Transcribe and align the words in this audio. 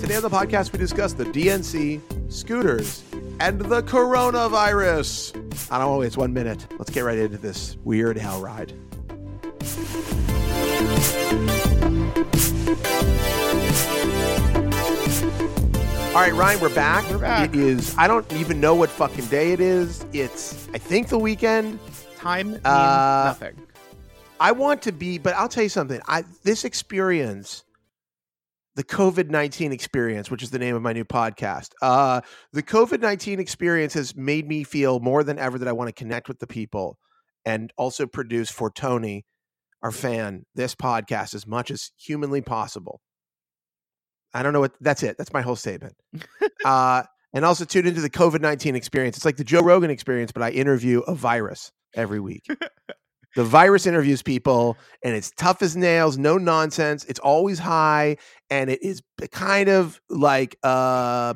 Today 0.00 0.16
on 0.16 0.22
the 0.22 0.30
podcast, 0.30 0.72
we 0.72 0.78
discuss 0.78 1.12
the 1.12 1.24
DNC, 1.24 2.00
scooters, 2.32 3.02
and 3.40 3.60
the 3.60 3.82
coronavirus. 3.82 5.41
I 5.70 5.78
don't 5.78 5.86
know, 5.88 6.02
it's 6.02 6.16
one 6.16 6.32
minute. 6.32 6.66
Let's 6.78 6.90
get 6.90 7.00
right 7.02 7.18
into 7.18 7.38
this 7.38 7.76
weird 7.84 8.16
hell 8.18 8.40
ride. 8.40 8.72
All 16.12 16.18
right, 16.20 16.34
Ryan, 16.34 16.60
we're 16.60 16.74
back. 16.74 17.08
We're 17.10 17.16
back. 17.16 17.48
It 17.48 17.56
is, 17.58 17.94
I 17.96 18.06
don't 18.06 18.30
even 18.34 18.60
know 18.60 18.74
what 18.74 18.90
fucking 18.90 19.24
day 19.26 19.52
it 19.52 19.60
is. 19.60 20.04
It's, 20.12 20.68
I 20.74 20.78
think, 20.78 21.08
the 21.08 21.18
weekend. 21.18 21.78
Time 22.18 22.50
means 22.52 22.66
Uh, 22.66 23.24
nothing. 23.28 23.56
I 24.38 24.52
want 24.52 24.82
to 24.82 24.92
be, 24.92 25.16
but 25.16 25.34
I'll 25.36 25.48
tell 25.48 25.62
you 25.62 25.70
something. 25.70 26.00
I 26.06 26.24
this 26.42 26.64
experience, 26.66 27.64
the 28.74 28.84
COVID 28.84 29.28
nineteen 29.28 29.72
experience, 29.72 30.30
which 30.30 30.42
is 30.42 30.50
the 30.50 30.58
name 30.58 30.74
of 30.74 30.82
my 30.82 30.92
new 30.92 31.04
podcast. 31.04 31.70
Uh, 31.82 32.20
the 32.52 32.62
COVID 32.62 33.00
nineteen 33.00 33.40
experience 33.40 33.94
has 33.94 34.16
made 34.16 34.48
me 34.48 34.64
feel 34.64 35.00
more 35.00 35.24
than 35.24 35.38
ever 35.38 35.58
that 35.58 35.68
I 35.68 35.72
want 35.72 35.88
to 35.88 35.92
connect 35.92 36.28
with 36.28 36.38
the 36.38 36.46
people, 36.46 36.98
and 37.44 37.72
also 37.76 38.06
produce 38.06 38.50
for 38.50 38.70
Tony, 38.70 39.24
our 39.82 39.92
fan, 39.92 40.44
this 40.54 40.74
podcast 40.74 41.34
as 41.34 41.46
much 41.46 41.70
as 41.70 41.90
humanly 41.98 42.40
possible. 42.40 43.00
I 44.34 44.42
don't 44.42 44.52
know 44.52 44.60
what. 44.60 44.72
That's 44.80 45.02
it. 45.02 45.16
That's 45.18 45.32
my 45.32 45.42
whole 45.42 45.56
statement. 45.56 45.94
uh, 46.64 47.02
and 47.34 47.44
also 47.44 47.64
tune 47.64 47.86
into 47.86 48.00
the 48.00 48.10
COVID 48.10 48.40
nineteen 48.40 48.76
experience. 48.76 49.16
It's 49.16 49.26
like 49.26 49.36
the 49.36 49.44
Joe 49.44 49.60
Rogan 49.60 49.90
experience, 49.90 50.32
but 50.32 50.42
I 50.42 50.50
interview 50.50 51.00
a 51.00 51.14
virus 51.14 51.70
every 51.94 52.20
week. 52.20 52.46
The 53.34 53.44
virus 53.44 53.86
interviews 53.86 54.22
people, 54.22 54.76
and 55.02 55.14
it's 55.14 55.30
tough 55.36 55.62
as 55.62 55.76
nails, 55.76 56.18
no 56.18 56.36
nonsense. 56.38 57.04
It's 57.06 57.20
always 57.20 57.58
high, 57.58 58.18
and 58.50 58.68
it 58.68 58.82
is 58.82 59.02
kind 59.30 59.68
of 59.70 60.00
like 60.10 60.56
uh, 60.62 61.34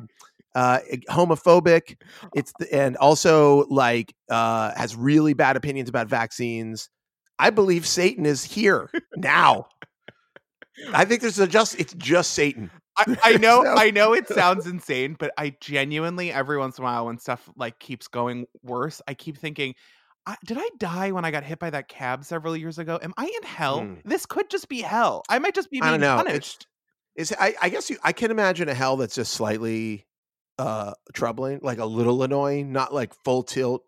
uh, 0.54 0.78
homophobic. 1.08 1.96
It's 2.34 2.52
the, 2.58 2.72
and 2.74 2.96
also 2.98 3.66
like 3.70 4.14
uh, 4.30 4.72
has 4.76 4.94
really 4.94 5.32
bad 5.32 5.56
opinions 5.56 5.88
about 5.88 6.08
vaccines. 6.08 6.90
I 7.38 7.50
believe 7.50 7.86
Satan 7.86 8.26
is 8.26 8.44
here 8.44 8.90
now. 9.16 9.68
I 10.92 11.04
think 11.06 11.22
there's 11.22 11.38
a 11.38 11.46
just 11.46 11.78
it's 11.80 11.94
just 11.94 12.32
Satan. 12.32 12.70
I, 12.98 13.16
I 13.24 13.32
know, 13.38 13.62
So- 13.62 13.74
I 13.76 13.90
know 13.90 14.12
it 14.12 14.28
sounds 14.28 14.66
insane, 14.66 15.16
but 15.18 15.32
I 15.38 15.54
genuinely 15.60 16.30
every 16.32 16.58
once 16.58 16.78
in 16.78 16.84
a 16.84 16.86
while 16.86 17.06
when 17.06 17.18
stuff 17.18 17.48
like 17.56 17.78
keeps 17.78 18.08
going 18.08 18.46
worse, 18.62 19.00
I 19.08 19.14
keep 19.14 19.38
thinking, 19.38 19.74
I, 20.26 20.36
did 20.44 20.58
I 20.58 20.68
die 20.78 21.12
when 21.12 21.24
I 21.24 21.30
got 21.30 21.44
hit 21.44 21.58
by 21.58 21.70
that 21.70 21.88
cab 21.88 22.24
several 22.24 22.56
years 22.56 22.78
ago? 22.78 22.98
Am 23.00 23.14
I 23.16 23.26
in 23.26 23.42
hell? 23.48 23.82
Hmm. 23.82 23.94
This 24.04 24.26
could 24.26 24.50
just 24.50 24.68
be 24.68 24.82
hell. 24.82 25.22
I 25.28 25.38
might 25.38 25.54
just 25.54 25.70
be 25.70 25.80
I 25.80 25.90
being 25.90 26.00
don't 26.00 26.16
know. 26.18 26.22
punished. 26.22 26.66
It's 27.14 27.32
I, 27.38 27.54
I 27.62 27.68
guess 27.68 27.88
you, 27.88 27.96
I 28.02 28.12
can 28.12 28.30
imagine 28.30 28.68
a 28.68 28.74
hell 28.74 28.96
that's 28.96 29.14
just 29.14 29.32
slightly 29.32 30.06
uh 30.58 30.92
troubling, 31.12 31.60
like 31.62 31.78
a 31.78 31.84
little 31.86 32.22
annoying, 32.22 32.72
not 32.72 32.92
like 32.92 33.14
full 33.24 33.42
tilt. 33.42 33.84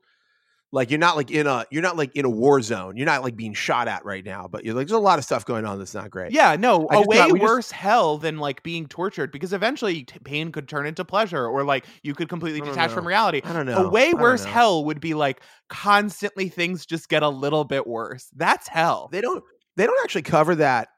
Like 0.70 0.90
you're 0.90 0.98
not 0.98 1.16
like 1.16 1.30
in 1.30 1.46
a 1.46 1.64
you're 1.70 1.82
not 1.82 1.96
like 1.96 2.14
in 2.14 2.26
a 2.26 2.28
war 2.30 2.60
zone. 2.60 2.96
You're 2.96 3.06
not 3.06 3.22
like 3.22 3.36
being 3.36 3.54
shot 3.54 3.88
at 3.88 4.04
right 4.04 4.22
now, 4.24 4.48
but 4.48 4.64
you're 4.66 4.74
like 4.74 4.86
there's 4.86 4.96
a 4.98 5.00
lot 5.00 5.18
of 5.18 5.24
stuff 5.24 5.46
going 5.46 5.64
on 5.64 5.78
that's 5.78 5.94
not 5.94 6.10
great. 6.10 6.30
Yeah, 6.32 6.56
no, 6.56 6.86
I 6.90 6.96
a 6.96 7.00
way 7.02 7.24
we 7.24 7.38
just- 7.38 7.42
worse 7.42 7.70
hell 7.70 8.18
than 8.18 8.36
like 8.36 8.62
being 8.62 8.86
tortured 8.86 9.32
because 9.32 9.54
eventually 9.54 10.04
t- 10.04 10.18
pain 10.18 10.52
could 10.52 10.68
turn 10.68 10.84
into 10.86 11.06
pleasure 11.06 11.46
or 11.46 11.64
like 11.64 11.86
you 12.02 12.14
could 12.14 12.28
completely 12.28 12.60
detach 12.60 12.90
from 12.90 13.06
reality. 13.06 13.40
I 13.44 13.54
don't 13.54 13.64
know. 13.64 13.86
A 13.86 13.88
way 13.88 14.12
worse 14.12 14.44
hell 14.44 14.84
would 14.84 15.00
be 15.00 15.14
like 15.14 15.40
constantly 15.70 16.48
things 16.50 16.84
just 16.84 17.08
get 17.08 17.22
a 17.22 17.28
little 17.28 17.64
bit 17.64 17.86
worse. 17.86 18.28
That's 18.36 18.68
hell. 18.68 19.08
They 19.10 19.20
don't 19.22 19.42
they 19.76 19.86
don't 19.86 19.98
actually 20.02 20.22
cover 20.22 20.54
that, 20.56 20.88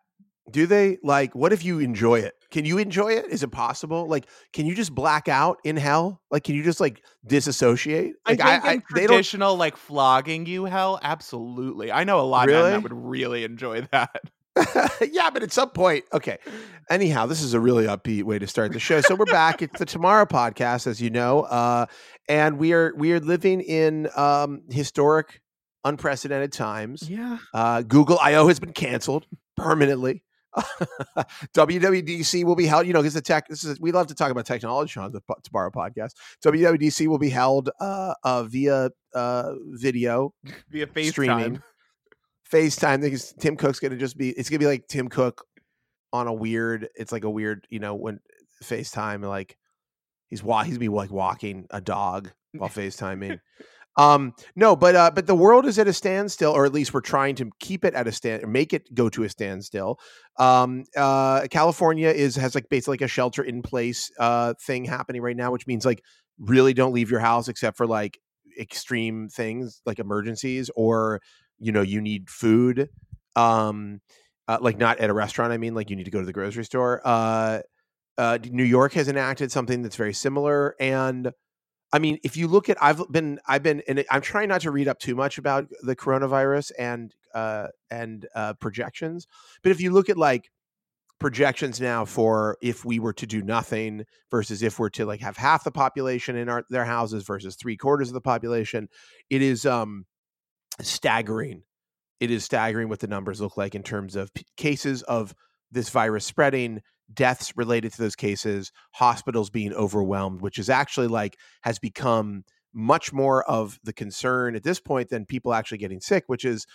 do 0.53 0.67
they? 0.67 0.99
Like, 1.03 1.35
what 1.35 1.53
if 1.53 1.65
you 1.65 1.79
enjoy 1.79 2.21
it? 2.21 2.35
Can 2.51 2.65
you 2.65 2.79
enjoy 2.79 3.13
it? 3.13 3.27
Is 3.31 3.43
it 3.43 3.53
possible? 3.53 4.07
Like, 4.09 4.27
can 4.53 4.67
you 4.67 4.75
just 4.75 4.95
black 4.95 5.29
out 5.29 5.59
in 5.65 5.77
hell? 5.77 6.21
Like, 6.31 6.45
can 6.45 6.55
you 6.57 6.63
just 6.65 6.81
like 6.81 7.03
disassociate? 7.27 8.15
I 8.27 8.33
Like, 8.35 8.63
think 8.63 8.75
in 8.75 8.83
they 8.95 9.01
don't 9.03 9.09
traditional 9.17 9.57
like 9.57 9.77
flogging 9.77 10.47
you 10.47 10.65
hell, 10.65 10.99
absolutely. 11.03 11.93
I 11.93 12.05
know 12.05 12.21
a 12.21 12.23
lot 12.23 12.49
of 12.49 12.55
Really? 12.55 12.71
men 12.73 12.83
that 12.83 12.83
would 12.83 13.05
really 13.09 13.45
enjoy 13.45 13.83
that. 13.93 14.21
yeah, 15.13 15.31
but 15.31 15.45
at 15.45 15.53
some 15.53 15.71
point, 15.71 16.05
okay. 16.13 16.39
Anyhow, 16.91 17.27
this 17.27 17.41
is 17.41 17.55
a 17.55 17.61
really 17.61 17.85
upbeat 17.87 18.25
way 18.25 18.39
to 18.39 18.49
start 18.49 18.73
the 18.73 18.81
show. 18.81 19.01
So 19.01 19.15
we're 19.15 19.25
back. 19.27 19.63
It's 19.63 19.79
the 19.79 19.87
Tomorrow 19.87 20.27
podcast, 20.27 20.89
as 20.89 21.01
you 21.01 21.09
know, 21.09 21.43
uh, 21.43 21.87
and 22.29 22.59
we 22.59 22.73
are 22.73 22.93
we 22.97 23.13
are 23.13 23.21
living 23.21 23.61
in 23.61 24.09
um, 24.17 24.63
historic, 24.69 25.41
unprecedented 25.85 26.53
times. 26.53 27.09
Yeah. 27.09 27.39
Uh, 27.55 27.83
Google 27.83 28.19
I/O 28.21 28.49
has 28.49 28.59
been 28.59 28.73
canceled 28.73 29.27
permanently. 29.57 30.25
WWDC 31.55 32.45
will 32.45 32.57
be 32.57 32.67
held. 32.67 32.87
You 32.87 32.93
know, 32.93 33.01
because 33.01 33.15
the 33.15 33.21
tech. 33.21 33.49
This 33.49 33.65
is 33.65 33.81
we 33.81 33.93
love 33.93 34.07
to 34.09 34.15
talk 34.15 34.31
about 34.31 34.47
technology 34.47 34.99
on 35.01 35.13
the 35.13 35.21
Po- 35.21 35.37
Tomorrow 35.43 35.71
podcast. 35.71 36.11
WWDC 36.45 37.07
will 37.07 37.19
be 37.19 37.31
held 37.31 37.71
uh, 37.81 38.15
uh, 38.25 38.43
via 38.45 38.91
uh, 39.15 39.53
video 39.71 40.35
Via 40.71 40.87
FaceTime. 40.87 41.11
streaming. 41.11 41.63
FaceTime. 42.51 43.01
Because 43.03 43.33
Tim 43.39 43.57
Cook's 43.57 43.81
gonna 43.81 43.97
just 43.97 44.17
be. 44.17 44.31
It's 44.31 44.51
gonna 44.51 44.59
be 44.59 44.67
like 44.67 44.87
Tim 44.89 45.09
Cook 45.09 45.45
on 46.13 46.27
a 46.27 46.33
weird. 46.33 46.89
It's 46.95 47.13
like 47.13 47.25
a 47.25 47.31
weird. 47.31 47.67
You 47.71 47.81
know 47.81 47.95
when 47.95 48.21
FaceTime 48.65 49.27
like 49.27 49.57
he's 50.29 50.43
wa- 50.43 50.65
he's 50.65 50.79
be 50.79 50.89
like 50.89 51.11
walking 51.11 51.67
a 51.71 51.81
dog 51.81 52.31
while 52.53 52.69
FaceTiming. 52.71 53.41
Um 53.97 54.35
no, 54.57 54.77
but 54.77 54.95
uh 54.95 55.11
but 55.15 55.27
the 55.27 55.35
world 55.35 55.67
is 55.67 55.79
at 55.79 55.89
a 55.89 55.93
standstill, 55.93 56.53
or 56.53 56.65
at 56.65 56.73
least 56.73 56.95
we're 56.95 57.01
trying 57.01 57.35
to 57.37 57.51
keep 57.61 57.85
it 57.85 57.95
at 57.95 58.07
a 58.07 58.13
stand 58.13 58.43
or 58.45 58.47
make 58.47 58.73
it 58.73 58.95
go 58.95 59.09
to 59.11 59.25
a 59.25 59.29
standstill. 59.29 59.99
Um 60.39 60.85
uh 60.97 61.47
California 61.51 62.09
is 62.09 62.37
has 62.37 62.55
like 62.55 62.69
basically 62.69 62.95
like 62.95 63.03
a 63.03 63.09
shelter 63.09 63.43
in 63.43 63.63
place 63.63 64.11
uh 64.19 64.55
thing 64.65 64.85
happening 64.85 65.23
right 65.23 65.37
now, 65.37 65.51
which 65.51 65.67
means 65.67 65.85
like 65.85 66.03
really 66.39 66.73
don't 66.73 66.93
leave 66.95 67.11
your 67.11 67.21
house 67.21 67.49
except 67.49 67.77
for 67.77 67.87
like 67.87 68.19
extreme 68.59 69.29
things 69.29 69.81
like 69.87 69.99
emergencies 69.99 70.71
or 70.77 71.21
you 71.59 71.73
know 71.73 71.83
you 71.83 72.01
need 72.01 72.29
food 72.29 72.89
um 73.37 74.01
uh, 74.49 74.59
like 74.61 74.77
not 74.77 74.99
at 74.99 75.09
a 75.09 75.13
restaurant 75.15 75.53
i 75.53 75.57
mean 75.57 75.75
like 75.75 75.89
you 75.89 75.97
need 75.97 76.05
to 76.05 76.11
go 76.11 76.19
to 76.19 76.27
the 76.27 76.33
grocery 76.33 76.65
store 76.65 77.01
uh 77.05 77.61
uh 78.19 78.39
new 78.51 78.65
york 78.65 78.93
has 78.93 79.09
enacted 79.09 79.53
something 79.53 79.83
that's 79.83 79.97
very 79.97 80.13
similar 80.13 80.75
and 80.81 81.33
i 81.93 81.99
mean 81.99 82.19
if 82.23 82.37
you 82.37 82.49
look 82.49 82.69
at 82.69 82.77
i've 82.83 83.03
been 83.11 83.39
i've 83.47 83.63
been 83.63 83.83
and 83.89 84.05
i'm 84.11 84.21
trying 84.21 84.49
not 84.49 84.61
to 84.61 84.71
read 84.71 84.89
up 84.89 84.99
too 84.99 85.15
much 85.15 85.39
about 85.39 85.67
the 85.83 85.97
coronavirus 85.97 86.73
and 86.79 87.15
uh 87.35 87.67
and 87.91 88.27
uh 88.35 88.55
projections 88.55 89.27
but 89.63 89.73
if 89.73 89.81
you 89.81 89.91
look 89.91 90.09
at 90.09 90.19
like 90.19 90.51
projections 91.19 91.81
now 91.81 92.05
for 92.05 92.57
if 92.63 92.85
we 92.85 92.99
were 92.99 93.13
to 93.13 93.27
do 93.27 93.43
nothing 93.43 94.05
versus 94.31 94.63
if 94.63 94.79
we're 94.79 94.89
to 94.89 95.05
like 95.05 95.21
have 95.21 95.37
half 95.37 95.65
the 95.65 95.71
population 95.71 96.35
in 96.35 96.49
our 96.49 96.65
their 96.71 96.87
houses 96.87 97.25
versus 97.25 97.57
three 97.57 97.77
quarters 97.77 98.09
of 98.09 98.15
the 98.15 98.21
population 98.23 98.89
it 99.29 99.43
is 99.43 99.67
um 99.67 100.07
staggering. 100.83 101.63
It 102.19 102.31
is 102.31 102.45
staggering 102.45 102.89
what 102.89 103.01
the 103.01 103.07
numbers 103.07 103.41
look 103.41 103.57
like 103.57 103.75
in 103.75 103.83
terms 103.83 104.17
of 104.17 104.33
p- 104.35 104.45
cases 104.57 105.03
of 105.03 105.35
this 105.71 105.89
virus 105.89 106.25
spreading 106.25 106.83
deaths 107.13 107.53
related 107.57 107.93
to 107.93 107.99
those 107.99 108.17
cases 108.17 108.73
hospitals 108.93 109.51
being 109.51 109.73
overwhelmed 109.75 110.41
which 110.41 110.59
is 110.59 110.71
actually 110.71 111.09
like 111.09 111.37
has 111.63 111.79
become 111.79 112.45
much 112.73 113.13
more 113.13 113.43
of 113.51 113.79
the 113.83 113.93
concern 113.93 114.55
at 114.55 114.63
this 114.63 114.79
point 114.79 115.09
than 115.09 115.27
people 115.27 115.53
actually 115.53 115.79
getting 115.79 116.01
sick 116.01 116.25
which 116.29 116.45
is 116.45 116.67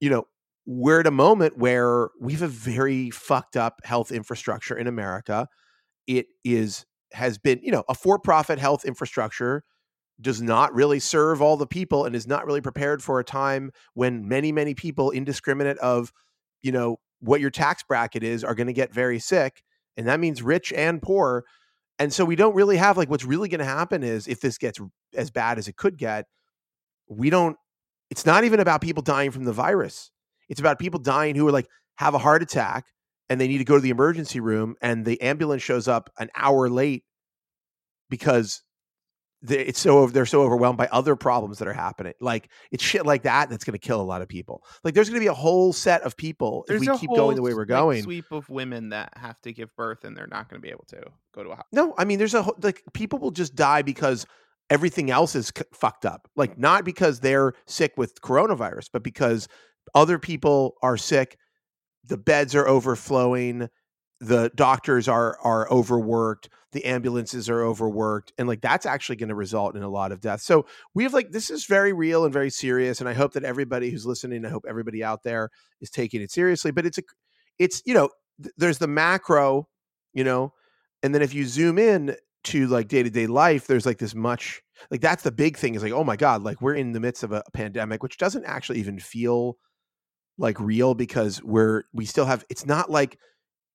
you 0.00 0.08
know 0.08 0.24
we're 0.66 1.00
at 1.00 1.06
a 1.06 1.12
moment 1.12 1.56
where 1.56 2.10
we 2.20 2.32
have 2.32 2.42
a 2.42 2.48
very 2.48 3.10
fucked 3.10 3.56
up 3.56 3.80
health 3.84 4.10
infrastructure 4.10 4.76
in 4.76 4.88
America. 4.88 5.48
It 6.08 6.26
is 6.44 6.84
has 7.12 7.38
been, 7.38 7.60
you 7.62 7.70
know, 7.70 7.84
a 7.88 7.94
for-profit 7.94 8.58
health 8.58 8.84
infrastructure 8.84 9.62
does 10.20 10.42
not 10.42 10.74
really 10.74 10.98
serve 10.98 11.40
all 11.40 11.56
the 11.56 11.68
people 11.68 12.04
and 12.04 12.16
is 12.16 12.26
not 12.26 12.44
really 12.44 12.60
prepared 12.60 13.02
for 13.02 13.20
a 13.20 13.24
time 13.24 13.70
when 13.94 14.26
many 14.26 14.50
many 14.50 14.74
people 14.74 15.12
indiscriminate 15.12 15.78
of, 15.78 16.12
you 16.62 16.72
know, 16.72 16.96
what 17.20 17.40
your 17.40 17.50
tax 17.50 17.84
bracket 17.84 18.24
is 18.24 18.42
are 18.42 18.54
going 18.54 18.66
to 18.66 18.72
get 18.72 18.92
very 18.92 19.20
sick 19.20 19.62
and 19.96 20.06
that 20.06 20.20
means 20.20 20.42
rich 20.42 20.72
and 20.72 21.00
poor. 21.00 21.44
And 21.98 22.12
so 22.12 22.24
we 22.24 22.36
don't 22.36 22.54
really 22.54 22.76
have 22.76 22.96
like 22.96 23.08
what's 23.08 23.24
really 23.24 23.48
going 23.48 23.60
to 23.60 23.64
happen 23.64 24.02
is 24.02 24.28
if 24.28 24.40
this 24.40 24.58
gets 24.58 24.78
as 25.14 25.30
bad 25.30 25.58
as 25.58 25.68
it 25.68 25.76
could 25.76 25.96
get, 25.96 26.26
we 27.08 27.30
don't 27.30 27.56
it's 28.10 28.26
not 28.26 28.44
even 28.44 28.60
about 28.60 28.80
people 28.80 29.02
dying 29.02 29.30
from 29.30 29.44
the 29.44 29.52
virus. 29.52 30.10
It's 30.48 30.60
about 30.60 30.78
people 30.78 31.00
dying 31.00 31.34
who 31.34 31.48
are 31.48 31.52
like 31.52 31.66
have 31.96 32.14
a 32.14 32.18
heart 32.18 32.42
attack 32.42 32.84
and 33.28 33.40
they 33.40 33.48
need 33.48 33.58
to 33.58 33.64
go 33.64 33.74
to 33.74 33.80
the 33.80 33.90
emergency 33.90 34.40
room 34.40 34.76
and 34.80 35.04
the 35.04 35.20
ambulance 35.20 35.62
shows 35.62 35.88
up 35.88 36.10
an 36.18 36.28
hour 36.36 36.68
late 36.68 37.04
because 38.08 38.62
they- 39.46 39.66
it's 39.66 39.78
so 39.80 40.06
they're 40.08 40.26
so 40.26 40.42
overwhelmed 40.42 40.76
by 40.78 40.88
other 40.92 41.16
problems 41.16 41.58
that 41.58 41.68
are 41.68 41.72
happening. 41.72 42.14
Like 42.20 42.50
it's 42.70 42.82
shit 42.84 43.06
like 43.06 43.22
that 43.22 43.48
that's 43.50 43.64
going 43.64 43.72
to 43.72 43.78
kill 43.78 44.00
a 44.00 44.02
lot 44.02 44.22
of 44.22 44.28
people. 44.28 44.64
Like 44.84 44.94
there's 44.94 45.08
going 45.08 45.20
to 45.20 45.24
be 45.24 45.28
a 45.28 45.34
whole 45.34 45.72
set 45.72 46.02
of 46.02 46.16
people 46.16 46.64
There's 46.68 46.82
if 46.82 46.88
we 46.90 46.98
keep 46.98 47.10
going 47.10 47.36
the 47.36 47.42
way 47.42 47.52
we're 47.54 47.60
like, 47.60 47.68
going. 47.68 48.02
sweep 48.02 48.30
of 48.32 48.48
women 48.48 48.90
that 48.90 49.12
have 49.16 49.40
to 49.42 49.52
give 49.52 49.74
birth 49.76 50.04
and 50.04 50.16
they're 50.16 50.26
not 50.26 50.48
going 50.48 50.60
to 50.60 50.66
be 50.66 50.70
able 50.70 50.84
to 50.88 51.02
go 51.34 51.42
to 51.42 51.50
a 51.50 51.56
hospital. 51.56 51.86
No, 51.88 51.94
I 51.98 52.04
mean, 52.04 52.18
there's 52.18 52.34
a 52.34 52.42
whole- 52.42 52.56
like 52.62 52.82
people 52.92 53.18
will 53.18 53.30
just 53.30 53.54
die 53.54 53.82
because 53.82 54.26
everything 54.68 55.10
else 55.10 55.34
is 55.34 55.52
c- 55.56 55.62
fucked 55.72 56.04
up. 56.04 56.28
Like 56.36 56.58
not 56.58 56.84
because 56.84 57.20
they're 57.20 57.52
sick 57.66 57.92
with 57.96 58.20
coronavirus, 58.20 58.88
but 58.92 59.02
because 59.02 59.48
other 59.94 60.18
people 60.18 60.74
are 60.82 60.96
sick. 60.96 61.38
The 62.04 62.16
beds 62.16 62.54
are 62.54 62.66
overflowing. 62.68 63.68
The 64.20 64.50
doctors 64.54 65.08
are 65.08 65.38
are 65.42 65.70
overworked. 65.70 66.48
The 66.76 66.84
ambulances 66.84 67.48
are 67.48 67.64
overworked, 67.64 68.34
and 68.36 68.46
like 68.46 68.60
that's 68.60 68.84
actually 68.84 69.16
going 69.16 69.30
to 69.30 69.34
result 69.34 69.76
in 69.76 69.82
a 69.82 69.88
lot 69.88 70.12
of 70.12 70.20
death 70.20 70.42
So 70.42 70.66
we 70.92 71.04
have 71.04 71.14
like 71.14 71.30
this 71.30 71.48
is 71.48 71.64
very 71.64 71.94
real 71.94 72.24
and 72.24 72.32
very 72.34 72.50
serious, 72.50 73.00
and 73.00 73.08
I 73.08 73.14
hope 73.14 73.32
that 73.32 73.44
everybody 73.44 73.88
who's 73.88 74.04
listening, 74.04 74.44
I 74.44 74.50
hope 74.50 74.66
everybody 74.68 75.02
out 75.02 75.22
there 75.22 75.48
is 75.80 75.88
taking 75.88 76.20
it 76.20 76.30
seriously. 76.30 76.72
But 76.72 76.84
it's 76.84 76.98
a, 76.98 77.02
it's 77.58 77.82
you 77.86 77.94
know, 77.94 78.10
th- 78.42 78.52
there's 78.58 78.76
the 78.76 78.88
macro, 78.88 79.68
you 80.12 80.22
know, 80.22 80.52
and 81.02 81.14
then 81.14 81.22
if 81.22 81.32
you 81.32 81.46
zoom 81.46 81.78
in 81.78 82.14
to 82.44 82.66
like 82.66 82.88
day 82.88 83.02
to 83.02 83.08
day 83.08 83.26
life, 83.26 83.66
there's 83.66 83.86
like 83.86 83.96
this 83.96 84.14
much 84.14 84.60
like 84.90 85.00
that's 85.00 85.22
the 85.22 85.32
big 85.32 85.56
thing 85.56 85.76
is 85.76 85.82
like, 85.82 85.92
oh 85.92 86.04
my 86.04 86.16
God, 86.16 86.42
like 86.42 86.60
we're 86.60 86.74
in 86.74 86.92
the 86.92 87.00
midst 87.00 87.22
of 87.22 87.32
a 87.32 87.42
pandemic, 87.54 88.02
which 88.02 88.18
doesn't 88.18 88.44
actually 88.44 88.80
even 88.80 88.98
feel 88.98 89.56
like 90.36 90.60
real 90.60 90.92
because 90.92 91.42
we're 91.42 91.84
we 91.94 92.04
still 92.04 92.26
have 92.26 92.44
it's 92.50 92.66
not 92.66 92.90
like 92.90 93.18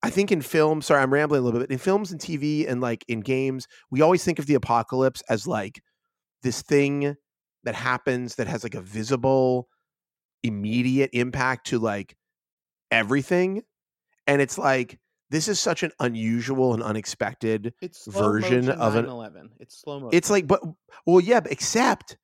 I 0.03 0.09
think 0.09 0.31
in 0.31 0.42
film, 0.42 0.81
sorry, 0.81 1.01
I'm 1.03 1.13
rambling 1.13 1.42
a 1.42 1.44
little 1.44 1.59
bit, 1.59 1.69
in 1.69 1.77
films 1.77 2.12
and 2.12 2.19
TV 2.19 2.68
and 2.68 2.81
like 2.81 3.06
in 3.07 3.19
games, 3.21 3.68
we 3.92 4.01
always 4.01 4.24
think 4.24 4.39
of 4.39 4.48
the 4.48 4.56
apocalypse 4.56 5.21
as 5.30 5.45
like 5.48 5.81
this 6.42 6.62
thing 6.63 7.15
that 7.63 7.75
happens 7.75 8.36
that 8.36 8.48
has 8.48 8.63
like 8.63 8.74
a 8.74 8.81
visible, 8.81 9.68
immediate 10.44 11.12
impact 11.13 11.68
to 11.68 11.77
like 11.80 12.15
everything. 12.89 13.62
And 14.27 14.42
it's 14.42 14.57
like 14.57 15.00
this 15.30 15.48
is 15.48 15.59
such 15.59 15.83
an 15.83 15.92
unusual 16.00 16.74
and 16.74 16.83
unexpected 16.83 17.74
version 18.07 18.69
of 18.69 18.95
an- 18.95 19.06
9/11. 19.06 19.50
It's 19.59 19.80
slow 19.80 20.00
mo. 20.00 20.09
it's 20.12 20.30
like, 20.30 20.47
but 20.47 20.62
well, 21.06 21.19
yeah, 21.21 21.39
but 21.39 21.51
except 21.51 22.18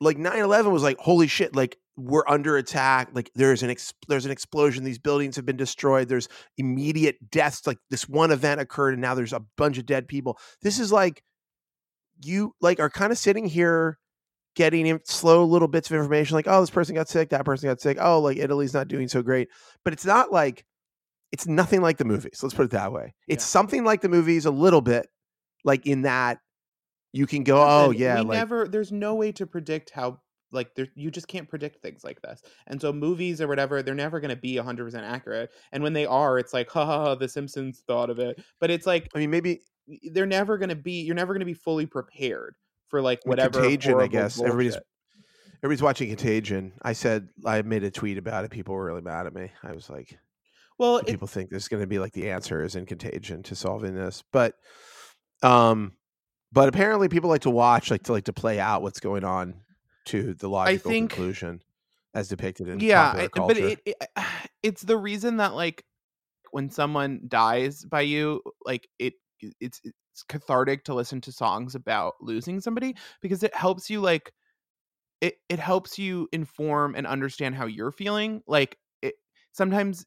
like 0.00 0.16
9-11 0.16 0.70
was 0.70 0.82
like, 0.82 0.98
holy 0.98 1.26
shit, 1.26 1.54
like 1.56 1.76
we're 1.96 2.24
under 2.28 2.56
attack. 2.56 3.08
Like 3.12 3.30
there's 3.34 3.62
an 3.62 3.70
ex- 3.70 3.94
there's 4.08 4.24
an 4.26 4.30
explosion. 4.30 4.84
These 4.84 4.98
buildings 4.98 5.36
have 5.36 5.46
been 5.46 5.56
destroyed. 5.56 6.08
There's 6.08 6.28
immediate 6.58 7.16
deaths. 7.30 7.66
Like 7.66 7.78
this 7.90 8.08
one 8.08 8.30
event 8.30 8.60
occurred, 8.60 8.92
and 8.94 9.00
now 9.02 9.14
there's 9.14 9.32
a 9.32 9.42
bunch 9.56 9.78
of 9.78 9.86
dead 9.86 10.06
people. 10.08 10.38
This 10.62 10.78
is 10.78 10.92
like 10.92 11.22
you 12.22 12.54
like 12.60 12.80
are 12.80 12.90
kind 12.90 13.12
of 13.12 13.18
sitting 13.18 13.46
here 13.46 13.98
getting 14.54 14.86
in 14.86 14.98
slow 15.04 15.44
little 15.44 15.68
bits 15.68 15.90
of 15.90 15.96
information 15.96 16.34
like 16.34 16.46
oh 16.48 16.62
this 16.62 16.70
person 16.70 16.94
got 16.94 17.10
sick 17.10 17.28
that 17.28 17.44
person 17.44 17.68
got 17.68 17.78
sick 17.78 17.98
oh 18.00 18.20
like 18.20 18.38
italy's 18.38 18.72
not 18.72 18.88
doing 18.88 19.06
so 19.06 19.22
great 19.22 19.48
but 19.84 19.92
it's 19.92 20.06
not 20.06 20.32
like 20.32 20.64
it's 21.30 21.46
nothing 21.46 21.82
like 21.82 21.98
the 21.98 22.06
movies 22.06 22.40
let's 22.42 22.54
put 22.54 22.64
it 22.64 22.70
that 22.70 22.90
way 22.90 23.12
it's 23.28 23.44
Yeah. 23.44 23.48
something 23.48 23.84
like 23.84 24.00
the 24.00 24.08
movies 24.08 24.46
a 24.46 24.50
little 24.50 24.80
bit 24.80 25.08
like 25.62 25.84
in 25.84 26.02
that 26.02 26.38
you 27.12 27.26
can 27.26 27.44
go 27.44 27.62
oh 27.62 27.90
yeah 27.90 28.20
we 28.20 28.28
like 28.28 28.38
never. 28.38 28.66
There's 28.66 28.90
no 28.92 29.14
way 29.14 29.32
to 29.32 29.46
predict 29.46 29.90
how. 29.90 30.20
Like 30.52 30.74
there, 30.74 30.86
you 30.94 31.10
just 31.10 31.28
can't 31.28 31.48
predict 31.48 31.82
things 31.82 32.04
like 32.04 32.20
this, 32.22 32.42
and 32.66 32.80
so 32.80 32.92
movies 32.92 33.40
or 33.40 33.48
whatever, 33.48 33.82
they're 33.82 33.94
never 33.94 34.20
going 34.20 34.30
to 34.34 34.40
be 34.40 34.56
100 34.56 34.84
percent 34.84 35.04
accurate. 35.04 35.50
And 35.72 35.82
when 35.82 35.92
they 35.92 36.06
are, 36.06 36.38
it's 36.38 36.52
like, 36.54 36.70
ha 36.72 36.84
ha 36.86 37.04
ha, 37.04 37.14
The 37.14 37.28
Simpsons 37.28 37.82
thought 37.86 38.10
of 38.10 38.18
it. 38.18 38.42
But 38.60 38.70
it's 38.70 38.86
like 38.86 39.08
i 39.14 39.18
mean 39.18 39.30
maybe 39.30 39.60
they're 40.12 40.26
never 40.26 40.58
going 40.58 40.68
to 40.70 40.76
be. 40.76 41.02
You're 41.02 41.14
never 41.16 41.32
going 41.32 41.40
to 41.40 41.46
be 41.46 41.54
fully 41.54 41.86
prepared 41.86 42.54
for 42.88 43.00
like 43.02 43.20
whatever. 43.24 43.60
Contagion, 43.60 44.00
I 44.00 44.06
guess. 44.06 44.40
Everybody's- 44.40 44.74
bullshit. 44.74 44.86
everybody's 45.62 45.82
watching 45.82 46.08
contagion 46.08 46.72
i 46.82 46.92
said 46.92 47.28
i 47.44 47.62
made 47.62 47.82
a 47.82 47.90
tweet 47.90 48.18
about 48.18 48.44
it 48.44 48.50
people 48.50 48.74
were 48.74 48.84
really 48.84 49.00
mad 49.00 49.26
at 49.26 49.34
me 49.34 49.50
i 49.64 49.72
was 49.72 49.88
like 49.90 50.16
Well, 50.78 50.98
it, 50.98 51.06
people 51.06 51.26
think 51.26 51.48
there's 51.50 51.66
going 51.66 51.82
to 51.82 51.86
be 51.86 51.98
like 51.98 52.12
the 52.12 52.30
answer 52.30 52.62
is 52.62 52.76
in 52.76 52.84
contagion 52.86 53.42
to 53.44 53.56
solving 53.56 53.94
this 53.94 54.22
but 54.32 54.54
um 55.42 55.92
but 56.52 56.68
apparently 56.68 57.08
people 57.08 57.30
like 57.30 57.40
to 57.42 57.50
watch 57.50 57.90
like 57.90 58.02
to 58.04 58.12
like 58.12 58.24
to 58.24 58.32
play 58.32 58.60
out 58.60 58.82
what's 58.82 59.00
going 59.00 59.24
on 59.24 59.54
to 60.06 60.34
the 60.34 60.48
logical 60.48 60.90
think- 60.90 61.10
conclusion 61.10 61.62
as 62.14 62.28
depicted 62.28 62.68
in 62.68 62.80
yeah 62.80 63.10
popular 63.12 63.24
I- 63.24 63.28
culture. 63.28 63.54
but 63.54 63.62
it, 63.62 63.80
it 63.84 63.96
it's 64.62 64.82
the 64.82 64.96
reason 64.96 65.36
that 65.38 65.54
like 65.54 65.84
when 66.52 66.70
someone 66.70 67.20
dies 67.28 67.84
by 67.84 68.02
you 68.02 68.40
like 68.64 68.88
it 68.98 69.14
it's 69.60 69.80
it's 69.84 70.22
cathartic 70.28 70.84
to 70.84 70.94
listen 70.94 71.20
to 71.22 71.32
songs 71.32 71.74
about 71.74 72.14
losing 72.22 72.60
somebody 72.60 72.96
because 73.20 73.42
it 73.42 73.54
helps 73.54 73.90
you 73.90 74.00
like 74.00 74.32
it 75.20 75.34
it 75.50 75.58
helps 75.58 75.98
you 75.98 76.26
inform 76.32 76.94
and 76.94 77.06
understand 77.06 77.54
how 77.54 77.66
you're 77.66 77.92
feeling 77.92 78.42
like 78.46 78.78
it 79.02 79.14
sometimes 79.52 80.06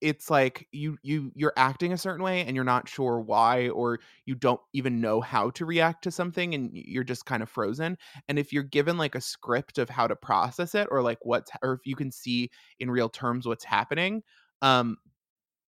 it's 0.00 0.30
like 0.30 0.66
you 0.72 0.96
you 1.02 1.30
you're 1.34 1.52
acting 1.56 1.92
a 1.92 1.98
certain 1.98 2.22
way 2.24 2.42
and 2.42 2.54
you're 2.56 2.64
not 2.64 2.88
sure 2.88 3.20
why 3.20 3.68
or 3.70 4.00
you 4.26 4.34
don't 4.34 4.60
even 4.72 5.00
know 5.00 5.20
how 5.20 5.50
to 5.50 5.66
react 5.66 6.02
to 6.04 6.10
something 6.10 6.54
and 6.54 6.70
you're 6.72 7.04
just 7.04 7.26
kind 7.26 7.42
of 7.42 7.50
frozen. 7.50 7.96
And 8.28 8.38
if 8.38 8.52
you're 8.52 8.62
given 8.62 8.96
like 8.98 9.14
a 9.14 9.20
script 9.20 9.78
of 9.78 9.90
how 9.90 10.06
to 10.06 10.16
process 10.16 10.74
it 10.74 10.88
or 10.90 11.02
like 11.02 11.18
what's 11.22 11.50
or 11.62 11.74
if 11.74 11.80
you 11.86 11.96
can 11.96 12.10
see 12.12 12.50
in 12.78 12.90
real 12.90 13.08
terms 13.08 13.46
what's 13.46 13.64
happening 13.64 14.22
um 14.62 14.96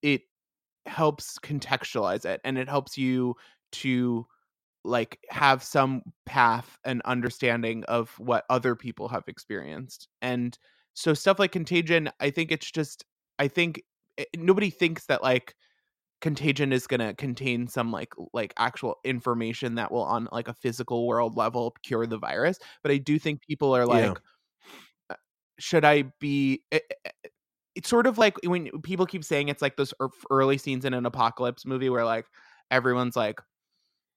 it 0.03 0.23
helps 0.87 1.39
contextualize 1.41 2.25
it 2.25 2.41
and 2.45 2.59
it 2.59 2.69
helps 2.69 2.99
you 2.99 3.35
to 3.73 4.27
like 4.85 5.19
have 5.31 5.63
some 5.63 6.03
path 6.27 6.79
and 6.85 7.03
understanding 7.05 7.85
of 7.85 8.11
what 8.19 8.45
other 8.51 8.77
people 8.77 9.09
have 9.09 9.25
experienced. 9.29 10.09
And 10.23 10.59
so 10.95 11.15
stuff 11.15 11.39
like 11.39 11.53
contagion 11.53 12.11
i 12.21 12.31
think 12.31 12.53
it's 12.53 12.71
just 12.71 13.05
i 13.39 13.49
think 13.49 13.83
eh, 14.19 14.25
nobody 14.37 14.71
thinks 14.71 15.07
that 15.07 15.23
like 15.23 15.55
contagion 16.23 16.73
is 16.73 16.87
going 16.87 17.01
to 17.01 17.13
contain 17.15 17.67
some 17.67 17.91
like 17.91 18.15
like 18.33 18.55
actual 18.57 18.97
information 19.05 19.75
that 19.75 19.91
will 19.91 20.05
on 20.05 20.29
like 20.31 20.47
a 20.47 20.55
physical 20.55 21.07
world 21.07 21.37
level 21.37 21.75
cure 21.83 22.07
the 22.07 22.17
virus 22.17 22.59
but 22.83 22.93
i 22.93 22.97
do 22.97 23.19
think 23.19 23.43
people 23.43 23.77
are 23.77 23.85
like 23.85 24.17
uh, 25.11 25.15
should 25.59 25.85
i 25.85 26.05
be 26.21 26.63
eh, 26.71 26.79
eh, 26.91 27.11
eh, 27.25 27.29
it's 27.75 27.89
sort 27.89 28.07
of 28.07 28.19
like 28.19 28.37
when 28.45 28.71
people 28.83 29.05
keep 29.05 29.25
saying 29.25 29.49
it's 29.49 29.63
like 29.63 29.77
those 29.77 29.93
early 30.31 30.59
scenes 30.59 30.85
in 30.85 30.95
an 30.95 31.07
apocalypse 31.07 31.67
movie 31.67 31.91
where 31.91 32.05
like 32.05 32.27
everyone's 32.71 33.17
like 33.17 33.41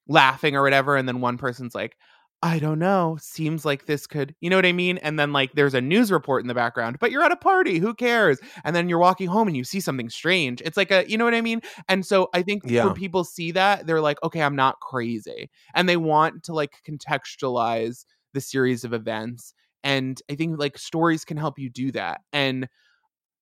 laughing 0.08 0.56
or 0.56 0.62
whatever 0.62 0.96
and 0.96 1.08
then 1.08 1.22
one 1.22 1.38
person's 1.38 1.74
like 1.74 1.98
I 2.42 2.60
don't 2.60 2.78
know. 2.78 3.18
Seems 3.20 3.66
like 3.66 3.86
this 3.86 4.06
could, 4.06 4.36
you 4.40 4.52
know 4.52 4.56
what 4.56 4.68
I 4.68 4.72
mean? 4.72 5.00
And 5.00 5.18
then 5.18 5.34
like 5.34 5.54
there's 5.54 5.74
a 5.74 5.82
news 5.82 6.12
report 6.12 6.44
in 6.44 6.48
the 6.48 6.54
background, 6.54 7.00
but 7.00 7.10
you're 7.10 7.24
at 7.24 7.32
a 7.32 7.36
party. 7.38 7.80
Who 7.80 7.96
cares? 7.96 8.40
And 8.64 8.76
then 8.76 8.88
you're 8.88 9.00
walking 9.00 9.28
home 9.28 9.48
and 9.48 9.58
you 9.58 9.64
see 9.64 9.80
something 9.80 10.10
strange. 10.10 10.62
It's 10.62 10.78
like 10.78 10.92
a, 10.92 11.10
you 11.10 11.18
know 11.18 11.26
what 11.26 11.34
I 11.34 11.42
mean? 11.42 11.62
And 11.88 12.06
so 12.06 12.30
I 12.36 12.44
think 12.44 12.64
Yeah. 12.64 12.82
when 12.82 12.94
people 12.94 13.24
see 13.24 13.52
that, 13.52 13.88
they're 13.88 14.02
like, 14.02 14.22
okay, 14.22 14.42
I'm 14.44 14.56
not 14.56 14.80
crazy. 14.80 15.50
And 15.74 15.90
they 15.90 15.98
want 15.98 16.44
to 16.44 16.54
like 16.54 16.84
contextualize 16.88 18.06
the 18.34 18.42
series 18.42 18.84
of 18.84 18.94
events. 18.94 19.54
And 19.84 20.22
I 20.30 20.36
think 20.36 20.60
like 20.60 20.78
stories 20.78 21.26
can 21.26 21.38
help 21.38 21.58
you 21.58 21.70
do 21.70 21.92
that. 21.94 22.22
And 22.32 22.68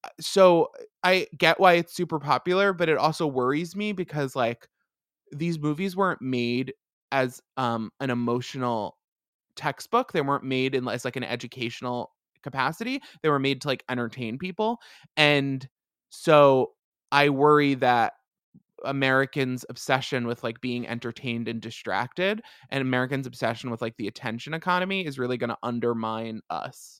uh, 0.04 0.10
so 0.20 0.72
I 1.04 1.28
get 1.38 1.60
why 1.60 1.74
it's 1.74 1.94
super 1.94 2.20
popular, 2.20 2.74
but 2.74 2.90
it 2.90 2.98
also 2.98 3.28
worries 3.28 3.76
me 3.76 3.94
because 3.94 4.36
like 4.36 4.68
these 5.32 5.60
movies 5.60 5.96
weren't 5.96 6.22
made 6.22 6.74
as 7.14 7.40
um 7.56 7.92
an 8.02 8.10
emotional 8.10 8.98
textbook. 9.56 10.12
They 10.12 10.22
weren't 10.22 10.44
made 10.44 10.76
in 10.76 10.86
as 10.88 11.06
like 11.06 11.16
an 11.16 11.24
educational 11.24 12.12
capacity. 12.44 13.02
They 13.22 13.30
were 13.30 13.40
made 13.40 13.62
to 13.62 13.68
like 13.70 13.84
entertain 13.90 14.38
people. 14.38 14.80
And 15.16 15.66
so 16.10 16.74
I 17.12 17.30
worry 17.30 17.76
that 17.76 18.14
Americans' 18.86 19.64
obsession 19.70 20.28
with 20.28 20.44
like 20.44 20.60
being 20.60 20.86
entertained 20.88 21.48
and 21.48 21.62
distracted 21.62 22.42
and 22.70 22.82
Americans' 22.82 23.28
obsession 23.28 23.70
with 23.70 23.82
like 23.82 23.96
the 23.98 24.08
attention 24.08 24.54
economy 24.54 25.06
is 25.06 25.18
really 25.18 25.38
going 25.38 25.52
to 25.52 25.58
undermine 25.64 26.42
us. 26.50 27.00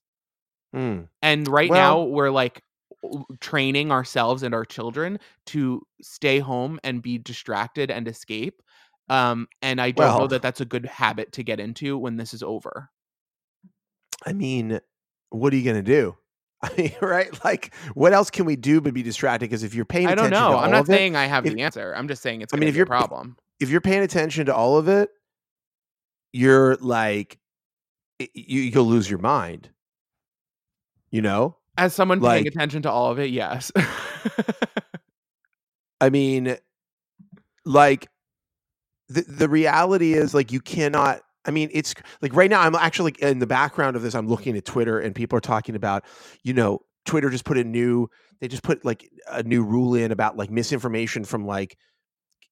Hmm. 0.74 1.02
And 1.22 1.48
right 1.48 1.70
Well- 1.70 2.06
now 2.06 2.10
we're 2.10 2.30
like 2.32 2.62
training 3.42 3.92
ourselves 3.92 4.44
and 4.44 4.54
our 4.54 4.64
children 4.64 5.20
to 5.48 5.82
stay 6.02 6.40
home 6.40 6.80
and 6.86 7.02
be 7.02 7.18
distracted 7.18 7.92
and 7.92 8.08
escape. 8.08 8.62
Um, 9.10 9.48
and 9.62 9.82
I 9.82 9.92
don't 9.92 10.20
know 10.20 10.28
that 10.28 10.42
that's 10.42 10.62
a 10.62 10.66
good 10.66 10.86
habit 10.86 11.34
to 11.34 11.44
get 11.44 11.60
into 11.60 11.98
when 11.98 12.18
this 12.18 12.34
is 12.34 12.44
over. 12.44 12.90
I 14.26 14.34
mean, 14.34 14.80
what 15.30 15.54
are 15.54 15.58
you 15.58 15.64
going 15.64 15.84
to 15.84 15.86
do? 15.92 16.16
I 16.64 16.72
mean, 16.78 16.94
right? 17.02 17.44
Like, 17.44 17.74
what 17.94 18.14
else 18.14 18.30
can 18.30 18.46
we 18.46 18.56
do 18.56 18.80
but 18.80 18.94
be 18.94 19.04
distracted? 19.04 19.50
Because 19.50 19.64
if 19.64 19.74
you're 19.74 19.84
paying 19.84 20.08
I 20.08 20.16
don't 20.16 20.28
attention 20.28 20.52
know. 20.52 20.58
to 20.58 20.64
I'm 20.64 20.72
not 20.72 20.82
of 20.82 20.90
it, 20.90 20.94
saying 20.94 21.16
I 21.18 21.26
have 21.26 21.46
if- 21.46 21.54
the 21.54 21.62
answer. 21.62 21.94
I'm 21.96 22.08
just 22.08 22.22
saying 22.22 22.42
it's 22.42 22.54
I 22.54 22.58
mean, 22.58 22.70
if 22.70 22.76
a 22.76 22.78
you're- 22.78 22.88
problem. 22.88 23.36
if 23.60 23.70
you're 23.70 23.82
paying 23.82 24.02
attention 24.04 24.46
to 24.46 24.56
all 24.56 24.78
of 24.78 24.88
it, 24.88 25.10
you're 26.32 26.76
like, 26.78 27.38
you, 28.20 28.62
you'll 28.62 28.86
lose 28.86 29.10
your 29.10 29.20
mind. 29.20 29.70
You 31.12 31.22
know? 31.22 31.58
As 31.78 31.94
someone 31.94 32.22
paying 32.22 32.48
attention 32.48 32.84
to 32.84 32.92
all 32.92 33.12
of 33.12 33.20
it, 33.20 33.32
yes. 33.32 33.72
I 36.02 36.10
mean, 36.10 36.58
like, 37.66 38.08
the, 39.14 39.22
the 39.22 39.50
reality 39.50 40.14
is, 40.14 40.34
like, 40.34 40.52
you 40.52 40.60
cannot 40.60 41.22
I 41.46 41.52
mean, 41.52 41.70
it's 41.74 41.94
like 42.22 42.34
right 42.34 42.50
now. 42.50 42.62
I'm 42.62 42.76
actually 42.76 43.14
in 43.20 43.40
the 43.40 43.48
background 43.48 43.96
of 43.96 44.02
this. 44.02 44.16
I'm 44.16 44.28
looking 44.28 44.56
at 44.56 44.66
Twitter, 44.66 45.00
and 45.00 45.14
people 45.14 45.38
are 45.38 45.42
talking 45.42 45.76
about, 45.76 46.06
you 46.44 46.54
know, 46.54 46.80
Twitter 47.06 47.30
just 47.30 47.46
put 47.46 47.58
a 47.58 47.64
new. 47.64 48.08
They 48.40 48.48
just 48.48 48.64
put 48.64 48.86
like 48.86 49.10
a 49.30 49.44
new 49.44 49.64
rule 49.64 49.96
in 49.96 50.12
about 50.12 50.38
like 50.38 50.50
misinformation 50.50 51.26
from 51.26 51.46
like, 51.46 51.78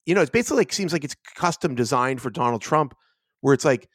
you 0.06 0.16
know, 0.16 0.22
it's 0.22 0.30
basically 0.30 0.58
like 0.58 0.74
seems 0.74 0.94
like 0.94 1.04
it's 1.04 1.16
custom 1.36 1.76
designed 1.76 2.22
for 2.22 2.30
Donald 2.30 2.62
Trump, 2.62 2.94
where 3.42 3.54
it's 3.54 3.66
like 3.66 3.88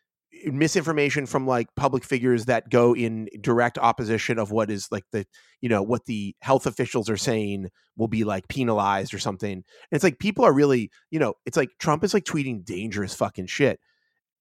misinformation 0.46 1.26
from 1.26 1.46
like 1.46 1.68
public 1.76 2.04
figures 2.04 2.46
that 2.46 2.70
go 2.70 2.94
in 2.94 3.28
direct 3.40 3.78
opposition 3.78 4.38
of 4.38 4.50
what 4.50 4.70
is 4.70 4.88
like 4.90 5.04
the 5.12 5.26
you 5.60 5.68
know 5.68 5.82
what 5.82 6.04
the 6.06 6.34
health 6.40 6.66
officials 6.66 7.08
are 7.10 7.16
saying 7.16 7.68
will 7.96 8.08
be 8.08 8.24
like 8.24 8.48
penalized 8.48 9.14
or 9.14 9.18
something. 9.18 9.52
And 9.52 9.64
it's 9.92 10.04
like 10.04 10.18
people 10.18 10.44
are 10.44 10.52
really 10.52 10.90
you 11.10 11.18
know 11.18 11.34
it's 11.44 11.56
like 11.56 11.70
trump 11.78 12.04
is 12.04 12.14
like 12.14 12.24
tweeting 12.24 12.64
dangerous 12.64 13.14
fucking 13.14 13.46
shit. 13.46 13.80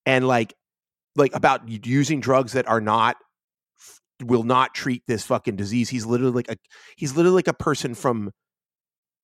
And 0.06 0.28
like 0.28 0.54
like 1.16 1.36
about 1.36 1.68
using 1.68 2.20
drugs 2.20 2.54
that 2.54 2.68
are 2.68 2.82
not 2.82 3.16
will 4.24 4.44
not 4.44 4.74
treat 4.74 5.04
this 5.08 5.26
fucking 5.26 5.56
disease. 5.56 5.90
He's 5.90 6.06
literally 6.06 6.34
like 6.34 6.50
a 6.50 6.58
he's 6.98 7.16
literally 7.16 7.36
like 7.36 7.48
a 7.48 7.54
person 7.54 7.96
from 7.96 8.32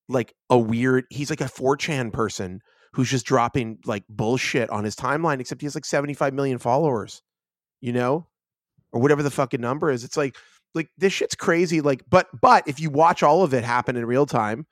like 0.09 0.33
a 0.49 0.57
weird 0.57 1.05
he's 1.09 1.29
like 1.29 1.41
a 1.41 1.45
4chan 1.45 2.11
person 2.11 2.59
who's 2.93 3.09
just 3.09 3.25
dropping 3.25 3.79
like 3.85 4.03
bullshit 4.09 4.69
on 4.69 4.83
his 4.83 4.95
timeline, 4.95 5.39
except 5.39 5.61
he 5.61 5.65
has 5.65 5.75
like 5.75 5.85
75 5.85 6.33
million 6.33 6.57
followers, 6.57 7.21
you 7.79 7.93
know, 7.93 8.27
or 8.91 9.01
whatever 9.01 9.23
the 9.23 9.31
fucking 9.31 9.61
number 9.61 9.89
is. 9.89 10.03
It's 10.03 10.17
like, 10.17 10.35
like 10.75 10.89
this 10.97 11.13
shit's 11.13 11.35
crazy. 11.35 11.81
Like, 11.81 12.03
but, 12.09 12.27
but 12.41 12.67
if 12.67 12.79
you 12.79 12.89
watch 12.89 13.23
all 13.23 13.43
of 13.43 13.53
it 13.53 13.63
happen 13.63 13.95
in 13.95 14.05
real 14.05 14.25
time, 14.25 14.65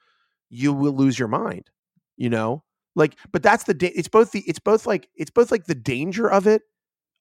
you 0.49 0.73
will 0.73 0.93
lose 0.93 1.17
your 1.17 1.27
mind, 1.27 1.69
you 2.17 2.29
know, 2.29 2.63
like, 2.95 3.15
but 3.31 3.43
that's 3.43 3.63
the, 3.63 3.73
da- 3.73 3.93
it's 3.95 4.07
both 4.07 4.31
the, 4.31 4.43
it's 4.47 4.59
both 4.59 4.85
like, 4.85 5.07
it's 5.15 5.31
both 5.31 5.51
like 5.51 5.65
the 5.65 5.75
danger 5.75 6.29
of 6.29 6.47
it, 6.47 6.63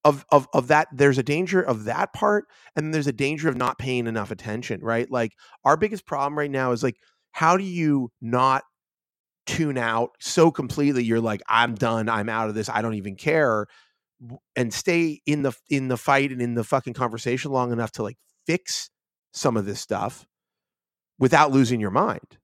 of, 0.04 0.24
of, 0.32 0.48
of 0.54 0.68
that. 0.68 0.88
There's 0.92 1.18
a 1.18 1.22
danger 1.22 1.60
of 1.60 1.84
that 1.84 2.12
part. 2.12 2.46
And 2.74 2.94
there's 2.94 3.06
a 3.06 3.12
danger 3.12 3.48
of 3.48 3.56
not 3.56 3.78
paying 3.78 4.06
enough 4.06 4.30
attention, 4.30 4.80
right? 4.80 5.10
Like 5.10 5.32
our 5.64 5.76
biggest 5.76 6.06
problem 6.06 6.38
right 6.38 6.50
now 6.50 6.72
is 6.72 6.82
like, 6.82 6.96
how 7.32 7.56
do 7.56 7.64
you 7.64 8.10
not 8.20 8.62
tune 9.48 9.78
out 9.78 10.10
so 10.20 10.50
completely 10.50 11.02
you're 11.02 11.20
like 11.20 11.42
i'm 11.48 11.74
done 11.74 12.08
i'm 12.08 12.28
out 12.28 12.48
of 12.48 12.54
this 12.54 12.68
i 12.68 12.82
don't 12.82 12.94
even 12.94 13.16
care 13.16 13.66
and 14.54 14.74
stay 14.74 15.20
in 15.26 15.42
the 15.42 15.52
in 15.70 15.88
the 15.88 15.96
fight 15.96 16.30
and 16.30 16.42
in 16.42 16.54
the 16.54 16.64
fucking 16.64 16.92
conversation 16.92 17.50
long 17.50 17.72
enough 17.72 17.90
to 17.90 18.02
like 18.02 18.18
fix 18.46 18.90
some 19.32 19.56
of 19.56 19.64
this 19.64 19.80
stuff 19.80 20.26
without 21.18 21.50
losing 21.50 21.80
your 21.80 21.90
mind 21.90 22.38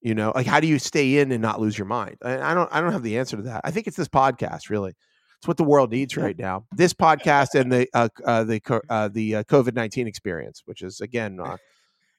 you 0.00 0.14
know? 0.14 0.32
Like 0.34 0.46
how 0.46 0.60
do 0.60 0.66
you 0.66 0.78
stay 0.78 1.18
in 1.18 1.32
and 1.32 1.42
not 1.42 1.60
lose 1.60 1.76
your 1.76 1.86
mind? 1.86 2.16
I, 2.22 2.38
I 2.38 2.54
don't 2.54 2.68
i 2.72 2.80
don't 2.80 2.92
have 2.92 3.02
the 3.02 3.18
answer 3.18 3.36
to 3.36 3.42
that. 3.44 3.62
I 3.64 3.70
think 3.70 3.86
it's 3.86 3.96
this 3.96 4.08
podcast 4.08 4.70
really. 4.70 4.94
It's 5.38 5.46
what 5.46 5.56
the 5.56 5.64
world 5.64 5.92
needs 5.92 6.16
right 6.16 6.36
now. 6.36 6.64
This 6.74 6.92
podcast 6.92 7.54
and 7.54 7.70
the 7.70 7.88
uh, 7.94 8.08
uh 8.24 8.44
the 8.44 8.60
uh, 8.88 9.08
the 9.08 9.36
uh, 9.36 9.42
covid-19 9.44 10.06
experience 10.06 10.62
which 10.64 10.82
is 10.82 11.00
again 11.00 11.38
uh, 11.40 11.56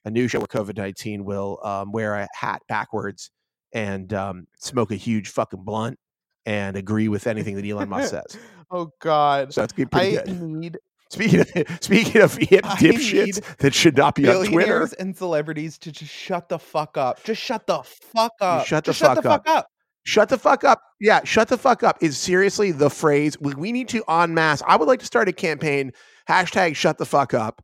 a 0.05 0.12
new 0.12 0.27
show 0.27 0.39
where 0.39 0.48
covid-19 0.48 1.21
will 1.21 1.59
um, 1.63 1.91
wear 1.91 2.15
a 2.15 2.27
hat 2.33 2.62
backwards 2.67 3.31
and 3.73 4.13
um, 4.13 4.47
smoke 4.57 4.91
a 4.91 4.95
huge 4.95 5.29
fucking 5.29 5.63
blunt 5.63 5.97
and 6.45 6.75
agree 6.75 7.07
with 7.07 7.27
anything 7.27 7.55
that 7.55 7.65
Elon 7.65 7.89
Musk 7.89 8.11
says. 8.11 8.38
oh 8.71 8.91
God! 8.99 9.53
So 9.53 9.61
that's 9.61 9.73
pretty 9.73 9.89
I 9.93 10.11
good. 10.23 10.41
Need 10.41 10.77
Speaking 11.09 11.39
of, 11.39 11.47
speaking 11.81 12.21
of 12.21 12.35
hip 12.35 12.63
dipshits 12.63 13.57
that 13.57 13.73
should 13.73 13.97
not 13.97 14.15
be 14.15 14.29
on 14.29 14.45
Twitter 14.45 14.88
and 14.99 15.15
celebrities 15.15 15.77
to 15.79 15.91
just 15.91 16.13
shut 16.13 16.49
the 16.49 16.59
fuck 16.59 16.97
up. 16.97 17.23
Just 17.23 17.41
shut 17.41 17.65
the 17.65 17.81
fuck 17.83 18.33
up. 18.41 18.61
You 18.61 18.67
shut 18.67 18.85
the, 18.85 18.91
just 18.91 19.01
fuck, 19.01 19.15
shut 19.15 19.23
the 19.23 19.29
up. 19.29 19.45
fuck 19.45 19.57
up. 19.57 19.67
Shut 20.03 20.29
the 20.29 20.38
fuck 20.38 20.63
up. 20.63 20.81
Yeah, 20.99 21.21
shut 21.23 21.47
the 21.49 21.57
fuck 21.57 21.83
up 21.83 21.97
is 22.01 22.17
seriously 22.17 22.71
the 22.71 22.89
phrase. 22.89 23.39
We, 23.39 23.53
we 23.55 23.71
need 23.71 23.89
to 23.89 24.03
en 24.07 24.33
masse. 24.33 24.61
I 24.65 24.75
would 24.75 24.88
like 24.88 24.99
to 24.99 25.05
start 25.05 25.27
a 25.27 25.33
campaign. 25.33 25.91
Hashtag 26.27 26.75
shut 26.75 26.97
the 26.97 27.05
fuck 27.05 27.33
up. 27.33 27.63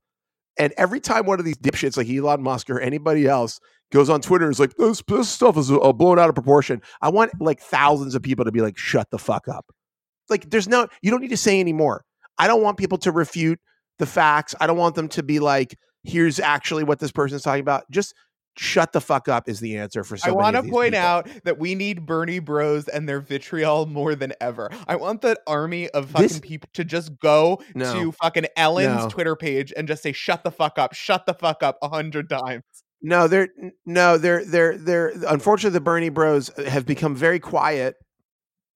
And 0.57 0.74
every 0.77 1.00
time 1.00 1.25
one 1.25 1.39
of 1.39 1.45
these 1.45 1.57
dipshits 1.57 1.97
like 1.97 2.09
Elon 2.09 2.41
Musk 2.41 2.69
or 2.69 2.79
anybody 2.79 3.27
else 3.27 3.59
goes 3.92 4.10
on 4.10 4.22
Twitter 4.22 4.50
is 4.50 4.60
like, 4.60 4.75
this, 4.75 5.04
this 5.08 5.30
stuff 5.30 5.58
is 5.58 5.72
uh, 5.72 5.94
blown 5.94 6.20
out 6.20 6.30
of 6.30 6.36
proportion. 6.36 6.82
I 7.01 7.10
want 7.10 7.32
like 7.39 7.62
thousands 7.62 8.15
of 8.15 8.22
people 8.22 8.46
to 8.46 8.51
be 8.51 8.62
like, 8.62 8.77
shut 8.77 9.10
the 9.12 9.20
fuck 9.20 9.48
up. 9.48 9.65
Like, 10.30 10.50
there's 10.50 10.68
no, 10.68 10.88
you 11.01 11.12
don't 11.12 11.22
need 11.22 11.30
to 11.30 11.38
say 11.38 11.60
anymore. 11.60 12.04
I 12.38 12.48
don't 12.48 12.62
want 12.62 12.77
people 12.77 12.98
to 13.00 13.12
refute 13.12 13.60
the 14.00 14.06
facts. 14.06 14.56
I 14.60 14.68
don't 14.68 14.77
want 14.77 14.96
them 14.96 15.08
to 15.10 15.24
be 15.24 15.39
like, 15.39 15.77
here's 16.04 16.39
actually 16.39 16.84
what 16.84 17.00
this 17.00 17.12
person's 17.12 17.44
talking 17.44 17.62
about. 17.62 17.89
Just 17.92 18.13
shut 18.58 18.94
the 18.94 19.01
fuck 19.01 19.27
up 19.27 19.50
is 19.50 19.60
the 19.60 19.77
answer 19.77 20.04
for 20.04 20.15
so 20.15 20.30
I 20.30 20.32
want 20.32 20.56
to 20.56 20.63
point 20.63 20.94
people. 20.94 21.06
out 21.06 21.27
that 21.44 21.60
we 21.60 21.75
need 21.75 22.06
Bernie 22.06 22.39
Bros 22.39 22.88
and 22.88 23.08
their 23.08 23.20
vitriol 23.20 23.86
more 23.86 24.15
than 24.15 24.34
ever. 24.39 24.70
I 24.88 24.96
want 24.96 25.22
that 25.22 25.39
army 25.46 25.89
of 25.89 26.12
fucking 26.12 26.27
this, 26.27 26.39
people 26.39 26.70
to 26.74 26.86
just 26.86 27.20
go 27.20 27.62
no, 27.74 27.94
to 27.94 28.12
fucking 28.13 28.46
Ellen's 28.56 29.04
no. 29.04 29.10
Twitter 29.10 29.36
page 29.36 29.74
and 29.75 29.88
just 29.88 30.04
say 30.04 30.13
shut 30.13 30.44
the 30.44 30.51
fuck 30.51 30.80
up, 30.80 30.94
shut 30.94 31.25
the 31.25 31.34
fuck 31.34 31.63
up 31.63 31.77
a 31.82 31.89
hundred 31.89 32.30
times. 32.30 32.63
No, 33.07 33.27
they're 33.27 33.50
no, 33.85 34.17
they're 34.17 34.43
they're 34.43 34.75
they're 34.79 35.13
unfortunately 35.27 35.75
the 35.75 35.81
Bernie 35.81 36.09
Bros 36.09 36.50
have 36.67 36.88
become 36.88 37.15
very 37.15 37.39
quiet, 37.39 37.97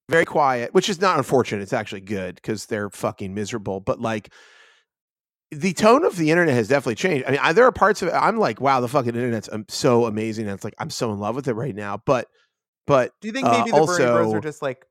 very 0.08 0.24
quiet, 0.24 0.72
which 0.72 0.88
is 0.88 1.02
not 1.02 1.18
unfortunate. 1.18 1.64
It's 1.64 1.74
actually 1.74 2.02
good 2.02 2.36
because 2.36 2.68
they're 2.68 2.92
fucking 2.92 3.34
miserable. 3.34 3.80
But 3.80 4.00
like 4.00 4.32
the 5.50 5.74
tone 5.74 6.06
of 6.06 6.16
the 6.16 6.30
internet 6.30 6.54
has 6.54 6.68
definitely 6.68 6.94
changed. 6.94 7.26
I 7.28 7.32
mean, 7.32 7.40
I, 7.42 7.54
there 7.54 7.66
are 7.66 7.72
parts 7.72 8.04
of 8.04 8.10
it 8.10 8.14
I'm 8.14 8.38
like, 8.38 8.62
wow, 8.62 8.82
the 8.82 8.88
fucking 8.88 9.16
internet's 9.16 9.50
um, 9.52 9.66
so 9.68 10.06
amazing. 10.06 10.46
And 10.46 10.54
it's 10.54 10.64
like 10.64 10.76
I'm 10.78 10.92
so 10.92 11.12
in 11.12 11.18
love 11.18 11.36
with 11.36 11.48
it 11.48 11.56
right 11.56 11.74
now. 11.74 12.00
But 12.06 12.28
but 12.86 13.12
do 13.22 13.30
you 13.30 13.32
think 13.32 13.48
maybe 13.48 13.72
uh, 13.72 13.78
the 13.78 13.82
also, 13.82 13.98
Bernie 13.98 14.26
Bros 14.26 14.34
are 14.36 14.42
just 14.42 14.62
like 14.62 14.86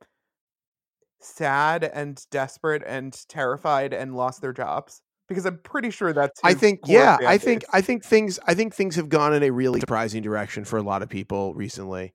sad 1.21 1.85
and 1.85 2.21
desperate 2.33 2.83
and 2.85 3.17
terrified 3.29 3.93
and 3.93 4.17
lost 4.17 4.41
their 4.41 4.53
jobs? 4.53 5.01
Because 5.29 5.45
I'm 5.45 5.59
pretty 5.59 5.91
sure 5.91 6.13
that's. 6.13 6.41
I 6.43 6.55
think 6.55 6.81
yeah, 6.87 7.19
I 7.27 7.39
think 7.39 7.65
I 7.73 7.81
think 7.81 8.05
things 8.05 8.39
I 8.47 8.55
think 8.55 8.75
things 8.75 8.97
have 8.97 9.09
gone 9.09 9.35
in 9.35 9.43
a 9.43 9.51
really 9.51 9.81
surprising 9.81 10.23
direction 10.23 10.65
for 10.65 10.79
a 10.79 10.83
lot 10.83 11.03
of 11.03 11.09
people 11.09 11.55
recently. 11.55 12.15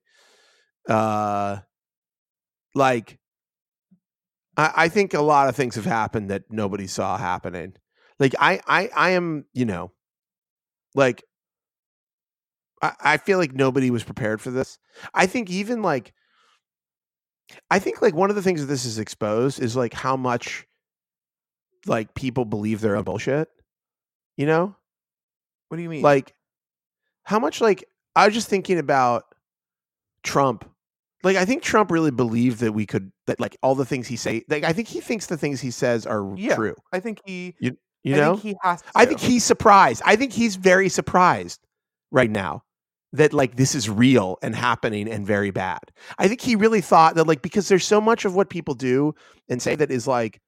Uh, 0.88 1.58
like 2.74 3.18
I, 4.56 4.72
I 4.76 4.88
think 4.88 5.14
a 5.14 5.22
lot 5.22 5.48
of 5.48 5.56
things 5.56 5.76
have 5.76 5.84
happened 5.84 6.30
that 6.30 6.44
nobody 6.50 6.86
saw 6.86 7.16
happening. 7.16 7.74
Like 8.18 8.34
I 8.38 8.60
I 8.66 8.90
I 8.94 9.10
am 9.10 9.44
you 9.52 9.64
know, 9.64 9.92
like 10.94 11.24
I, 12.82 12.92
I 13.00 13.16
feel 13.16 13.38
like 13.38 13.54
nobody 13.54 13.90
was 13.90 14.04
prepared 14.04 14.40
for 14.40 14.50
this. 14.50 14.78
I 15.14 15.26
think 15.26 15.50
even 15.50 15.82
like. 15.82 16.12
I 17.70 17.78
think 17.78 18.00
like 18.00 18.14
one 18.14 18.30
of 18.30 18.36
the 18.36 18.42
things 18.42 18.62
that 18.62 18.66
this 18.68 18.86
is 18.86 18.98
exposed 18.98 19.60
is 19.60 19.76
like 19.76 19.92
how 19.92 20.16
much 20.16 20.66
like 21.86 22.14
people 22.14 22.44
believe 22.44 22.80
their 22.80 22.96
own 22.96 23.04
bullshit. 23.04 23.48
You 24.36 24.46
know? 24.46 24.74
What 25.68 25.76
do 25.76 25.82
you 25.82 25.88
mean? 25.88 26.02
Like 26.02 26.34
how 27.24 27.38
much 27.38 27.60
like 27.60 27.84
I 28.14 28.26
was 28.26 28.34
just 28.34 28.48
thinking 28.48 28.78
about 28.78 29.24
Trump. 30.22 30.68
Like 31.22 31.36
I 31.36 31.44
think 31.44 31.62
Trump 31.62 31.90
really 31.90 32.10
believed 32.10 32.60
that 32.60 32.72
we 32.72 32.86
could 32.86 33.10
that 33.26 33.40
like 33.40 33.56
all 33.62 33.74
the 33.74 33.86
things 33.86 34.06
he 34.06 34.16
say 34.16 34.44
like 34.48 34.64
I 34.64 34.72
think 34.72 34.88
he 34.88 35.00
thinks 35.00 35.26
the 35.26 35.36
things 35.36 35.60
he 35.60 35.70
says 35.70 36.06
are 36.06 36.32
yeah, 36.36 36.54
true. 36.54 36.74
I 36.92 37.00
think 37.00 37.20
he 37.24 37.54
you, 37.60 37.76
you 38.02 38.14
I 38.14 38.18
know 38.18 38.36
he 38.36 38.56
has 38.62 38.82
to. 38.82 38.88
I 38.94 39.06
think 39.06 39.20
he's 39.20 39.44
surprised. 39.44 40.02
I 40.04 40.16
think 40.16 40.32
he's 40.32 40.56
very 40.56 40.88
surprised 40.88 41.60
right 42.10 42.30
now 42.30 42.62
that 43.14 43.32
like 43.32 43.56
this 43.56 43.74
is 43.74 43.88
real 43.88 44.38
and 44.42 44.54
happening 44.54 45.08
and 45.08 45.26
very 45.26 45.50
bad. 45.50 45.80
I 46.18 46.28
think 46.28 46.40
he 46.40 46.56
really 46.56 46.80
thought 46.80 47.14
that 47.14 47.26
like 47.26 47.42
because 47.42 47.68
there's 47.68 47.86
so 47.86 48.00
much 48.00 48.24
of 48.24 48.34
what 48.34 48.50
people 48.50 48.74
do 48.74 49.14
and 49.48 49.62
say 49.62 49.76
that 49.76 49.90
is 49.90 50.06
like 50.06 50.40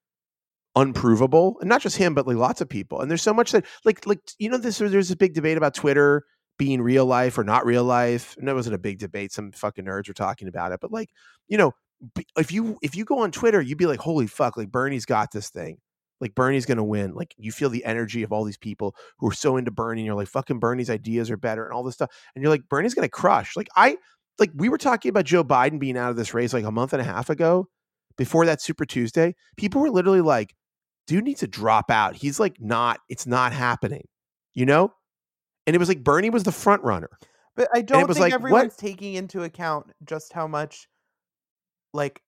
unprovable 0.77 1.57
and 1.59 1.67
not 1.67 1.81
just 1.81 1.97
him 1.97 2.13
but 2.13 2.27
like 2.27 2.37
lots 2.37 2.61
of 2.61 2.69
people 2.69 3.01
and 3.01 3.09
there's 3.09 3.21
so 3.21 3.33
much 3.33 3.51
that 3.51 3.65
like 3.83 4.05
like 4.05 4.19
you 4.37 4.47
know 4.47 4.57
this 4.57 4.77
there's 4.77 5.09
a 5.09 5.15
big 5.15 5.33
debate 5.33 5.57
about 5.57 5.73
twitter 5.73 6.23
being 6.59 6.81
real 6.81 7.05
life 7.05 7.37
or 7.37 7.43
not 7.43 7.65
real 7.65 7.83
life 7.83 8.35
and 8.37 8.47
that 8.47 8.55
wasn't 8.55 8.75
a 8.75 8.77
big 8.77 8.99
debate 8.99 9.31
some 9.31 9.51
fucking 9.51 9.85
nerds 9.85 10.07
were 10.07 10.13
talking 10.13 10.47
about 10.47 10.71
it 10.71 10.79
but 10.79 10.91
like 10.91 11.09
you 11.47 11.57
know 11.57 11.73
if 12.37 12.51
you 12.51 12.77
if 12.83 12.95
you 12.95 13.05
go 13.05 13.19
on 13.19 13.31
twitter 13.31 13.59
you'd 13.59 13.77
be 13.77 13.87
like 13.87 13.99
holy 13.99 14.27
fuck 14.27 14.55
like 14.55 14.71
bernie's 14.71 15.05
got 15.05 15.31
this 15.31 15.49
thing. 15.49 15.77
Like 16.19 16.33
bernie's 16.33 16.65
gonna 16.65 16.83
win. 16.83 17.13
Like 17.13 17.35
you 17.37 17.51
feel 17.51 17.69
the 17.69 17.85
energy 17.85 18.23
of 18.23 18.31
all 18.31 18.43
these 18.43 18.57
people 18.57 18.95
who 19.19 19.27
are 19.29 19.33
so 19.33 19.57
into 19.57 19.71
bernie 19.71 20.01
and 20.01 20.05
you're 20.07 20.15
like 20.15 20.27
fucking 20.27 20.59
bernie's 20.59 20.89
ideas 20.89 21.29
are 21.29 21.37
better 21.37 21.65
and 21.65 21.73
all 21.73 21.83
this 21.83 21.95
stuff 21.95 22.09
and 22.35 22.41
you're 22.41 22.51
like 22.51 22.67
bernie's 22.69 22.93
gonna 22.93 23.09
crush. 23.09 23.55
Like 23.55 23.67
i 23.75 23.97
like 24.39 24.51
we 24.55 24.69
were 24.69 24.77
talking 24.77 25.09
about 25.09 25.25
joe 25.25 25.43
biden 25.43 25.79
being 25.79 25.97
out 25.97 26.09
of 26.09 26.15
this 26.15 26.33
race 26.33 26.53
like 26.53 26.65
a 26.65 26.71
month 26.71 26.93
and 26.93 27.01
a 27.01 27.05
half 27.05 27.29
ago 27.29 27.67
before 28.17 28.45
that 28.45 28.61
super 28.61 28.85
tuesday 28.85 29.35
people 29.57 29.81
were 29.81 29.89
literally 29.89 30.21
like 30.21 30.55
dude 31.07 31.23
needs 31.23 31.39
to 31.39 31.47
drop 31.47 31.89
out. 31.89 32.15
He's 32.15 32.39
like 32.39 32.59
not, 32.59 32.99
it's 33.09 33.25
not 33.25 33.53
happening, 33.53 34.07
you 34.53 34.65
know? 34.65 34.93
And 35.65 35.75
it 35.75 35.79
was 35.79 35.89
like 35.89 36.03
Bernie 36.03 36.29
was 36.29 36.43
the 36.43 36.51
front 36.51 36.83
runner. 36.83 37.09
But 37.55 37.69
I 37.73 37.81
don't 37.81 38.05
think 38.07 38.19
like, 38.19 38.33
everyone's 38.33 38.73
what? 38.73 38.77
taking 38.77 39.15
into 39.15 39.43
account 39.43 39.91
just 40.05 40.31
how 40.31 40.47
much, 40.47 40.87
like, 41.93 42.21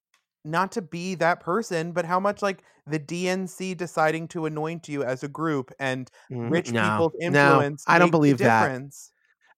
not 0.44 0.72
to 0.74 0.82
be 0.82 1.16
that 1.16 1.40
person, 1.40 1.92
but 1.92 2.06
how 2.06 2.20
much 2.20 2.42
like 2.42 2.64
the 2.88 3.00
DNC 3.00 3.78
deciding 3.78 4.28
to 4.30 4.46
anoint 4.46 4.88
you 4.90 5.04
as 5.04 5.24
a 5.24 5.28
group 5.28 5.72
and 5.80 6.10
mm, 6.32 6.50
rich 6.50 6.72
no, 6.72 6.82
people's 6.82 7.14
influence. 7.22 7.86
No, 7.88 7.94
I 7.94 8.00
don't 8.00 8.10
believe 8.12 8.40
that. 8.40 8.82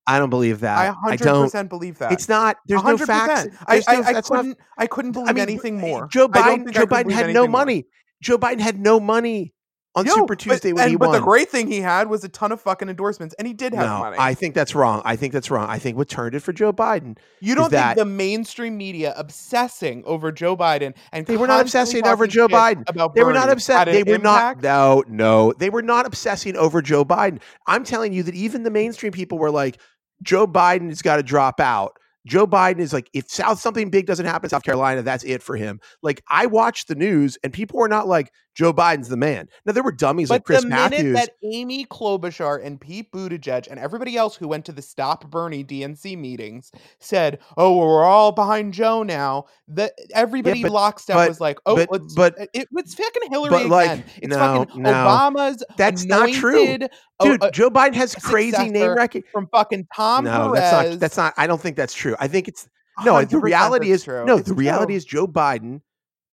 I 0.08 0.18
don't 0.18 0.32
believe 0.32 0.60
that. 0.62 0.96
I 1.04 1.16
100% 1.16 1.56
I 1.56 1.64
believe 1.64 2.00
that. 2.00 2.12
It's 2.12 2.28
not. 2.28 2.58
There's 2.66 2.82
100%. 2.82 2.86
no 2.86 2.98
facts. 2.98 3.56
There's 3.68 3.88
I, 3.88 3.96
no, 3.96 4.02
I, 4.02 4.10
I 4.10 4.22
couldn't. 4.22 4.48
Not, 4.48 4.58
I 4.78 4.88
couldn't 4.88 5.12
believe 5.12 5.30
I 5.30 5.34
mean, 5.34 5.44
anything 5.44 5.80
more. 5.80 6.08
Joe 6.08 6.28
Biden. 6.28 6.72
Joe 6.72 6.88
Biden 6.88 7.12
had 7.12 7.32
no 7.34 7.48
money. 7.48 7.86
Joe 8.22 8.38
Biden 8.38 8.60
had 8.60 8.80
no 8.80 9.00
money 9.00 9.54
on 9.94 10.08
Super 10.08 10.28
but- 10.36 10.40
Tuesday 10.40 10.72
when 10.72 10.84
and, 10.84 10.92
he 10.92 10.96
but 10.96 11.10
won. 11.10 11.20
the 11.20 11.22
great 11.26 11.50
thing 11.50 11.68
he 11.68 11.82
had 11.82 12.08
was 12.08 12.24
a 12.24 12.30
ton 12.30 12.54
of 12.54 12.62
fucking 12.62 12.88
endorsements, 12.88 13.36
and 13.38 13.46
he 13.46 13.54
did 13.54 13.74
have 13.74 13.86
no, 13.86 14.00
money. 14.00 14.16
I 14.18 14.34
think 14.34 14.56
that's 14.56 14.74
wrong. 14.74 15.02
I 15.04 15.18
think 15.18 15.34
that's 15.34 15.52
wrong. 15.52 15.68
I 15.70 15.80
think 15.80 15.98
what 15.98 16.08
turned 16.08 16.34
it 16.34 16.40
for 16.40 16.54
Joe 16.54 16.72
Biden 16.72 17.18
you 17.42 17.56
don't 17.56 17.70
that- 17.72 17.98
think 17.98 17.98
the 17.98 18.06
mainstream 18.06 18.78
media 18.78 19.14
obsessing 19.18 20.02
over 20.06 20.32
Joe 20.32 20.56
Biden 20.56 20.96
and 21.12 21.26
They 21.26 21.36
were 21.36 21.46
not 21.48 21.60
obsessing 21.60 22.08
over 22.08 22.26
Joe 22.26 22.48
Biden. 22.48 22.84
About 22.88 23.16
They 23.16 23.24
were 23.24 23.34
not 23.34 23.42
Bernie 23.48 23.52
upset. 23.54 23.80
had 23.80 23.88
an 23.90 23.96
They 23.96 24.04
were 24.04 24.16
impact? 24.16 24.64
not. 24.64 25.04
No, 25.10 25.50
no, 25.50 25.54
they 25.58 25.70
were 25.70 25.82
not 25.82 26.06
obsessing 26.06 26.56
over 26.56 26.82
Joe 26.82 27.04
Biden. 27.04 27.42
I'm 27.68 27.84
telling 27.84 28.14
you 28.14 28.24
that 28.24 28.36
even 28.36 28.64
the 28.64 28.72
mainstream 28.72 29.12
people 29.12 29.40
were 29.40 29.52
like, 29.52 29.78
Joe 30.24 30.48
Biden 30.48 30.88
has 30.88 31.02
got 31.02 31.18
to 31.18 31.24
drop 31.24 31.60
out. 31.60 31.98
Joe 32.26 32.46
Biden 32.46 32.80
is 32.80 32.94
like, 32.94 33.10
if 33.14 33.30
South 33.30 33.60
something 33.60 33.90
big 33.90 34.06
doesn't 34.06 34.26
happen 34.26 34.46
in 34.46 34.50
South 34.50 34.64
Carolina, 34.64 35.02
that's 35.02 35.24
it 35.24 35.42
for 35.42 35.56
him. 35.56 35.80
Like 36.02 36.24
I 36.28 36.46
watched 36.46 36.88
the 36.88 36.96
news, 36.96 37.38
and 37.44 37.52
people 37.52 37.80
were 37.80 37.88
not 37.88 38.08
like, 38.08 38.32
Joe 38.54 38.74
Biden's 38.74 39.08
the 39.08 39.18
man. 39.18 39.48
Now 39.66 39.72
there 39.74 39.84
were 39.84 39.92
dummies 39.94 40.28
But 40.28 40.36
like 40.36 40.44
Chris 40.44 40.62
the 40.64 40.68
Matthews. 40.68 41.04
minute 41.04 41.14
that 41.16 41.30
Amy 41.44 41.86
Klobuchar 41.86 42.64
and 42.66 42.80
Pete 42.82 43.12
Buttigieg 43.12 43.68
and 43.70 43.80
everybody 43.80 44.18
else 44.18 44.36
who 44.36 44.48
went 44.48 44.66
to 44.66 44.72
the 44.72 44.82
Stop 44.82 45.30
Bernie 45.32 45.64
DNC 45.64 46.18
meetings 46.18 46.72
said, 47.00 47.40
"Oh, 47.58 47.78
we're 47.78 48.04
all 48.04 48.32
behind 48.34 48.74
Joe 48.74 49.04
now," 49.04 49.46
that 49.70 49.94
everybody 50.14 50.64
but- 50.64 50.72
lockstep 50.72 51.16
but- 51.16 51.30
was 51.30 51.40
like, 51.40 51.60
"Oh, 51.66 51.76
but- 51.78 51.90
let's, 51.92 52.14
but- 52.14 52.36
it, 52.54 52.68
it's 52.74 52.94
fucking 52.94 53.32
Hillary 53.32 53.50
but, 53.52 53.66
like, 53.68 53.92
again. 53.92 54.04
It's 54.18 54.28
no, 54.28 54.38
fucking 54.66 54.82
no. 54.82 54.92
Obama's 54.92 55.64
That's 55.78 56.04
not 56.06 56.30
true. 56.32 56.78
Dude, 57.22 57.42
uh, 57.44 57.52
Joe 57.52 57.70
Biden 57.70 57.94
has 57.96 58.16
crazy 58.16 58.70
name 58.70 58.90
recognition. 58.96 59.30
from 59.32 59.48
fucking 59.48 59.88
Tom 59.96 60.26
No, 60.26 60.52
Perez. 60.52 60.60
that's 60.60 60.90
not. 60.92 61.00
That's 61.00 61.18
not. 61.18 61.34
I 61.38 61.48
don't 61.48 61.62
think 61.62 61.78
that's 61.78 61.94
true. 61.94 62.16
I 62.20 62.28
think 62.28 62.48
it's 62.48 62.68
no. 63.06 63.24
The 63.24 63.38
reality 63.40 63.92
is 63.92 64.04
true. 64.04 64.26
no. 64.26 64.38
It's 64.38 64.48
the 64.50 64.54
reality 64.56 64.94
true. 64.94 64.98
is 64.98 65.06
Joe 65.06 65.28
Biden 65.28 65.82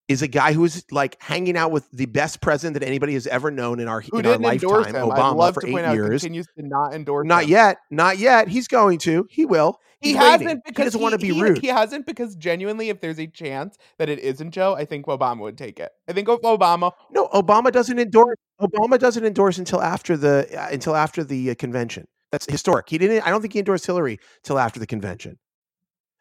is 0.09 0.21
a 0.23 0.27
guy 0.27 0.51
who 0.53 0.65
is 0.65 0.83
like 0.91 1.21
hanging 1.21 1.55
out 1.55 1.71
with 1.71 1.89
the 1.91 2.07
best 2.07 2.41
president 2.41 2.73
that 2.73 2.85
anybody 2.85 3.13
has 3.13 3.27
ever 3.27 3.51
known 3.51 3.79
in 3.79 3.87
our 3.87 4.01
who 4.01 4.17
in 4.19 4.25
our 4.25 4.37
lifetime, 4.37 4.83
him. 4.85 4.95
I'd 4.95 5.03
Obama, 5.03 5.35
love 5.35 5.53
for 5.53 5.61
to 5.61 5.67
eight 5.67 5.71
point 5.71 5.85
out 5.85 5.93
years. 5.95 6.21
continues 6.23 6.47
to 6.57 6.67
not 6.67 6.93
endorse 6.93 7.25
Not 7.27 7.43
him. 7.43 7.49
yet. 7.51 7.77
Not 7.91 8.17
yet. 8.17 8.47
He's 8.49 8.67
going 8.67 8.97
to. 8.99 9.25
He 9.29 9.45
will. 9.45 9.79
He 10.01 10.13
hasn't 10.13 10.45
waiting. 10.47 10.61
because 10.65 10.77
he 10.77 10.83
doesn't 10.85 11.01
want 11.01 11.11
to 11.13 11.19
be 11.19 11.33
he- 11.33 11.41
rude. 11.41 11.59
He 11.59 11.67
hasn't 11.67 12.05
because 12.05 12.35
genuinely, 12.35 12.89
if 12.89 13.01
there's 13.01 13.19
a 13.19 13.27
chance 13.27 13.77
that 13.99 14.09
it 14.09 14.19
isn't 14.19 14.51
Joe, 14.51 14.73
I 14.75 14.85
think 14.85 15.05
Obama 15.05 15.41
would 15.41 15.57
take 15.57 15.79
it. 15.79 15.91
I 16.07 16.13
think 16.13 16.27
Obama. 16.27 16.91
no, 17.11 17.27
Obama 17.27 17.71
doesn't 17.71 17.99
endorse. 17.99 18.37
Obama 18.59 18.97
doesn't 18.97 19.23
endorse 19.25 19.57
until 19.57 19.81
after 19.81 20.17
the 20.17 20.47
uh, 20.57 20.69
until 20.71 20.95
after 20.95 21.23
the 21.23 21.51
uh, 21.51 21.55
convention. 21.55 22.05
That's 22.31 22.45
historic. 22.49 22.89
He 22.89 22.97
didn't. 22.97 23.21
I 23.27 23.29
don't 23.29 23.41
think 23.41 23.53
he 23.53 23.59
endorsed 23.59 23.85
Hillary 23.85 24.19
till 24.43 24.57
after 24.57 24.79
the 24.79 24.87
convention. 24.87 25.37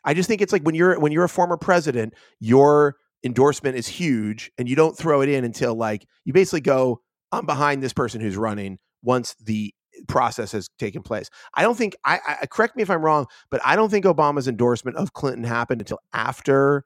I 0.05 0.15
just 0.15 0.29
think 0.29 0.41
it's 0.41 0.53
like 0.53 0.63
when 0.63 0.75
you're 0.75 0.99
when 0.99 1.13
you're 1.13 1.25
a 1.25 1.29
former 1.29 1.57
president, 1.57 2.15
your 2.41 2.97
endorsement 3.25 3.77
is 3.77 3.87
huge, 3.87 4.51
and 4.59 4.69
you 4.69 4.77
don't 4.77 4.97
throw 4.97 5.21
it 5.21 5.29
in 5.29 5.45
until 5.45 5.75
like 5.75 6.07
you 6.25 6.33
basically 6.33 6.61
go, 6.61 7.01
"I'm 7.33 7.47
behind 7.47 7.83
this 7.83 7.93
person 7.93 8.21
who's 8.21 8.37
running." 8.37 8.79
Once 9.03 9.35
the 9.41 9.73
process 10.09 10.53
has 10.53 10.69
taken 10.79 11.03
place, 11.03 11.31
I 11.55 11.63
don't 11.63 11.77
think. 11.77 11.97
I, 12.05 12.19
I 12.43 12.47
correct 12.47 12.77
me 12.77 12.83
if 12.83 12.91
I'm 12.91 13.03
wrong, 13.03 13.27
but 13.51 13.61
I 13.65 13.77
don't 13.77 13.91
think 13.91 14.05
Obama's 14.05 14.49
endorsement 14.49 14.97
of 14.97 15.13
Clinton 15.13 15.45
happened 15.45 15.81
until 15.81 16.01
after 16.13 16.85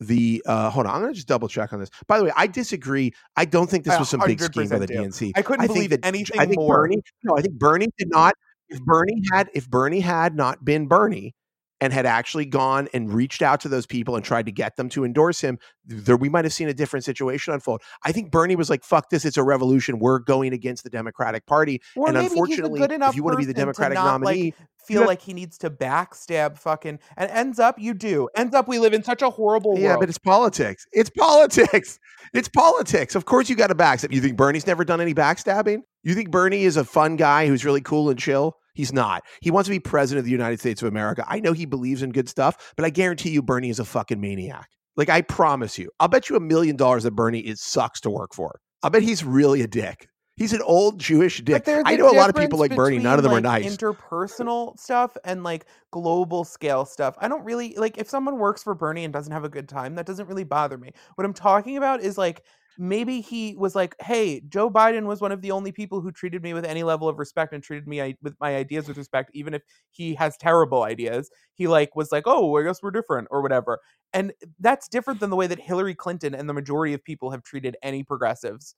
the. 0.00 0.42
Uh, 0.46 0.70
hold 0.70 0.86
on, 0.86 0.94
I'm 0.94 1.00
going 1.00 1.12
to 1.12 1.16
just 1.16 1.28
double 1.28 1.48
check 1.48 1.72
on 1.72 1.80
this. 1.80 1.90
By 2.06 2.18
the 2.18 2.24
way, 2.24 2.32
I 2.36 2.46
disagree. 2.46 3.12
I 3.36 3.44
don't 3.44 3.68
think 3.68 3.84
this 3.84 3.98
was 3.98 4.08
some 4.08 4.20
big 4.24 4.40
scheme 4.40 4.68
by 4.68 4.78
the 4.78 4.86
do. 4.86 4.94
DNC. 4.94 5.32
I 5.36 5.42
couldn't 5.42 5.64
I 5.64 5.66
believe 5.66 5.90
that 5.90 6.04
anything 6.04 6.38
I 6.38 6.46
think 6.46 6.58
more. 6.58 6.82
Bernie. 6.82 7.02
No, 7.24 7.36
I 7.36 7.42
think 7.42 7.54
Bernie 7.54 7.88
did 7.98 8.08
not. 8.10 8.34
If 8.70 8.82
Bernie 8.82 9.22
had, 9.32 9.48
if 9.54 9.68
Bernie 9.68 10.00
had 10.00 10.36
not 10.36 10.62
been 10.62 10.88
Bernie 10.88 11.34
and 11.80 11.92
had 11.92 12.06
actually 12.06 12.44
gone 12.44 12.88
and 12.92 13.12
reached 13.12 13.42
out 13.42 13.60
to 13.60 13.68
those 13.68 13.86
people 13.86 14.16
and 14.16 14.24
tried 14.24 14.46
to 14.46 14.52
get 14.52 14.76
them 14.76 14.88
to 14.90 15.04
endorse 15.04 15.40
him, 15.40 15.58
there 15.86 16.16
we 16.16 16.28
might 16.28 16.44
have 16.44 16.52
seen 16.52 16.68
a 16.68 16.74
different 16.74 17.04
situation 17.04 17.54
unfold. 17.54 17.82
I 18.04 18.12
think 18.12 18.30
Bernie 18.30 18.56
was 18.56 18.68
like, 18.68 18.84
"Fuck 18.84 19.10
this! 19.10 19.24
It's 19.24 19.36
a 19.36 19.42
revolution. 19.42 19.98
We're 19.98 20.18
going 20.18 20.52
against 20.52 20.84
the 20.84 20.90
Democratic 20.90 21.46
Party." 21.46 21.80
Or 21.96 22.08
and 22.08 22.16
unfortunately, 22.16 22.82
if 22.82 23.16
you 23.16 23.22
want 23.22 23.34
to 23.34 23.38
be 23.38 23.44
the 23.44 23.54
Democratic 23.54 23.96
not, 23.96 24.20
like, 24.20 24.36
nominee, 24.36 24.54
feel 24.88 25.00
have- 25.00 25.08
like 25.08 25.22
he 25.22 25.32
needs 25.34 25.58
to 25.58 25.70
backstab 25.70 26.58
fucking 26.58 26.98
and 27.16 27.30
ends 27.30 27.58
up 27.58 27.78
you 27.78 27.94
do 27.94 28.28
ends 28.34 28.54
up 28.54 28.66
we 28.66 28.78
live 28.78 28.94
in 28.94 29.02
such 29.02 29.22
a 29.22 29.30
horrible 29.30 29.78
yeah, 29.78 29.88
world. 29.88 29.96
Yeah, 29.96 29.96
but 30.00 30.08
it's 30.08 30.18
politics. 30.18 30.86
It's 30.92 31.10
politics. 31.10 31.98
It's 32.34 32.48
politics. 32.48 33.14
Of 33.14 33.24
course, 33.24 33.48
you 33.48 33.56
got 33.56 33.68
to 33.68 33.74
backstab. 33.74 34.12
You 34.12 34.20
think 34.20 34.36
Bernie's 34.36 34.66
never 34.66 34.84
done 34.84 35.00
any 35.00 35.14
backstabbing? 35.14 35.82
You 36.02 36.14
think 36.14 36.30
Bernie 36.30 36.64
is 36.64 36.76
a 36.76 36.84
fun 36.84 37.16
guy 37.16 37.46
who's 37.46 37.64
really 37.64 37.80
cool 37.80 38.10
and 38.10 38.18
chill? 38.18 38.56
He's 38.78 38.92
not. 38.92 39.24
He 39.40 39.50
wants 39.50 39.66
to 39.66 39.72
be 39.72 39.80
president 39.80 40.20
of 40.20 40.24
the 40.24 40.30
United 40.30 40.60
States 40.60 40.82
of 40.82 40.88
America. 40.88 41.24
I 41.26 41.40
know 41.40 41.52
he 41.52 41.66
believes 41.66 42.00
in 42.00 42.12
good 42.12 42.28
stuff, 42.28 42.72
but 42.76 42.84
I 42.84 42.90
guarantee 42.90 43.30
you, 43.30 43.42
Bernie 43.42 43.70
is 43.70 43.80
a 43.80 43.84
fucking 43.84 44.20
maniac. 44.20 44.70
Like 44.96 45.08
I 45.08 45.20
promise 45.20 45.78
you, 45.78 45.90
I'll 45.98 46.06
bet 46.06 46.30
you 46.30 46.36
a 46.36 46.40
million 46.40 46.76
dollars 46.76 47.02
that 47.02 47.10
Bernie 47.10 47.40
is 47.40 47.60
sucks 47.60 48.00
to 48.02 48.10
work 48.10 48.32
for. 48.32 48.60
I 48.84 48.88
bet 48.88 49.02
he's 49.02 49.24
really 49.24 49.62
a 49.62 49.66
dick. 49.66 50.06
He's 50.36 50.52
an 50.52 50.62
old 50.62 51.00
Jewish 51.00 51.42
dick. 51.42 51.64
I 51.66 51.96
know 51.96 52.08
a 52.08 52.14
lot 52.14 52.30
of 52.30 52.36
people 52.36 52.60
like 52.60 52.72
Bernie. 52.76 53.00
None 53.00 53.18
of 53.18 53.24
them 53.24 53.32
between, 53.32 53.46
are 53.46 53.58
nice. 53.58 53.76
Interpersonal 53.76 54.78
stuff 54.78 55.16
and 55.24 55.42
like 55.42 55.66
global 55.90 56.44
scale 56.44 56.84
stuff. 56.84 57.16
I 57.18 57.26
don't 57.26 57.42
really 57.44 57.74
like 57.76 57.98
if 57.98 58.08
someone 58.08 58.38
works 58.38 58.62
for 58.62 58.76
Bernie 58.76 59.02
and 59.02 59.12
doesn't 59.12 59.32
have 59.32 59.42
a 59.42 59.48
good 59.48 59.68
time, 59.68 59.96
that 59.96 60.06
doesn't 60.06 60.28
really 60.28 60.44
bother 60.44 60.78
me. 60.78 60.92
What 61.16 61.24
I'm 61.24 61.34
talking 61.34 61.76
about 61.76 62.00
is 62.00 62.16
like 62.16 62.44
maybe 62.78 63.20
he 63.20 63.56
was 63.56 63.74
like, 63.74 63.96
"Hey, 64.00 64.40
Joe 64.48 64.70
Biden 64.70 65.06
was 65.06 65.20
one 65.20 65.32
of 65.32 65.42
the 65.42 65.50
only 65.50 65.72
people 65.72 66.00
who 66.00 66.12
treated 66.12 66.42
me 66.42 66.54
with 66.54 66.64
any 66.64 66.84
level 66.84 67.08
of 67.08 67.18
respect 67.18 67.52
and 67.52 67.62
treated 67.62 67.88
me 67.88 68.16
with 68.22 68.34
my 68.40 68.56
ideas 68.56 68.86
with 68.88 68.96
respect, 68.96 69.30
even 69.34 69.52
if 69.52 69.62
he 69.90 70.14
has 70.14 70.36
terrible 70.36 70.84
ideas." 70.84 71.30
He 71.54 71.66
like 71.66 71.96
was 71.96 72.12
like, 72.12 72.24
"Oh, 72.26 72.56
I 72.56 72.62
guess 72.62 72.82
we're 72.82 72.92
different" 72.92 73.28
or 73.30 73.42
whatever. 73.42 73.80
And 74.14 74.32
that's 74.60 74.88
different 74.88 75.20
than 75.20 75.30
the 75.30 75.36
way 75.36 75.46
that 75.48 75.58
Hillary 75.60 75.94
Clinton 75.94 76.34
and 76.34 76.48
the 76.48 76.54
majority 76.54 76.94
of 76.94 77.04
people 77.04 77.30
have 77.30 77.42
treated 77.42 77.76
any 77.82 78.02
progressives. 78.02 78.74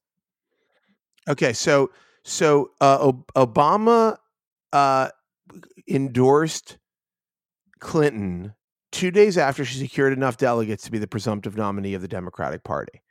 Okay, 1.29 1.53
so 1.53 1.91
so 2.25 2.71
uh, 2.81 3.09
Ob- 3.09 3.33
Obama 3.35 4.17
uh, 4.73 5.11
endorsed 5.89 6.79
Clinton 7.81 8.55
two 8.93 9.11
days 9.11 9.39
after 9.39 9.65
she 9.65 9.79
secured 9.79 10.13
enough 10.13 10.37
delegates 10.37 10.85
to 10.85 10.91
be 10.91 10.99
the 10.99 11.07
presumptive 11.07 11.57
nominee 11.57 11.95
of 11.95 12.03
the 12.03 12.09
Democratic 12.09 12.65
Party. 12.65 13.03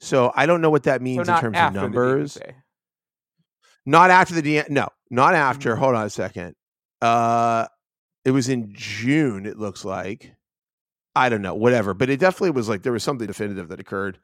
So 0.00 0.32
I 0.34 0.46
don't 0.46 0.60
know 0.60 0.70
what 0.70 0.84
that 0.84 1.00
So 1.00 1.04
means 1.04 1.28
in 1.28 1.34
terms 1.40 1.56
of 1.58 1.72
the 1.74 1.80
numbers. 1.80 2.38
Not 3.86 4.10
after 4.10 4.34
the 4.34 4.42
D- 4.42 4.62
no, 4.68 4.88
not 5.10 5.28
Mm-hmm. 5.34 5.36
after. 5.36 5.76
Hold 5.76 5.94
on 5.94 6.06
a 6.06 6.10
second. 6.10 6.54
Uh, 7.00 7.66
it 8.24 8.30
was 8.32 8.48
in 8.48 8.72
June. 8.74 9.46
It 9.46 9.58
looks 9.58 9.84
like. 9.84 10.34
I 11.16 11.28
don't 11.28 11.42
know, 11.42 11.54
whatever, 11.54 11.94
but 11.94 12.10
it 12.10 12.20
definitely 12.20 12.50
was 12.50 12.68
like 12.68 12.82
there 12.82 12.92
was 12.92 13.02
something 13.02 13.26
definitive 13.26 13.68
that 13.70 13.80
occurred. 13.80 14.20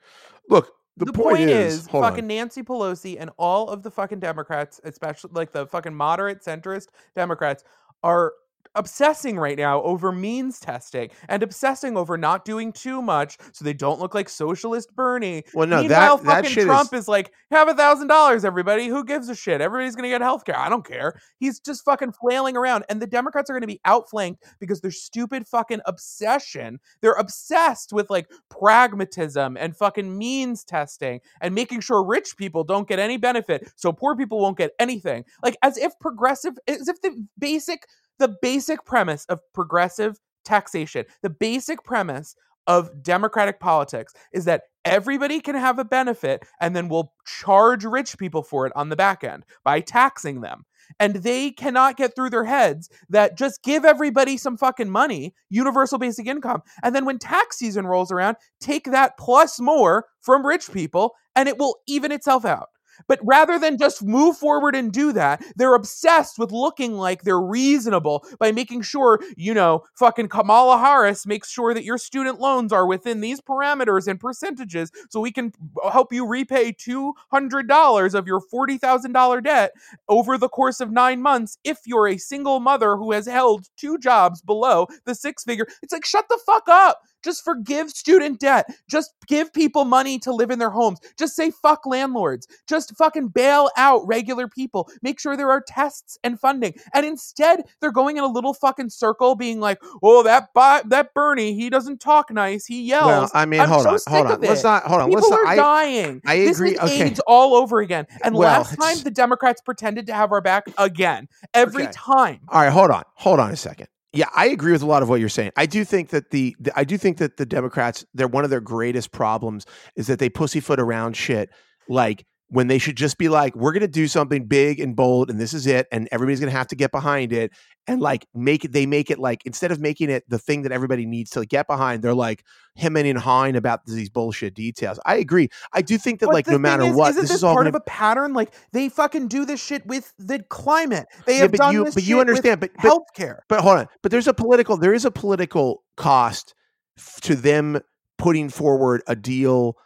Look, 0.48 0.70
the, 0.96 1.12
point, 1.12 1.40
is, 1.40 1.88
hold 1.88 2.04
fucking 2.04 2.22
on. 2.24 2.28
Nancy 2.28 2.62
Pelosi 2.62 3.16
and 3.18 3.30
all 3.36 3.68
of 3.68 3.82
the 3.82 3.90
fucking 3.90 4.20
Democrats, 4.20 4.80
especially 4.84 5.30
like 5.32 5.50
the 5.50 5.66
fucking 5.66 5.92
moderate 5.94 6.40
centrist 6.44 6.88
Democrats, 7.16 7.64
are 8.04 8.32
obsessing 8.74 9.38
right 9.38 9.56
now 9.56 9.82
over 9.82 10.10
means 10.10 10.58
testing 10.58 11.10
and 11.28 11.42
obsessing 11.42 11.96
over 11.96 12.16
not 12.16 12.44
doing 12.44 12.72
too 12.72 13.00
much 13.00 13.38
so 13.52 13.64
they 13.64 13.72
don't 13.72 14.00
look 14.00 14.14
like 14.14 14.28
socialist 14.28 14.94
Bernie. 14.96 15.44
Well, 15.54 15.68
no, 15.68 15.80
Meanwhile, 15.80 16.18
that 16.18 16.24
that 16.24 16.34
fucking 16.36 16.50
shit 16.50 16.64
Trump 16.64 16.92
is 16.92 17.04
is, 17.04 17.08
like, 17.08 17.32
have 17.50 17.68
a 17.68 17.74
thousand 17.74 18.08
dollars, 18.08 18.44
everybody. 18.44 18.88
Who 18.88 19.04
gives 19.04 19.28
a 19.28 19.34
shit? 19.34 19.60
Everybody's 19.60 19.94
gonna 19.94 20.08
get 20.08 20.20
health 20.20 20.44
care. 20.44 20.58
I 20.58 20.68
don't 20.68 20.86
care. 20.86 21.20
He's 21.38 21.60
just 21.60 21.84
fucking 21.84 22.12
flailing 22.12 22.56
around. 22.56 22.84
And 22.88 23.00
the 23.00 23.06
Democrats 23.06 23.50
are 23.50 23.54
gonna 23.54 23.66
be 23.66 23.80
outflanked 23.84 24.42
because 24.58 24.80
their 24.80 24.90
stupid 24.90 25.46
fucking 25.46 25.80
obsession. 25.86 26.80
They're 27.00 27.12
obsessed 27.12 27.92
with 27.92 28.10
like 28.10 28.30
pragmatism 28.50 29.56
and 29.56 29.76
fucking 29.76 30.16
means 30.16 30.64
testing 30.64 31.20
and 31.40 31.54
making 31.54 31.80
sure 31.80 32.02
rich 32.02 32.36
people 32.36 32.64
don't 32.64 32.88
get 32.88 32.98
any 32.98 33.16
benefit 33.16 33.70
so 33.76 33.92
poor 33.92 34.16
people 34.16 34.40
won't 34.40 34.58
get 34.58 34.72
anything. 34.78 35.24
Like 35.42 35.56
as 35.62 35.76
if 35.76 35.98
progressive 36.00 36.54
as 36.66 36.88
if 36.88 37.00
the 37.02 37.24
basic 37.38 37.86
the 38.18 38.36
basic 38.40 38.84
premise 38.84 39.24
of 39.26 39.40
progressive 39.52 40.18
taxation, 40.44 41.04
the 41.22 41.30
basic 41.30 41.82
premise 41.84 42.36
of 42.66 43.02
democratic 43.02 43.60
politics 43.60 44.14
is 44.32 44.44
that 44.46 44.62
everybody 44.84 45.40
can 45.40 45.54
have 45.54 45.78
a 45.78 45.84
benefit 45.84 46.44
and 46.60 46.74
then 46.74 46.88
we'll 46.88 47.12
charge 47.26 47.84
rich 47.84 48.18
people 48.18 48.42
for 48.42 48.66
it 48.66 48.72
on 48.76 48.88
the 48.88 48.96
back 48.96 49.24
end 49.24 49.44
by 49.64 49.80
taxing 49.80 50.40
them. 50.40 50.64
And 51.00 51.16
they 51.16 51.50
cannot 51.50 51.96
get 51.96 52.14
through 52.14 52.30
their 52.30 52.44
heads 52.44 52.90
that 53.08 53.38
just 53.38 53.62
give 53.62 53.86
everybody 53.86 54.36
some 54.36 54.58
fucking 54.58 54.90
money, 54.90 55.34
universal 55.48 55.98
basic 55.98 56.26
income, 56.26 56.62
and 56.82 56.94
then 56.94 57.06
when 57.06 57.18
tax 57.18 57.56
season 57.56 57.86
rolls 57.86 58.12
around, 58.12 58.36
take 58.60 58.84
that 58.90 59.16
plus 59.18 59.58
more 59.58 60.06
from 60.20 60.46
rich 60.46 60.70
people 60.70 61.14
and 61.34 61.48
it 61.48 61.58
will 61.58 61.76
even 61.86 62.12
itself 62.12 62.44
out. 62.44 62.68
But 63.06 63.20
rather 63.22 63.58
than 63.58 63.78
just 63.78 64.02
move 64.02 64.36
forward 64.36 64.74
and 64.74 64.92
do 64.92 65.12
that, 65.12 65.42
they're 65.56 65.74
obsessed 65.74 66.38
with 66.38 66.52
looking 66.52 66.94
like 66.94 67.22
they're 67.22 67.40
reasonable 67.40 68.24
by 68.38 68.52
making 68.52 68.82
sure, 68.82 69.20
you 69.36 69.54
know, 69.54 69.84
fucking 69.98 70.28
Kamala 70.28 70.78
Harris 70.78 71.26
makes 71.26 71.50
sure 71.50 71.74
that 71.74 71.84
your 71.84 71.98
student 71.98 72.40
loans 72.40 72.72
are 72.72 72.86
within 72.86 73.20
these 73.20 73.40
parameters 73.40 74.06
and 74.06 74.20
percentages 74.20 74.90
so 75.10 75.20
we 75.20 75.32
can 75.32 75.52
help 75.92 76.12
you 76.12 76.26
repay 76.26 76.72
$200 76.72 78.14
of 78.14 78.26
your 78.26 78.40
$40,000 78.52 79.44
debt 79.44 79.72
over 80.08 80.38
the 80.38 80.48
course 80.48 80.80
of 80.80 80.90
nine 80.90 81.20
months 81.20 81.58
if 81.64 81.80
you're 81.86 82.08
a 82.08 82.18
single 82.18 82.60
mother 82.60 82.96
who 82.96 83.12
has 83.12 83.26
held 83.26 83.66
two 83.76 83.98
jobs 83.98 84.40
below 84.42 84.86
the 85.04 85.14
six 85.14 85.44
figure. 85.44 85.66
It's 85.82 85.92
like, 85.92 86.04
shut 86.04 86.26
the 86.28 86.38
fuck 86.46 86.68
up. 86.68 87.00
Just 87.24 87.42
forgive 87.42 87.90
student 87.90 88.38
debt. 88.38 88.66
Just 88.88 89.14
give 89.26 89.52
people 89.52 89.84
money 89.84 90.18
to 90.20 90.32
live 90.32 90.50
in 90.50 90.58
their 90.58 90.70
homes. 90.70 90.98
Just 91.18 91.34
say 91.34 91.50
fuck 91.50 91.86
landlords. 91.86 92.46
Just 92.68 92.94
fucking 92.96 93.28
bail 93.28 93.70
out 93.76 94.06
regular 94.06 94.46
people. 94.46 94.88
Make 95.02 95.18
sure 95.18 95.36
there 95.36 95.50
are 95.50 95.62
tests 95.66 96.18
and 96.22 96.38
funding. 96.38 96.74
And 96.92 97.06
instead, 97.06 97.64
they're 97.80 97.90
going 97.92 98.18
in 98.18 98.24
a 98.24 98.28
little 98.28 98.54
fucking 98.54 98.90
circle 98.90 99.34
being 99.34 99.58
like, 99.60 99.78
"Oh, 100.02 100.22
that 100.22 100.48
that 100.54 101.14
Bernie, 101.14 101.54
he 101.54 101.70
doesn't 101.70 102.00
talk 102.00 102.30
nice. 102.30 102.66
He 102.66 102.82
yells." 102.82 103.06
Well, 103.06 103.30
I 103.34 103.46
mean, 103.46 103.60
I'm 103.60 103.68
hold 103.68 103.82
so 103.84 103.90
on, 103.90 103.98
hold 104.06 104.26
on. 104.26 104.40
Let's 104.40 104.62
not 104.62 104.82
hold 104.84 105.00
on. 105.00 105.08
People 105.08 105.30
Let's 105.30 105.32
are 105.32 105.44
not, 105.44 105.50
I, 105.52 105.56
dying. 105.56 106.22
I 106.26 106.34
agree. 106.34 106.70
This 106.72 106.82
is 106.82 106.90
okay. 106.90 107.02
AIDS 107.06 107.20
all 107.26 107.54
over 107.54 107.80
again. 107.80 108.06
And 108.22 108.34
Well, 108.34 108.48
last 108.48 108.70
time 108.78 108.88
it's- 108.90 109.02
the 109.02 109.10
Democrats 109.10 109.60
pretended 109.62 110.06
to 110.08 110.14
have 110.14 110.32
our 110.32 110.40
back 110.40 110.64
again. 110.78 111.28
Every 111.54 111.84
Okay. 111.84 111.92
time. 111.94 112.40
All 112.48 112.60
right, 112.60 112.70
hold 112.70 112.90
on, 112.90 113.04
hold 113.14 113.40
on 113.40 113.50
a 113.50 113.56
second. 113.56 113.88
Yeah, 114.14 114.28
I 114.34 114.46
agree 114.46 114.70
with 114.70 114.82
a 114.82 114.86
lot 114.86 115.02
of 115.02 115.08
what 115.08 115.18
you're 115.18 115.28
saying. 115.28 115.50
I 115.56 115.66
do 115.66 115.84
think 115.84 116.10
that 116.10 116.30
the, 116.30 116.54
the 116.60 116.72
I 116.78 116.84
do 116.84 116.96
think 116.96 117.18
that 117.18 117.36
the 117.36 117.44
Democrats, 117.44 118.04
they're 118.14 118.28
one 118.28 118.44
of 118.44 118.50
their 118.50 118.60
greatest 118.60 119.10
problems 119.10 119.66
is 119.96 120.06
that 120.06 120.20
they 120.20 120.28
pussyfoot 120.30 120.78
around 120.78 121.16
shit 121.16 121.50
like 121.88 122.24
when 122.48 122.66
they 122.66 122.78
should 122.78 122.96
just 122.96 123.18
be 123.18 123.28
like, 123.28 123.56
we're 123.56 123.72
gonna 123.72 123.88
do 123.88 124.06
something 124.06 124.46
big 124.46 124.78
and 124.80 124.94
bold, 124.94 125.30
and 125.30 125.40
this 125.40 125.54
is 125.54 125.66
it, 125.66 125.86
and 125.90 126.08
everybody's 126.12 126.40
gonna 126.40 126.52
have 126.52 126.68
to 126.68 126.76
get 126.76 126.92
behind 126.92 127.32
it, 127.32 127.52
and 127.86 128.00
like 128.00 128.26
make 128.34 128.64
it. 128.64 128.72
They 128.72 128.86
make 128.86 129.10
it 129.10 129.18
like 129.18 129.42
instead 129.44 129.72
of 129.72 129.80
making 129.80 130.10
it 130.10 130.28
the 130.28 130.38
thing 130.38 130.62
that 130.62 130.72
everybody 130.72 131.06
needs 131.06 131.30
to 131.30 131.44
get 131.46 131.66
behind, 131.66 132.02
they're 132.02 132.14
like 132.14 132.44
hemming 132.76 133.06
and 133.08 133.18
hawing 133.18 133.56
about 133.56 133.86
these 133.86 134.10
bullshit 134.10 134.54
details. 134.54 135.00
I 135.06 135.16
agree. 135.16 135.48
I 135.72 135.82
do 135.82 135.98
think 135.98 136.20
that 136.20 136.26
But 136.26 136.34
like 136.34 136.46
no 136.46 136.58
matter 136.58 136.84
is, 136.84 136.94
what, 136.94 137.10
isn't 137.10 137.22
this 137.22 137.30
this 137.30 137.38
is 137.38 137.44
all 137.44 137.54
part 137.54 137.64
gonna 137.64 137.70
of 137.70 137.74
a 137.76 137.80
pattern. 137.80 138.34
Like 138.34 138.52
they 138.72 138.88
fucking 138.88 139.28
do 139.28 139.44
this 139.44 139.62
shit 139.62 139.86
with 139.86 140.12
the 140.18 140.40
climate. 140.48 141.06
They 141.26 141.36
yeah, 141.36 141.42
have 141.42 141.50
but 141.52 141.58
done 141.58 141.74
you 141.74 141.84
this 141.84 141.94
but 141.94 142.04
you 142.04 142.20
understand, 142.20 142.60
but 142.60 142.70
but 142.80 142.84
healthcare. 142.84 143.38
But 143.48 143.60
hold 143.60 143.78
on. 143.78 143.88
But 144.02 144.12
there's 144.12 144.28
a 144.28 144.34
political 144.34 144.76
there 144.76 144.94
is 144.94 145.04
a 145.04 145.10
political 145.10 145.82
cost 145.96 146.54
f- 146.98 147.20
to 147.22 147.34
them 147.34 147.80
putting 148.18 148.48
forward 148.48 149.02
a 149.06 149.16
deal 149.16 149.76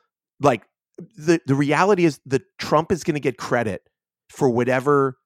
like 0.41 0.63
the 1.17 1.41
the 1.47 1.55
reality 1.55 2.05
is 2.05 2.21
that 2.27 2.43
Trump 2.59 2.91
is 2.93 3.05
going 3.05 3.15
to 3.15 3.21
get 3.21 3.37
credit 3.39 3.83
for 4.31 4.49
whatever 4.51 5.17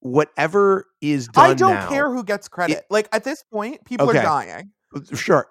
whatever 0.00 0.86
is 1.00 1.28
done 1.28 1.50
I 1.50 1.54
don't 1.54 1.74
now. 1.74 1.88
care 1.88 2.10
who 2.12 2.24
gets 2.24 2.48
credit. 2.48 2.84
like 2.90 3.08
at 3.12 3.24
this 3.24 3.44
point, 3.52 3.84
people 3.84 4.08
Okay. 4.08 4.18
are 4.18 4.22
dying. 4.22 4.72
Sure. 5.14 5.46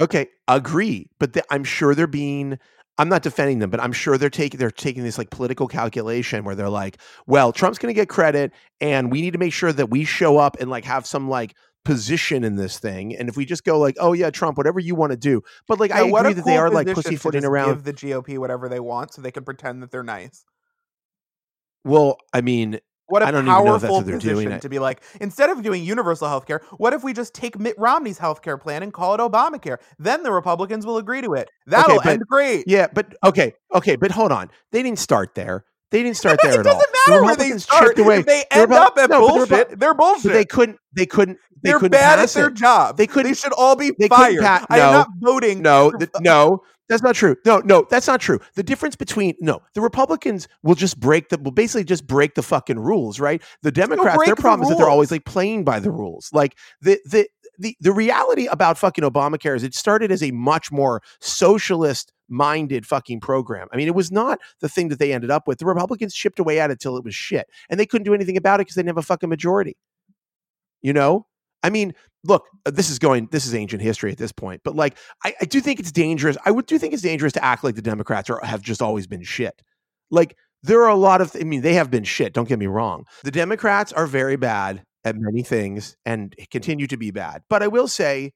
Okay, 0.00 0.28
agree. 0.48 1.10
But 1.18 1.34
the, 1.34 1.44
I'm 1.52 1.64
sure 1.64 1.94
they're 1.94 2.06
being. 2.06 2.58
I'm 2.98 3.08
not 3.08 3.22
defending 3.22 3.60
them, 3.60 3.70
but 3.70 3.80
I'm 3.80 3.92
sure 3.92 4.18
they're 4.18 4.28
taking 4.28 4.58
they're 4.58 4.70
taking 4.70 5.02
this 5.04 5.16
like 5.16 5.30
political 5.30 5.68
calculation 5.68 6.44
where 6.44 6.54
they're 6.54 6.68
like, 6.68 6.98
well, 7.26 7.52
Trump's 7.52 7.78
going 7.78 7.94
to 7.94 7.98
get 7.98 8.08
credit, 8.08 8.52
and 8.80 9.10
we 9.12 9.20
need 9.22 9.32
to 9.32 9.38
make 9.38 9.52
sure 9.52 9.72
that 9.72 9.90
we 9.90 10.04
show 10.04 10.38
up 10.38 10.56
and 10.60 10.70
like 10.70 10.84
have 10.84 11.06
some 11.06 11.28
like 11.28 11.54
position 11.84 12.44
in 12.44 12.56
this 12.56 12.78
thing. 12.78 13.16
And 13.16 13.28
if 13.28 13.36
we 13.36 13.44
just 13.44 13.64
go 13.64 13.78
like, 13.78 13.96
oh 14.00 14.12
yeah, 14.12 14.30
Trump, 14.30 14.56
whatever 14.58 14.80
you 14.80 14.94
want 14.94 15.12
to 15.12 15.16
do, 15.16 15.42
but 15.66 15.80
like 15.80 15.90
I 15.90 16.02
Yeah, 16.02 16.10
a 16.10 16.14
agree 16.16 16.32
that 16.34 16.44
they 16.44 16.56
are 16.58 16.70
like 16.70 16.86
pussyfooting 16.92 17.44
around. 17.44 17.68
Give 17.74 17.84
the 17.84 17.92
GOP 17.94 18.38
whatever 18.38 18.68
they 18.68 18.80
want, 18.80 19.14
so 19.14 19.22
they 19.22 19.30
can 19.30 19.44
pretend 19.44 19.82
that 19.82 19.90
they're 19.90 20.02
nice. 20.02 20.44
well, 21.84 22.18
I 22.32 22.42
mean, 22.42 22.78
What 23.06 23.22
a 23.22 23.26
I 23.26 23.30
don't 23.30 23.48
even 23.48 23.64
know 23.64 23.74
if 23.74 23.80
that's 23.82 23.90
powerful 23.90 23.96
what 23.96 24.06
they're 24.06 24.18
doing. 24.18 24.34
position 24.34 24.52
I- 24.52 24.58
to 24.58 24.68
be 24.68 24.78
like. 24.78 25.02
Instead 25.20 25.50
of 25.50 25.62
doing 25.62 25.82
universal 25.82 26.28
health 26.28 26.46
care, 26.46 26.60
what 26.76 26.92
if 26.92 27.02
we 27.02 27.12
just 27.12 27.34
take 27.34 27.58
Mitt 27.58 27.74
Romney's 27.78 28.18
health 28.18 28.42
care 28.42 28.58
plan 28.58 28.82
and 28.82 28.92
call 28.92 29.14
it 29.14 29.18
Obamacare? 29.18 29.78
Then 29.98 30.22
the 30.22 30.30
Republicans 30.32 30.84
will 30.86 30.98
agree 30.98 31.22
to 31.22 31.34
it. 31.34 31.50
That'll 31.66 31.96
but- 31.96 32.06
end 32.06 32.22
great. 32.28 32.64
yeah, 32.66 32.86
but 32.92 33.14
okay, 33.24 33.54
okay, 33.74 33.96
but 33.96 34.10
hold 34.10 34.30
on, 34.32 34.50
they 34.72 34.82
didn't 34.82 34.98
start 34.98 35.34
there. 35.34 35.64
They 35.90 36.02
didn't 36.02 36.16
start 36.16 36.38
there 36.42 36.54
it 36.54 36.60
at 36.60 36.66
all. 36.66 36.74
doesn't 36.74 36.92
The 36.92 37.10
matter 37.10 37.22
where 37.24 37.36
they 37.36 37.44
Republicans 37.52 37.62
start. 37.64 37.86
chipped 37.86 37.98
away. 37.98 38.22
They 38.22 38.44
end 38.50 38.72
up 38.72 38.96
at 38.98 39.10
no, 39.10 39.26
the 39.26 39.32
bullshit, 39.32 39.68
Repu- 39.70 39.78
they're 39.78 39.94
bullshit. 39.94 40.32
They 40.32 40.44
couldn't. 40.44 40.78
They 40.92 41.06
couldn't. 41.06 41.38
They 41.62 41.70
They're 41.70 41.78
couldn't 41.78 41.92
bad 41.92 42.18
at 42.18 42.30
their 42.30 42.48
it. 42.48 42.54
job. 42.54 42.96
They 42.96 43.04
They 43.04 43.12
couldn't- 43.12 43.36
should 43.36 43.52
all 43.52 43.76
be 43.76 43.92
they 43.98 44.08
fired. 44.08 44.40
pa- 44.40 44.66
I 44.70 44.78
am 44.80 44.92
not 44.92 45.08
voting. 45.20 45.60
No, 45.62 45.90
for- 45.90 45.98
th- 45.98 46.10
no, 46.20 46.62
that's 46.88 47.02
not 47.02 47.14
true. 47.14 47.36
No, 47.44 47.58
no, 47.64 47.86
that's 47.90 48.06
not 48.06 48.20
true. 48.20 48.40
The 48.54 48.62
difference 48.62 48.96
between 48.96 49.34
no, 49.40 49.60
the 49.74 49.80
Republicans 49.82 50.48
will 50.62 50.74
just 50.74 50.98
break 50.98 51.28
the 51.28 51.38
will 51.38 51.50
basically 51.50 51.84
just 51.84 52.06
break 52.06 52.34
the 52.34 52.42
fucking 52.42 52.78
rules, 52.78 53.20
right? 53.20 53.42
The 53.62 53.70
Democrats, 53.72 54.24
their 54.24 54.34
the 54.34 54.40
problem 54.40 54.62
is 54.62 54.68
that 54.70 54.78
they're 54.78 54.88
always 54.88 55.10
like 55.10 55.24
playing 55.26 55.64
by 55.64 55.80
the 55.80 55.90
rules. 55.90 56.30
Like 56.32 56.56
the 56.80 56.98
the 57.04 57.28
the 57.58 57.76
the 57.80 57.92
reality 57.92 58.46
about 58.46 58.78
fucking 58.78 59.04
Obamacare 59.04 59.54
is 59.54 59.62
it 59.62 59.74
started 59.74 60.10
as 60.10 60.22
a 60.22 60.30
much 60.30 60.72
more 60.72 61.02
socialist 61.20 62.12
minded 62.30 62.86
fucking 62.86 63.20
program. 63.20 63.68
I 63.72 63.76
mean, 63.76 63.88
it 63.88 63.94
was 63.94 64.10
not 64.10 64.38
the 64.60 64.68
thing 64.68 64.88
that 64.88 64.98
they 64.98 65.12
ended 65.12 65.30
up 65.30 65.46
with. 65.46 65.58
The 65.58 65.66
Republicans 65.66 66.14
chipped 66.14 66.38
away 66.38 66.60
at 66.60 66.70
it 66.70 66.80
till 66.80 66.96
it 66.96 67.04
was 67.04 67.14
shit, 67.14 67.48
and 67.68 67.78
they 67.78 67.86
couldn't 67.86 68.04
do 68.04 68.14
anything 68.14 68.36
about 68.36 68.60
it 68.60 68.62
because 68.62 68.76
they 68.76 68.82
didn't 68.82 68.96
have 68.96 68.98
a 68.98 69.02
fucking 69.02 69.28
majority. 69.28 69.76
You 70.82 70.92
know, 70.92 71.26
I 71.62 71.70
mean, 71.70 71.92
look, 72.24 72.46
uh, 72.64 72.70
this 72.70 72.88
is 72.90 72.98
going, 72.98 73.28
this 73.32 73.46
is 73.46 73.54
ancient 73.54 73.82
history 73.82 74.12
at 74.12 74.18
this 74.18 74.32
point, 74.32 74.62
but 74.64 74.74
like, 74.74 74.96
I, 75.24 75.34
I 75.40 75.44
do 75.44 75.60
think 75.60 75.80
it's 75.80 75.92
dangerous. 75.92 76.36
I 76.46 76.50
would 76.50 76.66
do 76.66 76.78
think 76.78 76.94
it's 76.94 77.02
dangerous 77.02 77.34
to 77.34 77.44
act 77.44 77.64
like 77.64 77.74
the 77.74 77.82
Democrats 77.82 78.30
are 78.30 78.40
have 78.44 78.62
just 78.62 78.80
always 78.80 79.06
been 79.06 79.22
shit. 79.22 79.60
Like, 80.10 80.36
there 80.62 80.82
are 80.82 80.88
a 80.88 80.94
lot 80.96 81.20
of, 81.20 81.34
I 81.38 81.44
mean, 81.44 81.62
they 81.62 81.74
have 81.74 81.90
been 81.90 82.04
shit. 82.04 82.34
Don't 82.34 82.48
get 82.48 82.58
me 82.58 82.66
wrong. 82.66 83.04
The 83.24 83.30
Democrats 83.30 83.92
are 83.92 84.06
very 84.06 84.36
bad 84.36 84.82
at 85.04 85.16
many 85.16 85.42
things 85.42 85.96
and 86.04 86.34
continue 86.50 86.86
to 86.86 86.96
be 86.98 87.10
bad. 87.10 87.42
But 87.48 87.62
I 87.62 87.68
will 87.68 87.88
say, 87.88 88.32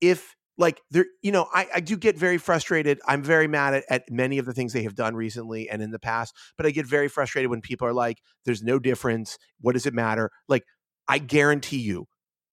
if 0.00 0.36
like 0.58 0.82
there, 0.90 1.06
you 1.22 1.30
know, 1.30 1.48
I, 1.54 1.68
I 1.76 1.80
do 1.80 1.96
get 1.96 2.18
very 2.18 2.36
frustrated. 2.36 3.00
I'm 3.06 3.22
very 3.22 3.46
mad 3.46 3.74
at, 3.74 3.84
at 3.88 4.10
many 4.10 4.38
of 4.38 4.44
the 4.44 4.52
things 4.52 4.72
they 4.72 4.82
have 4.82 4.96
done 4.96 5.14
recently 5.14 5.70
and 5.70 5.80
in 5.80 5.92
the 5.92 6.00
past. 6.00 6.34
But 6.56 6.66
I 6.66 6.70
get 6.70 6.84
very 6.84 7.08
frustrated 7.08 7.48
when 7.48 7.60
people 7.60 7.86
are 7.86 7.92
like, 7.92 8.18
"There's 8.44 8.62
no 8.62 8.78
difference. 8.78 9.38
What 9.60 9.72
does 9.72 9.86
it 9.86 9.94
matter?" 9.94 10.30
Like, 10.48 10.64
I 11.06 11.18
guarantee 11.18 11.78
you, 11.78 12.06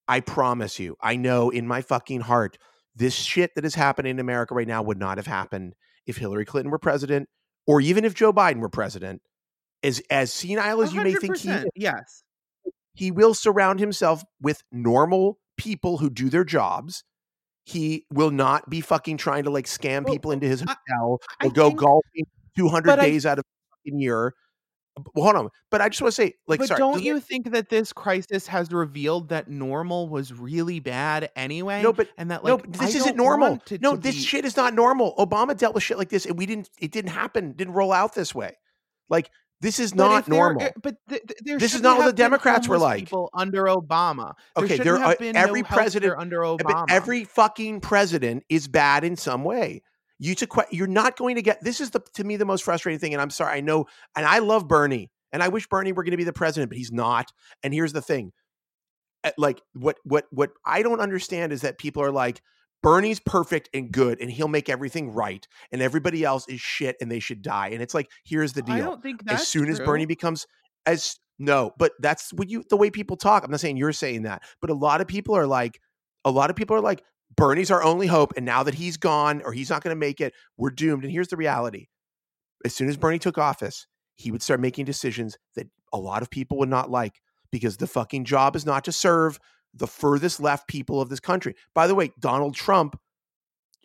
I 0.08 0.20
promise 0.20 0.80
you, 0.80 0.96
I 1.02 1.16
know 1.16 1.50
in 1.50 1.68
my 1.68 1.82
fucking 1.82 2.22
heart, 2.22 2.58
this 2.96 3.16
shit 3.16 3.56
that 3.56 3.66
is 3.66 3.76
happening 3.76 4.12
in 4.12 4.20
America 4.20 4.54
right 4.54 4.68
now 4.68 4.84
would 4.84 5.00
not 5.00 5.18
have 5.18 5.28
happened 5.28 5.74
if 6.06 6.18
Hillary 6.18 6.46
Clinton 6.46 6.72
were 6.72 6.80
president, 6.80 7.28
or 7.66 7.82
even 7.82 8.06
if 8.06 8.14
Joe 8.14 8.32
Biden 8.32 8.60
were 8.60 8.70
president. 8.70 9.22
As 9.84 10.02
as 10.10 10.32
senile 10.32 10.82
as 10.82 10.94
you 10.94 11.02
may 11.02 11.14
think 11.14 11.38
he 11.38 11.50
100%, 11.50 11.58
is, 11.58 11.66
yes. 11.76 12.24
he 12.94 13.12
will 13.12 13.34
surround 13.34 13.80
himself 13.80 14.24
with 14.42 14.64
normal 14.72 15.38
people 15.58 15.98
who 15.98 16.10
do 16.10 16.30
their 16.30 16.46
jobs. 16.46 17.04
He 17.66 18.06
will 18.12 18.32
not 18.32 18.70
be 18.70 18.80
fucking 18.80 19.18
trying 19.18 19.44
to 19.44 19.50
like 19.50 19.66
scam 19.66 20.06
Well, 20.06 20.14
people 20.14 20.32
into 20.32 20.48
his 20.48 20.62
hotel 20.62 21.20
I 21.42 21.48
or 21.48 21.50
go 21.52 21.68
think- 21.70 21.80
golfing 21.80 22.26
200 22.58 22.86
but 22.86 23.00
I- 23.00 23.06
days 23.06 23.26
out 23.26 23.40
of 23.40 23.44
a 23.46 23.76
fucking 23.78 24.00
year. 24.00 24.34
Well, 25.14 25.26
hold 25.26 25.36
on, 25.36 25.50
but 25.72 25.82
I 25.82 25.90
just 25.90 26.02
want 26.02 26.14
to 26.14 26.16
say, 26.16 26.36
like, 26.48 26.60
but 26.60 26.70
sorry, 26.70 26.78
don't 26.78 27.04
you 27.04 27.20
think 27.20 27.52
that 27.52 27.68
this 27.68 27.92
crisis 27.92 28.48
has 28.48 28.72
revealed 28.72 29.28
that 29.28 29.50
normal 29.50 30.08
was 30.08 30.32
really 30.32 30.80
bad 30.80 31.30
anyway? 31.36 31.82
No, 31.84 31.92
but 31.92 32.08
and 32.18 32.32
that 32.32 32.46
no, 32.46 32.56
like 32.56 32.68
I 32.80 32.86
this 32.86 32.96
isn't 32.96 33.18
normal. 33.18 33.60
it 33.70 33.82
No, 33.82 33.96
to 33.96 33.98
this 34.02 34.16
be- 34.16 34.22
shit 34.22 34.46
is 34.46 34.56
not 34.56 34.74
normal. 34.74 35.14
Obama 35.18 35.58
dealt 35.58 35.76
with 35.76 35.84
shit 35.84 35.98
like 35.98 36.08
this, 36.08 36.26
and 36.26 36.38
we 36.38 36.46
didn't. 36.46 36.70
It 36.80 36.92
didn't 36.94 37.12
happen. 37.12 37.52
Didn't 37.52 37.74
roll 37.74 37.92
out 37.92 38.14
this 38.16 38.34
way. 38.34 38.56
Like 39.10 39.32
this 39.62 39.80
is 39.80 39.96
not 39.96 40.28
normal. 40.28 40.64
uh, 40.64 40.70
But 40.82 40.96
th- 41.10 41.22
th- 41.28 41.40
there 41.44 41.58
This 41.58 41.74
is 41.74 41.78
shouldn't 41.80 41.98
what 41.98 42.06
the 42.08 42.14
Democrats 42.14 42.68
were 42.68 42.78
like. 42.78 43.00
People 43.00 43.30
under 43.34 43.64
Obama. 43.66 44.34
There 44.56 44.66
Okay, 44.66 44.78
there 44.78 44.98
have 44.98 45.12
are- 45.12 45.16
been 45.18 45.36
every 45.36 45.62
no 45.62 45.68
president- 45.68 46.16
under 46.18 46.40
Obama. 46.42 46.86
But 46.88 46.92
every 46.92 47.24
fucking 47.24 47.82
president 47.82 48.44
is 48.50 48.68
bad 48.68 49.04
in 49.04 49.16
some 49.16 49.44
way. 49.44 49.82
You 50.20 50.36
to 50.36 50.48
que- 50.48 50.64
you're 50.72 50.88
not 50.88 51.18
going 51.18 51.36
to 51.36 51.42
get. 51.42 51.62
This 51.64 51.82
is 51.82 51.90
the 51.92 52.00
to 52.14 52.24
me 52.24 52.36
the 52.38 52.46
most 52.46 52.64
frustrating 52.64 53.00
thing. 53.00 53.14
And 53.14 53.22
I'm 53.22 53.30
sorry, 53.30 53.58
I 53.58 53.62
know, 53.62 53.86
and 54.16 54.26
I 54.26 54.40
love 54.40 54.68
Bernie, 54.68 55.10
and 55.34 55.42
I 55.44 55.48
wish 55.50 55.68
Bernie 55.68 55.92
were 55.94 56.04
going 56.04 56.12
to 56.12 56.18
be 56.18 56.24
the 56.24 56.34
president, 56.34 56.70
but 56.70 56.78
he's 56.78 56.92
not. 56.92 57.32
And 57.64 57.74
here's 57.74 57.92
the 57.94 58.02
thing, 58.02 58.32
Uh, 59.24 59.32
like 59.38 59.62
what 59.74 59.98
what 60.04 60.26
what 60.32 60.52
I 60.66 60.84
don't 60.84 61.00
understand 61.02 61.52
is 61.52 61.62
that 61.62 61.78
people 61.78 62.04
are 62.04 62.12
like. 62.12 62.42
Bernie's 62.86 63.20
perfect 63.20 63.68
and 63.74 63.92
good, 63.92 64.22
and 64.22 64.30
he'll 64.30 64.48
make 64.48 64.70
everything 64.70 65.10
right, 65.10 65.48
and 65.72 65.82
everybody 65.82 66.24
else 66.24 66.48
is 66.48 66.62
shit, 66.62 66.96
and 67.02 67.12
they 67.12 67.20
should 67.20 67.42
die. 67.42 67.70
And 67.70 67.82
it's 67.82 67.96
like, 67.96 68.12
here's 68.24 68.54
the 68.54 68.62
I 68.68 68.76
deal: 68.76 68.86
don't 68.86 69.02
think 69.02 69.24
that's 69.26 69.42
as 69.42 69.48
soon 69.48 69.70
as. 69.70 69.80
Bernie 69.80 70.06
becomes 70.06 70.46
as 70.86 71.18
no, 71.40 71.72
but 71.80 71.94
that's 72.00 72.32
what 72.32 72.48
you 72.48 72.64
the 72.70 72.78
way 72.78 72.92
people 72.92 73.18
talk. 73.18 73.44
I'm 73.44 73.50
not 73.50 73.60
saying 73.60 73.78
you're 73.78 73.92
saying 73.92 74.22
that, 74.24 74.44
but 74.62 74.70
a 74.70 74.76
lot 74.76 75.02
of 75.02 75.08
people 75.08 75.36
are 75.36 75.48
like, 75.48 75.80
a 76.24 76.30
lot 76.30 76.52
of 76.52 76.56
people 76.56 76.76
are 76.76 76.82
like, 76.82 77.04
Bernie's 77.36 77.72
our 77.72 77.82
only 77.82 78.06
hope, 78.06 78.34
and 78.38 78.46
now 78.46 78.62
that 78.62 78.76
he's 78.76 78.98
gone 78.98 79.42
or 79.44 79.52
he's 79.52 79.72
not 79.72 79.84
going 79.84 79.96
to 79.96 80.00
make 80.00 80.22
it, 80.22 80.36
we're 80.56 80.70
doomed. 80.70 81.04
And 81.04 81.12
here's 81.12 81.30
the 81.30 81.38
reality: 81.38 81.88
as 82.64 82.76
soon 82.76 82.88
as 82.88 82.98
Bernie 82.98 83.18
took 83.18 83.40
office, 83.40 83.88
he 84.16 84.30
would 84.30 84.44
start 84.44 84.60
making 84.60 84.86
decisions 84.86 85.40
that 85.56 85.68
a 85.92 85.98
lot 85.98 86.22
of 86.22 86.30
people 86.30 86.60
would 86.60 86.70
not 86.70 86.92
like 86.92 87.20
because 87.52 87.78
the 87.78 87.88
fucking 87.88 88.26
job 88.26 88.56
is 88.56 88.64
not 88.64 88.84
to 88.86 88.92
serve 88.92 89.40
the 89.76 89.88
furthest 89.88 90.40
left 90.40 90.68
people 90.68 91.02
of 91.02 91.10
this 91.10 91.20
country. 91.20 91.56
By 91.74 91.88
the 91.88 91.96
way, 91.96 92.12
Donald 92.20 92.56
Trump 92.56 93.00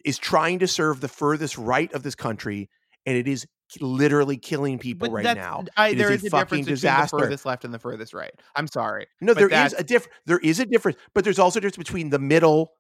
is 0.05 0.19
trying 0.19 0.61
to 0.61 0.67
serve 0.67 1.01
the 1.01 1.09
furthest 1.09 1.59
right 1.59 1.93
of 1.93 2.03
this 2.03 2.15
country, 2.15 2.71
and 3.05 3.17
it 3.17 3.29
is 3.29 3.47
literally 3.81 4.37
killing 4.37 4.79
people 4.79 5.09
But 5.09 5.15
right 5.15 5.37
now. 5.37 5.65
I, 5.77 5.89
is 5.89 5.97
there 5.97 6.11
a 6.11 6.13
is 6.13 6.25
a 6.25 6.31
fucking 6.31 6.61
difference 6.61 6.81
disaster. 6.81 7.17
between 7.17 7.21
the 7.21 7.27
furthest 7.27 7.47
left 7.47 7.65
and 7.65 7.75
the 7.75 7.79
furthest 7.79 8.15
right. 8.15 8.33
I'm 8.57 8.67
sorry. 8.67 9.07
No, 9.21 9.35
there 9.35 9.49
is 9.49 9.75
a 9.75 9.85
difference. 9.85 10.15
There 10.27 10.39
is 10.39 10.61
a 10.61 10.67
difference, 10.67 10.99
but 11.15 11.25
there's 11.25 11.39
also 11.39 11.59
a 11.59 11.61
difference 11.61 11.77
between 11.77 12.11
the 12.11 12.19
middle 12.19 12.73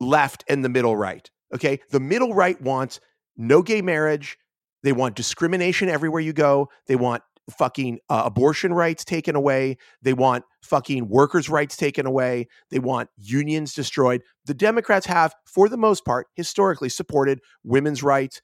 left 0.00 0.44
and 0.48 0.64
the 0.64 0.68
middle 0.68 0.96
right. 0.96 1.30
Okay, 1.54 1.80
the 1.90 2.00
middle 2.00 2.34
right 2.34 2.60
wants 2.60 3.00
no 3.36 3.62
gay 3.62 3.80
marriage. 3.80 4.38
They 4.82 4.92
want 4.92 5.16
discrimination 5.16 5.88
everywhere 5.88 6.20
you 6.20 6.32
go. 6.32 6.68
They 6.86 6.96
want 6.96 7.22
fucking 7.50 7.98
uh, 8.08 8.22
abortion 8.24 8.72
rights 8.72 9.04
taken 9.04 9.34
away. 9.36 9.76
They 10.02 10.12
want 10.12 10.44
fucking 10.62 11.08
workers' 11.08 11.48
rights 11.48 11.76
taken 11.76 12.06
away. 12.06 12.48
They 12.70 12.78
want 12.78 13.10
unions 13.16 13.74
destroyed. 13.74 14.22
The 14.46 14.54
Democrats 14.54 15.06
have, 15.06 15.34
for 15.46 15.68
the 15.68 15.76
most 15.76 16.04
part, 16.04 16.26
historically 16.34 16.88
supported 16.88 17.40
women's 17.64 18.02
rights, 18.02 18.40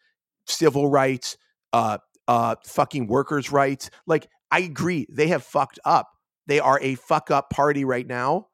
civil 0.47 0.88
rights, 0.88 1.37
uh, 1.73 1.99
uh, 2.29 2.57
fucking 2.64 3.07
workers' 3.07 3.53
rights. 3.53 3.90
Like, 4.07 4.29
I 4.51 4.61
agree, 4.61 5.07
they 5.11 5.29
have 5.29 5.45
fucked 5.45 5.79
up. 5.85 6.09
They 6.47 6.61
are 6.61 6.79
a 6.83 6.95
fuck 6.95 7.31
up 7.31 7.51
party 7.51 7.85
right 7.85 8.07
now. 8.07 8.49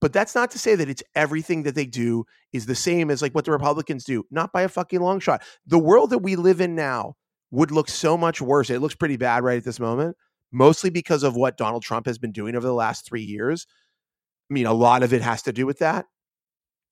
But 0.00 0.14
that's 0.14 0.34
not 0.34 0.50
to 0.52 0.58
say 0.58 0.74
that 0.76 0.88
it's 0.88 1.02
everything 1.14 1.64
that 1.64 1.74
they 1.74 1.84
do 1.84 2.24
is 2.52 2.64
the 2.66 2.74
same 2.74 3.10
as 3.10 3.20
like 3.20 3.34
what 3.34 3.44
the 3.44 3.52
Republicans 3.52 4.04
do. 4.04 4.24
Not 4.30 4.52
by 4.52 4.62
a 4.62 4.68
fucking 4.68 5.00
long 5.00 5.20
shot. 5.20 5.42
The 5.66 5.78
world 5.78 6.10
that 6.10 6.18
we 6.18 6.36
live 6.36 6.60
in 6.60 6.74
now 6.74 7.16
would 7.50 7.70
look 7.70 7.88
so 7.88 8.16
much 8.16 8.40
worse. 8.40 8.70
It 8.70 8.80
looks 8.80 8.94
pretty 8.94 9.16
bad 9.16 9.42
right 9.42 9.58
at 9.58 9.64
this 9.64 9.80
moment, 9.80 10.16
mostly 10.52 10.90
because 10.90 11.22
of 11.22 11.36
what 11.36 11.56
Donald 11.56 11.82
Trump 11.82 12.06
has 12.06 12.18
been 12.18 12.32
doing 12.32 12.56
over 12.56 12.66
the 12.66 12.74
last 12.74 13.06
three 13.06 13.22
years. 13.22 13.66
I 14.50 14.54
mean, 14.54 14.66
a 14.66 14.72
lot 14.72 15.02
of 15.02 15.12
it 15.12 15.22
has 15.22 15.42
to 15.42 15.52
do 15.52 15.66
with 15.66 15.78
that. 15.78 16.06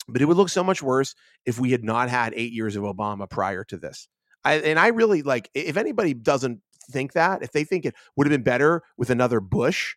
But 0.09 0.23
it 0.23 0.25
would 0.25 0.37
look 0.37 0.49
so 0.49 0.65
much 0.65 0.83
worse 0.83 1.15
if 1.45 1.61
we 1.61 1.71
had 1.71 1.85
not 1.85 2.09
had 2.09 2.33
eight 2.35 2.53
years 2.53 2.77
of 2.77 2.83
Obama 2.83 3.29
prior 3.29 3.63
to 3.65 3.77
this. 3.77 4.09
I, 4.43 4.55
and 4.55 4.79
I 4.79 4.89
really 4.89 5.23
like, 5.23 5.51
if 5.55 5.77
anybody 5.77 6.15
doesn't 6.15 6.61
think 6.91 7.13
that, 7.13 7.43
if 7.43 7.53
they 7.53 7.65
think 7.65 7.85
it 7.85 7.95
would 8.17 8.27
have 8.27 8.33
been 8.33 8.43
better 8.43 8.83
with 8.97 9.11
another 9.11 9.41
Bush, 9.41 9.97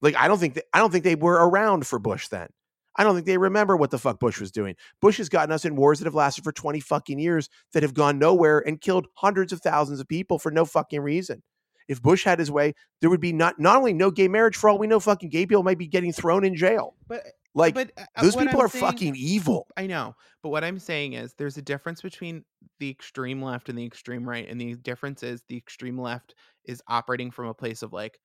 like 0.00 0.16
I 0.16 0.28
don't 0.28 0.38
think 0.38 0.60
I 0.72 0.78
don't 0.78 0.90
think 0.90 1.04
they 1.04 1.14
were 1.14 1.34
around 1.34 1.86
for 1.86 1.98
Bush 1.98 2.28
then. 2.28 2.48
I 2.96 3.04
don't 3.04 3.14
think 3.14 3.26
they 3.26 3.38
remember 3.38 3.76
what 3.76 3.90
the 3.90 3.98
fuck 3.98 4.18
Bush 4.18 4.40
was 4.40 4.50
doing. 4.50 4.74
Bush 5.00 5.18
has 5.18 5.28
gotten 5.28 5.52
us 5.52 5.64
in 5.64 5.76
wars 5.76 5.98
that 5.98 6.06
have 6.06 6.14
lasted 6.14 6.44
for 6.44 6.52
20 6.52 6.80
fucking 6.80 7.18
years 7.18 7.48
that 7.72 7.82
have 7.82 7.94
gone 7.94 8.18
nowhere 8.18 8.60
and 8.66 8.80
killed 8.80 9.06
hundreds 9.14 9.52
of 9.52 9.60
thousands 9.60 10.00
of 10.00 10.08
people 10.08 10.38
for 10.38 10.50
no 10.50 10.64
fucking 10.64 11.00
reason. 11.00 11.42
If 11.88 12.02
Bush 12.02 12.24
had 12.24 12.38
his 12.38 12.50
way, 12.50 12.74
there 13.00 13.10
would 13.10 13.20
be 13.20 13.32
not 13.32 13.60
not 13.60 13.76
only 13.76 13.92
no 13.92 14.10
gay 14.10 14.26
marriage 14.28 14.56
for 14.56 14.68
all 14.68 14.78
we 14.78 14.86
know, 14.88 14.98
fucking 14.98 15.28
gay 15.30 15.46
people 15.46 15.62
might 15.62 15.78
be 15.78 15.86
getting 15.86 16.12
thrown 16.12 16.44
in 16.44 16.56
jail. 16.56 16.96
But 17.06 17.22
Like 17.54 17.74
but 17.74 17.92
uh, 17.96 18.22
those 18.22 18.34
people 18.34 18.58
I'm 18.60 18.66
are 18.66 18.68
saying- 18.68 18.84
fucking 18.84 19.14
evil. 19.16 19.68
I 19.76 19.86
know, 19.86 20.14
but 20.42 20.48
what 20.48 20.64
I'm 20.64 20.78
saying 20.80 21.12
is 21.12 21.34
there's 21.34 21.58
a 21.58 21.62
difference 21.62 22.02
between 22.02 22.44
the 22.80 22.90
extreme 22.90 23.40
left 23.40 23.68
and 23.68 23.78
the 23.78 23.84
extreme 23.86 24.28
right, 24.28 24.48
and 24.48 24.60
the 24.60 24.74
difference 24.74 25.22
is 25.22 25.42
the 25.48 25.56
extreme 25.56 25.98
left 25.98 26.34
is 26.64 26.82
operating 26.88 27.30
from 27.30 27.46
a 27.46 27.54
place 27.54 27.82
of 27.82 27.92
like 27.92 28.18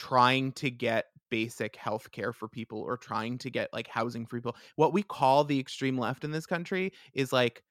trying 0.00 0.52
to 0.52 0.70
get 0.70 1.06
basic 1.30 1.76
health 1.76 2.10
care 2.10 2.32
for 2.32 2.48
people 2.48 2.80
or 2.80 2.96
trying 2.96 3.38
to 3.38 3.50
get 3.50 3.68
like 3.72 3.86
housing 3.86 4.26
for 4.26 4.36
people. 4.38 4.56
What 4.76 4.92
we 4.92 5.02
call 5.02 5.44
the 5.44 5.60
extreme 5.60 5.98
left 5.98 6.24
in 6.24 6.30
this 6.32 6.46
country 6.46 6.92
is 7.12 7.32
like 7.32 7.62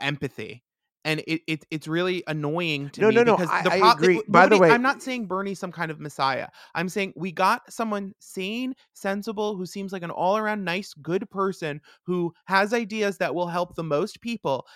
empathy. 0.00 0.62
And 1.04 1.20
it, 1.26 1.42
it 1.46 1.64
it's 1.70 1.88
really 1.88 2.22
annoying 2.26 2.90
to 2.90 3.00
No, 3.00 3.08
me 3.08 3.14
no, 3.16 3.22
no, 3.22 3.36
because 3.36 3.50
I- 3.50 3.62
the 3.62 3.72
I 3.72 3.78
pro- 3.78 3.90
agree. 3.92 4.22
By 4.28 4.46
the 4.46 4.58
way- 4.58 4.70
I'm 4.70 4.82
not 4.82 5.02
saying 5.02 5.26
Bernie's 5.26 5.58
some 5.58 5.72
kind 5.72 5.90
of 5.90 6.00
messiah. 6.00 6.48
I'm 6.74 6.88
saying 6.88 7.12
we 7.16 7.32
got 7.32 7.72
someone 7.72 8.12
sane, 8.20 8.74
sensible, 8.94 9.56
who 9.56 9.64
seems 9.64 9.92
like 9.92 10.02
an 10.02 10.10
all 10.10 10.36
around 10.36 10.64
nice, 10.64 10.92
good 10.94 11.28
person 11.30 11.80
who 12.04 12.32
has 12.46 12.72
ideas 12.74 13.18
that 13.18 13.34
will 13.34 13.46
help 13.48 13.74
the 13.74 13.84
most 13.84 14.20
people 14.20 14.66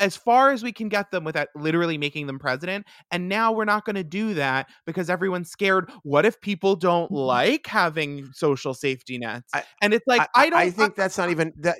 as 0.00 0.16
far 0.16 0.52
as 0.52 0.62
we 0.62 0.72
can 0.72 0.88
get 0.88 1.10
them 1.10 1.24
without 1.24 1.48
literally 1.54 1.98
making 1.98 2.26
them 2.26 2.38
president. 2.38 2.86
And 3.10 3.28
now 3.28 3.52
we're 3.52 3.64
not 3.64 3.84
going 3.84 3.96
to 3.96 4.04
do 4.04 4.34
that 4.34 4.68
because 4.86 5.10
everyone's 5.10 5.50
scared. 5.50 5.90
What 6.02 6.24
if 6.24 6.40
people 6.40 6.76
don't 6.76 7.06
mm-hmm. 7.06 7.16
like 7.16 7.66
having 7.66 8.30
social 8.32 8.74
safety 8.74 9.18
nets? 9.18 9.50
I- 9.54 9.64
and 9.82 9.94
it's 9.94 10.06
like, 10.06 10.28
I, 10.34 10.50
don't 10.50 10.58
I 10.58 10.70
think 10.70 10.94
that's 10.94 11.18
not 11.18 11.30
even 11.30 11.52
that. 11.58 11.78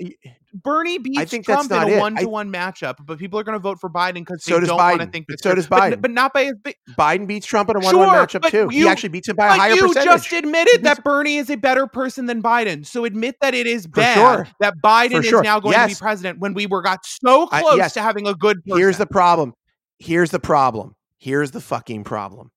Bernie 0.54 0.98
beats 0.98 1.36
Trump 1.42 1.70
in 1.72 1.76
a 1.94 1.98
one 1.98 2.14
to 2.16 2.28
one 2.28 2.52
matchup, 2.52 2.94
but 3.04 3.18
people 3.18 3.40
are 3.40 3.42
going 3.42 3.54
to 3.56 3.58
vote 3.58 3.80
for 3.80 3.90
Biden 3.90 4.14
because 4.14 4.44
So 4.44 4.60
they 4.60 4.66
don't 4.68 4.76
want 4.76 5.00
to 5.00 5.06
think 5.08 5.26
But 5.28 5.42
so 5.42 5.52
does 5.54 5.66
Biden. 5.66 6.00
but, 6.00 6.12
not 6.12 6.32
by 6.32 6.44
as 6.44 6.54
big. 6.62 6.76
Biden 6.96 7.26
beats 7.26 7.44
Trump 7.44 7.68
in 7.70 7.76
a 7.76 7.80
one-on-one 7.80 8.08
matchup 8.28 8.48
too. 8.50 8.68
you- 8.70 8.82
he 8.84 8.88
actually 8.88 9.08
beats 9.08 9.28
him 9.28 9.34
by 9.36 9.46
a 9.46 9.50
But 9.50 9.58
higher 9.58 9.74
you 9.74 9.88
percentage. 9.88 10.04
just 10.04 10.32
admitted 10.32 10.84
that 10.84 11.02
Bernie 11.02 11.38
is 11.38 11.50
a 11.50 11.56
better 11.56 11.88
person 11.88 12.26
than 12.26 12.40
Biden. 12.42 12.86
So 12.86 13.04
admit 13.04 13.34
that 13.40 13.52
it 13.54 13.66
is 13.66 13.86
bad 13.88 14.14
sure. 14.14 14.48
that 14.60 14.74
Biden 14.82 15.26
For 15.28 15.38
is 15.38 15.42
now 15.42 15.58
going 15.58 15.76
to 15.76 15.86
be 15.88 15.94
president 15.96 16.38
when 16.38 16.54
we 16.54 16.66
were 16.66 16.82
got 16.82 17.04
so 17.04 17.48
I- 17.50 17.60
close 17.60 17.76
yes. 17.78 17.94
to 17.94 18.00
having 18.02 18.28
a 18.28 18.34
good 18.34 18.62
person. 18.64 18.78
Here's 18.78 18.98
the 18.98 19.06
problem. 19.06 19.54
Here's 19.98 20.30
the 20.30 20.40
problem. 20.40 20.94
Here's 21.18 21.50
the 21.50 21.60
fucking 21.60 22.04
problem. 22.04 22.50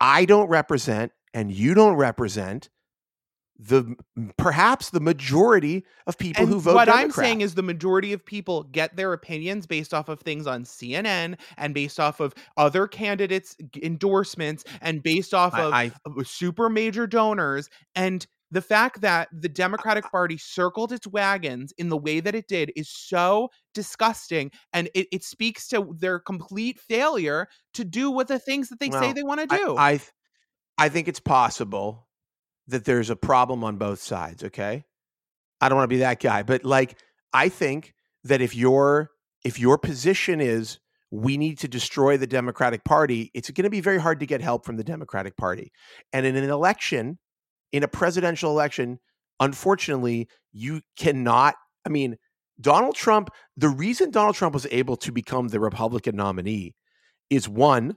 I 0.00 0.24
don't 0.24 0.48
represent, 0.48 1.12
and 1.32 1.50
you 1.52 1.72
don't 1.74 1.94
represent 1.96 2.68
the 3.58 3.94
perhaps 4.36 4.90
the 4.90 5.00
majority 5.00 5.84
of 6.06 6.18
people 6.18 6.42
and 6.42 6.52
who 6.52 6.60
vote 6.60 6.74
what 6.74 6.86
Democrat. 6.86 7.04
I'm 7.04 7.12
saying 7.12 7.40
is 7.42 7.54
the 7.54 7.62
majority 7.62 8.12
of 8.12 8.24
people 8.24 8.64
get 8.64 8.96
their 8.96 9.12
opinions 9.12 9.66
based 9.66 9.94
off 9.94 10.08
of 10.08 10.20
things 10.20 10.46
on 10.46 10.64
CNN 10.64 11.38
and 11.56 11.74
based 11.74 12.00
off 12.00 12.20
of 12.20 12.34
other 12.56 12.88
candidates' 12.88 13.56
endorsements 13.80 14.64
and 14.80 15.02
based 15.02 15.34
off 15.34 15.54
of, 15.54 15.72
I, 15.72 15.84
I 15.84 15.92
of 16.04 16.26
super 16.26 16.68
major 16.68 17.06
donors 17.06 17.70
and 17.94 18.26
the 18.50 18.62
fact 18.62 19.00
that 19.00 19.28
the 19.32 19.48
Democratic 19.48 20.04
Party 20.10 20.36
circled 20.36 20.92
its 20.92 21.06
wagons 21.06 21.72
in 21.76 21.88
the 21.88 21.96
way 21.96 22.20
that 22.20 22.34
it 22.34 22.46
did 22.46 22.72
is 22.76 22.88
so 22.88 23.50
disgusting 23.72 24.50
and 24.72 24.88
it, 24.94 25.08
it 25.10 25.24
speaks 25.24 25.66
to 25.68 25.94
their 25.98 26.18
complete 26.20 26.78
failure 26.78 27.48
to 27.74 27.84
do 27.84 28.10
what 28.10 28.28
the 28.28 28.38
things 28.38 28.68
that 28.68 28.78
they 28.78 28.90
say 28.90 29.12
they 29.12 29.24
want 29.24 29.48
to 29.48 29.54
I- 29.54 29.58
do. 29.58 29.76
I, 29.76 29.90
th- 29.96 30.10
I 30.78 30.88
think 30.88 31.08
it's 31.08 31.20
possible 31.20 32.03
that 32.68 32.84
there's 32.84 33.10
a 33.10 33.16
problem 33.16 33.64
on 33.64 33.76
both 33.76 34.00
sides. 34.00 34.44
Okay, 34.44 34.84
I 35.60 35.68
don't 35.68 35.76
want 35.76 35.90
to 35.90 35.94
be 35.94 36.00
that 36.00 36.20
guy, 36.20 36.42
but 36.42 36.64
like 36.64 36.98
I 37.32 37.48
think 37.48 37.94
that 38.24 38.40
if 38.40 38.54
your 38.54 39.10
if 39.44 39.58
your 39.58 39.78
position 39.78 40.40
is 40.40 40.78
we 41.10 41.36
need 41.36 41.58
to 41.60 41.68
destroy 41.68 42.16
the 42.16 42.26
Democratic 42.26 42.84
Party, 42.84 43.30
it's 43.34 43.50
going 43.50 43.64
to 43.64 43.70
be 43.70 43.80
very 43.80 44.00
hard 44.00 44.18
to 44.20 44.26
get 44.26 44.40
help 44.40 44.64
from 44.64 44.76
the 44.76 44.84
Democratic 44.84 45.36
Party. 45.36 45.70
And 46.12 46.26
in 46.26 46.34
an 46.34 46.50
election, 46.50 47.18
in 47.70 47.84
a 47.84 47.88
presidential 47.88 48.50
election, 48.50 48.98
unfortunately, 49.38 50.28
you 50.52 50.80
cannot. 50.96 51.54
I 51.86 51.90
mean, 51.90 52.16
Donald 52.60 52.94
Trump. 52.94 53.30
The 53.56 53.68
reason 53.68 54.10
Donald 54.10 54.34
Trump 54.34 54.54
was 54.54 54.66
able 54.70 54.96
to 54.98 55.12
become 55.12 55.48
the 55.48 55.60
Republican 55.60 56.16
nominee 56.16 56.74
is 57.30 57.48
one 57.48 57.96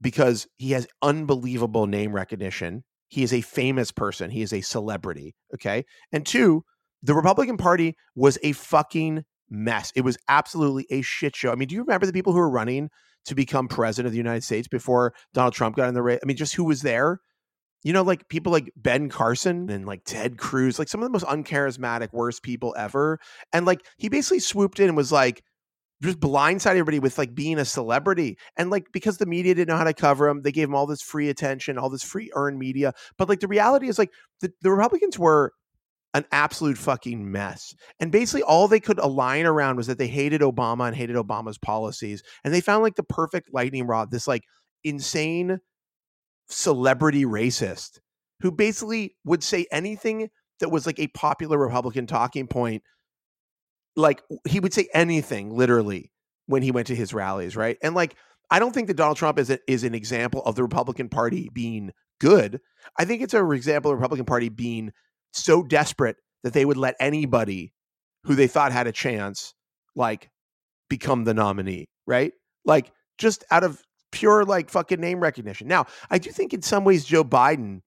because 0.00 0.46
he 0.56 0.72
has 0.72 0.86
unbelievable 1.02 1.86
name 1.86 2.12
recognition. 2.12 2.84
He 3.08 3.22
is 3.22 3.32
a 3.32 3.40
famous 3.40 3.92
person. 3.92 4.30
He 4.30 4.42
is 4.42 4.52
a 4.52 4.60
celebrity. 4.60 5.34
Okay. 5.54 5.84
And 6.12 6.26
two, 6.26 6.64
the 7.02 7.14
Republican 7.14 7.56
Party 7.56 7.96
was 8.14 8.38
a 8.42 8.52
fucking 8.52 9.24
mess. 9.50 9.92
It 9.94 10.02
was 10.02 10.18
absolutely 10.28 10.86
a 10.90 11.02
shit 11.02 11.36
show. 11.36 11.52
I 11.52 11.54
mean, 11.54 11.68
do 11.68 11.74
you 11.74 11.82
remember 11.82 12.06
the 12.06 12.12
people 12.12 12.32
who 12.32 12.38
were 12.38 12.50
running 12.50 12.90
to 13.26 13.34
become 13.34 13.68
president 13.68 14.06
of 14.06 14.12
the 14.12 14.18
United 14.18 14.42
States 14.42 14.68
before 14.68 15.14
Donald 15.32 15.54
Trump 15.54 15.76
got 15.76 15.88
in 15.88 15.94
the 15.94 16.02
race? 16.02 16.18
I 16.22 16.26
mean, 16.26 16.36
just 16.36 16.54
who 16.54 16.64
was 16.64 16.82
there? 16.82 17.20
You 17.82 17.92
know, 17.92 18.02
like 18.02 18.28
people 18.28 18.50
like 18.50 18.72
Ben 18.76 19.10
Carson 19.10 19.68
and 19.68 19.84
like 19.84 20.04
Ted 20.04 20.38
Cruz, 20.38 20.78
like 20.78 20.88
some 20.88 21.02
of 21.02 21.06
the 21.06 21.12
most 21.12 21.26
uncharismatic, 21.26 22.12
worst 22.12 22.42
people 22.42 22.74
ever. 22.78 23.18
And 23.52 23.66
like 23.66 23.84
he 23.98 24.08
basically 24.08 24.40
swooped 24.40 24.80
in 24.80 24.88
and 24.88 24.96
was 24.96 25.12
like, 25.12 25.42
just 26.04 26.20
blindside 26.20 26.70
everybody 26.70 26.98
with 26.98 27.18
like 27.18 27.34
being 27.34 27.58
a 27.58 27.64
celebrity. 27.64 28.38
And 28.56 28.70
like 28.70 28.86
because 28.92 29.18
the 29.18 29.26
media 29.26 29.54
didn't 29.54 29.68
know 29.68 29.76
how 29.76 29.84
to 29.84 29.94
cover 29.94 30.28
him 30.28 30.42
they 30.42 30.52
gave 30.52 30.68
him 30.68 30.74
all 30.74 30.86
this 30.86 31.02
free 31.02 31.28
attention 31.28 31.78
all 31.78 31.90
this 31.90 32.02
free 32.02 32.30
earned 32.34 32.58
media. 32.58 32.92
But 33.18 33.28
like 33.28 33.40
the 33.40 33.48
reality 33.48 33.88
is 33.88 33.98
like 33.98 34.12
the, 34.40 34.52
the 34.62 34.70
republicans 34.70 35.18
were 35.18 35.52
an 36.14 36.24
absolute 36.30 36.78
fucking 36.78 37.30
mess. 37.30 37.74
And 37.98 38.12
basically 38.12 38.42
all 38.44 38.68
they 38.68 38.80
could 38.80 39.00
align 39.00 39.46
around 39.46 39.76
was 39.76 39.88
that 39.88 39.98
they 39.98 40.06
hated 40.06 40.40
obama 40.40 40.86
and 40.86 40.96
hated 40.96 41.16
obama's 41.16 41.58
policies. 41.58 42.22
And 42.44 42.54
they 42.54 42.60
found 42.60 42.82
like 42.82 42.94
the 42.94 43.02
perfect 43.02 43.52
lightning 43.52 43.86
rod 43.86 44.10
this 44.10 44.28
like 44.28 44.44
insane 44.84 45.58
celebrity 46.48 47.24
racist 47.24 47.98
who 48.40 48.52
basically 48.52 49.16
would 49.24 49.42
say 49.42 49.66
anything 49.72 50.28
that 50.60 50.70
was 50.70 50.86
like 50.86 50.98
a 50.98 51.08
popular 51.08 51.58
republican 51.58 52.06
talking 52.06 52.46
point 52.46 52.82
like 53.96 54.22
he 54.48 54.60
would 54.60 54.74
say 54.74 54.88
anything 54.94 55.54
literally 55.54 56.12
when 56.46 56.62
he 56.62 56.70
went 56.70 56.86
to 56.88 56.94
his 56.94 57.14
rallies, 57.14 57.56
right? 57.56 57.78
And 57.82 57.94
like 57.94 58.16
I 58.50 58.58
don't 58.58 58.72
think 58.72 58.88
that 58.88 58.96
Donald 58.96 59.16
Trump 59.16 59.38
is 59.38 59.50
a, 59.50 59.58
is 59.70 59.84
an 59.84 59.94
example 59.94 60.42
of 60.42 60.54
the 60.54 60.62
Republican 60.62 61.08
Party 61.08 61.48
being 61.52 61.92
good. 62.20 62.60
I 62.98 63.04
think 63.04 63.22
it's 63.22 63.34
a 63.34 63.50
example 63.50 63.90
of 63.90 63.96
the 63.96 64.00
Republican 64.00 64.26
Party 64.26 64.48
being 64.48 64.92
so 65.32 65.62
desperate 65.62 66.16
that 66.42 66.52
they 66.52 66.64
would 66.64 66.76
let 66.76 66.94
anybody 67.00 67.72
who 68.24 68.34
they 68.34 68.46
thought 68.46 68.72
had 68.72 68.86
a 68.86 68.92
chance 68.92 69.54
like 69.96 70.30
become 70.88 71.24
the 71.24 71.34
nominee, 71.34 71.88
right? 72.06 72.32
Like 72.64 72.92
just 73.18 73.44
out 73.50 73.64
of 73.64 73.82
pure 74.12 74.44
like 74.44 74.70
fucking 74.70 75.00
name 75.00 75.20
recognition. 75.20 75.66
Now, 75.68 75.86
I 76.10 76.18
do 76.18 76.30
think 76.30 76.52
in 76.52 76.62
some 76.62 76.84
ways 76.84 77.04
Joe 77.04 77.24
Biden 77.24 77.80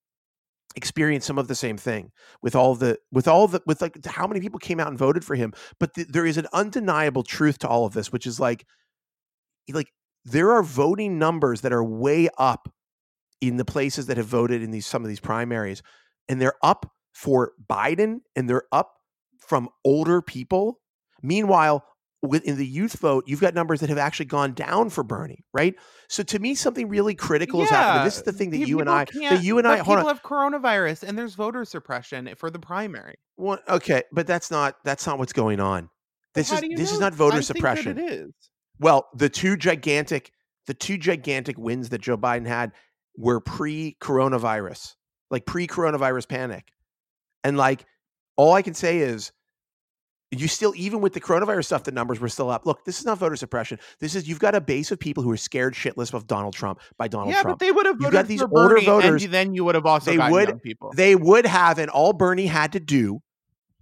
experienced 0.77 1.27
some 1.27 1.37
of 1.37 1.49
the 1.49 1.55
same 1.55 1.75
thing 1.75 2.11
with 2.41 2.55
all 2.55 2.75
the 2.75 2.97
with 3.11 3.27
all 3.27 3.47
the 3.47 3.61
with 3.65 3.81
like 3.81 4.05
how 4.05 4.27
many 4.27 4.39
people 4.39 4.59
came 4.59 4.79
out 4.79 4.87
and 4.87 4.97
voted 4.97 5.25
for 5.25 5.35
him 5.35 5.51
but 5.79 5.93
th- 5.93 6.07
there 6.07 6.25
is 6.25 6.37
an 6.37 6.47
undeniable 6.53 7.23
truth 7.23 7.57
to 7.57 7.67
all 7.67 7.85
of 7.85 7.93
this 7.93 8.11
which 8.11 8.25
is 8.25 8.39
like 8.39 8.65
like 9.73 9.91
there 10.23 10.51
are 10.51 10.63
voting 10.63 11.17
numbers 11.17 11.61
that 11.61 11.73
are 11.73 11.83
way 11.83 12.29
up 12.37 12.71
in 13.41 13.57
the 13.57 13.65
places 13.65 14.05
that 14.05 14.17
have 14.17 14.27
voted 14.27 14.61
in 14.61 14.71
these 14.71 14.85
some 14.85 15.03
of 15.03 15.09
these 15.09 15.19
primaries 15.19 15.81
and 16.29 16.39
they're 16.39 16.57
up 16.63 16.91
for 17.13 17.53
Biden 17.67 18.19
and 18.35 18.49
they're 18.49 18.67
up 18.71 18.93
from 19.39 19.69
older 19.83 20.21
people. 20.21 20.79
Meanwhile 21.23 21.83
within 22.21 22.57
the 22.57 22.65
youth 22.65 22.99
vote, 22.99 23.25
you've 23.27 23.41
got 23.41 23.53
numbers 23.53 23.79
that 23.81 23.89
have 23.89 23.97
actually 23.97 24.25
gone 24.25 24.53
down 24.53 24.89
for 24.89 25.03
Bernie, 25.03 25.43
right? 25.53 25.75
So 26.09 26.23
to 26.23 26.39
me, 26.39 26.55
something 26.55 26.89
really 26.89 27.15
critical 27.15 27.61
is 27.61 27.69
happening. 27.69 28.05
This 28.05 28.17
is 28.17 28.23
the 28.23 28.31
thing 28.31 28.49
that 28.51 28.57
pe- 28.57 28.65
you 28.65 28.79
and 28.79 28.89
I, 28.89 29.05
that 29.05 29.43
you 29.43 29.57
and 29.57 29.67
I, 29.67 29.77
hold 29.77 29.97
people 29.97 30.09
on. 30.09 30.15
have 30.15 30.23
coronavirus 30.23 31.03
and 31.03 31.17
there's 31.17 31.35
voter 31.35 31.65
suppression 31.65 32.33
for 32.35 32.49
the 32.49 32.59
primary. 32.59 33.15
One, 33.35 33.59
okay, 33.69 34.03
but 34.11 34.25
that's 34.25 34.49
not 34.49 34.75
that's 34.83 35.05
not 35.05 35.19
what's 35.19 35.33
going 35.33 35.59
on. 35.59 35.89
This 36.33 36.51
is 36.51 36.61
this 36.75 36.91
is 36.91 36.99
not 36.99 37.13
voter 37.13 37.37
I 37.37 37.41
suppression. 37.41 37.97
it 37.97 38.11
is. 38.11 38.31
Well, 38.79 39.07
the 39.15 39.29
two 39.29 39.57
gigantic 39.57 40.31
the 40.65 40.73
two 40.73 40.97
gigantic 40.97 41.57
wins 41.57 41.89
that 41.89 42.01
Joe 42.01 42.17
Biden 42.17 42.47
had 42.47 42.73
were 43.15 43.39
pre-coronavirus, 43.39 44.95
like 45.31 45.45
pre-coronavirus 45.45 46.27
panic. 46.27 46.65
And 47.43 47.57
like 47.57 47.85
all 48.35 48.53
I 48.53 48.61
can 48.61 48.73
say 48.73 48.99
is 48.99 49.31
you 50.31 50.47
still 50.47 50.73
even 50.75 50.99
with 50.99 51.13
the 51.13 51.21
coronavirus 51.21 51.65
stuff 51.65 51.83
the 51.83 51.91
numbers 51.91 52.19
were 52.19 52.27
still 52.29 52.49
up. 52.49 52.65
Look, 52.65 52.83
this 52.83 52.99
is 52.99 53.05
not 53.05 53.17
voter 53.17 53.35
suppression. 53.35 53.79
This 53.99 54.15
is 54.15 54.27
you've 54.27 54.39
got 54.39 54.55
a 54.55 54.61
base 54.61 54.91
of 54.91 54.99
people 54.99 55.23
who 55.23 55.31
are 55.31 55.37
scared 55.37 55.73
shitless 55.73 56.13
of 56.13 56.27
Donald 56.27 56.53
Trump 56.53 56.81
by 56.97 57.07
Donald 57.07 57.29
Trump. 57.29 57.37
yeah, 57.37 57.41
Trump. 57.43 57.59
but 57.59 57.65
they 57.65 57.71
would 57.71 57.85
have 57.85 57.97
voted 57.97 58.11
got 58.11 58.27
these 58.27 58.41
older 58.41 58.53
Bernie, 58.75 58.85
voters, 58.85 59.23
and 59.23 59.33
then 59.33 59.53
you 59.53 59.63
would 59.63 59.75
have 59.75 59.85
also 59.85 60.11
they 60.11 60.31
would- 60.31 60.61
people. 60.61 60.91
they 60.95 61.15
would 61.15 61.45
have 61.45 61.79
and 61.79 61.89
all 61.89 62.13
Bernie 62.13 62.47
had 62.47 62.73
to 62.73 62.79
do 62.79 63.19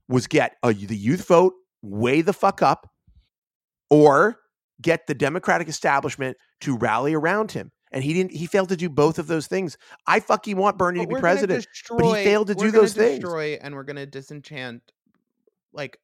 was 0.08 0.28
get 0.28 0.56
a, 0.64 0.72
the 0.72 0.96
youth 0.96 1.28
vote 1.28 1.54
way 1.82 2.22
the 2.22 2.34
fuck 2.34 2.62
up 2.62 2.88
or 3.90 4.38
get 4.82 5.08
the 5.08 5.16
democratic 5.16 5.68
establishment 5.68 6.38
to 6.62 6.78
rally 6.78 7.14
around 7.14 7.52
him 7.52 7.72
and 7.92 8.04
he 8.04 8.14
didn't 8.14 8.32
he 8.32 8.46
failed 8.46 8.70
to 8.70 8.76
do 8.76 8.90
both 8.90 9.18
of 9.20 9.28
those 9.28 9.48
things 9.48 9.78
i 10.06 10.20
fucking 10.20 10.58
want 10.58 10.78
bernie 10.78 11.00
But 11.00 11.10
to 11.10 11.16
be 11.16 11.22
president 11.22 11.66
destroy, 11.66 11.98
but 11.98 12.18
he 12.18 12.24
failed 12.24 12.48
to 12.48 12.56
do 12.56 12.72
those 12.72 12.94
things. 12.94 13.24
And 13.62 13.76
we're 13.76 13.84
going 13.84 13.96
to 13.96 14.06
disenchant, 14.06 14.82
like 15.74 15.98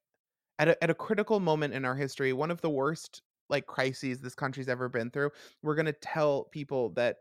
at 0.59 0.67
a, 0.69 0.83
at 0.83 0.89
a 0.89 0.93
critical 0.93 1.39
moment 1.39 1.73
in 1.73 1.85
our 1.85 1.95
history, 1.95 2.33
one 2.33 2.51
of 2.51 2.61
the 2.61 2.69
worst 2.69 3.21
like 3.49 3.65
crises 3.65 4.19
this 4.21 4.35
country's 4.35 4.69
ever 4.69 4.87
been 4.89 5.09
through. 5.11 5.29
We're 5.61 5.75
going 5.75 5.85
to 5.87 5.93
tell 5.93 6.45
people 6.51 6.89
that 6.91 7.17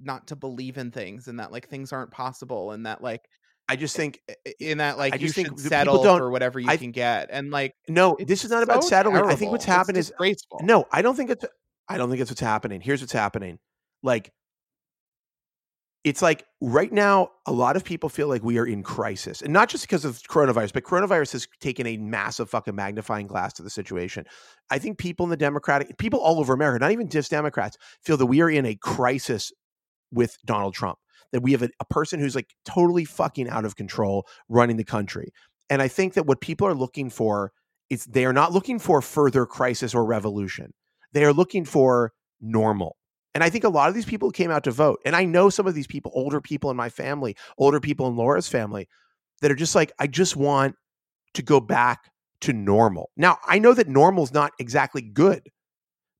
not 0.00 0.26
to 0.28 0.36
believe 0.36 0.78
in 0.78 0.90
things 0.90 1.28
and 1.28 1.40
that 1.40 1.50
like 1.50 1.68
things 1.68 1.92
aren't 1.92 2.10
possible 2.10 2.70
and 2.70 2.86
that 2.86 3.02
like 3.02 3.22
i 3.68 3.74
just 3.74 3.96
think 3.96 4.20
eh, 4.28 4.32
eh, 4.46 4.50
i- 4.50 4.50
i- 4.50 4.64
in 4.70 4.78
that 4.78 4.96
like 4.96 5.12
I 5.12 5.16
you 5.16 5.28
should 5.28 5.58
settle 5.58 6.02
for 6.04 6.30
whatever 6.30 6.60
you 6.60 6.70
I- 6.70 6.76
can 6.76 6.92
get 6.92 7.28
and 7.32 7.50
like 7.50 7.74
no 7.88 8.16
this 8.20 8.44
is 8.44 8.50
not 8.50 8.62
about 8.62 8.84
so 8.84 8.88
settling 8.88 9.16
i 9.24 9.34
think 9.34 9.50
what's 9.50 9.64
terrible. 9.64 9.78
happened 9.80 9.98
It's 9.98 10.06
is 10.06 10.10
disgraceful. 10.10 10.60
no 10.62 10.86
i 10.92 11.02
don't 11.02 11.16
think 11.16 11.30
it's 11.30 11.44
i 11.88 11.98
don't 11.98 12.10
think 12.10 12.20
it's 12.20 12.30
what's 12.30 12.40
happening 12.40 12.80
here's 12.80 13.00
what's 13.00 13.12
happening 13.12 13.58
like 14.04 14.30
it's 16.04 16.20
like 16.20 16.44
right 16.60 16.92
now 16.92 17.28
a 17.46 17.52
lot 17.52 17.76
of 17.76 17.84
people 17.84 18.08
feel 18.08 18.26
like 18.28 18.42
we 18.42 18.58
are 18.58 18.66
in 18.66 18.82
crisis 18.82 19.40
and 19.40 19.52
not 19.52 19.68
just 19.68 19.84
because 19.84 20.04
of 20.04 20.18
coronavirus 20.22 20.72
but 20.72 20.82
coronavirus 20.84 21.32
has 21.32 21.48
taken 21.60 21.86
a 21.86 21.96
massive 21.96 22.50
fucking 22.50 22.74
magnifying 22.74 23.26
glass 23.26 23.52
to 23.54 23.62
the 23.62 23.70
situation. 23.70 24.24
I 24.70 24.78
think 24.78 24.98
people 24.98 25.24
in 25.24 25.30
the 25.30 25.36
democratic 25.36 25.96
people 25.98 26.20
all 26.20 26.40
over 26.40 26.52
america 26.54 26.80
not 26.80 26.92
even 26.92 27.08
just 27.08 27.30
democrats 27.30 27.76
feel 28.02 28.16
that 28.16 28.26
we 28.26 28.40
are 28.40 28.50
in 28.50 28.66
a 28.66 28.74
crisis 28.74 29.52
with 30.10 30.36
donald 30.44 30.74
trump 30.74 30.98
that 31.32 31.42
we 31.42 31.52
have 31.52 31.62
a, 31.62 31.70
a 31.80 31.84
person 31.84 32.20
who's 32.20 32.34
like 32.34 32.54
totally 32.64 33.04
fucking 33.04 33.48
out 33.48 33.64
of 33.64 33.76
control 33.76 34.26
running 34.48 34.76
the 34.76 34.84
country. 34.84 35.32
And 35.70 35.80
i 35.80 35.88
think 35.88 36.14
that 36.14 36.26
what 36.26 36.40
people 36.40 36.66
are 36.66 36.74
looking 36.74 37.10
for 37.10 37.52
is 37.90 38.06
they 38.06 38.24
are 38.24 38.32
not 38.32 38.52
looking 38.52 38.78
for 38.78 39.02
further 39.02 39.44
crisis 39.44 39.94
or 39.94 40.04
revolution. 40.04 40.72
They 41.12 41.24
are 41.24 41.32
looking 41.32 41.66
for 41.66 42.12
normal 42.40 42.96
and 43.34 43.42
I 43.42 43.50
think 43.50 43.64
a 43.64 43.68
lot 43.68 43.88
of 43.88 43.94
these 43.94 44.04
people 44.04 44.30
came 44.30 44.50
out 44.50 44.64
to 44.64 44.70
vote. 44.70 45.00
And 45.04 45.16
I 45.16 45.24
know 45.24 45.48
some 45.50 45.66
of 45.66 45.74
these 45.74 45.86
people, 45.86 46.12
older 46.14 46.40
people 46.40 46.70
in 46.70 46.76
my 46.76 46.88
family, 46.88 47.36
older 47.58 47.80
people 47.80 48.06
in 48.06 48.16
Laura's 48.16 48.48
family, 48.48 48.88
that 49.40 49.50
are 49.50 49.56
just 49.56 49.74
like, 49.74 49.92
I 49.98 50.06
just 50.06 50.36
want 50.36 50.76
to 51.34 51.42
go 51.42 51.60
back 51.60 52.10
to 52.42 52.52
normal. 52.52 53.10
Now, 53.16 53.38
I 53.46 53.58
know 53.58 53.72
that 53.74 53.88
normal 53.88 54.24
is 54.24 54.32
not 54.32 54.52
exactly 54.58 55.00
good, 55.00 55.48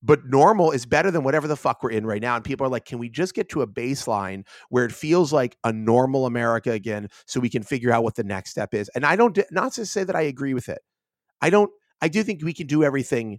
but 0.03 0.25
normal 0.25 0.73
is 0.73 0.87
better 0.87 1.11
than 1.11 1.23
whatever 1.23 1.47
the 1.47 1.57
fuck 1.57 1.83
we're 1.83 1.91
in 1.91 2.07
right 2.07 2.23
now. 2.23 2.35
And 2.35 2.45
people 2.45 2.67
are 2.67 2.71
like, 2.71 2.85
can 2.85 2.99
we 2.99 3.09
just 3.09 3.35
get 3.35 3.49
to 3.51 3.63
a 3.63 3.67
baseline 3.67 4.45
where 4.71 4.85
it 4.85 4.93
feels 4.93 5.33
like 5.33 5.57
a 5.65 5.73
normal 5.73 6.27
America 6.27 6.73
again 6.73 7.09
so 7.27 7.41
we 7.41 7.51
can 7.51 7.63
figure 7.63 7.93
out 7.93 8.03
what 8.03 8.15
the 8.15 8.25
next 8.25 8.51
step 8.51 8.75
is? 8.75 8.89
And 8.95 9.05
I 9.05 9.17
don't, 9.17 9.39
not 9.51 9.73
to 9.75 9.87
say 9.87 10.03
that 10.05 10.17
I 10.17 10.23
agree 10.23 10.55
with 10.55 10.69
it. 10.69 10.81
I 11.41 11.51
don't, 11.51 11.71
I 12.01 12.09
do 12.09 12.23
think 12.25 12.43
we 12.43 12.55
can 12.55 12.67
do 12.67 12.83
everything 12.83 13.39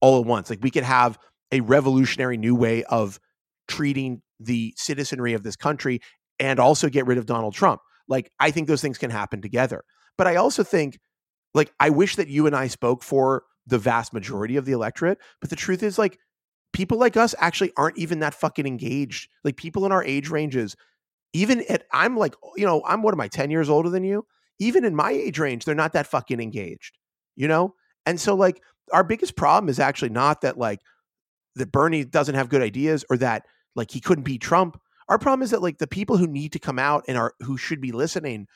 all 0.00 0.20
at 0.20 0.26
once. 0.26 0.50
Like 0.50 0.62
we 0.62 0.70
could 0.70 0.84
have 0.84 1.18
a 1.54 1.60
revolutionary 1.60 2.36
new 2.36 2.54
way 2.54 2.82
of 2.84 3.20
treating 3.68 4.20
the 4.40 4.74
citizenry 4.76 5.32
of 5.32 5.44
this 5.44 5.56
country 5.56 6.00
and 6.40 6.58
also 6.58 6.88
get 6.88 7.06
rid 7.06 7.16
of 7.16 7.26
Donald 7.26 7.54
Trump. 7.54 7.80
Like 8.08 8.30
I 8.40 8.50
think 8.50 8.66
those 8.66 8.82
things 8.82 8.98
can 8.98 9.10
happen 9.10 9.40
together. 9.40 9.84
But 10.18 10.26
I 10.26 10.36
also 10.36 10.64
think 10.64 10.98
like 11.54 11.72
I 11.78 11.90
wish 11.90 12.16
that 12.16 12.28
you 12.28 12.46
and 12.46 12.56
I 12.56 12.66
spoke 12.66 13.02
for 13.04 13.44
the 13.66 13.78
vast 13.78 14.12
majority 14.12 14.56
of 14.56 14.64
the 14.64 14.72
electorate, 14.72 15.18
but 15.40 15.48
the 15.48 15.56
truth 15.56 15.82
is 15.82 15.96
like 15.96 16.18
people 16.72 16.98
like 16.98 17.16
us 17.16 17.36
actually 17.38 17.72
aren't 17.76 17.98
even 17.98 18.18
that 18.18 18.34
fucking 18.34 18.66
engaged. 18.66 19.28
Like 19.44 19.56
people 19.56 19.86
in 19.86 19.92
our 19.92 20.04
age 20.04 20.28
ranges 20.28 20.76
even 21.32 21.62
at 21.68 21.84
I'm 21.92 22.16
like, 22.16 22.34
you 22.56 22.66
know, 22.66 22.82
I'm 22.84 23.02
what 23.02 23.14
am 23.14 23.20
I 23.20 23.28
10 23.28 23.50
years 23.52 23.70
older 23.70 23.90
than 23.90 24.02
you? 24.02 24.26
Even 24.58 24.84
in 24.84 24.96
my 24.96 25.12
age 25.12 25.38
range, 25.38 25.64
they're 25.64 25.74
not 25.74 25.92
that 25.92 26.08
fucking 26.08 26.40
engaged. 26.40 26.98
You 27.36 27.46
know? 27.46 27.74
And 28.06 28.20
so 28.20 28.34
like 28.34 28.60
our 28.92 29.04
biggest 29.04 29.36
problem 29.36 29.68
is 29.68 29.78
actually 29.78 30.10
not 30.10 30.40
that 30.40 30.58
like 30.58 30.80
that 31.56 31.72
Bernie 31.72 32.04
doesn't 32.04 32.34
have 32.34 32.48
good 32.48 32.62
ideas 32.62 33.04
or 33.10 33.16
that 33.18 33.44
like 33.74 33.90
he 33.90 34.00
couldn't 34.00 34.24
beat 34.24 34.40
Trump. 34.40 34.78
Our 35.08 35.18
problem 35.18 35.42
is 35.42 35.50
that 35.50 35.62
like 35.62 35.78
the 35.78 35.86
people 35.86 36.16
who 36.16 36.26
need 36.26 36.52
to 36.52 36.58
come 36.58 36.78
out 36.78 37.04
and 37.08 37.18
are 37.18 37.34
who 37.40 37.56
should 37.56 37.80
be 37.80 37.92
listening 37.92 38.46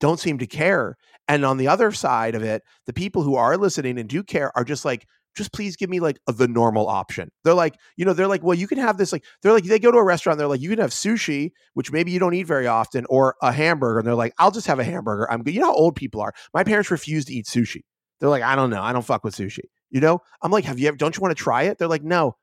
don't 0.00 0.20
seem 0.20 0.38
to 0.38 0.46
care. 0.46 0.96
And 1.28 1.44
on 1.44 1.56
the 1.56 1.68
other 1.68 1.92
side 1.92 2.34
of 2.34 2.42
it, 2.42 2.62
the 2.86 2.92
people 2.92 3.22
who 3.22 3.36
are 3.36 3.56
listening 3.56 3.98
and 3.98 4.08
do 4.08 4.22
care 4.22 4.52
are 4.56 4.64
just 4.64 4.84
like, 4.84 5.06
just 5.34 5.52
please 5.52 5.76
give 5.76 5.90
me 5.90 6.00
like 6.00 6.18
a, 6.28 6.32
the 6.32 6.48
normal 6.48 6.86
option. 6.86 7.30
They're 7.42 7.54
like, 7.54 7.74
you 7.96 8.04
know, 8.04 8.12
they're 8.12 8.28
like, 8.28 8.42
well, 8.42 8.56
you 8.56 8.66
can 8.66 8.78
have 8.78 8.98
this 8.98 9.12
like 9.12 9.24
they're 9.42 9.52
like 9.52 9.64
they 9.64 9.78
go 9.78 9.90
to 9.90 9.98
a 9.98 10.04
restaurant, 10.04 10.38
they're 10.38 10.48
like, 10.48 10.60
you 10.60 10.68
can 10.68 10.78
have 10.78 10.90
sushi, 10.90 11.50
which 11.74 11.90
maybe 11.90 12.12
you 12.12 12.18
don't 12.18 12.34
eat 12.34 12.46
very 12.46 12.66
often, 12.66 13.04
or 13.08 13.34
a 13.42 13.52
hamburger, 13.52 13.98
and 13.98 14.06
they're 14.06 14.14
like, 14.14 14.32
I'll 14.38 14.50
just 14.50 14.66
have 14.66 14.78
a 14.78 14.84
hamburger. 14.84 15.30
I'm 15.30 15.42
good. 15.42 15.54
You 15.54 15.60
know 15.60 15.66
how 15.66 15.74
old 15.74 15.96
people 15.96 16.20
are. 16.20 16.32
My 16.52 16.64
parents 16.64 16.90
refuse 16.90 17.24
to 17.26 17.34
eat 17.34 17.46
sushi. 17.46 17.82
They're 18.20 18.28
like, 18.28 18.42
I 18.42 18.54
don't 18.54 18.70
know, 18.70 18.82
I 18.82 18.92
don't 18.92 19.04
fuck 19.04 19.24
with 19.24 19.34
sushi. 19.34 19.64
You 19.90 20.00
know, 20.00 20.20
I'm 20.42 20.50
like, 20.50 20.64
have 20.64 20.78
you 20.78 20.88
ever? 20.88 20.96
Don't 20.96 21.16
you 21.16 21.20
want 21.20 21.36
to 21.36 21.42
try 21.42 21.64
it? 21.64 21.78
They're 21.78 21.88
like, 21.88 22.04
no, 22.04 22.36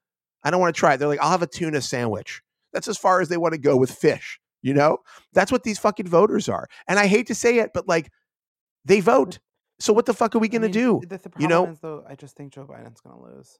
I 0.43 0.51
don't 0.51 0.59
want 0.59 0.75
to 0.75 0.79
try 0.79 0.93
it. 0.93 0.97
They're 0.97 1.07
like, 1.07 1.21
I'll 1.21 1.31
have 1.31 1.41
a 1.41 1.47
tuna 1.47 1.81
sandwich. 1.81 2.41
That's 2.73 2.87
as 2.87 2.97
far 2.97 3.21
as 3.21 3.29
they 3.29 3.37
want 3.37 3.53
to 3.53 3.59
go 3.59 3.77
with 3.77 3.91
fish. 3.91 4.39
You 4.61 4.75
know, 4.75 4.99
that's 5.33 5.51
what 5.51 5.63
these 5.63 5.79
fucking 5.79 6.07
voters 6.07 6.47
are. 6.47 6.67
And 6.87 6.99
I 6.99 7.07
hate 7.07 7.27
to 7.27 7.35
say 7.35 7.57
it, 7.59 7.71
but 7.73 7.87
like, 7.87 8.11
they 8.85 8.99
vote. 8.99 9.39
So 9.79 9.91
what 9.91 10.05
the 10.05 10.13
fuck 10.13 10.35
are 10.35 10.39
we 10.39 10.47
I 10.47 10.51
gonna 10.51 10.69
do? 10.69 11.01
The, 11.07 11.17
the 11.17 11.31
You 11.39 11.47
know? 11.47 11.67
is, 11.67 11.79
though, 11.79 12.03
I 12.07 12.13
just 12.15 12.35
think 12.35 12.53
Joe 12.53 12.65
Biden's 12.65 13.01
going 13.01 13.17
to 13.17 13.23
lose. 13.23 13.57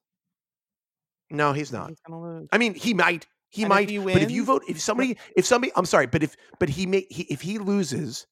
No, 1.32 1.54
he's 1.54 1.72
not. 1.72 1.90
He's 1.90 2.00
going 2.08 2.22
to 2.22 2.28
lose. 2.28 2.50
I 2.52 2.60
mean, 2.60 2.76
he 2.76 2.94
might. 2.94 3.26
He 3.50 3.64
And 3.64 3.72
if 3.72 3.76
might. 3.76 3.90
he 3.90 3.98
but 3.98 4.22
if 4.22 4.30
you 4.30 4.46
vote, 4.46 4.64
if 4.68 4.80
somebody, 4.80 5.18
if 5.36 5.46
somebody, 5.46 5.74
I'm 5.76 5.86
sorry, 5.86 6.06
but 6.06 6.24
if, 6.24 6.36
but 6.60 6.70
he 6.70 6.86
may, 6.86 7.06
he, 7.10 7.24
if 7.24 7.42
he 7.42 7.58
loses, 7.58 8.28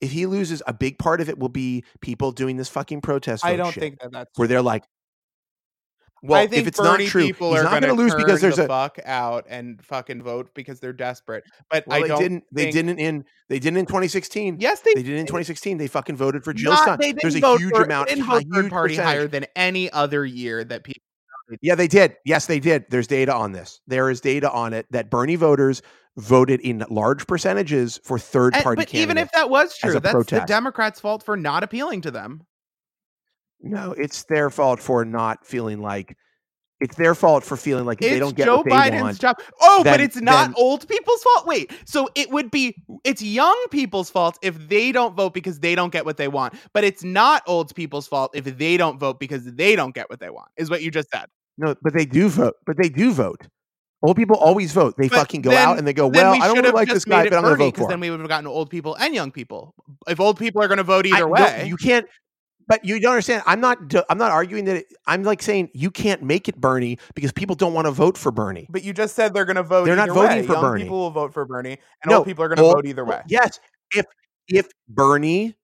if 0.00 0.12
he 0.12 0.26
loses, 0.26 0.62
a 0.66 0.72
big 0.72 0.98
part 0.98 1.20
of 1.20 1.28
it 1.28 1.38
will 1.38 1.48
be 1.48 1.84
people 2.00 2.30
doing 2.30 2.56
this 2.56 2.68
fucking 2.68 3.00
protest. 3.00 3.44
I 3.44 3.56
don't 3.56 3.72
shit, 3.72 3.80
think 3.82 4.00
that 4.00 4.12
that's 4.12 4.38
where 4.38 4.46
they're 4.48 4.62
like, 4.62 4.84
well, 6.28 6.40
I 6.42 6.46
think 6.46 6.62
if 6.62 6.68
it's 6.68 6.78
Bernie 6.78 7.04
not 7.04 7.10
true, 7.10 7.22
people 7.26 7.50
he's 7.52 7.60
are 7.60 7.64
not 7.64 7.80
going 7.82 7.94
to 7.96 8.02
lose 8.02 8.14
because 8.14 8.40
there's 8.40 8.56
the 8.56 8.64
a. 8.64 8.68
fuck 8.68 8.98
out 9.04 9.44
and 9.48 9.84
fucking 9.84 10.22
vote 10.22 10.50
because 10.54 10.80
they're 10.80 10.92
desperate. 10.92 11.44
But 11.70 11.86
Well, 11.86 12.02
I 12.04 12.08
they 12.08 12.16
didn't. 12.16 12.44
They 12.52 12.62
think- 12.64 12.74
didn't 12.74 12.98
in. 12.98 13.24
They 13.48 13.58
didn't 13.58 13.78
in 13.78 13.86
2016. 13.86 14.56
Yes, 14.58 14.80
they, 14.80 14.94
They 14.94 15.02
did 15.02 15.18
in 15.18 15.26
2016. 15.26 15.76
They 15.78 15.86
fucking 15.86 16.16
voted 16.16 16.42
for 16.44 16.52
Jill 16.54 16.76
Stein. 16.76 16.98
There's 17.20 17.34
a 17.34 17.58
huge 17.58 17.74
for, 17.74 17.82
amount. 17.82 18.08
They 18.08 18.14
didn't 18.14 18.26
vote 18.28 18.44
third 18.52 18.62
huge 18.64 18.70
party 18.70 18.94
percentage. 18.96 19.16
higher 19.18 19.26
than 19.28 19.46
any 19.54 19.90
other 19.92 20.24
year 20.24 20.64
that 20.64 20.84
people. 20.84 21.02
Yeah, 21.60 21.74
they 21.74 21.88
did. 21.88 22.16
Yes, 22.24 22.46
they 22.46 22.58
did. 22.58 22.86
There's 22.88 23.06
data 23.06 23.34
on 23.34 23.52
this. 23.52 23.80
There 23.86 24.08
is 24.08 24.20
data 24.22 24.50
on 24.50 24.72
it 24.72 24.86
that 24.90 25.10
Bernie 25.10 25.36
voters 25.36 25.82
voted 26.16 26.60
in 26.60 26.84
large 26.88 27.26
percentages 27.26 28.00
for 28.02 28.18
third 28.18 28.54
And- 28.54 28.62
party 28.62 28.80
but 28.80 28.94
even 28.94 29.18
if 29.18 29.30
that 29.32 29.50
was 29.50 29.76
true, 29.76 30.00
that's 30.00 30.30
the. 30.30 30.40
Democrats' 30.46 31.00
fault 31.00 31.22
for 31.22 31.36
not 31.36 31.62
appealing 31.62 32.00
to 32.02 32.10
them. 32.10 32.42
No, 33.60 33.92
it's 33.92 34.24
their 34.24 34.50
fault 34.50 34.80
for 34.80 35.04
not 35.04 35.46
feeling 35.46 35.80
like 35.80 36.16
it's 36.80 36.96
their 36.96 37.14
fault 37.14 37.44
for 37.44 37.56
feeling 37.56 37.86
like 37.86 38.00
they 38.00 38.18
don't 38.18 38.36
get 38.36 38.44
Joe 38.46 38.56
what 38.56 38.64
they 38.66 38.70
Biden's 38.72 39.02
want. 39.02 39.20
job. 39.20 39.36
Oh, 39.62 39.82
but 39.84 40.00
it's 40.00 40.16
not 40.20 40.48
then- 40.48 40.54
old 40.58 40.86
people's 40.86 41.22
fault. 41.22 41.46
Wait, 41.46 41.72
so 41.86 42.08
it 42.14 42.30
would 42.30 42.50
be 42.50 42.74
it's 43.04 43.22
young 43.22 43.56
people's 43.70 44.10
fault 44.10 44.38
if 44.42 44.68
they 44.68 44.92
don't 44.92 45.14
vote 45.14 45.32
because 45.32 45.60
they 45.60 45.74
don't 45.74 45.92
get 45.92 46.04
what 46.04 46.16
they 46.18 46.28
want. 46.28 46.54
But 46.74 46.84
it's 46.84 47.02
not 47.04 47.42
old 47.46 47.74
people's 47.74 48.06
fault 48.06 48.32
if 48.34 48.44
they 48.58 48.76
don't 48.76 48.98
vote 48.98 49.18
because 49.18 49.44
they 49.54 49.76
don't 49.76 49.94
get 49.94 50.10
what 50.10 50.20
they 50.20 50.30
want. 50.30 50.48
Is 50.56 50.68
what 50.68 50.82
you 50.82 50.90
just 50.90 51.08
said. 51.10 51.26
No, 51.56 51.74
but 51.80 51.94
they 51.94 52.04
do 52.04 52.28
vote. 52.28 52.54
But 52.66 52.76
they 52.76 52.88
do 52.88 53.12
vote. 53.12 53.46
Old 54.02 54.16
people 54.16 54.36
always 54.36 54.72
vote. 54.72 54.96
They 54.98 55.08
But 55.08 55.16
fucking 55.20 55.40
go 55.42 55.50
then- 55.50 55.66
out 55.66 55.78
and 55.78 55.86
they 55.86 55.94
go, 55.94 56.08
"Well, 56.08 56.32
we 56.32 56.40
I 56.40 56.46
don't 56.48 56.58
really 56.58 56.72
like 56.72 56.88
this 56.88 57.06
guy, 57.06 57.24
but 57.24 57.32
I'm 57.32 57.42
going 57.42 57.56
to 57.56 57.64
vote 57.64 57.76
for 57.78 57.88
then 57.88 58.00
we 58.00 58.10
would 58.10 58.20
have 58.20 58.28
gotten 58.28 58.46
old 58.46 58.68
people 58.68 58.94
and 58.96 59.14
young 59.14 59.30
people. 59.30 59.74
If 60.06 60.20
old 60.20 60.38
people 60.38 60.60
are 60.62 60.68
going 60.68 60.76
to 60.78 60.84
vote 60.84 61.06
I- 61.06 61.10
either 61.16 61.26
no, 61.26 61.32
way, 61.32 61.64
you 61.66 61.78
can't. 61.78 62.04
But 62.66 62.84
you 62.84 62.98
don't 62.98 63.12
understand. 63.12 63.42
I'm 63.46 63.60
not. 63.60 63.78
I'm 64.08 64.18
not 64.18 64.30
arguing 64.30 64.64
that. 64.66 64.76
It, 64.76 64.86
I'm 65.06 65.22
like 65.22 65.42
saying 65.42 65.70
you 65.74 65.90
can't 65.90 66.22
make 66.22 66.48
it 66.48 66.60
Bernie 66.60 66.98
because 67.14 67.32
people 67.32 67.56
don't 67.56 67.74
want 67.74 67.86
to 67.86 67.90
vote 67.90 68.16
for 68.16 68.32
Bernie. 68.32 68.66
but 68.70 68.82
you 68.82 68.92
just 68.92 69.14
said 69.14 69.34
they're 69.34 69.44
going 69.44 69.56
to 69.56 69.62
vote. 69.62 69.84
They're 69.84 69.96
not 69.96 70.08
voting 70.08 70.38
way. 70.38 70.46
for 70.46 70.52
young 70.54 70.62
Bernie. 70.62 70.84
People 70.84 71.00
will 71.00 71.10
vote 71.10 71.34
for 71.34 71.44
Bernie, 71.44 71.78
and 72.02 72.10
No, 72.10 72.18
old 72.18 72.26
people 72.26 72.44
are 72.44 72.48
going 72.48 72.56
to 72.58 72.62
vote 72.62 72.86
either 72.86 73.04
way. 73.04 73.22
Yes, 73.28 73.60
if 73.94 74.06
if 74.48 74.68
Bernie, 74.88 75.56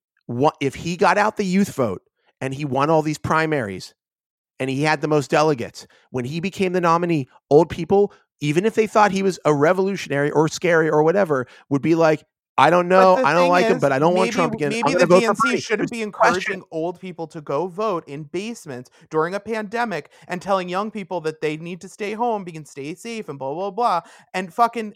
if 0.59 0.75
he 0.75 0.97
got 0.97 1.17
out 1.17 1.37
the 1.37 1.45
youth 1.45 1.73
vote 1.75 2.01
and 2.39 2.53
he 2.53 2.65
won 2.65 2.89
all 2.89 3.01
these 3.01 3.17
primaries, 3.17 3.93
and 4.59 4.69
he 4.69 4.83
had 4.83 5.01
the 5.01 5.07
most 5.07 5.31
delegates. 5.31 5.87
When 6.11 6.23
he 6.23 6.39
became 6.39 6.73
the 6.73 6.81
nominee, 6.81 7.27
old 7.49 7.69
people, 7.69 8.13
even 8.41 8.65
if 8.65 8.75
they 8.75 8.85
thought 8.85 9.11
he 9.11 9.23
was 9.23 9.39
a 9.43 9.53
revolutionary 9.53 10.29
or 10.29 10.47
scary 10.47 10.89
or 10.89 11.01
whatever, 11.03 11.47
would 11.69 11.81
be 11.81 11.95
like, 11.95 12.23
I 12.57 12.69
don't 12.69 12.87
know. 12.87 13.15
I 13.15 13.33
don't 13.33 13.49
like 13.49 13.65
is, 13.65 13.71
him, 13.71 13.79
but 13.79 13.91
I 13.91 13.99
don't 13.99 14.13
maybe, 14.13 14.19
want 14.19 14.31
Trump 14.33 14.53
again. 14.53 14.69
Maybe 14.69 14.93
the 14.93 15.05
DNC 15.05 15.63
shouldn't 15.63 15.89
be 15.89 16.01
encouraging 16.01 16.41
question. 16.41 16.63
old 16.71 16.99
people 16.99 17.25
to 17.27 17.41
go 17.41 17.67
vote 17.67 18.07
in 18.07 18.23
basements 18.23 18.89
during 19.09 19.33
a 19.33 19.39
pandemic 19.39 20.11
and 20.27 20.41
telling 20.41 20.69
young 20.69 20.91
people 20.91 21.21
that 21.21 21.41
they 21.41 21.57
need 21.57 21.81
to 21.81 21.89
stay 21.89 22.13
home, 22.13 22.43
be 22.43 22.51
can 22.51 22.65
stay 22.65 22.93
safe, 22.93 23.29
and 23.29 23.39
blah 23.39 23.53
blah 23.53 23.71
blah, 23.71 24.01
and 24.33 24.53
fucking 24.53 24.93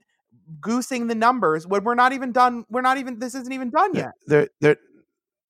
goosing 0.60 1.08
the 1.08 1.16
numbers 1.16 1.66
when 1.66 1.84
we're 1.84 1.96
not 1.96 2.14
even 2.14 2.32
done. 2.32 2.66
We're 2.70 2.82
not 2.82 2.98
even. 2.98 3.20
This 3.20 3.36
isn't 3.36 3.54
even 3.54 3.70
done 3.70 3.96
yet. 3.96 4.12
They're 4.28 4.50
they're 4.60 4.78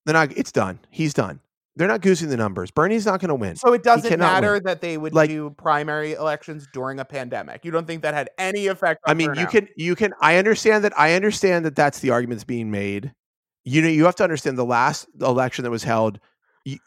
they're 0.05 0.13
not. 0.13 0.31
It's 0.37 0.51
done. 0.51 0.79
He's 0.91 1.13
done. 1.13 1.39
They're 1.77 1.87
not 1.89 2.01
goosing 2.01 2.29
the 2.29 2.37
numbers. 2.37 2.71
Bernie's 2.71 3.05
not 3.05 3.19
going 3.19 3.29
to 3.29 3.35
win. 3.35 3.57
So 3.57 3.73
it 3.73 3.83
doesn't 3.83 4.17
matter 4.17 4.53
win. 4.53 4.63
that 4.63 4.79
they 4.79 4.97
would 4.97 5.13
like, 5.13 5.29
do 5.29 5.49
primary 5.49 6.13
elections 6.13 6.67
during 6.71 6.99
a 6.99 7.05
pandemic. 7.05 7.65
You 7.65 7.71
don't 7.71 7.85
think 7.85 8.03
that 8.03 8.13
had 8.13 8.29
any 8.37 8.67
effect? 8.67 9.01
I 9.05 9.13
mean, 9.13 9.35
you 9.35 9.45
can, 9.45 9.67
you 9.75 9.95
can. 9.95 10.13
I 10.21 10.37
understand 10.37 10.85
that. 10.85 10.97
I 10.97 11.15
understand 11.15 11.65
that 11.65 11.75
that's 11.75 11.99
the 11.99 12.11
arguments 12.11 12.45
being 12.45 12.71
made. 12.71 13.13
You 13.65 13.81
know, 13.81 13.89
you 13.89 14.05
have 14.05 14.15
to 14.15 14.23
understand 14.23 14.57
the 14.57 14.65
last 14.65 15.07
election 15.19 15.63
that 15.63 15.71
was 15.71 15.83
held. 15.83 16.19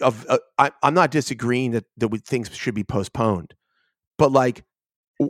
Of, 0.00 0.26
uh, 0.28 0.38
I, 0.56 0.70
I'm 0.82 0.94
not 0.94 1.10
disagreeing 1.10 1.72
that 1.72 1.84
that 1.98 2.08
things 2.26 2.54
should 2.56 2.74
be 2.74 2.82
postponed, 2.82 3.54
but 4.16 4.32
like, 4.32 4.64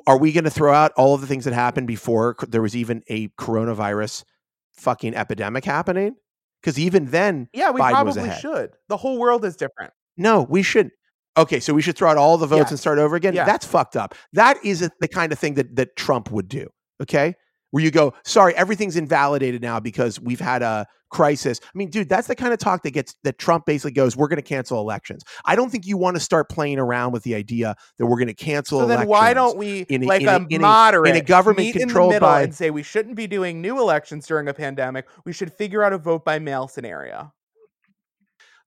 are 0.06 0.18
we 0.18 0.32
going 0.32 0.44
to 0.44 0.50
throw 0.50 0.72
out 0.72 0.92
all 0.96 1.14
of 1.14 1.20
the 1.20 1.26
things 1.26 1.44
that 1.44 1.52
happened 1.52 1.86
before 1.86 2.36
there 2.46 2.62
was 2.62 2.76
even 2.76 3.02
a 3.09 3.28
coronavirus 3.28 4.24
fucking 4.72 5.14
epidemic 5.14 5.64
happening? 5.64 6.16
Because 6.61 6.78
even 6.78 7.06
then, 7.06 7.48
yeah, 7.52 7.70
we 7.70 7.80
Biden 7.80 7.90
probably 7.90 8.30
should. 8.40 8.72
The 8.88 8.96
whole 8.96 9.18
world 9.18 9.44
is 9.44 9.56
different. 9.56 9.92
No, 10.16 10.42
we 10.42 10.62
shouldn't. 10.62 10.92
Okay, 11.36 11.61
so 11.61 11.72
we 11.72 11.82
should 11.82 11.96
throw 11.96 12.11
out 12.11 12.16
all 12.16 12.36
the 12.36 12.46
votes 12.46 12.62
yes. 12.62 12.70
and 12.72 12.80
start 12.80 12.98
over 12.98 13.14
again. 13.14 13.34
That's 13.34 13.64
fucked 13.64 13.96
up. 13.96 14.16
That 14.32 14.56
is 14.64 14.88
the 15.00 15.09
kind 15.09 15.32
of 15.32 15.38
thing 15.38 15.54
that 15.54 15.76
that 15.76 15.96
Trump 15.96 16.32
would 16.32 16.48
do. 16.48 16.68
Okay, 17.00 17.36
where 17.70 17.82
you 17.82 17.90
go, 17.90 18.14
sorry, 18.24 18.54
everything's 18.56 18.96
invalidated 18.96 19.62
now 19.62 19.78
because 19.78 20.20
we've 20.20 20.40
had 20.40 20.62
a 20.62 20.86
crisis. 21.11 21.61
I 21.62 21.76
mean, 21.76 21.90
dude, 21.90 22.09
that's 22.09 22.28
the 22.28 22.34
kind 22.34 22.52
of 22.52 22.59
talk 22.59 22.82
that 22.82 22.90
gets 22.90 23.14
that 23.24 23.38
Trump 23.38 23.66
basically 23.66 23.92
goes, 23.92 24.16
we're 24.16 24.28
going 24.28 24.36
to 24.36 24.42
cancel 24.42 24.80
elections. 24.80 25.24
I 25.44 25.56
don't 25.56 25.70
think 25.70 25.86
you 25.86 25.96
want 25.96 26.16
to 26.16 26.20
start 26.20 26.48
playing 26.48 26.78
around 26.78 27.12
with 27.12 27.22
the 27.22 27.34
idea 27.34 27.76
that 27.98 28.06
we're 28.06 28.16
going 28.16 28.28
to 28.28 28.34
cancel. 28.34 28.80
Elections. 28.80 28.96
So 28.96 29.00
then, 29.00 29.09
why 29.09 29.34
don't 29.34 29.56
we 29.56 29.80
in 29.88 30.04
a, 30.04 30.06
like 30.06 30.22
in 30.22 30.28
a, 30.28 30.46
a 30.56 30.59
moderate 30.59 31.16
in 31.16 31.16
a, 31.16 31.24
government 31.24 31.74
controlled 31.74 32.20
by 32.20 32.42
and 32.42 32.54
say 32.54 32.70
we 32.70 32.82
shouldn't 32.82 33.16
be 33.16 33.26
doing 33.26 33.61
new 33.61 33.78
elections 33.78 34.26
during 34.26 34.48
a 34.48 34.54
pandemic? 34.54 35.06
We 35.24 35.32
should 35.32 35.52
figure 35.52 35.82
out 35.82 35.92
a 35.92 35.98
vote 35.98 36.24
by 36.24 36.38
mail 36.38 36.68
scenario. 36.68 37.32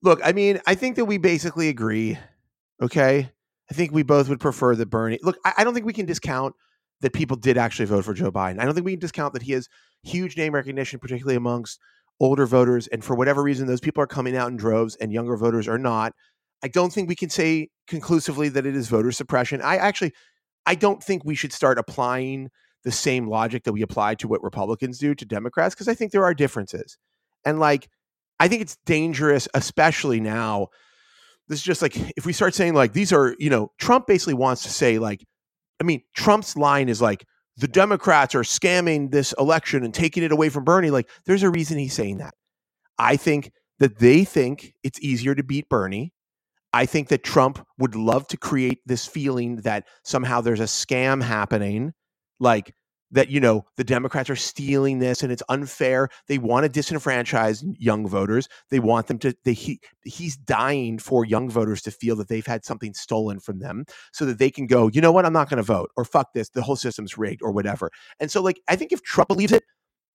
Look, 0.04 0.20
I 0.24 0.32
mean, 0.32 0.60
I 0.66 0.76
think 0.76 0.96
that 0.96 1.06
we 1.06 1.18
basically 1.18 1.70
agree. 1.70 2.18
Okay, 2.82 3.30
I 3.70 3.74
think 3.74 3.92
we 3.92 4.02
both 4.04 4.28
would 4.30 4.39
prefer 4.39 4.76
that 4.76 4.89
Bernie. 4.89 5.20
Look, 5.22 5.38
I, 5.46 5.54
I 5.58 5.64
don't 5.64 5.74
think 5.74 5.86
we 5.86 5.94
can 5.94 6.08
discount 6.08 6.56
that 7.02 7.14
people 7.14 7.38
did 7.38 7.58
actually 7.58 7.86
vote 7.86 8.06
for 8.06 8.14
Joe 8.14 8.32
Biden. 8.32 8.60
I 8.60 8.66
don't 8.66 8.74
think 8.74 8.86
we 8.86 8.94
can 8.94 9.00
discount 9.00 9.34
that 9.34 9.44
he 9.44 9.54
has 9.54 9.68
huge 10.04 10.38
name 10.38 10.54
recognition, 10.54 11.00
particularly 11.00 11.36
amongst 11.36 11.80
older 12.22 12.46
voters. 12.46 12.88
And 12.88 13.04
for 13.04 13.16
whatever 13.16 13.44
reason, 13.44 13.68
those 13.68 13.82
people 13.82 14.02
are 14.02 14.08
coming 14.08 14.38
out 14.38 14.50
in 14.50 14.56
droves 14.56 14.96
and 14.96 15.12
younger 15.12 15.36
voters 15.36 15.68
are 15.68 15.78
not. 15.78 16.14
I 16.64 16.68
don't 16.68 16.94
think 16.94 17.10
we 17.10 17.16
can 17.16 17.30
say 17.30 17.70
conclusively 17.88 18.48
that 18.50 18.66
it 18.66 18.76
is 18.76 18.88
voter 18.88 19.12
suppression. 19.12 19.62
I 19.62 19.78
actually, 19.78 20.14
I 20.66 20.76
don't 20.76 21.04
think 21.04 21.26
we 21.26 21.36
should 21.36 21.52
start 21.52 21.80
applying 21.80 22.50
the 22.84 22.92
same 22.92 23.28
logic 23.28 23.64
that 23.64 23.74
we 23.74 23.82
apply 23.82 24.16
to 24.16 24.28
what 24.28 24.44
Republicans 24.44 25.00
do 25.00 25.16
to 25.16 25.26
Democrats 25.26 25.76
because 25.76 25.88
I 25.88 25.96
think 25.96 26.12
there 26.12 26.24
are 26.24 26.34
differences. 26.34 26.98
And 27.44 27.60
like, 27.60 27.90
I 28.40 28.48
think 28.48 28.62
it's 28.62 28.78
dangerous, 28.86 29.48
especially 29.54 30.20
now. 30.20 30.68
This 31.48 31.60
is 31.60 31.66
just 31.66 31.82
like 31.82 31.98
if 32.16 32.26
we 32.26 32.34
start 32.34 32.54
saying 32.54 32.76
like 32.76 32.94
these 32.94 33.12
are, 33.12 33.36
you 33.40 33.50
know, 33.50 33.72
Trump 33.80 34.08
basically 34.08 34.36
wants 34.36 34.64
to 34.64 34.70
say 34.70 35.00
like 35.00 35.26
I 35.82 35.84
mean, 35.84 36.04
Trump's 36.14 36.56
line 36.56 36.90
is 36.90 37.02
like, 37.02 37.26
the 37.58 37.68
Democrats 37.68 38.34
are 38.36 38.43
scamming 38.43 39.12
this 39.12 39.34
election 39.38 39.84
and 39.84 39.93
taking 39.93 40.24
it 40.24 40.32
away 40.32 40.49
from 40.49 40.64
Bernie. 40.64 40.89
Like, 40.89 41.10
there's 41.26 41.43
a 41.43 41.49
reason 41.49 41.78
he's 41.78 41.93
saying 41.93 42.18
that. 42.18 42.34
I 42.97 43.18
think 43.18 43.52
that 43.80 43.99
they 43.99 44.24
think 44.24 44.74
it's 44.84 44.99
easier 45.02 45.36
to 45.36 45.43
beat 45.43 45.70
Bernie. 45.70 46.14
I 46.74 46.86
think 46.86 47.10
that 47.10 47.24
Trump 47.24 47.66
would 47.78 47.95
love 47.95 48.28
to 48.28 48.38
create 48.38 48.80
this 48.86 49.06
feeling 49.06 49.58
that 49.58 49.86
somehow 50.04 50.41
there's 50.41 50.60
a 50.60 50.64
scam 50.64 51.22
happening. 51.22 51.93
Like, 52.39 52.74
that 53.12 53.30
you 53.30 53.39
know 53.39 53.66
the 53.78 53.84
democrats 53.84 54.30
are 54.30 54.36
stealing 54.36 54.99
this 54.99 55.24
and 55.24 55.32
it's 55.32 55.43
unfair. 55.49 56.09
They 56.28 56.38
want 56.38 56.72
to 56.72 56.80
disenfranchise 56.80 57.64
young 57.78 58.07
voters. 58.07 58.47
They 58.70 58.80
want 58.80 59.07
them 59.07 59.20
to 59.20 59.34
they 59.45 59.53
he, 59.53 59.80
he's 60.03 60.36
dying 60.36 60.99
for 60.99 61.26
young 61.26 61.49
voters 61.49 61.82
to 61.84 61.91
feel 61.91 62.16
that 62.18 62.28
they've 62.28 62.45
had 62.45 62.66
something 62.66 62.93
stolen 62.93 63.39
from 63.39 63.59
them 63.59 63.86
so 64.12 64.26
that 64.26 64.39
they 64.39 64.49
can 64.49 64.68
go 64.68 64.89
you 64.93 65.01
know 65.01 65.12
what? 65.12 65.26
I'm 65.26 65.34
not 65.34 65.49
going 65.49 65.57
to 65.57 65.64
vote 65.64 65.91
or 65.95 66.05
fuck 66.05 66.34
this. 66.34 66.49
The 66.49 66.62
whole 66.62 66.76
system's 66.76 67.18
rigged 67.18 67.41
or 67.41 67.51
whatever. 67.51 67.89
And 68.20 68.32
so 68.32 68.41
like 68.41 68.62
i 68.68 68.76
think 68.76 68.91
if 68.91 69.03
trump 69.03 69.28
believes 69.28 69.51
it 69.51 69.64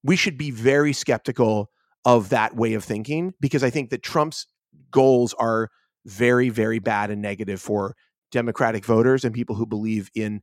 we 0.02 0.16
should 0.16 0.36
be 0.36 0.50
very 0.50 0.92
skeptical 0.92 1.70
of 2.04 2.28
that 2.28 2.56
way 2.56 2.74
of 2.74 2.84
thinking 2.84 3.32
because 3.40 3.64
i 3.64 3.70
think 3.70 3.90
that 3.90 4.02
trump's 4.02 4.46
goals 4.90 5.34
are 5.34 5.68
very 6.04 6.48
very 6.48 6.78
bad 6.78 7.10
and 7.10 7.22
negative 7.22 7.60
for 7.60 7.94
democratic 8.32 8.84
voters 8.84 9.24
and 9.24 9.34
people 9.34 9.56
who 9.56 9.66
believe 9.66 10.10
in 10.14 10.40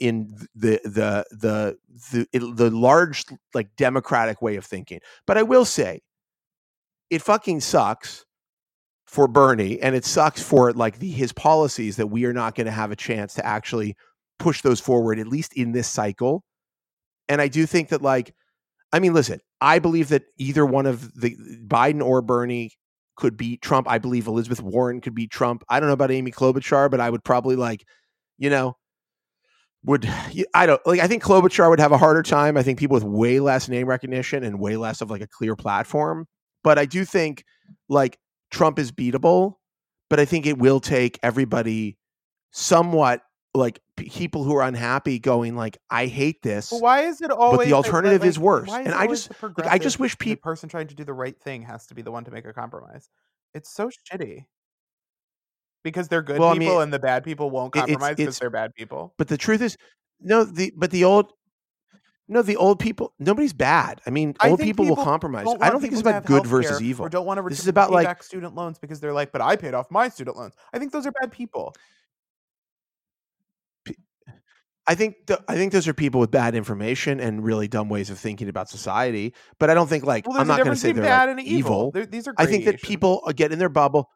in 0.00 0.34
the 0.54 0.80
the 0.84 1.24
the 1.30 1.76
the, 2.32 2.52
the 2.54 2.70
large 2.70 3.24
like 3.54 3.68
democratic 3.76 4.42
way 4.42 4.56
of 4.56 4.64
thinking. 4.64 5.00
But 5.26 5.38
I 5.38 5.42
will 5.42 5.64
say, 5.64 6.00
it 7.10 7.22
fucking 7.22 7.60
sucks 7.60 8.24
for 9.06 9.28
Bernie, 9.28 9.80
and 9.80 9.94
it 9.94 10.04
sucks 10.04 10.42
for 10.42 10.72
like 10.72 10.98
the, 10.98 11.10
his 11.10 11.32
policies 11.32 11.96
that 11.96 12.06
we 12.08 12.24
are 12.24 12.32
not 12.32 12.54
going 12.54 12.66
to 12.66 12.72
have 12.72 12.90
a 12.90 12.96
chance 12.96 13.34
to 13.34 13.46
actually 13.46 13.96
push 14.38 14.62
those 14.62 14.80
forward, 14.80 15.18
at 15.18 15.28
least 15.28 15.52
in 15.54 15.72
this 15.72 15.88
cycle. 15.88 16.42
And 17.28 17.40
I 17.40 17.48
do 17.48 17.66
think 17.66 17.90
that 17.90 18.02
like, 18.02 18.34
I 18.92 18.98
mean, 18.98 19.12
listen, 19.14 19.40
I 19.60 19.78
believe 19.78 20.08
that 20.08 20.24
either 20.38 20.64
one 20.64 20.86
of 20.86 21.14
the 21.20 21.36
Biden 21.66 22.02
or 22.02 22.22
Bernie 22.22 22.72
could 23.16 23.36
beat 23.36 23.60
Trump. 23.62 23.86
I 23.88 23.98
believe 23.98 24.26
Elizabeth 24.26 24.62
Warren 24.62 25.00
could 25.00 25.14
beat 25.14 25.30
Trump. 25.30 25.62
I 25.68 25.78
don't 25.78 25.88
know 25.88 25.92
about 25.92 26.10
Amy 26.10 26.32
Klobuchar, 26.32 26.90
but 26.90 27.00
I 27.00 27.10
would 27.10 27.22
probably 27.22 27.54
like, 27.54 27.84
you 28.38 28.48
know, 28.48 28.76
would 29.84 30.08
I 30.54 30.66
don't 30.66 30.80
like 30.86 31.00
I 31.00 31.06
think 31.06 31.22
Klobuchar 31.22 31.70
would 31.70 31.80
have 31.80 31.92
a 31.92 31.98
harder 31.98 32.22
time. 32.22 32.56
I 32.56 32.62
think 32.62 32.78
people 32.78 32.94
with 32.94 33.04
way 33.04 33.40
less 33.40 33.68
name 33.68 33.86
recognition 33.86 34.44
and 34.44 34.60
way 34.60 34.76
less 34.76 35.00
of 35.00 35.10
like 35.10 35.22
a 35.22 35.26
clear 35.26 35.56
platform. 35.56 36.26
But 36.62 36.78
I 36.78 36.84
do 36.84 37.04
think 37.04 37.44
like 37.88 38.18
Trump 38.50 38.78
is 38.78 38.92
beatable, 38.92 39.54
but 40.10 40.20
I 40.20 40.24
think 40.24 40.46
it 40.46 40.58
will 40.58 40.80
take 40.80 41.18
everybody 41.22 41.96
somewhat 42.50 43.22
like 43.54 43.80
people 43.96 44.44
who 44.44 44.54
are 44.54 44.62
unhappy 44.62 45.18
going 45.18 45.56
like 45.56 45.78
I 45.90 46.06
hate 46.06 46.42
this. 46.42 46.70
But 46.70 46.82
why 46.82 47.02
is 47.02 47.22
it 47.22 47.30
always 47.30 47.58
But 47.58 47.66
the 47.66 47.72
alternative 47.72 48.20
like, 48.20 48.28
is 48.28 48.38
worse. 48.38 48.70
And 48.70 48.92
I 48.92 49.06
just 49.06 49.30
like, 49.42 49.66
I 49.66 49.78
just 49.78 49.98
wish 49.98 50.16
people 50.18 50.36
the 50.36 50.42
person 50.42 50.68
trying 50.68 50.88
to 50.88 50.94
do 50.94 51.04
the 51.04 51.14
right 51.14 51.38
thing 51.40 51.62
has 51.62 51.86
to 51.86 51.94
be 51.94 52.02
the 52.02 52.12
one 52.12 52.24
to 52.24 52.30
make 52.30 52.44
a 52.44 52.52
compromise. 52.52 53.08
It's 53.54 53.72
so 53.72 53.90
shitty 54.12 54.44
because 55.82 56.08
they're 56.08 56.22
good 56.22 56.38
well, 56.38 56.52
people 56.52 56.68
I 56.68 56.72
mean, 56.72 56.82
and 56.82 56.92
the 56.92 56.98
bad 56.98 57.24
people 57.24 57.50
won't 57.50 57.72
compromise 57.72 58.16
because 58.16 58.38
they're 58.38 58.50
bad 58.50 58.74
people. 58.74 59.14
But 59.16 59.28
the 59.28 59.36
truth 59.36 59.62
is, 59.62 59.76
no, 60.20 60.44
the 60.44 60.72
but 60.76 60.90
the 60.90 61.04
old 61.04 61.32
no, 62.30 62.42
the 62.42 62.56
old 62.56 62.78
people. 62.78 63.12
Nobody's 63.18 63.52
bad. 63.52 64.00
I 64.06 64.10
mean, 64.10 64.36
old 64.40 64.60
people, 64.60 64.84
people, 64.84 64.96
will 64.96 65.04
compromise. 65.04 65.48
I 65.60 65.68
don't 65.68 65.80
think 65.80 65.92
it's 65.92 66.00
about 66.00 66.24
good 66.24 66.46
versus 66.46 66.80
evil. 66.80 67.04
Or 67.04 67.08
don't 67.08 67.26
want 67.26 67.38
to 67.38 67.48
this 67.48 67.58
is 67.58 67.66
about 67.66 67.90
like 67.90 68.06
back 68.06 68.22
student 68.22 68.54
loans 68.54 68.78
because 68.78 69.00
they're 69.00 69.12
like, 69.12 69.32
but 69.32 69.40
I 69.40 69.56
paid 69.56 69.74
off 69.74 69.90
my 69.90 70.08
student 70.08 70.36
loans. 70.36 70.54
I 70.72 70.78
think 70.78 70.92
those 70.92 71.06
are 71.06 71.12
bad 71.12 71.32
people. 71.32 71.74
I 74.86 74.94
think 74.94 75.26
th- 75.26 75.40
I 75.48 75.56
think 75.56 75.72
those 75.72 75.88
are 75.88 75.92
people 75.92 76.20
with 76.20 76.30
bad 76.30 76.54
information 76.54 77.18
and 77.18 77.44
really 77.44 77.66
dumb 77.66 77.88
ways 77.88 78.10
of 78.10 78.18
thinking 78.18 78.48
about 78.48 78.68
society. 78.68 79.34
But 79.58 79.68
I 79.68 79.74
don't 79.74 79.88
think 79.88 80.04
like 80.04 80.28
well, 80.28 80.40
I'm 80.40 80.46
not 80.46 80.58
going 80.58 80.70
to 80.70 80.76
say 80.76 80.92
they're 80.92 81.02
bad 81.02 81.28
like, 81.28 81.38
and 81.38 81.46
evil. 81.46 81.92
evil. 81.94 82.06
these 82.08 82.28
are. 82.28 82.34
I 82.38 82.46
think 82.46 82.64
that 82.66 82.80
people 82.80 83.22
uh, 83.26 83.32
get 83.32 83.50
in 83.50 83.58
their 83.58 83.68
bubble. 83.68 84.08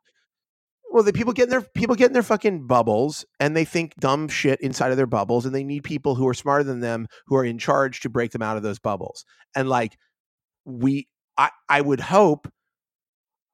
Well, 0.94 1.02
the 1.02 1.12
people 1.12 1.32
get 1.32 1.44
in 1.44 1.50
their 1.50 1.60
people 1.60 1.96
get 1.96 2.06
in 2.06 2.12
their 2.12 2.22
fucking 2.22 2.68
bubbles 2.68 3.24
and 3.40 3.56
they 3.56 3.64
think 3.64 3.96
dumb 3.96 4.28
shit 4.28 4.60
inside 4.60 4.92
of 4.92 4.96
their 4.96 5.08
bubbles, 5.08 5.44
and 5.44 5.52
they 5.52 5.64
need 5.64 5.82
people 5.82 6.14
who 6.14 6.28
are 6.28 6.34
smarter 6.34 6.62
than 6.62 6.78
them 6.78 7.08
who 7.26 7.34
are 7.34 7.44
in 7.44 7.58
charge 7.58 7.98
to 8.02 8.08
break 8.08 8.30
them 8.30 8.42
out 8.42 8.56
of 8.56 8.62
those 8.62 8.78
bubbles. 8.78 9.24
And 9.56 9.68
like 9.68 9.98
we, 10.64 11.08
I, 11.36 11.50
I 11.68 11.80
would 11.80 11.98
hope 11.98 12.46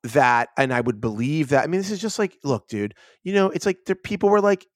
that, 0.03 0.51
and 0.59 0.71
I 0.71 0.83
would 0.83 1.01
believe 1.01 1.49
that. 1.49 1.65
I 1.65 1.67
mean, 1.67 1.81
this 1.81 1.91
is 1.91 1.99
just 1.99 2.19
like, 2.19 2.37
look, 2.45 2.69
dude, 2.69 2.93
you 3.25 3.33
know, 3.33 3.49
it's 3.49 3.65
like 3.65 3.79
there 3.87 3.97
people 3.97 4.29
were 4.29 4.43
like, 4.43 4.67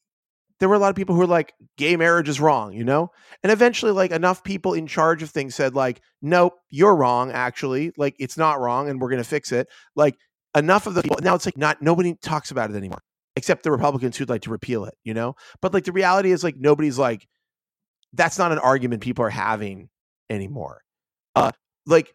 there 0.58 0.68
were 0.70 0.74
a 0.74 0.78
lot 0.78 0.88
of 0.88 0.96
people 0.96 1.14
who 1.14 1.20
were 1.20 1.26
like, 1.26 1.52
gay 1.76 1.96
marriage 1.96 2.30
is 2.30 2.40
wrong, 2.40 2.72
you 2.72 2.84
know? 2.84 3.10
And 3.42 3.52
eventually, 3.52 3.92
like, 3.92 4.10
enough 4.10 4.42
people 4.42 4.72
in 4.72 4.86
charge 4.86 5.22
of 5.22 5.28
things 5.28 5.54
said, 5.54 5.74
like, 5.74 6.00
nope, 6.22 6.54
you're 6.70 6.96
wrong, 6.96 7.30
actually. 7.30 7.92
Like, 7.98 8.14
it's 8.18 8.38
not 8.38 8.60
wrong, 8.60 8.88
and 8.88 9.00
we're 9.00 9.10
going 9.10 9.22
to 9.22 9.28
fix 9.28 9.52
it. 9.52 9.66
Like, 9.94 10.14
enough 10.54 10.86
of 10.86 10.94
the 10.94 11.02
people 11.02 11.18
now 11.22 11.34
it's 11.34 11.46
like 11.46 11.56
not 11.58 11.82
nobody 11.82 12.14
talks 12.22 12.50
about 12.50 12.70
it 12.70 12.76
anymore 12.76 13.02
except 13.36 13.62
the 13.62 13.70
republicans 13.70 14.16
who'd 14.16 14.28
like 14.28 14.42
to 14.42 14.50
repeal 14.50 14.84
it 14.84 14.94
you 15.04 15.14
know 15.14 15.34
but 15.60 15.74
like 15.74 15.84
the 15.84 15.92
reality 15.92 16.30
is 16.30 16.44
like 16.44 16.56
nobody's 16.56 16.98
like 16.98 17.26
that's 18.12 18.38
not 18.38 18.52
an 18.52 18.58
argument 18.58 19.02
people 19.02 19.24
are 19.24 19.30
having 19.30 19.88
anymore 20.30 20.82
uh 21.34 21.50
like 21.86 22.14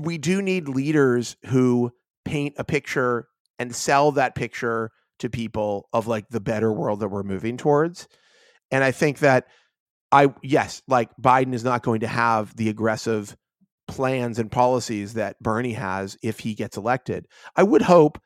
we 0.00 0.18
do 0.18 0.40
need 0.40 0.68
leaders 0.68 1.36
who 1.46 1.92
paint 2.24 2.54
a 2.58 2.64
picture 2.64 3.28
and 3.58 3.74
sell 3.74 4.12
that 4.12 4.34
picture 4.34 4.90
to 5.18 5.30
people 5.30 5.88
of 5.92 6.06
like 6.06 6.28
the 6.28 6.40
better 6.40 6.72
world 6.72 7.00
that 7.00 7.08
we're 7.08 7.22
moving 7.22 7.56
towards. 7.56 8.08
And 8.70 8.82
I 8.82 8.90
think 8.90 9.20
that 9.20 9.46
I 10.10 10.32
yes, 10.42 10.82
like 10.88 11.10
Biden 11.20 11.54
is 11.54 11.64
not 11.64 11.82
going 11.82 12.00
to 12.00 12.08
have 12.08 12.54
the 12.56 12.68
aggressive 12.68 13.36
plans 13.88 14.38
and 14.38 14.50
policies 14.50 15.14
that 15.14 15.38
Bernie 15.40 15.74
has 15.74 16.16
if 16.22 16.40
he 16.40 16.54
gets 16.54 16.76
elected. 16.76 17.26
I 17.56 17.62
would 17.62 17.82
hope 17.82 18.18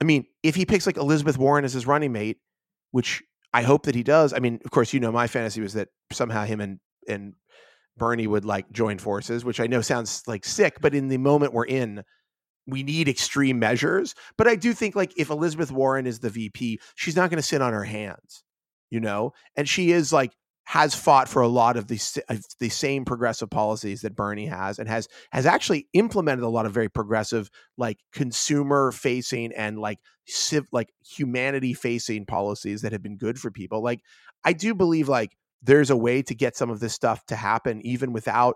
I 0.00 0.04
mean, 0.04 0.24
if 0.42 0.54
he 0.54 0.64
picks 0.64 0.86
like 0.86 0.96
Elizabeth 0.96 1.36
Warren 1.36 1.64
as 1.64 1.74
his 1.74 1.86
running 1.86 2.12
mate, 2.12 2.38
which 2.90 3.22
I 3.52 3.62
hope 3.62 3.84
that 3.84 3.94
he 3.94 4.02
does. 4.02 4.32
I 4.32 4.38
mean, 4.38 4.60
of 4.64 4.70
course, 4.70 4.92
you 4.92 5.00
know, 5.00 5.12
my 5.12 5.26
fantasy 5.26 5.60
was 5.60 5.74
that 5.74 5.88
somehow 6.12 6.44
him 6.44 6.60
and 6.60 6.80
and 7.08 7.34
Bernie 7.96 8.26
would 8.26 8.44
like 8.44 8.70
join 8.72 8.98
forces, 8.98 9.44
which 9.44 9.60
I 9.60 9.66
know 9.66 9.80
sounds 9.82 10.22
like 10.26 10.44
sick, 10.44 10.78
but 10.80 10.94
in 10.94 11.08
the 11.08 11.18
moment 11.18 11.52
we're 11.52 11.66
in, 11.66 12.02
we 12.66 12.82
need 12.82 13.08
extreme 13.08 13.58
measures. 13.58 14.14
But 14.38 14.46
I 14.46 14.56
do 14.56 14.72
think 14.72 14.94
like 14.94 15.12
if 15.16 15.30
Elizabeth 15.30 15.70
Warren 15.70 16.06
is 16.06 16.20
the 16.20 16.30
VP, 16.30 16.80
she's 16.94 17.16
not 17.16 17.30
going 17.30 17.38
to 17.38 17.46
sit 17.46 17.60
on 17.60 17.72
her 17.72 17.84
hands, 17.84 18.42
you 18.90 19.00
know, 19.00 19.32
and 19.56 19.68
she 19.68 19.92
is 19.92 20.12
like 20.12 20.32
has 20.70 20.94
fought 20.94 21.28
for 21.28 21.42
a 21.42 21.48
lot 21.48 21.76
of 21.76 21.88
the 21.88 22.22
uh, 22.28 22.36
the 22.60 22.68
same 22.68 23.04
progressive 23.04 23.50
policies 23.50 24.02
that 24.02 24.14
Bernie 24.14 24.46
has, 24.46 24.78
and 24.78 24.88
has 24.88 25.08
has 25.32 25.44
actually 25.44 25.88
implemented 25.94 26.44
a 26.44 26.48
lot 26.48 26.64
of 26.64 26.70
very 26.70 26.88
progressive, 26.88 27.50
like 27.76 27.98
consumer 28.12 28.92
facing 28.92 29.52
and 29.52 29.80
like 29.80 29.98
civ 30.28 30.68
like 30.70 30.92
humanity 31.04 31.74
facing 31.74 32.24
policies 32.24 32.82
that 32.82 32.92
have 32.92 33.02
been 33.02 33.16
good 33.16 33.36
for 33.36 33.50
people. 33.50 33.82
Like 33.82 33.98
I 34.44 34.52
do 34.52 34.72
believe 34.72 35.08
like 35.08 35.36
there's 35.60 35.90
a 35.90 35.96
way 35.96 36.22
to 36.22 36.36
get 36.36 36.56
some 36.56 36.70
of 36.70 36.78
this 36.78 36.94
stuff 36.94 37.26
to 37.26 37.34
happen 37.34 37.84
even 37.84 38.12
without 38.12 38.54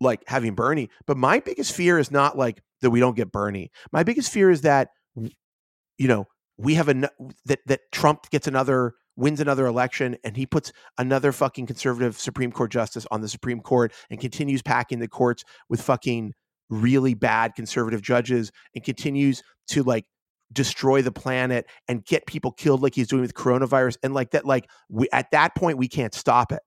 like 0.00 0.22
having 0.28 0.54
Bernie. 0.54 0.88
But 1.04 1.16
my 1.16 1.40
biggest 1.40 1.74
fear 1.74 1.98
is 1.98 2.12
not 2.12 2.38
like 2.38 2.62
that 2.80 2.90
we 2.90 3.00
don't 3.00 3.16
get 3.16 3.32
Bernie. 3.32 3.72
My 3.90 4.04
biggest 4.04 4.32
fear 4.32 4.52
is 4.52 4.60
that 4.60 4.90
you 5.16 6.06
know 6.06 6.26
we 6.58 6.74
have 6.74 6.88
a 6.88 7.10
that 7.46 7.58
that 7.66 7.80
Trump 7.90 8.30
gets 8.30 8.46
another 8.46 8.94
wins 9.16 9.40
another 9.40 9.66
election 9.66 10.16
and 10.24 10.36
he 10.36 10.46
puts 10.46 10.72
another 10.98 11.32
fucking 11.32 11.66
conservative 11.66 12.18
Supreme 12.18 12.52
Court 12.52 12.70
justice 12.70 13.06
on 13.10 13.20
the 13.20 13.28
Supreme 13.28 13.60
Court 13.60 13.92
and 14.10 14.20
continues 14.20 14.62
packing 14.62 14.98
the 14.98 15.08
courts 15.08 15.44
with 15.68 15.80
fucking 15.80 16.32
really 16.70 17.14
bad 17.14 17.54
conservative 17.54 18.02
judges 18.02 18.50
and 18.74 18.84
continues 18.84 19.42
to 19.68 19.82
like 19.82 20.04
destroy 20.52 21.02
the 21.02 21.12
planet 21.12 21.66
and 21.88 22.04
get 22.04 22.26
people 22.26 22.52
killed 22.52 22.82
like 22.82 22.94
he's 22.94 23.08
doing 23.08 23.22
with 23.22 23.34
coronavirus 23.34 23.96
and 24.02 24.14
like 24.14 24.30
that 24.30 24.44
like 24.44 24.68
we 24.88 25.08
at 25.12 25.30
that 25.32 25.54
point 25.54 25.78
we 25.78 25.88
can't 25.88 26.14
stop 26.14 26.52
it. 26.52 26.62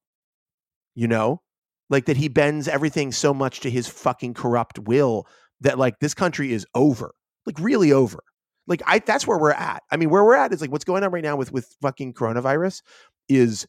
You 0.95 1.08
know? 1.08 1.41
Like 1.89 2.06
that 2.06 2.18
he 2.18 2.28
bends 2.28 2.68
everything 2.68 3.14
so 3.14 3.34
much 3.34 3.62
to 3.62 3.70
his 3.70 3.88
fucking 3.88 4.34
corrupt 4.34 4.78
will 4.80 5.26
that 5.62 5.80
like 5.80 6.00
this 6.00 6.14
country 6.14 6.52
is 6.52 6.66
over. 6.76 7.14
Like 7.45 7.60
really 7.60 7.93
over 7.93 8.20
like 8.68 8.82
I 8.86 8.99
that's 8.99 9.26
where 9.26 9.38
we're 9.38 9.51
at. 9.51 9.84
I 9.91 9.97
mean, 9.97 10.09
where 10.09 10.24
we're 10.24 10.36
at 10.36 10.53
is 10.53 10.61
like 10.61 10.72
what's 10.72 10.86
going 10.86 11.03
on 11.03 11.11
right 11.11 11.24
now 11.24 11.36
with 11.36 11.51
with 11.51 11.76
fucking 11.82 12.13
coronavirus 12.13 12.82
is 13.30 13.68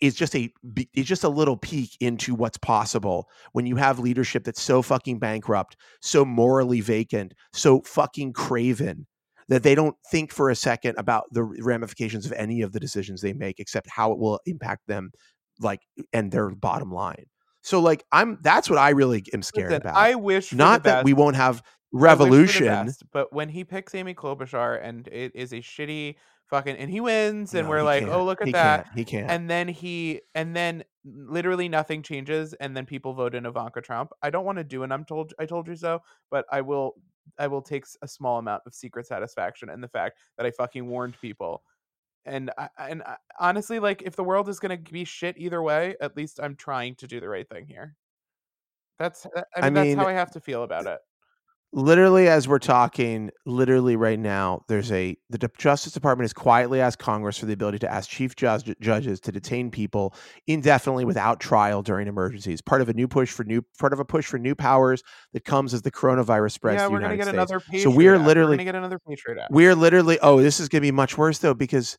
is 0.00 0.14
just 0.14 0.34
a 0.34 0.52
it's 0.94 1.08
just 1.08 1.24
a 1.24 1.28
little 1.28 1.56
peek 1.56 1.96
into 2.00 2.34
what's 2.34 2.58
possible 2.58 3.28
when 3.52 3.66
you 3.66 3.76
have 3.76 3.98
leadership 3.98 4.44
that's 4.44 4.60
so 4.60 4.82
fucking 4.82 5.18
bankrupt, 5.18 5.76
so 6.00 6.24
morally 6.24 6.80
vacant, 6.80 7.34
so 7.52 7.80
fucking 7.82 8.32
craven 8.32 9.06
that 9.48 9.62
they 9.62 9.74
don't 9.74 9.96
think 10.10 10.32
for 10.32 10.50
a 10.50 10.56
second 10.56 10.96
about 10.98 11.24
the 11.30 11.44
ramifications 11.44 12.26
of 12.26 12.32
any 12.32 12.62
of 12.62 12.72
the 12.72 12.80
decisions 12.80 13.20
they 13.20 13.32
make 13.32 13.60
except 13.60 13.88
how 13.88 14.12
it 14.12 14.18
will 14.18 14.40
impact 14.44 14.82
them 14.86 15.10
like 15.60 15.80
and 16.12 16.32
their 16.32 16.50
bottom 16.50 16.90
line. 16.90 17.26
So 17.62 17.80
like 17.80 18.04
I'm 18.12 18.38
that's 18.42 18.68
what 18.68 18.78
I 18.78 18.90
really 18.90 19.24
am 19.32 19.42
scared 19.42 19.70
Listen, 19.70 19.82
about. 19.82 19.96
I 19.96 20.14
wish 20.14 20.52
not 20.52 20.84
that 20.84 21.04
we 21.04 21.14
won't 21.14 21.36
have 21.36 21.62
revolution. 21.92 22.66
Best, 22.66 23.04
but 23.12 23.32
when 23.32 23.48
he 23.48 23.64
picks 23.64 23.94
Amy 23.94 24.14
Klobuchar 24.14 24.80
and 24.82 25.08
it 25.08 25.32
is 25.34 25.52
a 25.52 25.56
shitty 25.56 26.16
fucking 26.48 26.76
and 26.76 26.90
he 26.90 27.00
wins 27.00 27.54
and 27.54 27.64
No, 27.64 27.70
we're 27.70 27.82
like, 27.82 28.04
oh 28.04 28.24
look 28.24 28.40
at 28.40 28.48
he 28.48 28.52
that. 28.52 28.84
Can't. 28.84 28.98
He 28.98 29.04
can't. 29.04 29.30
And 29.30 29.50
then 29.50 29.68
he 29.68 30.20
and 30.34 30.54
then 30.54 30.84
literally 31.04 31.68
nothing 31.68 32.02
changes 32.02 32.54
and 32.54 32.76
then 32.76 32.86
people 32.86 33.14
vote 33.14 33.34
in 33.34 33.46
Ivanka 33.46 33.80
Trump. 33.80 34.12
I 34.22 34.30
don't 34.30 34.44
want 34.44 34.58
to 34.58 34.64
do 34.64 34.82
an 34.82 34.92
I'm 34.92 35.04
told 35.04 35.32
I 35.38 35.46
told 35.46 35.68
you 35.68 35.76
so, 35.76 36.00
but 36.30 36.44
I 36.50 36.60
will 36.60 36.94
I 37.38 37.46
will 37.46 37.62
take 37.62 37.84
a 38.02 38.08
small 38.08 38.38
amount 38.38 38.62
of 38.66 38.74
secret 38.74 39.06
satisfaction 39.06 39.68
in 39.70 39.80
the 39.80 39.88
fact 39.88 40.18
that 40.36 40.46
I 40.46 40.50
fucking 40.50 40.86
warned 40.86 41.20
people. 41.20 41.62
And 42.24 42.50
I, 42.58 42.68
and 42.78 43.02
I, 43.04 43.16
honestly, 43.38 43.78
like 43.78 44.02
if 44.02 44.16
the 44.16 44.24
world 44.24 44.48
is 44.48 44.58
gonna 44.58 44.78
be 44.78 45.04
shit 45.04 45.36
either 45.38 45.62
way, 45.62 45.94
at 46.00 46.16
least 46.16 46.40
I'm 46.42 46.56
trying 46.56 46.96
to 46.96 47.06
do 47.06 47.20
the 47.20 47.28
right 47.28 47.48
thing 47.48 47.66
here. 47.66 47.96
That's 48.98 49.26
uh, 49.26 49.42
I 49.54 49.70
mean, 49.70 49.76
I 49.76 49.84
that's 49.84 49.96
how 49.96 50.08
I 50.08 50.12
have 50.12 50.32
to 50.32 50.40
feel 50.40 50.64
about 50.64 50.86
it 50.86 50.98
literally 51.72 52.28
as 52.28 52.46
we're 52.46 52.58
talking 52.58 53.30
literally 53.44 53.96
right 53.96 54.18
now 54.18 54.64
there's 54.68 54.90
a 54.92 55.16
the 55.30 55.50
justice 55.58 55.92
department 55.92 56.24
has 56.24 56.32
quietly 56.32 56.80
asked 56.80 56.98
congress 56.98 57.36
for 57.38 57.46
the 57.46 57.52
ability 57.52 57.78
to 57.78 57.90
ask 57.90 58.08
chief 58.08 58.36
judge, 58.36 58.72
judges 58.80 59.20
to 59.20 59.32
detain 59.32 59.70
people 59.70 60.14
indefinitely 60.46 61.04
without 61.04 61.40
trial 61.40 61.82
during 61.82 62.06
emergencies 62.06 62.60
part 62.60 62.80
of 62.80 62.88
a 62.88 62.94
new 62.94 63.08
push 63.08 63.30
for 63.30 63.44
new 63.44 63.60
part 63.78 63.92
of 63.92 63.98
a 63.98 64.04
push 64.04 64.26
for 64.26 64.38
new 64.38 64.54
powers 64.54 65.02
that 65.32 65.44
comes 65.44 65.74
as 65.74 65.82
the 65.82 65.90
coronavirus 65.90 66.52
spreads 66.52 66.80
yeah 66.80 66.86
to 66.86 66.92
we're 66.92 66.98
the 66.98 67.04
gonna 67.04 67.16
get 67.16 67.24
States. 67.24 67.34
another 67.34 67.60
Patriot 67.60 67.82
so 67.82 67.90
we're 67.90 68.18
literally 68.18 68.56
gonna 68.56 68.64
get 68.64 68.74
another 68.74 68.98
Patriot 68.98 69.38
Act. 69.42 69.52
we're 69.52 69.74
literally 69.74 70.18
oh 70.20 70.40
this 70.40 70.60
is 70.60 70.68
gonna 70.68 70.82
be 70.82 70.92
much 70.92 71.18
worse 71.18 71.38
though 71.38 71.54
because 71.54 71.98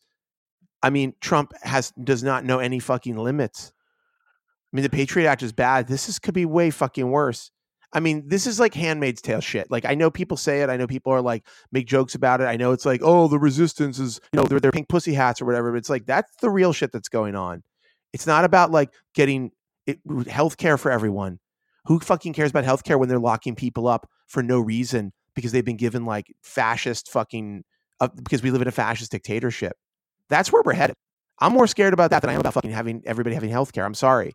i 0.82 0.90
mean 0.90 1.12
trump 1.20 1.52
has 1.62 1.92
does 2.02 2.22
not 2.22 2.44
know 2.44 2.58
any 2.58 2.78
fucking 2.78 3.16
limits 3.16 3.72
i 4.72 4.76
mean 4.76 4.82
the 4.82 4.90
patriot 4.90 5.28
act 5.28 5.42
is 5.42 5.52
bad 5.52 5.86
this 5.88 6.08
is 6.08 6.18
could 6.18 6.34
be 6.34 6.46
way 6.46 6.70
fucking 6.70 7.10
worse 7.10 7.50
I 7.92 8.00
mean, 8.00 8.24
this 8.26 8.46
is 8.46 8.60
like 8.60 8.74
Handmaid's 8.74 9.22
Tale 9.22 9.40
shit. 9.40 9.70
Like, 9.70 9.86
I 9.86 9.94
know 9.94 10.10
people 10.10 10.36
say 10.36 10.60
it. 10.60 10.68
I 10.68 10.76
know 10.76 10.86
people 10.86 11.12
are 11.12 11.22
like 11.22 11.46
make 11.72 11.86
jokes 11.86 12.14
about 12.14 12.40
it. 12.40 12.44
I 12.44 12.56
know 12.56 12.72
it's 12.72 12.84
like, 12.84 13.00
oh, 13.02 13.28
the 13.28 13.38
resistance 13.38 13.98
is, 13.98 14.20
you 14.32 14.40
know, 14.40 14.44
they're, 14.46 14.60
they're 14.60 14.72
pink 14.72 14.88
pussy 14.88 15.14
hats 15.14 15.40
or 15.40 15.46
whatever. 15.46 15.72
But 15.72 15.78
it's 15.78 15.90
like 15.90 16.04
that's 16.04 16.30
the 16.40 16.50
real 16.50 16.72
shit 16.72 16.92
that's 16.92 17.08
going 17.08 17.34
on. 17.34 17.62
It's 18.12 18.26
not 18.26 18.44
about 18.44 18.70
like 18.70 18.90
getting 19.14 19.52
health 20.28 20.56
care 20.56 20.76
for 20.76 20.90
everyone. 20.90 21.38
Who 21.86 21.98
fucking 22.00 22.34
cares 22.34 22.50
about 22.50 22.64
health 22.64 22.84
care 22.84 22.98
when 22.98 23.08
they're 23.08 23.18
locking 23.18 23.54
people 23.54 23.88
up 23.88 24.10
for 24.26 24.42
no 24.42 24.60
reason 24.60 25.12
because 25.34 25.52
they've 25.52 25.64
been 25.64 25.78
given 25.78 26.04
like 26.04 26.34
fascist 26.42 27.10
fucking 27.10 27.64
uh, 28.00 28.08
because 28.22 28.42
we 28.42 28.50
live 28.50 28.60
in 28.60 28.68
a 28.68 28.72
fascist 28.72 29.10
dictatorship. 29.10 29.76
That's 30.28 30.52
where 30.52 30.62
we're 30.62 30.74
headed. 30.74 30.96
I'm 31.38 31.52
more 31.52 31.66
scared 31.66 31.94
about 31.94 32.10
that 32.10 32.20
than 32.20 32.30
I 32.30 32.34
am 32.34 32.40
about 32.40 32.54
fucking 32.54 32.70
having 32.70 33.02
everybody 33.06 33.34
having 33.34 33.50
health 33.50 33.72
care. 33.72 33.84
I'm 33.84 33.94
sorry. 33.94 34.34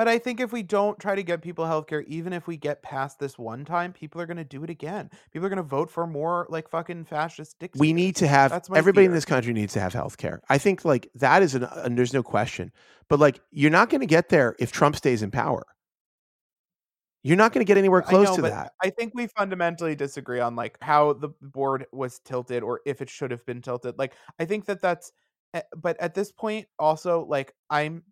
But 0.00 0.08
I 0.08 0.18
think 0.18 0.40
if 0.40 0.50
we 0.50 0.62
don't 0.62 0.98
try 0.98 1.14
to 1.14 1.22
get 1.22 1.42
people 1.42 1.66
healthcare, 1.66 2.02
even 2.06 2.32
if 2.32 2.46
we 2.46 2.56
get 2.56 2.80
past 2.80 3.18
this 3.18 3.38
one 3.38 3.66
time, 3.66 3.92
people 3.92 4.18
are 4.18 4.24
going 4.24 4.38
to 4.38 4.44
do 4.44 4.64
it 4.64 4.70
again. 4.70 5.10
People 5.30 5.44
are 5.44 5.50
going 5.50 5.58
to 5.58 5.62
vote 5.62 5.90
for 5.90 6.06
more 6.06 6.46
like 6.48 6.70
fucking 6.70 7.04
fascist 7.04 7.58
dictators. 7.58 7.80
We 7.80 7.92
need 7.92 8.16
to 8.16 8.26
have 8.26 8.66
everybody 8.74 9.04
in 9.04 9.12
this 9.12 9.26
country 9.26 9.52
needs 9.52 9.74
to 9.74 9.80
have 9.80 9.92
health 9.92 10.16
care. 10.16 10.40
I 10.48 10.56
think 10.56 10.86
like 10.86 11.10
that 11.16 11.42
is 11.42 11.54
an 11.54 11.64
and 11.64 11.98
there's 11.98 12.14
no 12.14 12.22
question. 12.22 12.72
But 13.10 13.20
like 13.20 13.42
you're 13.50 13.70
not 13.70 13.90
going 13.90 14.00
to 14.00 14.06
get 14.06 14.30
there 14.30 14.56
if 14.58 14.72
Trump 14.72 14.96
stays 14.96 15.22
in 15.22 15.30
power. 15.30 15.66
You're 17.22 17.36
not 17.36 17.52
going 17.52 17.60
to 17.60 17.68
get 17.68 17.76
anywhere 17.76 18.00
close 18.00 18.28
know, 18.28 18.36
to 18.36 18.42
that. 18.44 18.72
I 18.82 18.88
think 18.88 19.12
we 19.14 19.26
fundamentally 19.26 19.94
disagree 19.96 20.40
on 20.40 20.56
like 20.56 20.78
how 20.80 21.12
the 21.12 21.28
board 21.42 21.84
was 21.92 22.20
tilted 22.20 22.62
or 22.62 22.80
if 22.86 23.02
it 23.02 23.10
should 23.10 23.32
have 23.32 23.44
been 23.44 23.60
tilted. 23.60 23.98
Like 23.98 24.14
I 24.38 24.46
think 24.46 24.64
that 24.64 24.80
that's 24.80 25.12
eh, 25.52 25.60
but 25.76 26.00
at 26.00 26.14
this 26.14 26.32
point 26.32 26.68
also 26.78 27.26
like 27.28 27.52
I'm 27.68 28.02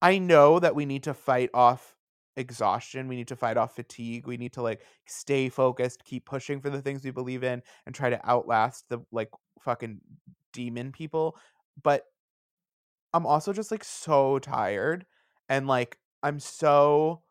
I 0.00 0.18
know 0.18 0.58
that 0.58 0.74
we 0.74 0.86
need 0.86 1.02
to 1.04 1.14
fight 1.14 1.50
off 1.54 1.96
exhaustion. 2.36 3.08
We 3.08 3.16
need 3.16 3.28
to 3.28 3.36
fight 3.36 3.56
off 3.56 3.74
fatigue. 3.74 4.26
We 4.26 4.36
need 4.36 4.52
to 4.54 4.62
like 4.62 4.82
stay 5.06 5.48
focused, 5.48 6.04
keep 6.04 6.24
pushing 6.24 6.60
for 6.60 6.70
the 6.70 6.80
things 6.82 7.04
we 7.04 7.10
believe 7.10 7.42
in 7.42 7.62
and 7.86 7.94
try 7.94 8.10
to 8.10 8.28
outlast 8.28 8.88
the 8.88 9.00
like 9.10 9.30
fucking 9.60 10.00
demon 10.52 10.92
people. 10.92 11.36
But 11.82 12.04
I'm 13.12 13.26
also 13.26 13.52
just 13.52 13.70
like 13.70 13.84
so 13.84 14.38
tired 14.38 15.06
and 15.48 15.66
like 15.66 15.98
I'm 16.22 16.40
so 16.40 17.22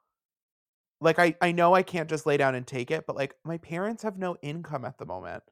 like 1.00 1.20
I 1.20 1.36
I 1.42 1.52
know 1.52 1.74
I 1.74 1.84
can't 1.84 2.10
just 2.10 2.26
lay 2.26 2.38
down 2.38 2.56
and 2.56 2.66
take 2.66 2.92
it, 2.92 3.06
but 3.06 3.16
like 3.16 3.36
my 3.44 3.58
parents 3.58 4.04
have 4.04 4.18
no 4.18 4.36
income 4.42 4.86
at 4.86 4.98
the 4.98 5.06
moment. 5.06 5.44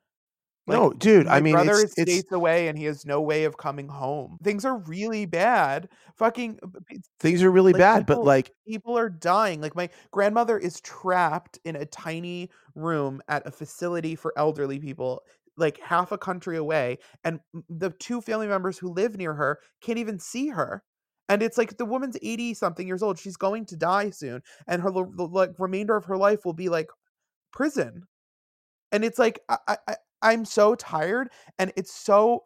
Like, 0.68 0.80
no, 0.80 0.94
dude. 0.94 1.28
I 1.28 1.42
mean, 1.42 1.54
brother 1.54 1.74
it's, 1.74 1.92
is 1.92 1.94
it's 1.98 2.12
states 2.12 2.32
away 2.32 2.68
and 2.68 2.78
he 2.78 2.86
has 2.86 3.06
no 3.06 3.22
way 3.22 3.44
of 3.44 3.58
coming 3.58 3.88
home. 3.88 4.40
Things 4.44 4.66
are 4.66 4.78
really 4.78 5.26
bad. 5.26 5.90
Fucking 6.18 6.60
uh, 6.64 6.96
things 7.20 7.44
are 7.44 7.52
really 7.52 7.74
like, 7.74 7.80
bad, 7.80 8.06
but 8.08 8.24
like 8.24 8.52
people 8.68 8.98
are 8.98 9.10
dying. 9.10 9.62
Like 9.62 9.76
my 9.76 9.90
grandmother 10.12 10.58
is 10.58 10.82
trapped 10.82 11.60
in 11.66 11.76
a 11.76 11.86
tiny 11.86 12.50
room 12.74 13.22
at 13.28 13.46
a 13.46 13.52
facility 13.52 14.16
for 14.16 14.34
elderly 14.38 14.80
people, 14.80 15.22
like 15.56 15.80
half 15.82 16.12
a 16.12 16.18
country 16.18 16.58
away, 16.58 16.98
and 17.24 17.40
the 17.70 17.92
two 17.92 18.20
family 18.20 18.48
members 18.48 18.80
who 18.80 18.92
live 18.92 19.18
near 19.18 19.36
her 19.36 19.60
can't 19.82 20.00
even 20.00 20.18
see 20.18 20.48
her. 20.48 20.84
And 21.30 21.44
it's 21.44 21.60
like 21.60 21.78
the 21.78 21.86
woman's 21.86 22.18
80 22.22 22.56
something 22.56 22.88
years 22.88 23.04
old. 23.04 23.20
She's 23.20 23.38
going 23.38 23.66
to 23.68 23.76
die 23.76 24.10
soon 24.10 24.42
and 24.68 24.82
her 24.82 24.92
like 24.92 25.52
remainder 25.60 25.96
of 25.96 26.06
her 26.06 26.18
life 26.18 26.44
will 26.44 26.54
be 26.54 26.70
like 26.70 26.90
prison. 27.52 28.04
And 28.92 29.04
it's 29.04 29.20
like 29.20 29.40
I, 29.50 29.58
I 29.68 29.78
I- 29.88 29.96
I'm 30.26 30.44
so 30.46 30.76
tired 30.76 31.30
and 31.60 31.72
it's 31.76 31.94
so 31.94 32.44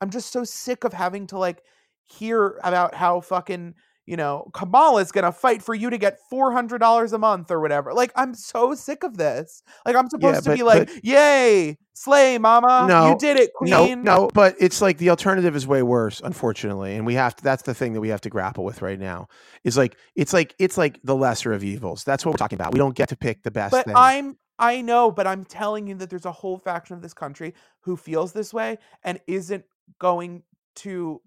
I'm 0.00 0.10
just 0.10 0.32
so 0.32 0.44
sick 0.44 0.84
of 0.84 0.92
having 0.92 1.26
to 1.28 1.38
like 1.38 1.62
hear 2.06 2.58
about 2.64 2.94
how 2.94 3.20
fucking 3.20 3.74
you 4.06 4.16
know, 4.16 4.50
Kamala's 4.54 5.12
gonna 5.12 5.30
fight 5.32 5.62
for 5.62 5.74
you 5.74 5.90
to 5.90 5.98
get 5.98 6.16
four 6.30 6.50
hundred 6.50 6.78
dollars 6.78 7.12
a 7.12 7.18
month 7.18 7.50
or 7.50 7.60
whatever. 7.60 7.92
Like, 7.92 8.10
I'm 8.16 8.32
so 8.32 8.74
sick 8.74 9.02
of 9.02 9.18
this. 9.18 9.62
Like, 9.84 9.96
I'm 9.96 10.08
supposed 10.08 10.44
to 10.44 10.50
but- 10.50 10.56
be 10.56 10.62
like, 10.62 10.88
"Yay, 11.02 11.76
slay, 11.92 12.38
mama! 12.38 12.86
No, 12.88 13.10
you 13.10 13.18
did 13.18 13.36
it, 13.36 13.50
No, 13.60 13.84
queen." 13.84 14.02
no, 14.02 14.30
but 14.32 14.56
it's 14.58 14.80
like 14.80 14.96
the 14.96 15.10
alternative 15.10 15.54
is 15.54 15.66
way 15.66 15.82
worse, 15.82 16.22
unfortunately, 16.24 16.96
and 16.96 17.04
we 17.04 17.16
have 17.16 17.36
to. 17.36 17.44
That's 17.44 17.64
the 17.64 17.74
thing 17.74 17.92
that 17.92 18.00
we 18.00 18.08
have 18.08 18.22
to 18.22 18.30
grapple 18.30 18.64
with 18.64 18.80
right 18.80 18.98
now. 18.98 19.28
Is 19.62 19.76
like 19.76 19.94
it's 20.16 20.32
like 20.32 20.54
it's 20.58 20.78
like 20.78 20.98
the 21.04 21.14
lesser 21.14 21.52
of 21.52 21.62
evils. 21.62 22.02
That's 22.02 22.24
what 22.24 22.32
we're 22.32 22.38
talking 22.38 22.56
about. 22.56 22.72
We 22.72 22.78
don't 22.78 22.96
get 22.96 23.10
to 23.10 23.16
pick 23.16 23.42
the 23.42 23.50
best 23.50 23.72
But 23.72 23.84
thing. 23.84 23.94
I'm 23.94 24.38
I 24.58 24.80
know, 24.80 25.10
but 25.10 25.26
I'm 25.26 25.44
telling 25.44 25.86
you 25.86 25.94
that 25.96 26.10
there's 26.10 26.26
a 26.26 26.32
whole 26.32 26.58
faction 26.58 26.96
of 26.96 27.02
this 27.02 27.14
country 27.14 27.54
who 27.80 27.96
feels 27.96 28.32
this 28.32 28.52
way 28.52 28.78
and 29.04 29.20
isn't 29.26 29.64
going 29.98 30.42
to 30.76 31.20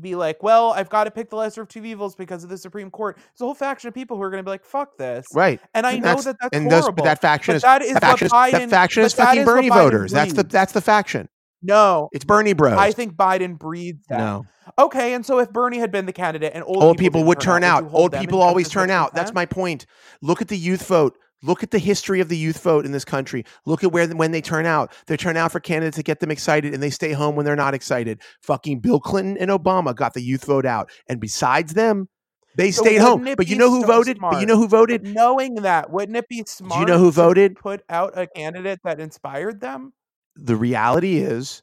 be 0.00 0.16
like, 0.16 0.42
well, 0.42 0.72
I've 0.72 0.88
got 0.88 1.04
to 1.04 1.10
pick 1.12 1.30
the 1.30 1.36
lesser 1.36 1.62
of 1.62 1.68
two 1.68 1.84
evils 1.84 2.16
because 2.16 2.42
of 2.42 2.50
the 2.50 2.58
Supreme 2.58 2.90
Court. 2.90 3.16
There's 3.16 3.40
a 3.40 3.44
whole 3.44 3.54
faction 3.54 3.86
of 3.88 3.94
people 3.94 4.16
who 4.16 4.22
are 4.24 4.30
going 4.30 4.40
to 4.42 4.44
be 4.44 4.50
like, 4.50 4.64
fuck 4.64 4.96
this. 4.98 5.24
right. 5.32 5.60
And 5.72 5.86
I 5.86 5.92
And 5.92 6.02
know 6.02 6.06
that's- 6.08 6.24
that 6.24 6.36
that's 6.40 6.56
and 6.56 6.70
those, 6.70 6.80
horrible. 6.82 7.04
but 7.04 7.04
that 7.04 7.20
faction 7.20 7.52
but 7.52 7.56
is 7.56 7.62
that 7.62 7.82
is 7.82 7.92
that 7.94 8.00
faction 8.02 8.28
Biden. 8.28 8.50
that 8.52 8.70
faction 8.70 9.04
is 9.04 9.14
fucking 9.14 9.40
is 9.42 9.46
Bernie 9.46 9.68
voters. 9.68 10.10
That's 10.12 10.32
the 10.32 10.42
that's 10.42 10.72
the 10.72 10.80
faction. 10.80 11.28
no. 11.62 12.08
It's 12.12 12.24
Bernie 12.24 12.54
Bros. 12.54 12.74
I 12.76 12.90
think 12.90 13.14
Biden 13.14 13.56
breeds 13.58 14.04
that. 14.08 14.18
no. 14.18 14.46
Okay, 14.78 15.12
and 15.14 15.24
so 15.24 15.38
if 15.38 15.52
Bernie 15.52 15.78
had 15.78 15.92
been 15.92 16.06
the 16.06 16.12
candidate 16.12 16.52
and 16.54 16.64
old, 16.64 16.82
Old 16.82 16.98
people 16.98 17.20
didn't 17.20 17.28
would 17.28 17.40
turn 17.40 17.62
out. 17.62 17.84
would 17.84 17.92
you 17.92 17.98
Old 17.98 18.12
people 18.14 18.42
always 18.42 18.68
turn 18.68 18.90
out. 18.90 19.14
That's 19.14 19.32
my 19.32 19.46
point. 19.46 19.86
Look 20.22 20.40
at 20.42 20.48
the 20.48 20.56
youth 20.58 20.86
vote. 20.88 21.16
Look 21.42 21.62
at 21.62 21.70
the 21.70 21.78
history 21.78 22.20
of 22.20 22.28
the 22.28 22.38
youth 22.38 22.62
vote 22.62 22.86
in 22.86 22.92
this 22.92 23.04
country. 23.04 23.44
Look 23.66 23.84
at 23.84 23.92
where 23.92 24.08
when 24.08 24.30
they 24.30 24.40
turn 24.40 24.64
out. 24.64 24.92
They 25.06 25.16
turn 25.16 25.36
out 25.36 25.52
for 25.52 25.60
candidates 25.60 25.96
to 25.96 26.02
get 26.02 26.20
them 26.20 26.30
excited, 26.30 26.72
and 26.72 26.82
they 26.82 26.90
stay 26.90 27.12
home 27.12 27.36
when 27.36 27.44
they're 27.44 27.54
not 27.56 27.74
excited. 27.74 28.22
Fucking 28.42 28.80
Bill 28.80 29.00
Clinton 29.00 29.36
and 29.36 29.50
Obama 29.50 29.94
got 29.94 30.14
the 30.14 30.22
youth 30.22 30.44
vote 30.46 30.64
out, 30.64 30.90
and 31.08 31.20
besides 31.20 31.74
them, 31.74 32.08
they 32.56 32.70
So 32.70 32.82
stayed 32.84 32.98
home. 33.00 33.28
But 33.36 33.48
you 33.48 33.56
know 33.56 33.68
who 33.68 33.82
so 33.82 33.88
voted? 33.88 34.18
But 34.20 34.40
you 34.40 34.46
know 34.46 34.56
who 34.56 34.68
voted? 34.68 35.02
Knowing 35.04 35.56
that, 35.56 35.90
wouldn't 35.90 36.16
it 36.16 36.28
be 36.28 36.44
smart? 36.46 36.74
Do 36.74 36.80
you 36.80 36.86
know 36.86 36.98
who 36.98 37.10
voted? 37.10 37.56
Put 37.56 37.82
out 37.88 38.16
a 38.16 38.26
candidate 38.26 38.80
that 38.84 39.00
inspired 39.00 39.60
them. 39.60 39.92
the 40.36 40.56
reality 40.56 41.18
is 41.18 41.62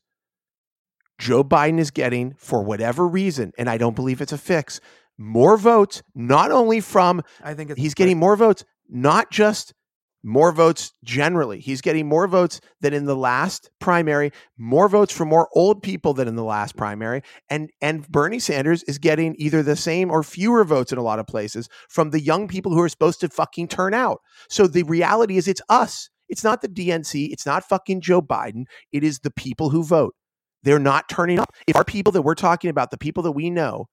Joe 1.18 1.44
Biden 1.44 1.80
is 1.80 1.92
getting, 1.92 2.34
for 2.38 2.64
whatever 2.64 3.08
reason, 3.08 3.52
and 3.58 3.70
I 3.70 3.78
don't 3.78 3.96
believe 3.96 4.22
it's 4.22 4.32
a 4.32 4.38
fix, 4.38 4.80
more 5.18 5.58
votes, 5.58 6.02
not 6.16 6.52
only 6.52 6.80
from, 6.80 7.22
I 7.44 7.54
think 7.54 7.70
it's 7.72 7.80
he's 7.80 7.94
getting 7.94 8.18
more 8.18 8.36
votes, 8.36 8.66
not 8.92 9.32
just 9.32 9.74
more 10.24 10.52
votes 10.52 10.94
generally. 11.04 11.60
He's 11.60 11.82
getting 11.82 12.08
more 12.08 12.28
votes 12.28 12.62
than 12.82 12.94
in 12.94 13.06
the 13.06 13.16
last 13.16 13.72
primary, 13.80 14.32
more 14.58 14.88
votes 14.88 15.12
from 15.12 15.30
more 15.30 15.50
old 15.54 15.82
people 15.82 16.14
than 16.14 16.28
in 16.28 16.36
the 16.36 16.44
last 16.44 16.76
primary. 16.76 17.24
And 17.50 17.72
and 17.82 18.08
Bernie 18.08 18.39
Sanders 18.39 18.84
is 18.84 19.00
getting 19.00 19.36
either 19.39 19.64
the 19.64 19.76
same 19.76 20.12
or 20.12 20.22
fewer 20.22 20.64
votes 20.64 20.92
in 20.92 21.00
a 21.00 21.04
lot 21.04 21.20
of 21.20 21.26
places 21.26 21.70
from 21.89 22.12
the 22.12 22.22
young 22.22 22.48
people 22.48 22.72
who 22.72 22.82
are 22.82 22.89
supposed 22.89 23.22
to 23.22 23.30
fucking 23.30 23.70
turn 23.70 23.94
out. 23.94 24.20
So 24.50 24.68
the 24.68 24.84
reality 24.84 25.38
is 25.38 25.48
it's 25.48 25.62
us. 25.70 26.10
It's 26.30 26.44
not 26.46 26.62
the 26.62 26.70
DNC, 26.70 27.30
it's 27.32 27.46
not 27.46 27.68
fucking 27.68 28.00
Joe 28.00 28.22
Biden, 28.22 28.64
it 28.94 29.04
is 29.04 29.20
the 29.20 29.32
people 29.32 29.70
who 29.70 29.84
vote. 29.84 30.16
They're 30.64 30.80
not 30.80 31.10
turning 31.10 31.39
up. 31.39 31.54
If 31.68 31.76
our 31.76 31.84
people 31.84 32.12
that 32.14 32.22
we're 32.22 32.36
talking 32.36 32.70
about, 32.70 32.89
the 32.89 32.98
people 32.98 33.24
that 33.24 33.34
we 33.34 33.50
know, 33.50 33.88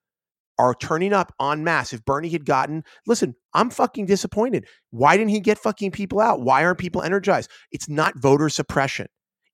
are 0.58 0.74
turning 0.74 1.12
up 1.12 1.32
en 1.40 1.64
masse. 1.64 1.92
If 1.92 2.04
Bernie 2.04 2.28
had 2.28 2.44
gotten, 2.44 2.82
listen, 3.06 3.34
I'm 3.54 3.70
fucking 3.70 4.06
disappointed. 4.06 4.66
Why 4.90 5.16
didn't 5.16 5.30
he 5.30 5.40
get 5.40 5.58
fucking 5.58 5.92
people 5.92 6.20
out? 6.20 6.40
Why 6.40 6.64
aren't 6.64 6.78
people 6.78 7.02
energized? 7.02 7.50
It's 7.70 7.88
not 7.88 8.18
voter 8.18 8.48
suppression. 8.48 9.06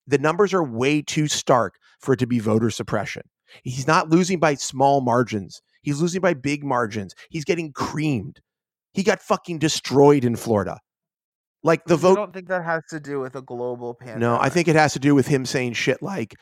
The 0.07 0.19
numbers 0.19 0.53
are 0.53 0.65
way 0.65 1.03
too 1.03 1.29
stark 1.29 1.75
for 2.01 2.15
it 2.15 2.19
to 2.19 2.27
be 2.27 2.39
voter 2.39 2.71
suppression. 2.71 3.23
He's 3.63 3.87
not 3.87 4.11
losing 4.11 4.39
by 4.39 4.55
small 4.55 5.01
margins. 5.01 5.61
He's 5.83 6.01
losing 6.01 6.21
by 6.21 6.35
big 6.35 6.65
margins. 6.65 7.15
He's 7.31 7.45
getting 7.45 7.73
creamed. 7.73 8.41
He 8.93 9.03
got 9.03 9.21
fucking 9.23 9.59
destroyed 9.59 10.25
in 10.25 10.37
Florida. 10.37 10.79
Like 11.63 11.85
the 11.85 11.97
vote. 11.97 12.19
I 12.19 12.21
don't 12.21 12.35
think 12.35 12.49
that 12.49 12.65
has 12.65 12.83
to 12.91 13.01
do 13.01 13.21
with 13.21 13.37
a 13.37 13.43
global 13.43 13.95
pandemic. 13.95 14.21
no, 14.21 14.39
I 14.39 14.51
think 14.51 14.69
it 14.69 14.77
has 14.77 14.93
to 14.95 14.99
do 14.99 15.15
with 15.15 15.27
him 15.27 15.47
saying 15.47 15.73
shit 15.73 16.03
like 16.03 16.35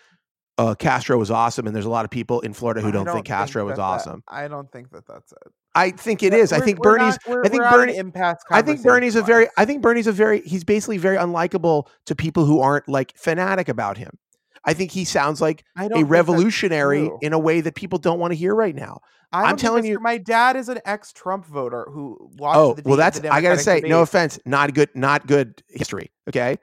uh, 0.62 0.74
Castro 0.74 1.18
was 1.18 1.30
awesome, 1.30 1.66
and 1.66 1.74
there's 1.74 1.86
a 1.86 1.90
lot 1.90 2.04
of 2.04 2.10
people 2.10 2.40
in 2.40 2.52
Florida 2.52 2.80
who 2.80 2.88
I 2.88 2.90
don't, 2.92 3.06
think 3.06 3.26
Castro 3.26 3.64
was 3.64 3.72
that 3.72 3.76
that- 3.76 3.82
awesome. 3.82 4.22
I 4.28 4.48
don't 4.48 4.70
think 4.70 4.90
that 4.90 5.06
that's 5.06 5.32
it. 5.32 5.52
I 5.74 5.90
think 5.90 6.22
it 6.22 6.34
is. 6.34 6.52
I 6.52 6.60
think 6.60 6.80
Bernie's. 6.80 7.18
not- 7.26 7.46
I 7.46 7.48
think 7.48 7.62
we're 7.62 7.66
at 7.66 7.72
an 7.74 7.80
Bernie. 7.80 7.96
impasse 7.96 8.42
I 8.50 8.60
think 8.62 8.82
Bernie's 8.82 9.16
a 9.16 9.22
very. 9.22 9.48
I 9.56 9.64
think 9.64 9.82
Bernie's 9.82 10.06
a 10.06 10.12
very. 10.12 10.42
He's 10.42 10.64
basically 10.64 10.98
very 10.98 11.16
unlikable 11.16 11.86
to 12.06 12.14
people 12.14 12.44
who 12.44 12.60
aren't 12.60 12.88
like 12.88 13.14
fanatic 13.16 13.68
about 13.68 13.96
him. 13.96 14.18
I 14.64 14.74
think 14.74 14.92
he 14.92 15.04
sounds 15.04 15.40
like 15.40 15.64
a 15.76 16.04
revolutionary 16.04 17.10
in 17.20 17.32
a 17.32 17.38
way 17.38 17.62
that 17.62 17.74
people 17.74 17.98
don't 17.98 18.20
want 18.20 18.32
to 18.32 18.36
hear 18.36 18.54
right 18.54 18.74
now. 18.74 19.00
I 19.32 19.44
I'm 19.44 19.56
telling 19.56 19.86
you- 19.86 19.98
my 19.98 20.18
dad 20.18 20.56
is 20.56 20.68
an 20.68 20.78
ex-Trump 20.84 21.46
voter 21.46 21.86
who 21.90 22.30
watched. 22.36 22.58
Oh 22.58 22.74
the 22.74 22.82
well, 22.84 22.98
that's. 22.98 23.18
I 23.20 23.40
gotta 23.40 23.58
say, 23.58 23.80
no 23.80 24.02
offense, 24.02 24.38
not 24.44 24.74
good. 24.74 24.90
Not 24.94 25.26
good 25.26 25.62
history. 25.68 26.12
Okay. 26.28 26.58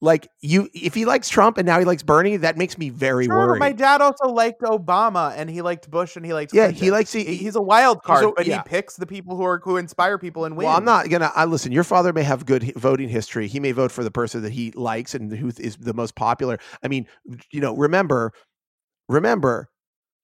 Like 0.00 0.28
you, 0.40 0.68
if 0.74 0.94
he 0.94 1.06
likes 1.06 1.28
Trump 1.28 1.58
and 1.58 1.66
now 1.66 1.80
he 1.80 1.84
likes 1.84 2.04
Bernie, 2.04 2.36
that 2.36 2.56
makes 2.56 2.78
me 2.78 2.88
very 2.88 3.24
Sure, 3.24 3.36
worried. 3.36 3.58
my 3.58 3.72
dad 3.72 4.00
also 4.00 4.26
liked 4.28 4.62
Obama 4.62 5.34
and 5.36 5.50
he 5.50 5.60
liked 5.60 5.90
Bush 5.90 6.14
and 6.14 6.24
he 6.24 6.32
likes 6.32 6.54
yeah, 6.54 6.66
Clinton. 6.66 6.84
he 6.84 6.90
likes. 6.92 7.12
He- 7.12 7.24
He, 7.24 7.34
he's 7.36 7.56
a 7.56 7.60
wild 7.60 7.98
he's 8.06 8.16
a- 8.16 8.20
card, 8.22 8.34
but 8.36 8.46
yeah. 8.46 8.62
he 8.62 8.68
picks 8.68 8.94
the 8.94 9.06
people 9.06 9.36
who 9.36 9.42
are 9.44 9.60
who 9.64 9.76
inspire 9.76 10.16
people 10.16 10.44
and 10.44 10.56
win. 10.56 10.66
Well, 10.68 10.76
I'm 10.76 10.84
not 10.84 11.08
gonna. 11.10 11.32
I 11.34 11.46
listen. 11.46 11.72
Your 11.72 11.82
father 11.82 12.12
may 12.12 12.22
have 12.22 12.46
good 12.46 12.72
voting 12.76 13.08
history. 13.08 13.48
He 13.48 13.58
may 13.58 13.72
vote 13.72 13.90
for 13.90 14.04
the 14.04 14.10
person 14.12 14.42
that 14.42 14.52
he 14.52 14.70
likes 14.76 15.16
and 15.16 15.32
who 15.32 15.48
is 15.58 15.76
the 15.78 15.94
most 15.94 16.14
popular. 16.14 16.58
I 16.80 16.86
mean, 16.86 17.08
you 17.50 17.60
know, 17.60 17.74
remember, 17.74 18.32
remember, 19.08 19.68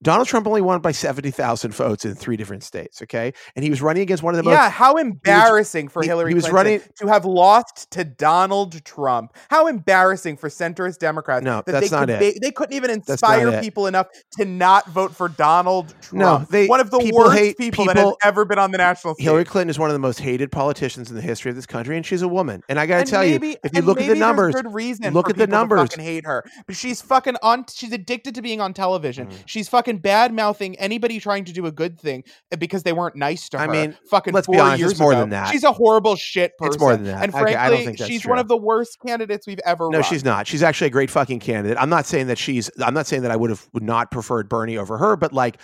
Donald 0.04 0.28
Trump 0.28 0.46
only 0.46 0.60
won 0.60 0.80
by 0.80 0.92
seventy 0.92 1.30
thousand 1.32 1.72
votes 1.74 2.04
in 2.04 2.14
three 2.14 2.36
different 2.36 2.62
states. 2.62 3.02
Okay, 3.02 3.32
and 3.56 3.64
he 3.64 3.70
was 3.70 3.82
running 3.82 4.02
against 4.02 4.22
one 4.22 4.34
of 4.34 4.36
the 4.36 4.44
most. 4.44 4.52
yeah, 4.52 4.70
how 4.70 4.94
embarrassing 4.96 5.88
for 5.88 6.02
he- 6.02 6.08
Hillary 6.08 6.30
he 6.30 6.34
was 6.34 6.44
Clinton 6.44 6.74
running- 6.74 6.80
to 6.98 7.06
have 7.08 7.24
lost 7.24 7.90
to 7.92 8.04
Donald 8.04 8.84
Trump. 8.84 9.32
How 9.50 9.66
embarrassing 9.66 10.36
for 10.36 10.48
centrist 10.48 10.98
Democrats 10.98 11.44
No, 11.44 11.62
that 11.64 11.66
that's 11.66 11.90
they 11.90 11.96
not 11.96 12.08
could 12.08 12.22
it. 12.22 12.34
ba- 12.34 12.40
they 12.40 12.50
couldn't 12.52 12.74
even 12.74 12.90
inspire 12.90 13.60
people 13.60 13.86
enough 13.86 14.06
to 14.38 14.44
not 14.44 14.86
vote 14.88 15.16
for 15.16 15.28
Donald 15.28 15.94
Trump. 16.02 16.12
No, 16.20 16.46
they- 16.50 16.66
one 16.66 16.80
of 16.80 16.90
the 16.90 16.98
people 16.98 17.18
worst 17.20 17.38
hate- 17.38 17.58
people, 17.58 17.84
that 17.86 17.96
has 17.96 18.12
ever 18.22 18.44
been 18.44 18.58
on 18.58 18.70
the 18.70 18.78
national 18.78 19.14
stage. 19.14 19.24
Hillary 19.24 19.44
Clinton 19.44 19.70
is 19.70 19.78
one 19.78 19.88
of 19.88 19.94
the 19.94 19.98
most 19.98 20.20
hated 20.20 20.52
politicians 20.52 21.08
in 21.10 21.16
the 21.16 21.22
history 21.22 21.48
of 21.50 21.56
this 21.56 21.66
country, 21.66 21.96
and 21.96 22.04
she's 22.04 22.22
a 22.22 22.28
woman. 22.28 22.62
And 22.68 22.78
I 22.78 22.86
got 22.86 23.04
to 23.04 23.10
tell 23.10 23.22
maybe- 23.22 23.48
you, 23.48 23.56
if 23.64 23.74
you 23.74 23.82
look 23.82 24.00
at 24.00 24.06
the 24.08 24.14
numbers, 24.14 24.54
good 24.54 24.72
reason 24.72 25.12
look 25.14 25.30
at 25.30 25.36
the 25.36 25.44
people 25.44 25.46
to 25.46 25.50
numbers. 25.50 25.80
fucking 25.90 26.04
hate 26.04 26.26
her, 26.26 26.44
but 26.66 26.76
she's 26.76 27.00
fucking 27.00 27.36
on. 27.42 27.64
She's 27.72 27.92
addicted 27.92 28.34
to 28.34 28.42
being 28.42 28.60
on 28.60 28.74
television. 28.74 29.28
Mm. 29.28 29.32
She's 29.46 29.68
fucking 29.68 29.93
bad 29.98 30.32
mouthing 30.32 30.76
anybody 30.76 31.20
trying 31.20 31.44
to 31.44 31.52
do 31.52 31.66
a 31.66 31.72
good 31.72 31.98
thing 31.98 32.24
uh, 32.52 32.56
because 32.56 32.82
they 32.82 32.92
weren't 32.92 33.16
nice 33.16 33.48
to 33.50 33.58
her. 33.58 33.64
I 33.64 33.66
mean, 33.66 33.96
fucking 34.10 34.32
let's 34.34 34.46
be 34.46 34.54
four 34.56 34.62
honest, 34.62 34.82
it's 34.82 34.90
years 34.92 35.00
more 35.00 35.12
ago. 35.12 35.20
than 35.20 35.30
that. 35.30 35.48
She's 35.50 35.64
a 35.64 35.72
horrible 35.72 36.16
shit 36.16 36.56
person. 36.58 36.74
It's 36.74 36.80
more 36.80 36.96
than 36.96 37.04
that. 37.06 37.22
And 37.24 37.34
Okay, 37.34 37.54
I 37.54 37.68
don't 37.68 37.78
frankly, 37.78 37.84
think 37.86 37.98
that's 37.98 38.10
she's 38.10 38.26
one 38.26 38.38
of 38.38 38.48
the 38.48 38.56
worst 38.56 38.98
candidates 39.06 39.46
we've 39.46 39.60
ever. 39.64 39.88
No, 39.90 39.98
run. 39.98 40.02
she's 40.08 40.24
not. 40.24 40.46
She's 40.46 40.62
actually 40.62 40.88
a 40.88 40.90
great 40.90 41.10
fucking 41.10 41.40
candidate. 41.40 41.76
I'm 41.80 41.90
not 41.90 42.06
saying 42.06 42.26
that 42.28 42.38
she's. 42.38 42.70
I'm 42.80 42.94
not 42.94 43.06
saying 43.06 43.22
that 43.22 43.30
I 43.30 43.36
would 43.36 43.50
have 43.50 43.68
would 43.72 43.82
not 43.82 44.10
preferred 44.10 44.48
Bernie 44.48 44.76
over 44.76 44.98
her, 44.98 45.16
but 45.16 45.32
like, 45.32 45.58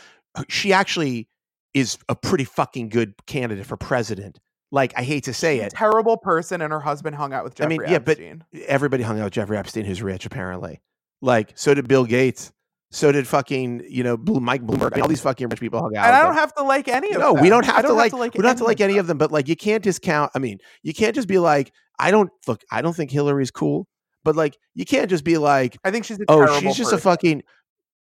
she 0.49 0.73
actually 0.73 1.29
is 1.75 1.99
a 2.09 2.17
pretty 2.17 2.45
fucking 2.45 2.89
good 2.89 3.15
candidate 3.27 3.67
for 3.67 3.77
president. 3.77 4.39
Like, 4.73 4.93
I 4.97 5.03
hate 5.03 5.25
to 5.25 5.33
say 5.35 5.57
She's 5.57 5.63
a 5.63 5.67
it, 5.67 5.73
terrible 5.73 6.17
person, 6.17 6.63
and 6.63 6.73
her 6.73 6.79
husband 6.81 7.17
hung 7.17 7.33
out 7.33 7.43
with 7.43 7.61
I 7.61 7.67
mean, 7.67 7.81
yeah, 7.89 7.99
but- 7.99 8.19
everybody 8.67 9.03
hung 9.03 9.19
out 9.19 9.25
with 9.25 9.33
Jeffrey 9.33 9.57
Epstein, 9.57 9.85
who's 9.85 10.03
rich 10.03 10.27
apparently. 10.27 10.81
Like, 11.23 11.53
so 11.55 11.75
did 11.75 11.89
Bill 11.89 12.05
Gates. 12.05 12.53
So 12.93 13.13
did 13.13 13.29
fucking 13.29 13.85
you 13.89 14.03
know 14.03 14.17
Mike 14.17 14.63
Bloomberg. 14.63 14.93
I 14.93 14.97
mean, 14.97 15.03
all 15.03 15.09
these 15.09 15.21
fucking 15.21 15.49
rich 15.49 15.61
people 15.61 15.81
hung 15.81 15.97
out. 15.97 16.07
and 16.07 16.17
I 16.17 16.23
don't 16.23 16.35
have 16.35 16.53
to 16.57 16.65
like 16.65 16.89
any 16.89 17.13
of 17.13 17.21
no, 17.21 17.29
them. 17.29 17.37
No, 17.37 17.43
we 17.43 17.49
don't 17.49 17.65
have 17.65 17.85
to 17.85 17.93
like, 17.93 18.13
like 18.13 18.35
we 18.35 18.43
don't 18.43 18.49
have 18.49 18.59
to 18.59 18.65
like 18.65 18.81
any 18.81 18.99
of 18.99 19.07
them. 19.07 19.17
But 19.17 19.31
like, 19.31 19.49
you 19.49 19.55
can't 19.55 19.83
discount. 19.83 20.33
I 20.35 20.41
mean, 20.41 20.59
you 20.83 20.93
can't 20.93 21.15
just 21.15 21.29
be 21.29 21.39
like, 21.39 21.73
I 22.01 22.11
don't 22.11 22.31
look. 22.49 22.63
I 22.73 22.83
don't 22.83 22.95
think 22.95 23.13
Hillary's 23.13 23.53
cool. 23.53 23.87
But 24.25 24.35
like, 24.35 24.59
you 24.75 24.85
can't 24.85 25.09
just 25.09 25.25
be 25.25 25.39
like, 25.39 25.79
I 25.85 25.91
think 25.93 26.05
she's 26.05 26.19
a 26.19 26.25
oh, 26.29 26.61
she's 26.61 26.77
just 26.77 26.93
a 26.93 26.99
fucking. 26.99 27.43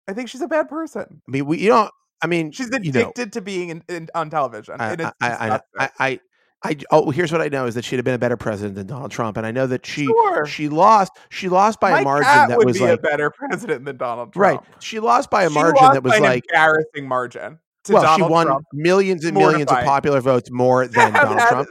I 0.09 0.14
think 0.14 0.28
she's 0.28 0.41
a 0.41 0.49
bad 0.49 0.68
person. 0.68 1.22
I 1.28 1.30
mean, 1.30 1.47
we 1.47 1.59
you 1.59 1.68
don't. 1.68 1.91
I 2.20 2.26
mean, 2.28 2.53
She's 2.53 2.70
you 2.83 2.93
know, 2.93 3.01
addicted 3.01 3.33
to 3.33 3.41
being 3.41 3.70
in, 3.70 3.83
in, 3.89 4.09
on 4.14 4.30
television. 4.30 4.76
I, 4.78 4.93
and 4.93 5.01
it's 5.01 5.12
I, 5.20 5.61
I, 5.78 5.91
I. 5.99 6.20
I, 6.64 6.76
oh, 6.90 7.10
here's 7.10 7.32
what 7.32 7.40
I 7.40 7.48
know 7.48 7.66
is 7.66 7.74
that 7.74 7.84
she'd 7.84 7.96
have 7.96 8.04
been 8.04 8.14
a 8.14 8.18
better 8.18 8.36
president 8.36 8.76
than 8.76 8.86
Donald 8.86 9.10
Trump, 9.10 9.36
and 9.36 9.44
I 9.46 9.50
know 9.50 9.66
that 9.66 9.84
she 9.84 10.04
Sure. 10.06 10.46
she 10.46 10.68
lost 10.68 11.12
she 11.28 11.48
lost 11.48 11.80
by 11.80 11.90
My 11.90 12.00
a 12.00 12.04
margin 12.04 12.48
that 12.48 12.56
would 12.58 12.66
was 12.66 12.78
be 12.78 12.84
like 12.84 12.98
a 12.98 13.02
better 13.02 13.30
president 13.30 13.84
than 13.84 13.96
Donald 13.96 14.32
Trump. 14.32 14.60
right. 14.62 14.82
She 14.82 15.00
lost 15.00 15.30
by 15.30 15.42
a 15.44 15.48
She 15.48 15.54
margin 15.54 15.92
that 15.92 16.02
was 16.02 16.18
like 16.20 16.44
embarrassing 16.48 17.08
margin. 17.08 17.58
To 17.84 17.94
well, 17.94 18.02
Donald 18.02 18.28
she 18.28 18.32
won 18.32 18.46
Trump. 18.46 18.64
millions 18.72 19.24
and 19.24 19.36
millions 19.36 19.70
of 19.72 19.78
popular 19.82 20.20
votes 20.20 20.50
more 20.52 20.86
than 20.86 21.12
Donald 21.12 21.38
had 21.40 21.48
Trump. 21.48 21.68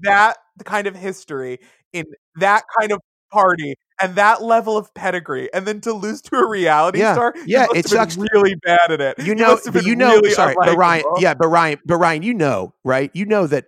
That 0.00 0.36
kind 0.64 0.88
of 0.88 0.96
history 0.96 1.58
in 1.92 2.04
that 2.36 2.64
kind 2.80 2.90
of 2.90 2.98
party 3.30 3.76
and 4.00 4.16
that 4.16 4.42
level 4.42 4.76
of 4.76 4.92
pedigree, 4.94 5.48
and 5.54 5.64
then 5.64 5.80
to 5.82 5.92
lose 5.92 6.20
to 6.22 6.36
a 6.36 6.48
reality 6.48 6.98
Yeah, 6.98 7.12
star, 7.14 7.34
yeah, 7.46 7.66
you 7.72 7.78
it 7.78 7.86
sucks. 7.86 8.16
really 8.16 8.56
bad 8.56 8.90
at 8.90 9.00
it. 9.00 9.18
you 9.20 9.36
know, 9.36 9.48
must 9.52 9.66
have 9.66 9.74
but 9.74 9.80
been 9.84 9.88
you 9.90 9.94
know, 9.96 10.16
really 10.16 10.32
sorry, 10.32 10.56
but 10.58 10.76
Ryan, 10.76 11.04
yeah, 11.20 11.34
but 11.34 11.46
Ryan, 11.46 11.78
but 11.86 11.96
Ryan, 11.98 12.22
you 12.24 12.34
know, 12.34 12.74
right? 12.84 13.10
You 13.14 13.24
know 13.26 13.46
that 13.46 13.66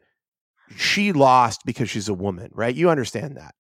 she 0.77 1.12
lost 1.12 1.62
because 1.64 1.91
she's 1.91 2.09
a 2.09 2.14
woman, 2.14 2.51
right? 2.53 2.75
You 2.75 2.91
understand 2.91 3.37
that. 3.37 3.55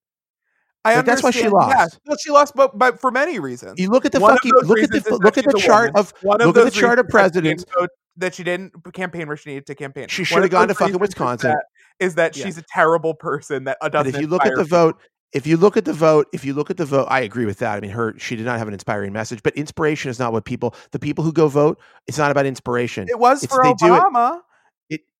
I 0.84 0.96
Like, 0.96 1.06
that's 1.06 1.22
why 1.22 1.30
she 1.30 1.48
lost. 1.48 1.98
Well, 2.06 2.16
she 2.22 2.30
lost, 2.30 2.54
but, 2.54 2.78
but 2.78 3.00
for 3.00 3.10
many 3.10 3.38
reasons. 3.38 3.80
You 3.80 3.88
look 3.88 4.04
at 4.04 4.12
the 4.12 4.20
One 4.20 4.34
fucking 4.36 4.52
look 4.64 4.78
at 4.80 4.90
the 4.90 5.18
look 5.22 5.38
at 5.38 5.44
the 5.46 5.58
chart 5.58 5.92
of 5.94 6.12
One 6.22 6.40
of 6.42 6.46
look 6.46 6.58
at 6.58 6.64
the 6.64 6.70
chart 6.70 6.98
of 6.98 7.06
reasons 7.06 7.32
that 7.32 7.34
she 7.34 7.40
didn't 7.40 7.64
presidents. 7.64 7.94
that 8.18 8.34
she 8.34 8.42
didn't 8.44 8.92
campaign 8.92 9.26
where 9.26 9.36
she 9.36 9.50
needed 9.50 9.66
to 9.66 9.74
campaign. 9.74 10.08
She 10.08 10.24
should 10.24 10.42
have 10.42 10.50
gone 10.50 10.68
to 10.68 10.74
fucking 10.74 10.98
Wisconsin. 10.98 11.52
that- 11.52 11.64
Is 12.00 12.16
that 12.16 12.36
Yeah. 12.36 12.44
she's 12.44 12.58
a 12.58 12.64
terrible 12.74 13.14
person 13.14 13.64
that 13.64 13.78
doesn't. 13.90 14.14
if 14.14 14.20
you 14.20 14.26
look 14.26 14.44
at 14.44 14.56
the 14.56 14.64
vote, 14.64 14.98
if 15.32 15.46
you 15.46 15.56
look 15.56 15.76
at 15.78 15.84
the 15.86 15.92
vote, 15.94 16.28
if 16.32 16.44
you 16.44 16.52
look 16.52 16.70
at 16.70 16.76
the 16.76 16.84
vote, 16.84 17.06
I 17.08 17.20
agree 17.20 17.46
with 17.46 17.58
that. 17.60 17.76
I 17.76 17.80
mean, 17.80 17.90
her 17.92 18.14
she 18.18 18.36
did 18.36 18.44
not 18.44 18.58
have 18.58 18.68
an 18.68 18.74
inspiring 18.74 19.12
message, 19.12 19.42
but 19.42 19.54
inspiration 19.56 20.10
is 20.10 20.18
not 20.18 20.32
what 20.34 20.44
people 20.44 20.74
the 20.90 20.98
people 20.98 21.24
who 21.24 21.32
go 21.32 21.48
vote. 21.48 21.80
It's 22.06 22.18
not 22.18 22.30
about 22.30 22.44
inspiration. 22.46 23.08
it 23.08 23.18
was 23.18 23.42
it's- 23.42 23.56
for 23.56 23.64
they 23.64 23.72
do 23.74 23.94
it. 23.94 24.00
Obama. 24.02 24.40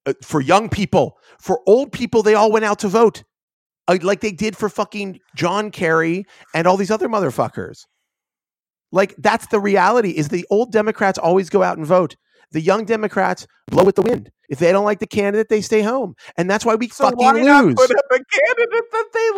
Uh, 0.07 0.12
for 0.22 0.40
young 0.40 0.68
people, 0.68 1.16
for 1.38 1.61
old 1.66 1.90
people, 1.92 2.22
they 2.22 2.34
all 2.34 2.52
went 2.52 2.64
out 2.64 2.78
to 2.80 2.88
vote, 2.88 3.24
uh, 3.88 3.96
like 4.02 4.20
they 4.20 4.32
did 4.32 4.57
for 4.57 4.68
fucking 4.68 5.18
John 5.34 5.70
Kerry 5.70 6.26
and 6.55 6.66
all 6.66 6.76
these 6.76 6.90
other 6.90 7.09
motherfuckers. 7.09 7.86
Like 8.92 9.14
that's 9.18 9.46
the 9.48 9.59
reality. 9.59 10.11
Is 10.11 10.28
the 10.28 10.46
old 10.50 10.72
Democrats 10.72 11.18
always 11.18 11.48
go 11.50 11.62
out 11.62 11.78
and 11.78 11.86
vote. 11.86 12.16
The 12.52 12.61
young 12.61 12.84
Democrats 12.84 13.46
blow 13.68 13.82
with 13.82 13.96
the 13.96 14.02
wind. 14.02 14.30
If 14.48 14.59
they 14.59 14.70
don't 14.72 14.84
like 14.84 15.00
the 15.00 15.07
candidate, 15.07 15.48
they 15.48 15.62
stay 15.62 15.80
home, 15.82 16.14
and 16.36 16.48
that's 16.50 16.64
why 16.64 16.74
we 16.74 16.88
So 16.88 17.05
fucking 17.05 17.18
why 17.18 17.40
not 17.40 17.64
lose. 17.64 17.74
put 17.74 17.90
up 17.90 18.05
a 18.12 18.18
candidate 18.18 18.84
that 18.92 19.07
they 19.14 19.30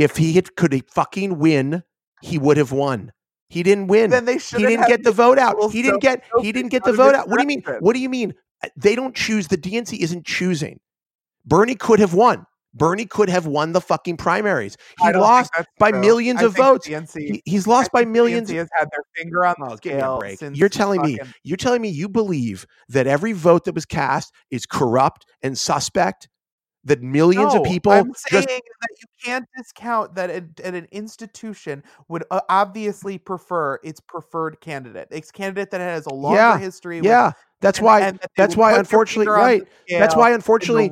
like? 0.00 0.10
if 0.10 0.16
he 0.16 0.32
had, 0.32 0.56
could 0.56 0.72
he 0.72 0.82
fucking 0.92 1.38
win, 1.38 1.82
he 2.22 2.38
would 2.38 2.56
have 2.56 2.72
won. 2.72 3.12
He 3.50 3.62
didn't 3.62 3.86
win. 3.88 4.10
then 4.10 4.24
they 4.24 4.38
should. 4.38 4.58
he 4.60 4.66
didn't 4.66 4.88
get 4.88 5.04
the 5.04 5.12
vote 5.12 5.38
out. 5.38 5.56
He 5.70 5.82
didn't 5.82 6.00
get. 6.00 6.24
He 6.40 6.50
didn't 6.50 6.70
get 6.70 6.82
the 6.82 6.94
vote 6.94 7.14
out. 7.14 7.28
What 7.28 7.36
do 7.36 7.42
you 7.42 7.46
mean? 7.48 7.62
What 7.80 7.92
do 7.92 8.00
you 8.00 8.08
mean? 8.08 8.34
They 8.76 8.94
don't 8.94 9.14
choose. 9.14 9.48
The 9.48 9.56
DNC 9.58 9.98
isn't 9.98 10.24
choosing. 10.26 10.80
Bernie 11.44 11.74
could 11.74 11.98
have 12.00 12.14
won. 12.14 12.46
Bernie 12.76 13.06
could 13.06 13.28
have 13.28 13.46
won 13.46 13.72
the 13.72 13.80
fucking 13.80 14.16
primaries. 14.16 14.76
He 15.00 15.06
I 15.06 15.12
don't 15.12 15.20
think 15.22 15.30
lost 15.30 15.52
by 15.78 15.90
true. 15.92 16.00
millions 16.00 16.40
I 16.40 16.46
of 16.46 16.56
votes. 16.56 16.88
DNC 16.88 17.20
He- 17.20 17.42
he's 17.44 17.68
lost 17.68 17.92
by 17.92 18.04
millions. 18.04 18.48
DNC 18.50 18.56
has 18.56 18.68
had 18.74 18.88
their 18.90 19.04
finger 19.16 19.44
on 19.46 19.54
the 19.60 19.66
Oh, 19.66 19.72
a 19.74 19.76
scale 19.76 20.18
break. 20.18 20.38
since 20.40 20.58
You're 20.58 20.68
telling 20.68 21.00
me 21.02 21.18
you're 21.44 21.56
telling 21.56 21.80
me 21.82 21.88
you 21.88 22.08
believe 22.08 22.66
that 22.88 23.06
every 23.06 23.32
vote 23.32 23.64
that 23.66 23.74
was 23.76 23.84
cast 23.86 24.32
is 24.50 24.66
corrupt 24.66 25.24
and 25.42 25.56
suspect. 25.56 26.28
That 26.86 27.00
millions 27.00 27.54
of 27.54 27.62
people 27.62 27.92
I'm 27.92 28.12
saying 28.28 28.44
that 28.46 28.90
you 29.00 29.06
can't 29.24 29.46
discount 29.56 30.16
that 30.16 30.28
an, 30.28 30.52
that 30.56 30.74
an 30.74 30.86
institution 30.92 31.82
would 32.08 32.24
uh, 32.30 32.40
obviously 32.50 33.16
prefer 33.16 33.78
its 33.82 34.00
preferred 34.00 34.60
candidate, 34.60 35.08
its 35.10 35.30
candidate 35.30 35.70
that 35.70 35.80
has 35.80 36.04
a 36.04 36.12
longer 36.12 36.36
Yeah, 36.40 36.58
history. 36.58 37.00
with- 37.00 37.06
yeah. 37.06 37.32
That's 37.64 37.78
and- 37.78 37.86
why. 37.86 38.00
and 38.02 38.18
that 38.18 38.30
that's 38.36 38.56
why, 38.56 38.78
unfortunately, 38.78 39.24
finger 39.24 39.38
on 39.38 39.48
the 39.48 39.58
right. 39.60 39.68
That's 39.88 40.14
why, 40.14 40.32
unfortunately. 40.32 40.90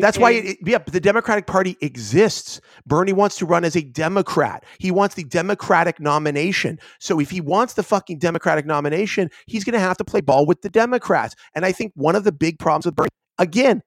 That's 0.00 0.18
why, 0.18 0.30
it, 0.30 0.58
yeah, 0.64 0.78
the 0.78 1.00
Democratic 1.00 1.46
Party 1.46 1.76
exists. 1.80 2.60
Bernie 2.86 3.12
wants 3.12 3.36
to 3.38 3.46
run 3.46 3.64
as 3.64 3.74
a 3.74 3.82
Democrat. 3.82 4.64
He 4.78 4.92
wants 4.92 5.16
the 5.16 5.24
Democratic 5.24 5.98
nomination. 5.98 6.78
So 7.00 7.18
if 7.18 7.30
he 7.30 7.40
wants 7.40 7.74
the 7.74 7.82
fucking 7.82 8.20
Democratic 8.20 8.66
nomination, 8.66 9.30
he's 9.46 9.64
going 9.64 9.74
to 9.74 9.80
have 9.80 9.96
to 9.96 10.04
play 10.04 10.20
ball 10.20 10.46
with 10.46 10.62
the 10.62 10.70
Democrats. 10.70 11.34
And 11.56 11.66
I 11.66 11.72
think 11.72 11.92
one 11.96 12.14
of 12.14 12.22
the 12.22 12.32
big 12.32 12.60
problems 12.60 12.86
with 12.86 12.94
Bernie, 12.94 13.08
again, 13.38 13.82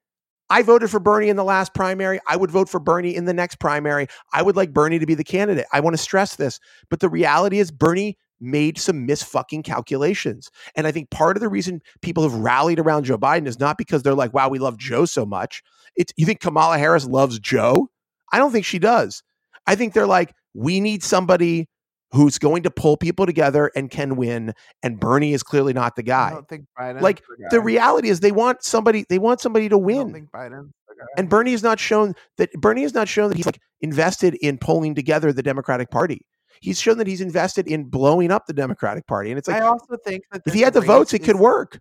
I 0.50 0.62
voted 0.62 0.90
for 0.90 1.00
Bernie 1.00 1.30
in 1.30 1.36
the 1.36 1.44
last 1.44 1.74
primary. 1.74 2.20
I 2.28 2.36
would 2.36 2.50
vote 2.50 2.68
for 2.68 2.78
Bernie 2.78 3.16
in 3.16 3.24
the 3.24 3.34
next 3.34 3.56
primary. 3.56 4.08
I 4.32 4.42
would 4.42 4.56
like 4.56 4.72
Bernie 4.72 4.98
to 4.98 5.06
be 5.06 5.14
the 5.14 5.24
candidate. 5.24 5.66
I 5.72 5.80
want 5.80 5.94
to 5.94 6.02
stress 6.02 6.36
this. 6.36 6.60
But 6.90 7.00
the 7.00 7.08
reality 7.08 7.58
is, 7.58 7.70
Bernie 7.70 8.18
made 8.40 8.78
some 8.78 9.06
misfucking 9.06 9.64
calculations. 9.64 10.50
And 10.74 10.86
I 10.86 10.92
think 10.92 11.10
part 11.10 11.36
of 11.36 11.40
the 11.40 11.48
reason 11.48 11.80
people 12.02 12.22
have 12.22 12.34
rallied 12.34 12.78
around 12.78 13.04
Joe 13.04 13.18
Biden 13.18 13.46
is 13.46 13.58
not 13.58 13.78
because 13.78 14.02
they're 14.02 14.14
like, 14.14 14.34
wow, 14.34 14.48
we 14.48 14.58
love 14.58 14.78
Joe 14.78 15.04
so 15.04 15.24
much. 15.24 15.62
It's 15.96 16.12
you 16.16 16.26
think 16.26 16.40
Kamala 16.40 16.78
Harris 16.78 17.06
loves 17.06 17.38
Joe? 17.38 17.88
I 18.32 18.38
don't 18.38 18.52
think 18.52 18.64
she 18.66 18.78
does. 18.78 19.22
I 19.66 19.74
think 19.74 19.94
they're 19.94 20.06
like, 20.06 20.34
we 20.54 20.80
need 20.80 21.02
somebody 21.02 21.68
who's 22.12 22.38
going 22.38 22.62
to 22.62 22.70
pull 22.70 22.96
people 22.96 23.26
together 23.26 23.70
and 23.74 23.90
can 23.90 24.16
win. 24.16 24.52
And 24.82 25.00
Bernie 25.00 25.32
is 25.32 25.42
clearly 25.42 25.72
not 25.72 25.96
the 25.96 26.02
I 26.02 26.04
guy. 26.04 26.30
don't 26.30 26.48
think 26.48 26.64
Biden. 26.78 27.00
Like, 27.00 27.22
The 27.50 27.60
reality 27.60 28.08
is 28.08 28.20
they 28.20 28.32
want 28.32 28.62
somebody, 28.62 29.04
they 29.08 29.18
want 29.18 29.40
somebody 29.40 29.68
to 29.68 29.74
I 29.74 29.78
don't 29.78 29.84
win. 29.84 30.12
think 30.12 30.30
Biden's 30.30 30.72
the 30.88 30.94
guy. 30.98 31.06
And 31.16 31.28
Bernie 31.28 31.50
has 31.50 31.62
not 31.62 31.80
shown 31.80 32.14
that 32.38 32.52
Bernie 32.52 32.82
has 32.82 32.94
not 32.94 33.08
shown 33.08 33.28
that 33.28 33.36
he's 33.36 33.46
like 33.46 33.60
invested 33.80 34.34
in 34.36 34.56
pulling 34.58 34.94
together 34.94 35.32
the 35.32 35.42
Democratic 35.42 35.90
Party. 35.90 36.20
He's 36.60 36.80
shown 36.80 36.98
that 36.98 37.06
he's 37.06 37.20
invested 37.20 37.68
in 37.68 37.84
blowing 37.84 38.30
up 38.30 38.46
the 38.46 38.52
Democratic 38.52 39.06
Party. 39.06 39.30
And 39.30 39.38
it's 39.38 39.48
like 39.48 39.62
I 39.62 39.66
also 39.66 39.96
think 40.04 40.24
that 40.32 40.42
if 40.46 40.54
he 40.54 40.60
had 40.60 40.74
the 40.74 40.80
votes, 40.80 41.14
it 41.14 41.20
could 41.20 41.36
work. 41.36 41.80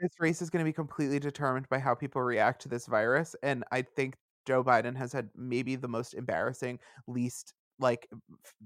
This 0.00 0.12
race 0.18 0.40
is 0.40 0.48
going 0.48 0.64
to 0.64 0.68
be 0.68 0.72
completely 0.72 1.18
determined 1.18 1.68
by 1.68 1.78
how 1.78 1.94
people 1.94 2.22
react 2.22 2.62
to 2.62 2.68
this 2.68 2.86
virus, 2.86 3.36
and 3.42 3.64
I 3.70 3.82
think 3.82 4.16
Joe 4.46 4.64
Biden 4.64 4.96
has 4.96 5.12
had 5.12 5.28
maybe 5.36 5.76
the 5.76 5.88
most 5.88 6.14
embarrassing, 6.14 6.78
least 7.06 7.52
like 7.78 8.08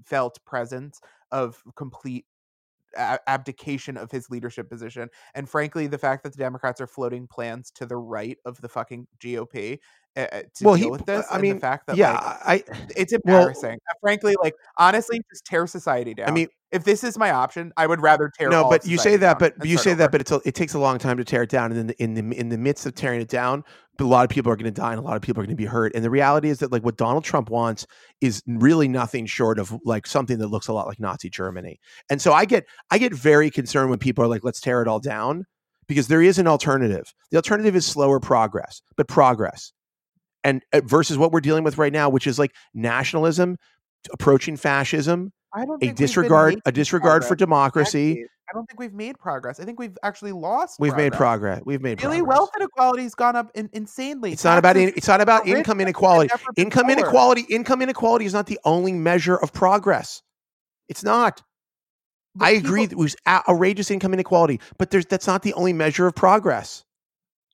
felt 0.05 0.39
presence 0.45 0.99
of 1.31 1.61
complete 1.75 2.25
abdication 2.97 3.97
of 3.97 4.09
his 4.11 4.29
leadership 4.29 4.69
position. 4.69 5.09
And 5.33 5.49
frankly, 5.49 5.87
the 5.87 5.97
fact 5.97 6.23
that 6.23 6.31
the 6.31 6.37
Democrats 6.37 6.79
are 6.79 6.87
floating 6.87 7.27
plans 7.27 7.71
to 7.71 7.85
the 7.85 7.97
right 7.97 8.37
of 8.45 8.59
the 8.61 8.69
fucking 8.69 9.07
GOP 9.19 9.79
uh, 10.15 10.19
uh, 10.19 10.41
to 10.53 10.63
Well, 10.63 10.75
deal 10.75 10.85
he- 10.85 10.91
with 10.91 11.05
this, 11.05 11.25
I 11.29 11.39
mean, 11.39 11.55
the 11.55 11.59
fact 11.59 11.87
that 11.87 11.97
Yeah, 11.97 12.13
like, 12.13 12.69
I 12.69 12.83
it's 12.95 13.11
embarrassing. 13.11 13.77
Frankly, 14.01 14.35
like 14.41 14.53
honestly, 14.77 15.21
just 15.31 15.45
tear 15.45 15.67
society 15.67 16.13
down. 16.13 16.29
I 16.29 16.31
mean, 16.31 16.47
if 16.71 16.83
this 16.83 17.03
is 17.03 17.17
my 17.17 17.31
option, 17.31 17.71
I 17.77 17.87
would 17.87 18.01
rather 18.01 18.29
tear. 18.37 18.49
no, 18.49 18.69
but 18.69 18.85
you 18.85 18.97
say 18.97 19.15
that, 19.17 19.39
but 19.39 19.53
you 19.65 19.77
say 19.77 19.91
over. 19.91 19.99
that, 19.99 20.11
but 20.11 20.21
it's 20.21 20.31
a, 20.31 20.41
it 20.45 20.55
takes 20.55 20.73
a 20.73 20.79
long 20.79 20.97
time 20.97 21.17
to 21.17 21.23
tear 21.23 21.43
it 21.43 21.49
down, 21.49 21.71
and 21.71 21.89
then 21.89 21.95
in 21.99 22.13
the 22.13 22.37
in 22.37 22.49
the 22.49 22.57
midst 22.57 22.85
of 22.85 22.95
tearing 22.95 23.21
it 23.21 23.29
down, 23.29 23.63
a 23.99 24.03
lot 24.03 24.23
of 24.23 24.29
people 24.29 24.51
are 24.51 24.55
going 24.55 24.65
to 24.65 24.71
die, 24.71 24.91
and 24.91 24.99
a 24.99 25.03
lot 25.03 25.15
of 25.15 25.21
people 25.21 25.41
are 25.41 25.45
going 25.45 25.55
to 25.55 25.61
be 25.61 25.65
hurt. 25.65 25.93
And 25.95 26.03
the 26.03 26.09
reality 26.09 26.49
is 26.49 26.59
that 26.59 26.71
like 26.71 26.83
what 26.83 26.97
Donald 26.97 27.23
Trump 27.23 27.49
wants 27.49 27.85
is 28.19 28.41
really 28.47 28.87
nothing 28.87 29.25
short 29.25 29.59
of 29.59 29.73
like 29.85 30.07
something 30.07 30.37
that 30.39 30.47
looks 30.47 30.67
a 30.67 30.73
lot 30.73 30.87
like 30.87 30.99
Nazi 30.99 31.29
Germany. 31.29 31.79
And 32.09 32.21
so 32.21 32.33
I 32.33 32.45
get 32.45 32.65
I 32.91 32.97
get 32.97 33.13
very 33.13 33.49
concerned 33.49 33.89
when 33.89 33.99
people 33.99 34.23
are 34.23 34.27
like, 34.27 34.43
let's 34.43 34.59
tear 34.59 34.81
it 34.81 34.87
all 34.87 34.99
down, 34.99 35.45
because 35.87 36.07
there 36.07 36.21
is 36.21 36.39
an 36.39 36.47
alternative. 36.47 37.13
The 37.31 37.37
alternative 37.37 37.75
is 37.75 37.85
slower 37.85 38.19
progress, 38.19 38.81
but 38.97 39.07
progress. 39.07 39.71
And 40.43 40.61
uh, 40.73 40.81
versus 40.85 41.17
what 41.17 41.31
we're 41.31 41.41
dealing 41.41 41.63
with 41.63 41.77
right 41.77 41.93
now, 41.93 42.09
which 42.09 42.27
is 42.27 42.37
like 42.37 42.51
nationalism 42.73 43.57
approaching 44.13 44.57
fascism, 44.57 45.31
I 45.53 45.65
don't 45.65 45.75
a 45.75 45.79
think 45.79 45.81
we've 45.81 45.89
been 45.89 45.95
disregard 45.95 46.61
a 46.65 46.71
disregard 46.71 47.25
for 47.25 47.35
democracy. 47.35 48.13
decades. 48.15 48.29
I 48.47 48.53
don't 48.53 48.67
think 48.67 48.79
we've 48.79 48.93
made 48.93 49.17
progress. 49.17 49.59
I 49.59 49.63
think 49.65 49.79
we've 49.79 49.97
actually 50.03 50.31
lost. 50.31 50.79
We've 50.79 50.95
made 50.95 51.13
progress. 51.13 51.61
We've 51.65 51.81
made 51.81 52.03
Really, 52.03 52.17
progress. 52.19 52.37
wealth 52.37 52.49
inequality's 52.55 53.15
gone 53.15 53.35
up 53.35 53.49
in, 53.55 53.69
insanely. 53.73 54.33
It's 54.33 54.43
not 54.43 54.59
about 54.59 54.77
in, 54.77 54.89
it's 54.89 55.07
not 55.07 55.19
about 55.19 55.47
income 55.47 55.81
inequality. 55.81 56.29
Income 56.55 56.83
lower. 56.87 56.91
inequality 56.93 57.45
income 57.49 57.81
inequality 57.81 58.25
is 58.25 58.33
not 58.33 58.45
the 58.45 58.59
only 58.63 58.91
measure 58.93 59.35
of 59.37 59.51
progress. 59.51 60.21
It's 60.89 61.03
not. 61.03 61.41
But 62.35 62.45
I 62.45 62.49
agree 62.51 62.81
people- 62.81 62.97
that 62.97 63.01
it 63.01 63.03
was 63.03 63.15
outrageous 63.27 63.89
income 63.89 64.13
inequality, 64.13 64.59
but 64.77 64.91
there's 64.91 65.07
that's 65.07 65.25
not 65.25 65.41
the 65.41 65.53
only 65.55 65.73
measure 65.73 66.05
of 66.05 66.13
progress. 66.13 66.83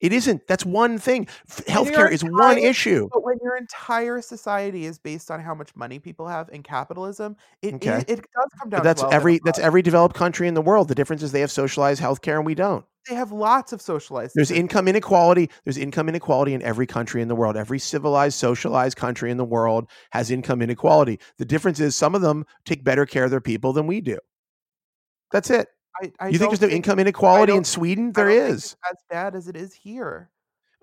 It 0.01 0.11
isn't. 0.13 0.47
That's 0.47 0.65
one 0.65 0.97
thing. 0.97 1.27
Healthcare 1.47 2.11
is 2.11 2.23
one 2.23 2.57
issue. 2.57 3.07
But 3.13 3.23
when 3.23 3.37
your 3.43 3.55
entire 3.55 4.21
society 4.21 4.85
is 4.85 4.97
based 4.97 5.29
on 5.29 5.39
how 5.39 5.53
much 5.53 5.75
money 5.75 5.99
people 5.99 6.27
have 6.27 6.49
in 6.49 6.63
capitalism, 6.63 7.37
it 7.61 7.75
Okay. 7.75 7.99
it, 7.99 8.09
it 8.09 8.15
does 8.17 8.49
come 8.59 8.69
down. 8.69 8.79
But 8.79 8.83
that's 8.83 9.01
to 9.03 9.09
every 9.11 9.39
that's 9.45 9.59
every 9.59 9.81
developed 9.83 10.15
country 10.15 10.47
in 10.47 10.55
the 10.55 10.61
world. 10.61 10.87
The 10.87 10.95
difference 10.95 11.21
is 11.21 11.31
they 11.31 11.41
have 11.41 11.51
socialized 11.51 12.01
healthcare 12.01 12.37
and 12.37 12.45
we 12.45 12.55
don't. 12.55 12.83
They 13.09 13.15
have 13.15 13.31
lots 13.31 13.73
of 13.73 13.81
socialized. 13.81 14.33
There's 14.35 14.51
income 14.51 14.87
inequality. 14.87 15.49
There's 15.63 15.77
income 15.77 16.07
inequality 16.09 16.53
in 16.53 16.61
every 16.61 16.85
country 16.85 17.21
in 17.21 17.27
the 17.27 17.35
world. 17.35 17.57
Every 17.57 17.79
civilized, 17.79 18.37
socialized 18.37 18.95
country 18.95 19.31
in 19.31 19.37
the 19.37 19.45
world 19.45 19.89
has 20.11 20.29
income 20.29 20.61
inequality. 20.61 21.19
The 21.37 21.45
difference 21.45 21.79
is 21.79 21.95
some 21.95 22.13
of 22.13 22.21
them 22.21 22.45
take 22.65 22.83
better 22.83 23.07
care 23.07 23.23
of 23.23 23.31
their 23.31 23.41
people 23.41 23.73
than 23.73 23.87
we 23.87 24.01
do. 24.01 24.19
That's 25.31 25.49
it. 25.49 25.67
I, 26.01 26.11
I 26.19 26.27
you 26.29 26.37
think 26.37 26.51
there's 26.51 26.61
no 26.61 26.67
income 26.67 26.99
inequality 26.99 27.53
in 27.53 27.63
Sweden? 27.63 28.09
I 28.09 28.11
There 28.11 28.29
it's 28.29 28.75
as 28.89 28.97
bad 29.09 29.35
as 29.35 29.47
it 29.47 29.55
is 29.55 29.73
here. 29.73 30.29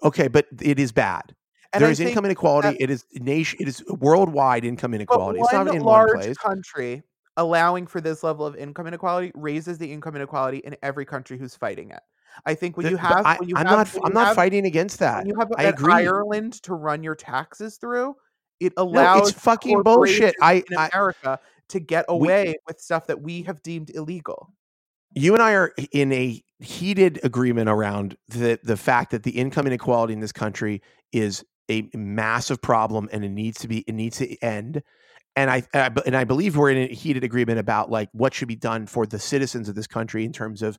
Okay, 0.03 0.29
but 0.29 0.47
it 0.61 0.79
is 0.79 0.93
bad. 0.93 1.35
And 1.73 1.83
there 1.83 1.89
I 1.89 1.93
is 1.93 2.01
income 2.01 2.25
inequality. 2.25 2.77
it 2.81 2.89
is 2.89 3.05
nation. 3.15 3.59
It 3.61 3.69
is 3.69 3.85
worldwide 3.89 4.65
income 4.65 4.95
inequality. 4.95 5.41
It's 5.41 5.53
not 5.53 5.69
in 5.69 5.83
one 5.83 6.07
large 6.07 6.13
place. 6.13 6.37
country 6.39 7.03
allowing 7.37 7.87
for 7.87 8.01
this 8.01 8.23
level 8.23 8.47
of 8.47 8.57
income 8.57 8.87
inequality 8.87 9.31
raises 9.35 9.79
the 9.79 9.93
income 9.93 10.17
inequality 10.17 10.59
in 10.59 10.77
every 10.83 11.05
country 11.05 11.39
who's 11.39 11.55
fighting 11.55 11.91
it. 11.91 12.01
I 12.47 12.55
think 12.55 12.77
when 12.77 12.85
Th- 12.85 12.93
you 12.93 12.97
have, 12.97 13.25
I, 13.27 13.37
when 13.39 13.49
you 13.49 13.57
am 13.57 13.67
have, 13.67 13.95
not. 13.95 14.05
I'm 14.07 14.13
not 14.13 14.27
have- 14.29 14.37
fighting 14.37 14.67
against 14.67 14.99
that. 15.01 15.19
When 15.19 15.27
you 15.29 15.35
have 15.39 15.49
I 15.57 15.65
agree. 15.65 15.93
Ireland 15.93 16.55
to 16.63 16.75
run 16.75 17.03
your 17.03 17.15
taxes 17.15 17.77
through, 17.77 18.15
it 18.61 18.73
No, 18.77 18.85
allows 18.85 19.31
it's 19.31 19.39
fucking 19.41 19.83
bullshit. 19.83 20.37
I, 20.41 20.63
in 20.71 20.79
I 20.79 20.89
America 20.93 21.39
to 21.69 21.81
get 21.81 22.07
away 22.09 22.57
with 22.67 22.81
stuff 22.81 23.07
that 23.09 23.21
we 23.21 23.43
have 23.43 23.63
deemed 23.63 23.91
illegal. 23.95 24.53
You 25.15 25.35
and 25.35 25.43
I 25.43 25.53
are 25.53 25.73
in 25.93 26.13
a 26.13 26.43
heated 26.61 27.21
agreement 27.23 27.69
around 27.69 28.17
the 28.29 28.59
the 28.63 28.77
fact 28.77 29.11
that 29.13 29.23
the 29.23 29.31
income 29.31 29.67
inequality 29.67 30.13
in 30.13 30.21
this 30.21 30.33
country 30.33 30.83
is 31.13 31.45
a 31.71 31.89
massive 31.95 32.61
problem 32.61 33.09
and 33.13 33.25
it 33.25 33.31
needs 33.31 33.59
to 33.61 33.69
be 33.69 33.81
it 33.87 33.95
needs 33.95 34.19
to 34.19 34.37
end. 34.43 34.83
And 35.37 35.53
I, 35.53 35.63
and 35.73 36.17
I 36.17 36.25
believe 36.25 36.57
we're 36.57 36.71
in 36.71 36.91
a 36.91 36.93
heated 36.93 37.23
agreement 37.23 37.61
about 37.61 37.93
like 37.93 38.09
what 38.11 38.35
should 38.35 38.49
be 38.49 38.57
done 38.57 38.87
for 38.87 39.07
the 39.07 39.21
citizens 39.21 39.69
of 39.69 39.77
this 39.77 39.87
country 39.87 40.25
in 40.25 40.33
terms 40.33 40.63
of 40.63 40.77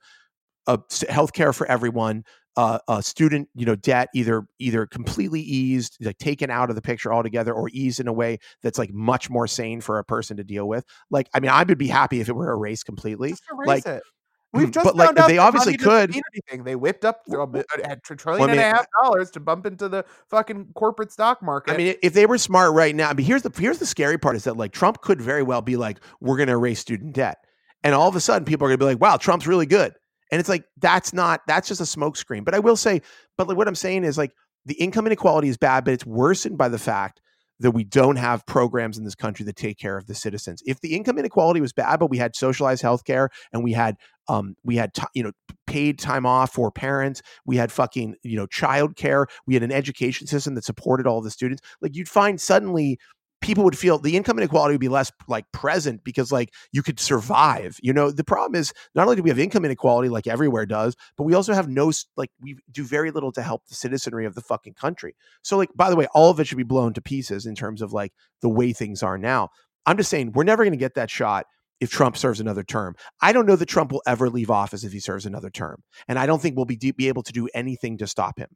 of 0.67 0.83
health 1.07 1.31
care 1.31 1.53
for 1.53 1.65
everyone, 1.67 2.25
uh, 2.59 2.77
uh, 2.89 2.99
student 2.99 3.47
you 3.55 3.65
know 3.65 3.75
debt 3.75 4.09
either 4.13 4.45
either 4.59 4.85
completely 4.85 5.39
eased 5.39 5.97
like 6.01 6.17
taken 6.17 6.49
out 6.49 6.69
of 6.69 6.75
the 6.75 6.81
picture 6.81 7.13
altogether 7.13 7.53
or 7.53 7.69
eased 7.71 8.01
in 8.01 8.07
a 8.07 8.11
way 8.11 8.37
that's 8.61 8.77
like 8.77 8.91
much 8.91 9.29
more 9.29 9.47
sane 9.47 9.79
for 9.79 9.97
a 9.97 10.03
person 10.03 10.35
to 10.35 10.43
deal 10.43 10.67
with 10.67 10.83
like 11.09 11.29
i 11.33 11.39
mean 11.39 11.49
i 11.49 11.63
would 11.63 11.77
be 11.77 11.87
happy 11.87 12.19
if 12.19 12.27
it 12.27 12.35
were 12.35 12.51
erased 12.51 12.85
completely 12.85 13.33
erase 13.53 13.67
like 13.67 13.85
it. 13.85 14.03
We've 14.51 14.69
mm, 14.69 14.73
just 14.73 14.83
but, 14.83 14.95
like, 14.95 15.07
found 15.07 15.19
out 15.19 15.27
they 15.27 15.37
obviously 15.37 15.77
could- 15.77 16.09
mean 16.09 16.23
anything. 16.33 16.63
They 16.63 16.75
whipped 16.75 17.05
up 17.05 17.21
a, 17.31 17.63
a 17.83 17.95
tr- 17.97 18.15
trillion 18.15 18.41
Well, 18.41 18.49
I 18.49 18.53
and 18.53 18.59
a 18.59 18.63
half 18.63 18.87
dollars 19.03 19.29
to 19.31 19.39
bump 19.39 19.67
into 19.67 19.87
the 19.87 20.03
fucking 20.27 20.69
corporate 20.73 21.11
stock 21.11 21.43
market. 21.43 21.73
I 21.73 21.77
mean, 21.77 21.95
if 22.01 22.13
they 22.13 22.25
were 22.25 22.37
smart 22.39 22.73
right 22.73 22.95
now, 22.95 23.09
I 23.09 23.13
mean, 23.13 23.27
here's 23.27 23.43
the 23.43 23.51
here's 23.55 23.77
the 23.77 23.85
scary 23.85 24.17
part 24.17 24.35
is 24.35 24.45
that 24.45 24.57
like 24.57 24.71
Trump 24.71 25.01
could 25.01 25.21
very 25.21 25.43
well 25.43 25.61
be 25.61 25.77
like, 25.77 25.99
we're 26.19 26.37
going 26.37 26.47
to 26.47 26.53
erase 26.53 26.79
student 26.79 27.13
debt, 27.13 27.37
and 27.83 27.93
all 27.93 28.07
of 28.07 28.15
a 28.15 28.19
sudden 28.19 28.43
people 28.43 28.65
are 28.65 28.69
going 28.69 28.79
to 28.79 28.85
be 28.85 28.89
like, 28.89 29.01
wow, 29.01 29.17
Trump's 29.17 29.45
really 29.45 29.67
good, 29.67 29.93
and 30.31 30.39
it's 30.39 30.49
like 30.49 30.65
that's 30.77 31.13
not 31.13 31.41
that's 31.47 31.67
just 31.67 31.81
a 31.81 31.83
smokescreen. 31.83 32.43
But 32.43 32.55
I 32.55 32.59
will 32.59 32.75
say, 32.75 33.03
but 33.37 33.47
like 33.47 33.57
what 33.57 33.67
I'm 33.67 33.75
saying 33.75 34.03
is 34.03 34.17
like 34.17 34.31
the 34.65 34.75
income 34.75 35.05
inequality 35.05 35.49
is 35.49 35.57
bad, 35.57 35.85
but 35.85 35.93
it's 35.93 36.07
worsened 36.07 36.57
by 36.57 36.69
the 36.69 36.79
fact 36.79 37.21
that 37.59 37.71
we 37.71 37.83
don't 37.83 38.15
have 38.15 38.45
programs 38.45 38.97
in 38.97 39.03
this 39.03 39.15
country 39.15 39.45
that 39.45 39.55
take 39.55 39.77
care 39.77 39.97
of 39.97 40.07
the 40.07 40.15
citizens. 40.15 40.61
If 40.65 40.79
the 40.81 40.95
income 40.95 41.17
inequality 41.17 41.61
was 41.61 41.73
bad, 41.73 41.99
but 41.99 42.09
we 42.09 42.17
had 42.17 42.35
socialized 42.35 42.81
health 42.81 43.03
care 43.03 43.29
and 43.51 43.63
we 43.63 43.73
had 43.73 43.95
um 44.27 44.55
we 44.63 44.75
had 44.75 44.93
ti- 44.93 45.07
you 45.13 45.23
know 45.23 45.31
paid 45.67 45.99
time 45.99 46.25
off 46.25 46.53
for 46.53 46.71
parents, 46.71 47.21
we 47.45 47.57
had 47.57 47.71
fucking 47.71 48.15
you 48.23 48.37
know 48.37 48.47
childcare, 48.47 49.25
we 49.45 49.53
had 49.53 49.63
an 49.63 49.71
education 49.71 50.27
system 50.27 50.55
that 50.55 50.63
supported 50.63 51.07
all 51.07 51.21
the 51.21 51.31
students. 51.31 51.61
Like 51.81 51.95
you'd 51.95 52.09
find 52.09 52.39
suddenly 52.39 52.99
people 53.41 53.63
would 53.63 53.77
feel 53.77 53.97
the 53.97 54.17
income 54.17 54.37
inequality 54.37 54.73
would 54.73 54.81
be 54.81 54.89
less 54.89 55.11
like 55.27 55.45
present 55.51 56.03
because 56.03 56.31
like 56.31 56.53
you 56.71 56.81
could 56.81 56.99
survive. 56.99 57.77
You 57.81 57.93
know, 57.93 58.11
the 58.11 58.23
problem 58.23 58.59
is 58.59 58.73
not 58.95 59.03
only 59.03 59.15
do 59.15 59.23
we 59.23 59.29
have 59.29 59.39
income 59.39 59.65
inequality 59.65 60.09
like 60.09 60.27
everywhere 60.27 60.65
does, 60.65 60.95
but 61.17 61.23
we 61.23 61.33
also 61.33 61.53
have 61.53 61.69
no 61.69 61.91
like 62.17 62.29
we 62.41 62.57
do 62.71 62.83
very 62.83 63.11
little 63.11 63.31
to 63.33 63.41
help 63.41 63.65
the 63.67 63.75
citizenry 63.75 64.25
of 64.25 64.35
the 64.35 64.41
fucking 64.41 64.73
country. 64.73 65.15
So 65.41 65.57
like 65.57 65.69
by 65.75 65.89
the 65.89 65.95
way, 65.95 66.07
all 66.13 66.29
of 66.29 66.39
it 66.39 66.47
should 66.47 66.57
be 66.57 66.63
blown 66.63 66.93
to 66.93 67.01
pieces 67.01 67.45
in 67.45 67.55
terms 67.55 67.81
of 67.81 67.93
like 67.93 68.13
the 68.41 68.49
way 68.49 68.73
things 68.73 69.03
are 69.03 69.17
now. 69.17 69.49
I'm 69.85 69.97
just 69.97 70.09
saying 70.09 70.33
we're 70.33 70.43
never 70.43 70.63
going 70.63 70.73
to 70.73 70.77
get 70.77 70.95
that 70.95 71.09
shot 71.09 71.45
if 71.79 71.89
Trump 71.89 72.17
serves 72.17 72.39
another 72.39 72.63
term. 72.63 72.95
I 73.21 73.31
don't 73.31 73.45
know 73.45 73.55
that 73.55 73.67
Trump 73.67 73.91
will 73.91 74.03
ever 74.05 74.29
leave 74.29 74.51
office 74.51 74.83
if 74.83 74.91
he 74.91 74.99
serves 74.99 75.25
another 75.25 75.49
term. 75.49 75.81
And 76.07 76.19
I 76.19 76.25
don't 76.25 76.41
think 76.41 76.55
we'll 76.55 76.65
be, 76.65 76.75
be 76.75 77.07
able 77.07 77.23
to 77.23 77.31
do 77.31 77.47
anything 77.53 77.97
to 77.99 78.07
stop 78.07 78.37
him. 78.37 78.49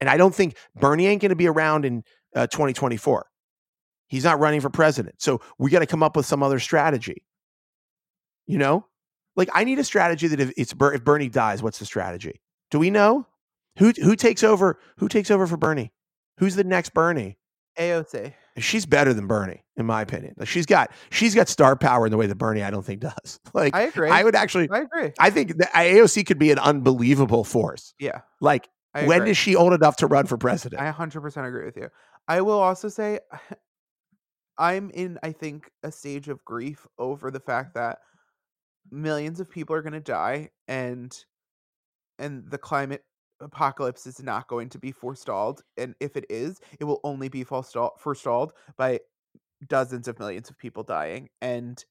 And 0.00 0.08
I 0.08 0.16
don't 0.16 0.34
think 0.34 0.56
Bernie 0.76 1.06
ain't 1.06 1.22
going 1.22 1.30
to 1.30 1.36
be 1.36 1.48
around 1.48 1.84
in 1.84 2.02
uh, 2.34 2.46
2024. 2.48 3.26
He's 4.14 4.24
not 4.24 4.38
running 4.38 4.60
for 4.60 4.70
president. 4.70 5.20
So 5.20 5.40
we 5.58 5.70
got 5.70 5.80
to 5.80 5.86
come 5.86 6.02
up 6.02 6.16
with 6.16 6.24
some 6.24 6.42
other 6.42 6.60
strategy. 6.60 7.24
You 8.46 8.58
know? 8.58 8.86
Like 9.34 9.48
I 9.52 9.64
need 9.64 9.80
a 9.80 9.84
strategy 9.84 10.28
that 10.28 10.38
if 10.38 10.52
it's 10.56 10.72
Ber- 10.72 10.94
if 10.94 11.02
Bernie 11.02 11.28
dies, 11.28 11.62
what's 11.64 11.80
the 11.80 11.84
strategy? 11.84 12.40
Do 12.70 12.78
we 12.78 12.90
know? 12.90 13.26
Who 13.78 13.90
who 13.90 14.14
takes 14.14 14.44
over? 14.44 14.78
Who 14.98 15.08
takes 15.08 15.32
over 15.32 15.48
for 15.48 15.56
Bernie? 15.56 15.92
Who's 16.38 16.54
the 16.54 16.62
next 16.62 16.94
Bernie? 16.94 17.38
AOC. 17.76 18.32
She's 18.58 18.86
better 18.86 19.12
than 19.12 19.26
Bernie, 19.26 19.64
in 19.76 19.84
my 19.84 20.00
opinion. 20.02 20.34
Like 20.36 20.46
she's 20.46 20.66
got 20.66 20.92
she's 21.10 21.34
got 21.34 21.48
star 21.48 21.74
power 21.74 22.06
in 22.06 22.12
the 22.12 22.16
way 22.16 22.26
that 22.28 22.36
Bernie 22.36 22.62
I 22.62 22.70
don't 22.70 22.84
think 22.84 23.00
does. 23.00 23.40
Like 23.52 23.74
I 23.74 23.82
agree. 23.82 24.10
I 24.10 24.22
would 24.22 24.36
actually 24.36 24.70
I 24.70 24.82
agree. 24.82 25.10
I 25.18 25.30
think 25.30 25.56
that 25.56 25.72
AOC 25.72 26.24
could 26.26 26.38
be 26.38 26.52
an 26.52 26.60
unbelievable 26.60 27.42
force. 27.42 27.94
Yeah. 27.98 28.20
Like 28.40 28.68
when 28.94 29.26
is 29.26 29.36
she 29.36 29.56
old 29.56 29.72
enough 29.72 29.96
to 29.96 30.06
run 30.06 30.26
for 30.26 30.38
president? 30.38 30.80
I 30.80 30.92
100% 30.92 31.48
agree 31.48 31.64
with 31.64 31.76
you. 31.76 31.88
I 32.28 32.42
will 32.42 32.60
also 32.60 32.88
say 32.88 33.18
I'm 34.58 34.90
in 34.90 35.18
I 35.22 35.32
think 35.32 35.70
a 35.82 35.90
stage 35.90 36.28
of 36.28 36.44
grief 36.44 36.86
over 36.98 37.30
the 37.30 37.40
fact 37.40 37.74
that 37.74 37.98
millions 38.90 39.40
of 39.40 39.50
people 39.50 39.74
are 39.74 39.82
going 39.82 39.94
to 39.94 40.00
die 40.00 40.50
and 40.68 41.16
and 42.18 42.48
the 42.50 42.58
climate 42.58 43.02
apocalypse 43.40 44.06
is 44.06 44.22
not 44.22 44.48
going 44.48 44.68
to 44.68 44.78
be 44.78 44.92
forestalled 44.92 45.62
and 45.76 45.94
if 46.00 46.16
it 46.16 46.24
is 46.30 46.60
it 46.78 46.84
will 46.84 47.00
only 47.02 47.28
be 47.28 47.44
forestalled 47.44 48.52
by 48.76 49.00
dozens 49.66 50.06
of 50.06 50.18
millions 50.18 50.50
of 50.50 50.58
people 50.58 50.82
dying 50.82 51.28
and 51.42 51.84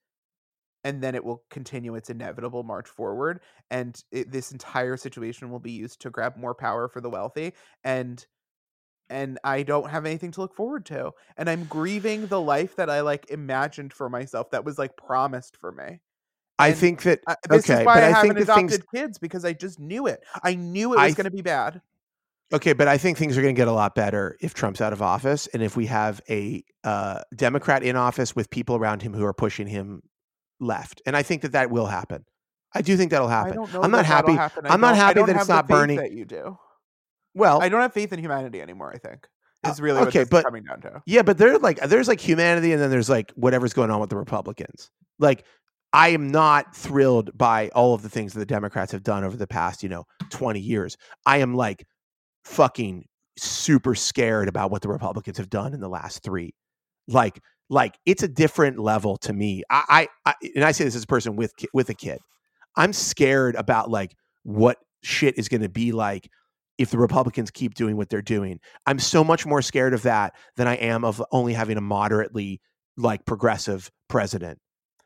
and 0.86 1.01
then 1.01 1.16
it 1.16 1.24
will 1.24 1.43
continue 1.49 1.95
its 1.95 2.09
inevitable 2.09 2.64
march 2.64 2.88
forward 2.88 3.39
and 3.72 4.03
it, 4.11 4.32
this 4.32 4.51
entire 4.51 4.97
situation 4.97 5.49
will 5.49 5.59
be 5.59 5.72
used 5.72 6.01
to 6.01 6.09
grab 6.09 6.38
more 6.38 6.55
power 6.55 6.88
for 6.88 7.01
the 7.01 7.09
wealthy 7.09 7.53
and 7.84 8.26
and 9.14 9.39
I 9.43 9.64
don't 9.64 9.89
have 9.89 10.05
anything 10.05 10.32
to 10.32 10.41
look 10.41 10.55
forward 10.55 10.86
to. 10.88 11.11
And 11.38 11.49
I'm 11.49 11.66
grieving 11.66 12.28
the 12.28 12.41
life 12.41 12.76
that 12.78 12.89
I 12.89 13.01
like 13.01 13.30
imagined 13.30 13.93
for 13.93 14.09
myself 14.09 14.51
that 14.51 14.66
was 14.66 14.78
like 14.78 14.97
promised 14.97 15.55
for 15.55 15.72
me. 15.72 15.99
I 16.59 16.70
and 16.70 16.78
think 16.78 17.03
that 17.03 17.20
I, 17.28 17.36
this 17.49 17.70
okay, 17.70 17.82
is 17.82 17.86
why 17.86 17.95
but 17.95 18.03
I, 18.03 18.07
I, 18.07 18.09
haven't 18.09 18.36
think 18.36 18.47
that 18.47 18.55
things 18.55 18.74
adopted 18.76 18.91
kids 18.93 19.18
because 19.18 19.45
I 19.45 19.53
just 19.53 19.80
knew 19.80 20.07
it. 20.07 20.24
I 20.43 20.55
knew 20.55 20.93
it 20.93 20.97
was 20.97 21.05
th- 21.05 21.18
going 21.18 21.26
to 21.26 21.32
be 21.32 21.41
bad. 21.41 21.82
Okay, 22.51 22.74
but 22.74 22.88
I 22.88 22.97
think 22.97 23.18
things 23.18 23.38
are 23.38 23.41
going 23.41 23.55
to 23.55 23.59
get 23.59 23.68
a 23.68 23.74
lot 23.74 23.95
better 23.95 24.38
if 24.39 24.53
Trump's 24.53 24.82
out 24.82 24.93
of 24.93 25.01
office, 25.01 25.47
and 25.47 25.64
if 25.64 25.76
we 25.76 25.88
have 25.88 26.22
a 26.30 26.64
uh, 26.84 27.22
Democrat 27.36 27.82
in 27.82 27.95
office 27.95 28.36
with 28.36 28.49
people 28.49 28.76
around 28.76 29.01
him 29.01 29.14
who 29.14 29.26
are 29.26 29.34
pushing 29.34 29.66
him 29.66 30.03
left, 30.59 31.01
and 31.05 31.18
I 31.18 31.24
think 31.24 31.41
that 31.41 31.53
that 31.53 31.72
will 31.72 31.88
happen. 31.88 32.26
I 32.76 32.82
do 32.82 32.95
think 32.97 33.11
that'll 33.11 33.28
I 33.28 33.32
happen. 33.32 33.55
don't 33.55 33.74
know. 33.74 33.82
I'm 33.82 33.91
not 33.91 34.05
happy- 34.05 34.38
I 34.38 34.49
I'm 34.66 34.82
not 34.82 34.95
happy 34.95 35.22
that 35.24 35.36
it's 35.36 35.47
not 35.47 35.68
Bernie. 35.68 35.97
That 35.97 36.11
you 36.11 36.26
do. 36.26 36.57
Well, 37.36 37.61
I 37.61 37.69
don't 37.69 37.81
have 37.81 37.93
faith 37.93 38.13
in 38.13 38.19
humanity 38.19 38.61
anymore. 38.61 38.91
I 38.93 38.97
think 38.97 39.27
Uh, 39.65 39.69
is 39.71 39.81
really 39.81 39.99
what 39.99 40.07
okay, 40.09 40.23
but- 40.23 40.43
coming 40.45 40.63
down 40.63 40.81
to. 40.81 41.01
yeah, 41.05 41.21
but 41.23 41.38
there's 41.38 41.61
like 41.61 41.79
there's 41.81 42.07
like 42.07 42.19
humanity, 42.19 42.71
and 42.73 42.81
then 42.81 42.89
there's 42.89 43.09
like 43.09 43.31
whatever's 43.31 43.73
going 43.73 43.89
on 43.91 43.99
with 43.99 44.09
the 44.09 44.17
Republicans. 44.17 44.89
Like 45.19 45.45
I 45.93 46.09
am 46.09 46.29
not 46.29 46.75
thrilled 46.75 47.38
by 47.38 47.69
all 47.75 47.93
of 47.93 48.01
the 48.01 48.09
things 48.09 48.34
that 48.34 48.39
the 48.39 48.45
Democrats 48.45 48.91
have 48.91 49.03
done 49.03 49.23
over 49.23 49.38
the 49.38 49.45
past, 49.47 49.84
you 49.84 49.89
know, 49.89 50.05
20 50.31 50.59
years. 50.59 50.97
I 51.25 51.38
am 51.38 51.53
like 51.53 51.86
fucking 52.45 53.05
super 53.38 53.95
scared 53.95 54.47
about 54.47 54.71
what 54.71 54.81
the 54.81 54.89
Republicans 54.89 55.38
have 55.38 55.49
done 55.49 55.73
in 55.73 55.79
the 55.79 55.89
last 55.89 56.23
three. 56.23 56.53
Like, 57.07 57.39
like 57.69 57.97
it's 58.05 58.23
a 58.23 58.27
different 58.27 58.79
level 58.79 59.17
to 59.17 59.34
me. 59.34 59.63
I, 59.69 60.07
I, 60.25 60.31
I 60.31 60.34
and 60.55 60.63
I 60.63 60.71
say 60.71 60.84
this 60.84 60.95
as 60.95 61.03
a 61.03 61.07
person 61.07 61.36
with 61.36 61.53
with 61.73 61.89
a 61.89 61.93
kid. 61.95 62.19
I'm 62.75 62.93
scared 62.93 63.55
about 63.55 63.89
like 63.89 64.15
what 64.43 64.77
shit 65.03 65.38
is 65.38 65.47
going 65.47 65.61
to 65.61 65.69
be 65.69 65.91
like 65.91 66.27
if 66.78 66.89
the 66.89 66.97
Republicans 66.97 67.51
keep 67.51 67.76
doing 67.76 67.97
what 67.97 68.09
they're 68.09 68.21
doing. 68.21 68.59
I'm 68.86 68.99
so 68.99 69.24
much 69.24 69.45
more 69.45 69.61
scared 69.61 69.93
of 69.93 70.01
that 70.03 70.34
than 70.55 70.67
I 70.67 70.76
am 70.76 71.05
of 71.05 71.24
only 71.32 71.53
having 71.53 71.78
a 71.78 71.82
moderately 71.82 72.61
like 72.97 73.26
progressive 73.26 73.91
president. 74.07 74.59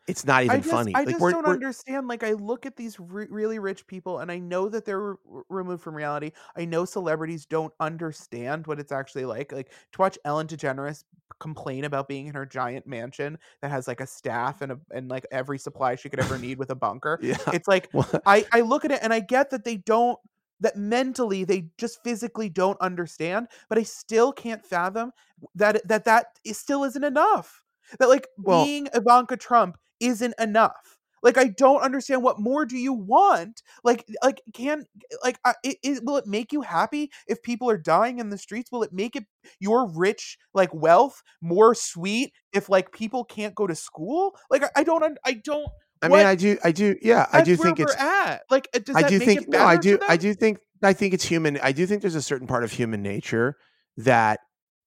It's 0.08 0.24
not 0.24 0.44
even 0.46 0.56
I 0.56 0.60
just, 0.60 0.70
funny. 0.72 0.96
I 0.96 1.00
like 1.00 1.10
just 1.10 1.20
we're, 1.20 1.32
don't 1.32 1.44
we're- 1.44 1.54
understand. 1.56 2.08
Like, 2.08 2.24
I 2.24 2.32
look 2.32 2.66
at 2.66 2.78
these 2.78 2.98
re- 2.98 3.28
really 3.30 3.60
rich 3.60 3.86
people, 3.88 4.20
and 4.20 4.32
I 4.32 4.40
know 4.40 4.70
that 4.70 4.86
they're 4.86 5.02
r- 5.02 5.18
r- 5.30 5.44
removed 5.50 5.84
from 5.84 5.96
reality. 5.98 6.32
I 6.56 6.64
know 6.64 6.86
celebrities 6.86 7.46
don't 7.46 7.74
understand 7.82 8.68
what 8.68 8.80
it's 8.80 8.94
actually 8.94 9.26
like. 9.26 9.52
Like 9.52 9.70
to 9.92 10.00
watch 10.00 10.18
Ellen 10.24 10.48
DeGeneres 10.48 11.04
complain 11.42 11.84
about 11.84 12.08
being 12.08 12.28
in 12.28 12.36
her 12.36 12.46
giant 12.46 12.88
mansion 12.88 13.38
that 13.62 13.70
has 13.70 13.86
like 13.86 14.00
a 14.00 14.08
staff 14.08 14.62
and 14.62 14.72
a, 14.72 14.80
and 14.92 15.10
like 15.10 15.26
every 15.30 15.60
supply 15.60 15.96
she 15.96 16.08
could 16.08 16.22
ever 16.22 16.38
need 16.38 16.58
with 16.58 16.70
a 16.70 16.76
bunker. 16.76 17.20
yeah. 17.22 17.36
It's 17.52 17.68
like 17.68 17.90
Well, 17.92 18.10
I 18.26 18.46
I 18.54 18.62
look 18.62 18.86
at 18.86 18.92
it 18.92 19.00
and 19.04 19.12
I 19.14 19.20
get 19.20 19.50
that 19.50 19.66
they 19.66 19.76
don't 19.76 20.18
that 20.60 20.76
mentally 20.76 21.44
they 21.44 21.70
just 21.78 22.04
physically 22.04 22.50
don't 22.50 22.80
understand, 22.82 23.48
but 23.70 23.78
I 23.78 23.84
still 23.84 24.32
can't 24.32 24.66
fathom 24.66 25.12
that 25.56 25.88
that 25.88 26.06
that 26.06 26.28
is, 26.44 26.58
still 26.58 26.84
isn't 26.84 27.04
enough. 27.04 27.62
That 28.00 28.10
like 28.10 28.28
Well- 28.38 28.64
being 28.64 28.88
Ivanka 28.94 29.38
Trump 29.38 29.78
isn't 30.00 30.36
enough. 30.40 30.98
Like 31.24 31.38
I 31.38 31.46
don't 31.48 31.82
understand 31.82 32.22
what 32.22 32.40
more 32.40 32.66
do 32.66 32.78
you 32.78 32.94
want? 32.94 33.64
Like 33.84 34.06
like 34.24 34.42
can 34.54 34.86
like 35.24 35.40
it, 35.64 35.78
it, 35.84 36.04
will 36.04 36.18
it 36.18 36.28
make 36.28 36.54
you 36.54 36.62
happy 36.62 37.12
if 37.28 37.42
people 37.42 37.70
are 37.70 37.78
dying 37.78 38.20
in 38.20 38.30
the 38.30 38.38
streets? 38.38 38.72
Will 38.72 38.84
it 38.84 38.94
make 38.94 39.16
it 39.16 39.26
your 39.60 39.90
rich 39.90 40.38
like 40.54 40.74
wealth 40.74 41.24
more 41.42 41.74
sweet 41.74 42.34
if 42.54 42.70
like 42.70 42.92
people 42.92 43.26
can't 43.26 43.56
go 43.56 43.66
to 43.66 43.76
school? 43.76 44.36
Like 44.50 44.64
I, 44.64 44.70
I 44.78 44.84
don't 44.84 45.18
I 45.26 45.34
don't 45.34 45.68
I 46.02 46.08
what- 46.10 46.18
mean, 46.18 46.26
I 46.28 46.36
do, 46.36 46.58
I 46.64 46.72
do, 46.72 46.96
yeah, 47.02 47.28
I 47.32 47.44
do 47.44 47.56
think 47.56 47.80
it's. 47.80 47.96
at. 47.96 48.44
Like, 48.50 48.68
uh, 48.76 48.80
does 48.80 48.96
I 48.96 49.02
that 49.04 49.10
do 49.10 49.20
make 49.20 49.28
think 49.28 49.42
it 49.44 49.50
no, 49.50 49.60
I 49.66 49.78
do, 49.78 50.00
I 50.08 50.18
do 50.18 50.34
think, 50.34 50.60
I 50.84 50.94
think 50.94 51.14
it's 51.14 51.24
human. 51.26 51.58
I 51.62 51.72
do 51.72 51.86
think 51.88 52.02
there's 52.02 52.16
a 52.16 52.22
certain 52.22 52.48
part 52.48 52.64
of 52.64 52.72
human 52.72 53.02
nature 53.02 53.56
that 53.98 54.40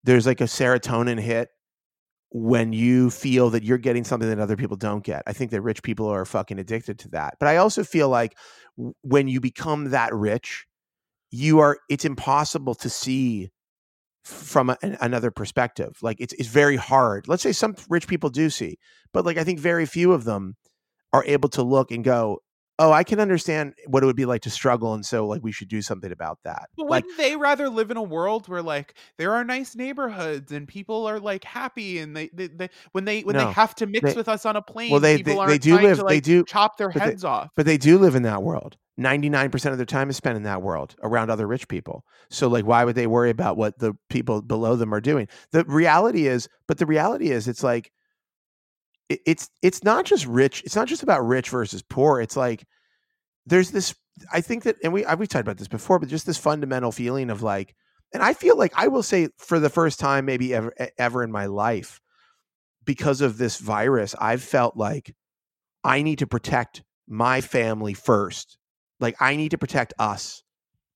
there's 0.04 0.26
like 0.26 0.40
a 0.40 0.44
serotonin 0.44 1.18
hit 1.20 1.48
when 2.30 2.72
you 2.72 3.10
feel 3.10 3.50
that 3.50 3.64
you're 3.64 3.78
getting 3.78 4.04
something 4.04 4.28
that 4.28 4.38
other 4.38 4.56
people 4.56 4.76
don't 4.76 5.02
get. 5.02 5.22
I 5.26 5.32
think 5.32 5.50
that 5.50 5.62
rich 5.62 5.82
people 5.82 6.06
are 6.06 6.24
fucking 6.24 6.58
addicted 6.60 6.98
to 7.00 7.08
that. 7.10 7.34
But 7.40 7.48
I 7.48 7.56
also 7.56 7.82
feel 7.82 8.08
like 8.08 8.36
when 9.02 9.26
you 9.26 9.40
become 9.40 9.90
that 9.90 10.14
rich, 10.14 10.66
you 11.32 11.58
are. 11.58 11.78
It's 11.88 12.04
impossible 12.04 12.74
to 12.76 12.88
see 12.88 13.50
from 14.24 14.70
a, 14.70 14.78
an, 14.82 14.96
another 15.00 15.30
perspective. 15.32 15.96
Like 16.02 16.20
it's 16.20 16.32
it's 16.34 16.48
very 16.48 16.76
hard. 16.76 17.26
Let's 17.26 17.42
say 17.42 17.52
some 17.52 17.74
rich 17.88 18.06
people 18.06 18.30
do 18.30 18.48
see, 18.48 18.78
but 19.12 19.24
like 19.24 19.36
I 19.38 19.44
think 19.44 19.58
very 19.58 19.86
few 19.86 20.12
of 20.12 20.24
them 20.24 20.56
are 21.12 21.24
able 21.26 21.48
to 21.50 21.62
look 21.62 21.90
and 21.90 22.04
go, 22.04 22.40
"Oh, 22.78 22.92
I 22.92 23.02
can 23.04 23.20
understand 23.20 23.74
what 23.86 24.02
it 24.02 24.06
would 24.06 24.16
be 24.16 24.24
like 24.26 24.42
to 24.42 24.50
struggle," 24.50 24.94
and 24.94 25.04
so 25.04 25.26
like 25.26 25.42
we 25.42 25.52
should 25.52 25.68
do 25.68 25.82
something 25.82 26.12
about 26.12 26.38
that. 26.44 26.68
But 26.76 26.86
like 26.88 27.04
wouldn't 27.04 27.18
they 27.18 27.36
rather 27.36 27.68
live 27.68 27.90
in 27.90 27.96
a 27.96 28.02
world 28.02 28.48
where 28.48 28.62
like 28.62 28.94
there 29.18 29.32
are 29.34 29.44
nice 29.44 29.74
neighborhoods 29.76 30.52
and 30.52 30.66
people 30.68 31.06
are 31.06 31.18
like 31.20 31.44
happy 31.44 31.98
and 31.98 32.16
they, 32.16 32.30
they, 32.32 32.46
they 32.48 32.70
when 32.92 33.04
they 33.04 33.22
when 33.22 33.34
No, 33.36 33.46
they 33.46 33.52
have 33.52 33.74
to 33.76 33.86
mix 33.86 34.10
they- 34.10 34.16
with 34.16 34.28
us 34.28 34.46
on 34.46 34.56
a 34.56 34.62
plane, 34.62 35.00
they- 35.02 35.16
people 35.18 35.32
they- 35.34 35.38
aren't 35.38 35.50
they 35.50 35.58
do 35.58 35.78
live- 35.78 35.98
to 35.98 36.04
they 36.04 36.20
do- 36.20 36.44
chop 36.44 36.76
their 36.78 36.90
they- 36.92 37.00
heads 37.00 37.24
off. 37.24 37.50
but 37.56 37.66
they 37.66 37.76
do 37.76 37.98
live 37.98 38.14
in 38.14 38.22
that 38.22 38.42
world. 38.42 38.76
99% 38.98 39.72
of 39.72 39.78
their 39.78 39.86
time 39.86 40.10
is 40.10 40.16
spent 40.16 40.36
in 40.36 40.42
that 40.42 40.60
world 40.60 40.94
around 41.02 41.30
other 41.30 41.46
rich 41.46 41.66
people. 41.68 42.04
So 42.28 42.48
like 42.48 42.66
why 42.66 42.84
would 42.84 42.94
they 42.96 43.06
worry 43.06 43.30
about 43.30 43.56
what 43.56 43.78
the 43.78 43.94
people 44.10 44.42
below 44.42 44.76
them 44.76 44.92
are 44.92 45.00
doing? 45.00 45.26
The 45.52 45.64
reality 45.64 46.26
is, 46.26 46.48
but 46.68 46.76
the 46.78 46.84
reality 46.86 47.30
is 47.30 47.48
it's 47.48 47.62
like 47.62 47.90
it, 49.10 49.20
it's 49.26 49.50
it's 49.62 49.84
not 49.84 50.06
just 50.06 50.26
rich, 50.26 50.62
it's 50.64 50.76
not 50.76 50.88
just 50.88 51.02
about 51.02 51.26
rich 51.26 51.50
versus 51.50 51.82
poor. 51.82 52.20
It's 52.20 52.36
like 52.36 52.66
there's 53.46 53.70
this 53.70 53.94
I 54.32 54.40
think 54.40 54.62
that 54.64 54.76
and 54.82 54.92
we 54.92 55.04
we 55.18 55.26
talked 55.26 55.42
about 55.42 55.58
this 55.58 55.68
before, 55.68 55.98
but 55.98 56.08
just 56.08 56.26
this 56.26 56.38
fundamental 56.38 56.92
feeling 56.92 57.30
of 57.30 57.42
like 57.42 57.74
and 58.12 58.22
I 58.22 58.34
feel 58.34 58.56
like 58.56 58.72
I 58.76 58.88
will 58.88 59.02
say 59.02 59.28
for 59.38 59.60
the 59.60 59.70
first 59.70 60.00
time 60.00 60.24
maybe 60.24 60.54
ever 60.54 60.72
ever 60.98 61.22
in 61.22 61.30
my 61.30 61.46
life 61.46 62.00
because 62.84 63.20
of 63.20 63.36
this 63.36 63.58
virus, 63.58 64.14
I've 64.18 64.42
felt 64.42 64.76
like 64.76 65.14
I 65.84 66.02
need 66.02 66.20
to 66.20 66.26
protect 66.26 66.82
my 67.06 67.40
family 67.40 67.94
first 67.94 68.56
like 69.00 69.16
I 69.20 69.36
need 69.36 69.50
to 69.50 69.58
protect 69.58 69.94
us 69.98 70.42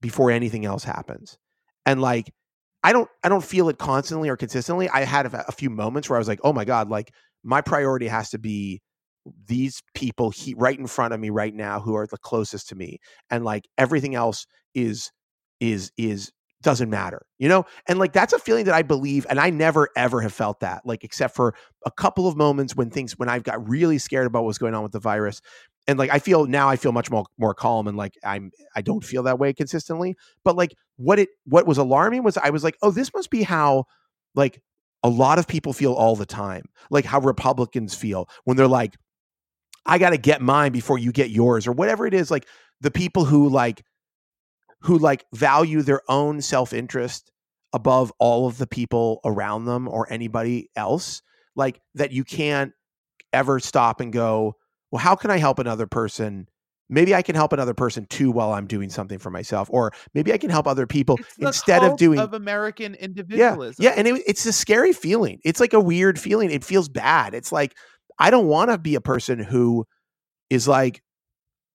before 0.00 0.30
anything 0.30 0.64
else 0.64 0.84
happens. 0.84 1.38
And 1.86 2.00
like 2.00 2.32
I 2.82 2.92
don't 2.92 3.08
I 3.24 3.28
don't 3.30 3.44
feel 3.44 3.68
it 3.70 3.78
constantly 3.78 4.28
or 4.28 4.36
consistently. 4.36 4.88
I 4.90 5.04
had 5.04 5.26
a, 5.26 5.48
a 5.48 5.52
few 5.52 5.70
moments 5.70 6.08
where 6.08 6.16
I 6.16 6.20
was 6.20 6.28
like, 6.28 6.40
"Oh 6.44 6.52
my 6.52 6.64
god, 6.64 6.90
like 6.90 7.12
my 7.44 7.60
priority 7.60 8.08
has 8.08 8.30
to 8.30 8.38
be 8.38 8.80
these 9.46 9.82
people 9.94 10.30
he, 10.30 10.54
right 10.56 10.78
in 10.78 10.86
front 10.86 11.14
of 11.14 11.20
me 11.20 11.30
right 11.30 11.54
now 11.54 11.80
who 11.80 11.94
are 11.94 12.06
the 12.06 12.18
closest 12.18 12.68
to 12.68 12.74
me 12.74 12.98
and 13.30 13.44
like 13.44 13.66
everything 13.78 14.14
else 14.14 14.46
is 14.74 15.10
is 15.60 15.92
is 15.96 16.30
doesn't 16.62 16.90
matter 16.90 17.26
you 17.38 17.48
know 17.48 17.64
and 17.88 17.98
like 17.98 18.12
that's 18.12 18.32
a 18.32 18.38
feeling 18.38 18.64
that 18.64 18.74
i 18.74 18.82
believe 18.82 19.26
and 19.28 19.38
i 19.38 19.50
never 19.50 19.88
ever 19.96 20.20
have 20.22 20.32
felt 20.32 20.60
that 20.60 20.80
like 20.86 21.04
except 21.04 21.34
for 21.34 21.54
a 21.84 21.90
couple 21.90 22.26
of 22.26 22.36
moments 22.36 22.74
when 22.74 22.90
things 22.90 23.18
when 23.18 23.28
i've 23.28 23.42
got 23.42 23.66
really 23.68 23.98
scared 23.98 24.26
about 24.26 24.44
what's 24.44 24.58
going 24.58 24.74
on 24.74 24.82
with 24.82 24.92
the 24.92 25.00
virus 25.00 25.40
and 25.86 25.98
like 25.98 26.10
I 26.10 26.18
feel 26.18 26.46
now 26.46 26.68
I 26.68 26.76
feel 26.76 26.92
much 26.92 27.10
more 27.10 27.26
more 27.38 27.54
calm 27.54 27.86
and 27.86 27.96
like 27.96 28.14
I'm 28.24 28.50
I 28.74 28.82
don't 28.82 29.04
feel 29.04 29.22
that 29.24 29.38
way 29.38 29.52
consistently. 29.52 30.16
But 30.44 30.56
like 30.56 30.74
what 30.96 31.18
it 31.18 31.28
what 31.44 31.66
was 31.66 31.78
alarming 31.78 32.22
was 32.22 32.36
I 32.36 32.50
was 32.50 32.64
like, 32.64 32.76
oh, 32.82 32.90
this 32.90 33.12
must 33.14 33.30
be 33.30 33.42
how 33.42 33.84
like 34.34 34.60
a 35.04 35.08
lot 35.08 35.38
of 35.38 35.46
people 35.46 35.72
feel 35.72 35.92
all 35.92 36.16
the 36.16 36.26
time. 36.26 36.64
Like 36.90 37.04
how 37.04 37.20
Republicans 37.20 37.94
feel 37.94 38.28
when 38.44 38.56
they're 38.56 38.66
like, 38.66 38.96
I 39.86 39.98
gotta 39.98 40.16
get 40.16 40.40
mine 40.40 40.72
before 40.72 40.98
you 40.98 41.12
get 41.12 41.30
yours, 41.30 41.66
or 41.66 41.72
whatever 41.72 42.06
it 42.06 42.14
is, 42.14 42.30
like 42.30 42.48
the 42.80 42.90
people 42.90 43.24
who 43.24 43.48
like 43.48 43.84
who 44.80 44.98
like 44.98 45.24
value 45.32 45.82
their 45.82 46.02
own 46.08 46.40
self-interest 46.40 47.30
above 47.72 48.12
all 48.18 48.46
of 48.46 48.58
the 48.58 48.66
people 48.66 49.20
around 49.24 49.66
them 49.66 49.88
or 49.88 50.10
anybody 50.10 50.70
else, 50.74 51.22
like 51.54 51.80
that 51.94 52.12
you 52.12 52.24
can't 52.24 52.72
ever 53.32 53.60
stop 53.60 54.00
and 54.00 54.12
go, 54.12 54.54
well, 54.90 55.00
how 55.00 55.14
can 55.14 55.30
I 55.30 55.38
help 55.38 55.58
another 55.58 55.86
person? 55.86 56.48
Maybe 56.90 57.14
I 57.14 57.22
can 57.22 57.34
help 57.34 57.52
another 57.52 57.72
person 57.72 58.06
too 58.06 58.30
while 58.30 58.52
I'm 58.52 58.66
doing 58.66 58.90
something 58.90 59.18
for 59.18 59.30
myself, 59.30 59.68
or 59.72 59.92
maybe 60.12 60.32
I 60.32 60.38
can 60.38 60.50
help 60.50 60.66
other 60.66 60.86
people 60.86 61.18
instead 61.38 61.82
of 61.82 61.96
doing 61.96 62.18
of 62.18 62.34
American 62.34 62.94
individualism. 62.94 63.82
Yeah, 63.82 63.90
yeah, 63.90 63.94
and 63.96 64.08
it, 64.08 64.22
it's 64.26 64.44
a 64.44 64.52
scary 64.52 64.92
feeling. 64.92 65.40
It's 65.44 65.60
like 65.60 65.72
a 65.72 65.80
weird 65.80 66.18
feeling. 66.18 66.50
It 66.50 66.62
feels 66.62 66.88
bad. 66.88 67.34
It's 67.34 67.50
like 67.50 67.74
I 68.18 68.30
don't 68.30 68.46
want 68.46 68.70
to 68.70 68.78
be 68.78 68.94
a 68.94 69.00
person 69.00 69.38
who 69.38 69.86
is 70.50 70.68
like, 70.68 71.02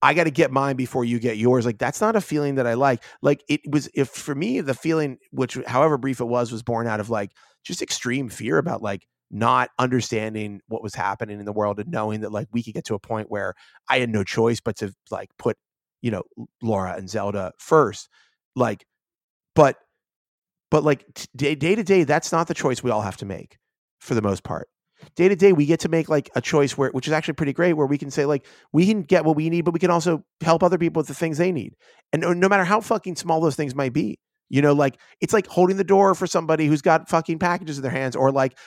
I 0.02 0.14
got 0.14 0.26
to 0.26 0.32
get 0.32 0.52
mine 0.52 0.76
before 0.76 1.04
you 1.04 1.20
get 1.20 1.38
yours. 1.38 1.66
Like 1.66 1.78
that's 1.78 2.00
not 2.00 2.16
a 2.16 2.22
feeling 2.22 2.56
that 2.56 2.68
I 2.68 2.76
like. 2.76 3.04
Like 3.22 3.44
it 3.50 3.62
was 3.70 3.90
if 3.94 4.10
for 4.10 4.34
me 4.34 4.62
the 4.62 4.74
feeling, 4.74 5.18
which 5.32 5.58
however 5.68 5.98
brief 5.98 6.22
it 6.22 6.26
was, 6.26 6.52
was 6.52 6.64
born 6.64 6.88
out 6.88 7.00
of 7.00 7.10
like 7.10 7.32
just 7.64 7.82
extreme 7.82 8.30
fear 8.30 8.58
about 8.58 8.82
like 8.82 9.06
not 9.32 9.70
understanding 9.78 10.62
what 10.68 10.82
was 10.82 10.96
happening 10.96 11.40
in 11.40 11.46
the 11.46 11.54
world 11.54 11.80
and 11.80 11.92
knowing 11.92 12.22
that 12.22 12.32
like 12.32 12.48
we 12.52 12.64
could 12.64 12.74
get 12.74 12.86
to 12.86 12.96
a 12.96 13.00
point 13.00 13.30
where 13.30 13.54
I 13.90 14.00
had 14.00 14.10
no 14.10 14.24
choice 14.24 14.60
but 14.60 14.78
to 14.78 14.94
like 15.12 15.30
put, 15.38 15.58
you 16.02 16.12
know, 16.12 16.24
Laura 16.62 16.96
and 16.98 17.10
Zelda 17.10 17.52
first. 17.60 18.10
Like, 18.56 18.86
but, 19.56 19.78
but 20.72 20.84
like 20.84 21.06
day, 21.36 21.56
to 21.56 21.84
day, 21.84 22.04
that's 22.04 22.32
not 22.32 22.48
the 22.48 22.54
choice 22.54 22.84
we 22.84 22.92
all 22.92 23.02
have 23.02 23.18
to 23.18 23.26
make 23.26 23.58
for 24.00 24.16
the 24.16 24.22
most 24.22 24.44
part. 24.44 24.68
Day 25.16 25.30
to 25.30 25.36
day, 25.36 25.54
we 25.54 25.66
get 25.66 25.80
to 25.82 25.90
make 25.90 26.10
like 26.10 26.30
a 26.36 26.42
choice 26.42 26.78
where, 26.78 26.90
which 26.90 27.08
is 27.08 27.14
actually 27.14 27.36
pretty 27.36 27.54
great, 27.54 27.74
where 27.74 27.88
we 27.88 27.98
can 27.98 28.12
say 28.12 28.26
like 28.26 28.46
we 28.74 28.86
can 28.86 29.02
get 29.02 29.24
what 29.24 29.36
we 29.36 29.50
need, 29.50 29.62
but 29.62 29.74
we 29.74 29.80
can 29.80 29.92
also 29.92 30.24
help 30.42 30.62
other 30.62 30.78
people 30.78 31.00
with 31.00 31.08
the 31.08 31.14
things 31.14 31.38
they 31.38 31.52
need, 31.52 31.74
and 32.12 32.22
no, 32.22 32.34
no 32.34 32.50
matter 32.50 32.66
how 32.66 32.82
fucking 32.82 33.16
small 33.16 33.40
those 33.40 33.56
things 33.56 33.74
might 33.74 33.94
be. 33.94 34.20
You 34.50 34.62
know, 34.62 34.74
like 34.74 35.00
it's 35.22 35.32
like 35.32 35.48
holding 35.48 35.78
the 35.78 35.84
door 35.84 36.16
for 36.16 36.28
somebody 36.28 36.68
who's 36.68 36.82
got 36.82 37.08
fucking 37.08 37.40
packages 37.40 37.78
in 37.78 37.84
their 37.84 37.92
hands, 37.92 38.16
or 38.16 38.32
like 38.32 38.58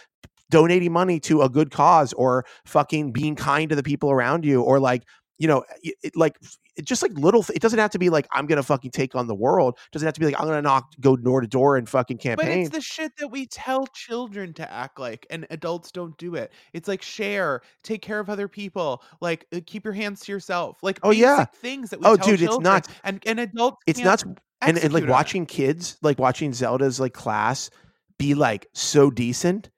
donating 0.53 0.93
money 0.93 1.19
to 1.19 1.41
a 1.41 1.49
good 1.49 1.71
cause 1.71 2.13
or 2.13 2.45
fucking 2.67 3.11
being 3.11 3.35
kind 3.35 3.71
to 3.71 3.75
the 3.75 3.83
people 3.83 4.11
around 4.11 4.45
you 4.45 4.63
or 4.63 4.79
like 4.79 5.03
you 5.39 5.49
know 5.49 5.65
it, 5.83 6.15
like 6.15 6.39
it 6.77 6.85
just 6.85 7.03
like 7.03 7.13
little 7.15 7.45
it 7.55 7.61
doesn't 7.61 7.79
have 7.79 7.91
to 7.91 7.99
be 7.99 8.11
like 8.11 8.29
i'm 8.33 8.47
gonna 8.47 8.63
fucking 8.63 8.91
take 8.91 9.15
on 9.15 9.27
the 9.27 9.35
world. 9.35 9.79
It 9.79 9.93
doesn't 9.93 10.07
have 10.07 10.13
to 10.15 10.21
be 10.21 10.27
like 10.27 10.39
i'm 10.39 10.47
gonna 10.47 10.61
knock 10.61 10.93
go 11.01 11.17
door 11.17 11.41
to 11.41 11.47
door 11.47 11.79
and 11.79 11.89
fucking 11.89 12.19
campaign 12.19 12.47
but 12.47 12.59
it's 12.59 12.69
the 12.69 12.81
shit 12.83 13.17
that 13.17 13.29
we 13.29 13.47
tell 13.47 13.87
children 13.89 14.53
to 14.55 14.71
act 14.71 15.01
like 15.01 15.27
and 15.31 15.47
adults 15.49 15.91
don't 15.91 16.17
do 16.19 16.35
it. 16.35 16.53
It's 16.75 16.87
like 16.87 17.01
share 17.01 17.63
take 17.83 18.03
care 18.03 18.21
of 18.21 18.29
other 18.29 18.47
people 18.47 19.03
like 19.23 19.47
uh, 19.55 19.61
keep 19.67 19.85
your 19.85 19.95
hands 19.95 20.21
to 20.21 20.33
yourself 20.33 20.83
like 20.83 21.01
oh 21.03 21.11
yeah. 21.11 21.47
things 21.47 21.89
that 21.91 22.01
we 22.01 22.07
oh 22.07 22.17
dude 22.17 22.43
it's 22.43 22.59
not 22.59 22.87
and 23.05 23.23
and 23.27 23.41
adults 23.41 23.79
it's 23.87 24.01
not 24.01 24.23
and, 24.61 24.77
and 24.77 24.93
like 24.93 25.09
watching 25.09 25.47
kids 25.47 25.97
like 26.03 26.19
watching 26.19 26.53
zelda's 26.53 27.01
like 27.01 27.15
class 27.15 27.71
be 28.19 28.35
like 28.35 28.67
so 28.75 29.11
decent 29.11 29.71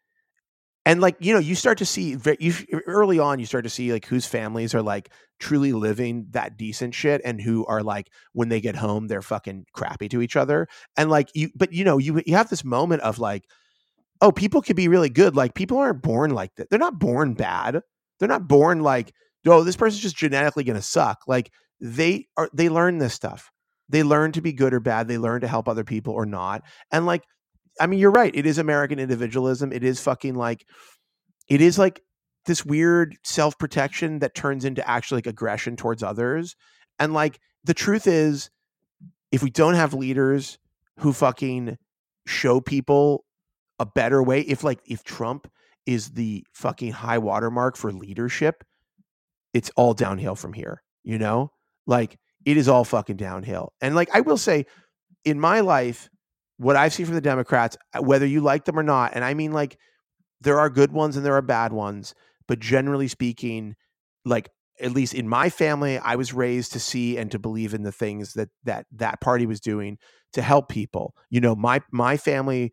and 0.86 1.00
like 1.00 1.16
you 1.20 1.32
know 1.32 1.38
you 1.38 1.54
start 1.54 1.78
to 1.78 1.86
see 1.86 2.16
you 2.38 2.54
early 2.86 3.18
on 3.18 3.38
you 3.38 3.46
start 3.46 3.64
to 3.64 3.70
see 3.70 3.92
like 3.92 4.06
whose 4.06 4.26
families 4.26 4.74
are 4.74 4.82
like 4.82 5.10
truly 5.40 5.72
living 5.72 6.26
that 6.30 6.56
decent 6.56 6.94
shit 6.94 7.20
and 7.24 7.40
who 7.40 7.66
are 7.66 7.82
like 7.82 8.08
when 8.32 8.48
they 8.48 8.60
get 8.60 8.76
home 8.76 9.08
they're 9.08 9.22
fucking 9.22 9.66
crappy 9.72 10.08
to 10.08 10.22
each 10.22 10.36
other. 10.36 10.68
And 10.96 11.10
like 11.10 11.28
you 11.34 11.50
but 11.54 11.72
you 11.72 11.84
know 11.84 11.98
you 11.98 12.22
you 12.26 12.34
have 12.34 12.50
this 12.50 12.64
moment 12.64 13.02
of 13.02 13.18
like 13.18 13.44
oh 14.20 14.32
people 14.32 14.62
could 14.62 14.76
be 14.76 14.88
really 14.88 15.10
good. 15.10 15.36
Like 15.36 15.54
people 15.54 15.78
aren't 15.78 16.02
born 16.02 16.30
like 16.30 16.54
that 16.56 16.70
they're 16.70 16.78
not 16.78 16.98
born 16.98 17.34
bad. 17.34 17.80
They're 18.18 18.28
not 18.28 18.48
born 18.48 18.80
like 18.80 19.12
oh 19.46 19.64
this 19.64 19.76
person's 19.76 20.02
just 20.02 20.16
genetically 20.16 20.64
going 20.64 20.76
to 20.76 20.82
suck. 20.82 21.22
Like 21.26 21.50
they 21.80 22.26
are 22.36 22.48
they 22.54 22.68
learn 22.68 22.98
this 22.98 23.14
stuff. 23.14 23.50
They 23.88 24.02
learn 24.02 24.32
to 24.32 24.40
be 24.40 24.52
good 24.52 24.72
or 24.72 24.80
bad. 24.80 25.08
They 25.08 25.18
learn 25.18 25.42
to 25.42 25.48
help 25.48 25.68
other 25.68 25.84
people 25.84 26.14
or 26.14 26.24
not. 26.24 26.62
And 26.90 27.04
like 27.04 27.24
I 27.80 27.86
mean, 27.86 27.98
you're 27.98 28.10
right. 28.10 28.34
It 28.34 28.46
is 28.46 28.58
American 28.58 28.98
individualism. 28.98 29.72
It 29.72 29.84
is 29.84 30.00
fucking 30.00 30.34
like, 30.34 30.66
it 31.48 31.60
is 31.60 31.78
like 31.78 32.00
this 32.46 32.64
weird 32.64 33.16
self 33.24 33.58
protection 33.58 34.20
that 34.20 34.34
turns 34.34 34.64
into 34.64 34.88
actually 34.88 35.18
like 35.18 35.26
aggression 35.26 35.76
towards 35.76 36.02
others. 36.02 36.56
And 36.98 37.12
like, 37.12 37.40
the 37.64 37.74
truth 37.74 38.06
is, 38.06 38.50
if 39.32 39.42
we 39.42 39.50
don't 39.50 39.74
have 39.74 39.94
leaders 39.94 40.58
who 41.00 41.12
fucking 41.12 41.76
show 42.26 42.60
people 42.60 43.24
a 43.78 43.86
better 43.86 44.22
way, 44.22 44.42
if 44.42 44.62
like, 44.62 44.80
if 44.86 45.02
Trump 45.02 45.50
is 45.86 46.10
the 46.10 46.44
fucking 46.52 46.92
high 46.92 47.18
watermark 47.18 47.76
for 47.76 47.92
leadership, 47.92 48.62
it's 49.52 49.70
all 49.76 49.94
downhill 49.94 50.34
from 50.34 50.52
here, 50.52 50.82
you 51.02 51.18
know? 51.18 51.50
Like, 51.86 52.18
it 52.44 52.56
is 52.56 52.68
all 52.68 52.84
fucking 52.84 53.16
downhill. 53.16 53.72
And 53.80 53.94
like, 53.94 54.08
I 54.14 54.20
will 54.20 54.36
say, 54.36 54.66
in 55.24 55.40
my 55.40 55.60
life, 55.60 56.08
what 56.58 56.76
I've 56.76 56.92
seen 56.92 57.06
from 57.06 57.14
the 57.14 57.20
Democrats, 57.20 57.76
uh, 57.94 58.02
whether 58.02 58.26
you 58.26 58.40
like 58.40 58.64
them 58.64 58.78
or 58.78 58.82
not, 58.82 59.12
and 59.14 59.24
I 59.24 59.34
mean 59.34 59.52
like 59.52 59.78
there 60.40 60.60
are 60.60 60.70
good 60.70 60.92
ones 60.92 61.16
and 61.16 61.24
there 61.24 61.36
are 61.36 61.42
bad 61.42 61.72
ones, 61.72 62.14
but 62.48 62.60
generally 62.60 63.08
speaking, 63.08 63.76
like 64.24 64.50
at 64.80 64.92
least 64.92 65.14
in 65.14 65.28
my 65.28 65.50
family, 65.50 65.98
I 65.98 66.16
was 66.16 66.32
raised 66.32 66.72
to 66.72 66.80
see 66.80 67.16
and 67.16 67.30
to 67.30 67.38
believe 67.38 67.74
in 67.74 67.82
the 67.82 67.92
things 67.92 68.34
that 68.34 68.50
that 68.64 68.86
that 68.92 69.20
party 69.20 69.46
was 69.46 69.60
doing 69.60 69.98
to 70.32 70.42
help 70.42 70.68
people. 70.68 71.14
You 71.30 71.40
know, 71.40 71.54
my 71.54 71.80
my 71.92 72.16
family 72.16 72.72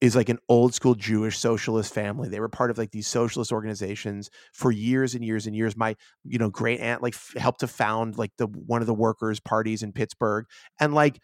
is 0.00 0.16
like 0.16 0.28
an 0.28 0.38
old 0.48 0.74
school 0.74 0.94
Jewish 0.94 1.38
socialist 1.38 1.94
family. 1.94 2.28
They 2.28 2.40
were 2.40 2.48
part 2.48 2.70
of 2.70 2.76
like 2.78 2.90
these 2.90 3.06
socialist 3.06 3.52
organizations 3.52 4.28
for 4.52 4.70
years 4.70 5.14
and 5.14 5.24
years 5.24 5.46
and 5.46 5.56
years. 5.56 5.76
My, 5.76 5.96
you 6.24 6.38
know, 6.38 6.50
great 6.50 6.80
aunt 6.80 7.02
like 7.02 7.14
f- 7.14 7.32
helped 7.38 7.60
to 7.60 7.68
found 7.68 8.18
like 8.18 8.32
the 8.36 8.46
one 8.46 8.82
of 8.82 8.86
the 8.86 8.94
workers 8.94 9.40
parties 9.40 9.82
in 9.82 9.92
Pittsburgh. 9.92 10.44
And 10.78 10.94
like, 10.94 11.20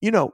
you 0.00 0.10
know, 0.10 0.32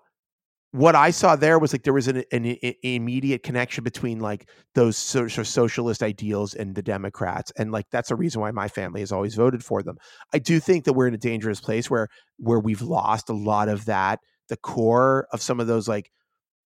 what 0.77 0.95
I 0.95 1.11
saw 1.11 1.37
there 1.37 1.59
was 1.59 1.73
like 1.73 1.85
there 1.85 1.95
was 1.95 2.07
an, 2.07 2.23
an, 2.33 2.45
an 2.45 2.75
immediate 2.83 3.43
connection 3.43 3.83
between 3.83 4.21
like 4.21 4.51
those 4.75 4.99
social 4.99 5.43
socialist 5.43 6.03
ideals 6.03 6.53
and 6.53 6.75
the 6.75 6.83
Democrats, 6.83 7.51
and 7.57 7.73
like 7.73 7.87
that's 7.91 8.11
a 8.11 8.17
reason 8.17 8.43
why 8.43 8.51
my 8.51 8.69
family 8.69 9.01
has 9.01 9.11
always 9.11 9.35
voted 9.35 9.65
for 9.65 9.83
them. 9.83 9.97
I 10.35 10.39
do 10.39 10.61
think 10.61 10.85
that 10.85 10.93
we're 10.93 11.09
in 11.09 11.15
a 11.15 11.19
dangerous 11.19 11.61
place 11.61 11.89
where 11.89 12.09
where 12.37 12.59
we've 12.59 12.83
lost 12.83 13.31
a 13.31 13.33
lot 13.33 13.71
of 13.71 13.87
that, 13.87 14.21
the 14.51 14.59
core 14.59 15.27
of 15.33 15.41
some 15.41 15.61
of 15.61 15.67
those 15.67 15.89
like 15.89 16.11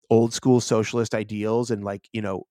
old 0.09 0.33
school 0.33 0.63
socialist 0.63 1.15
ideals, 1.15 1.71
and 1.71 1.85
like 1.85 2.09
you 2.11 2.23
know 2.23 2.45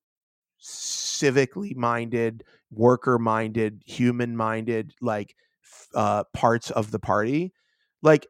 civically 0.61 1.75
minded, 1.75 2.43
worker 2.69 3.17
minded, 3.17 3.81
human 3.87 4.37
minded, 4.37 4.93
like 5.01 5.33
uh, 5.95 6.25
parts 6.31 6.69
of 6.69 6.91
the 6.91 6.99
party, 6.99 7.53
like 8.03 8.27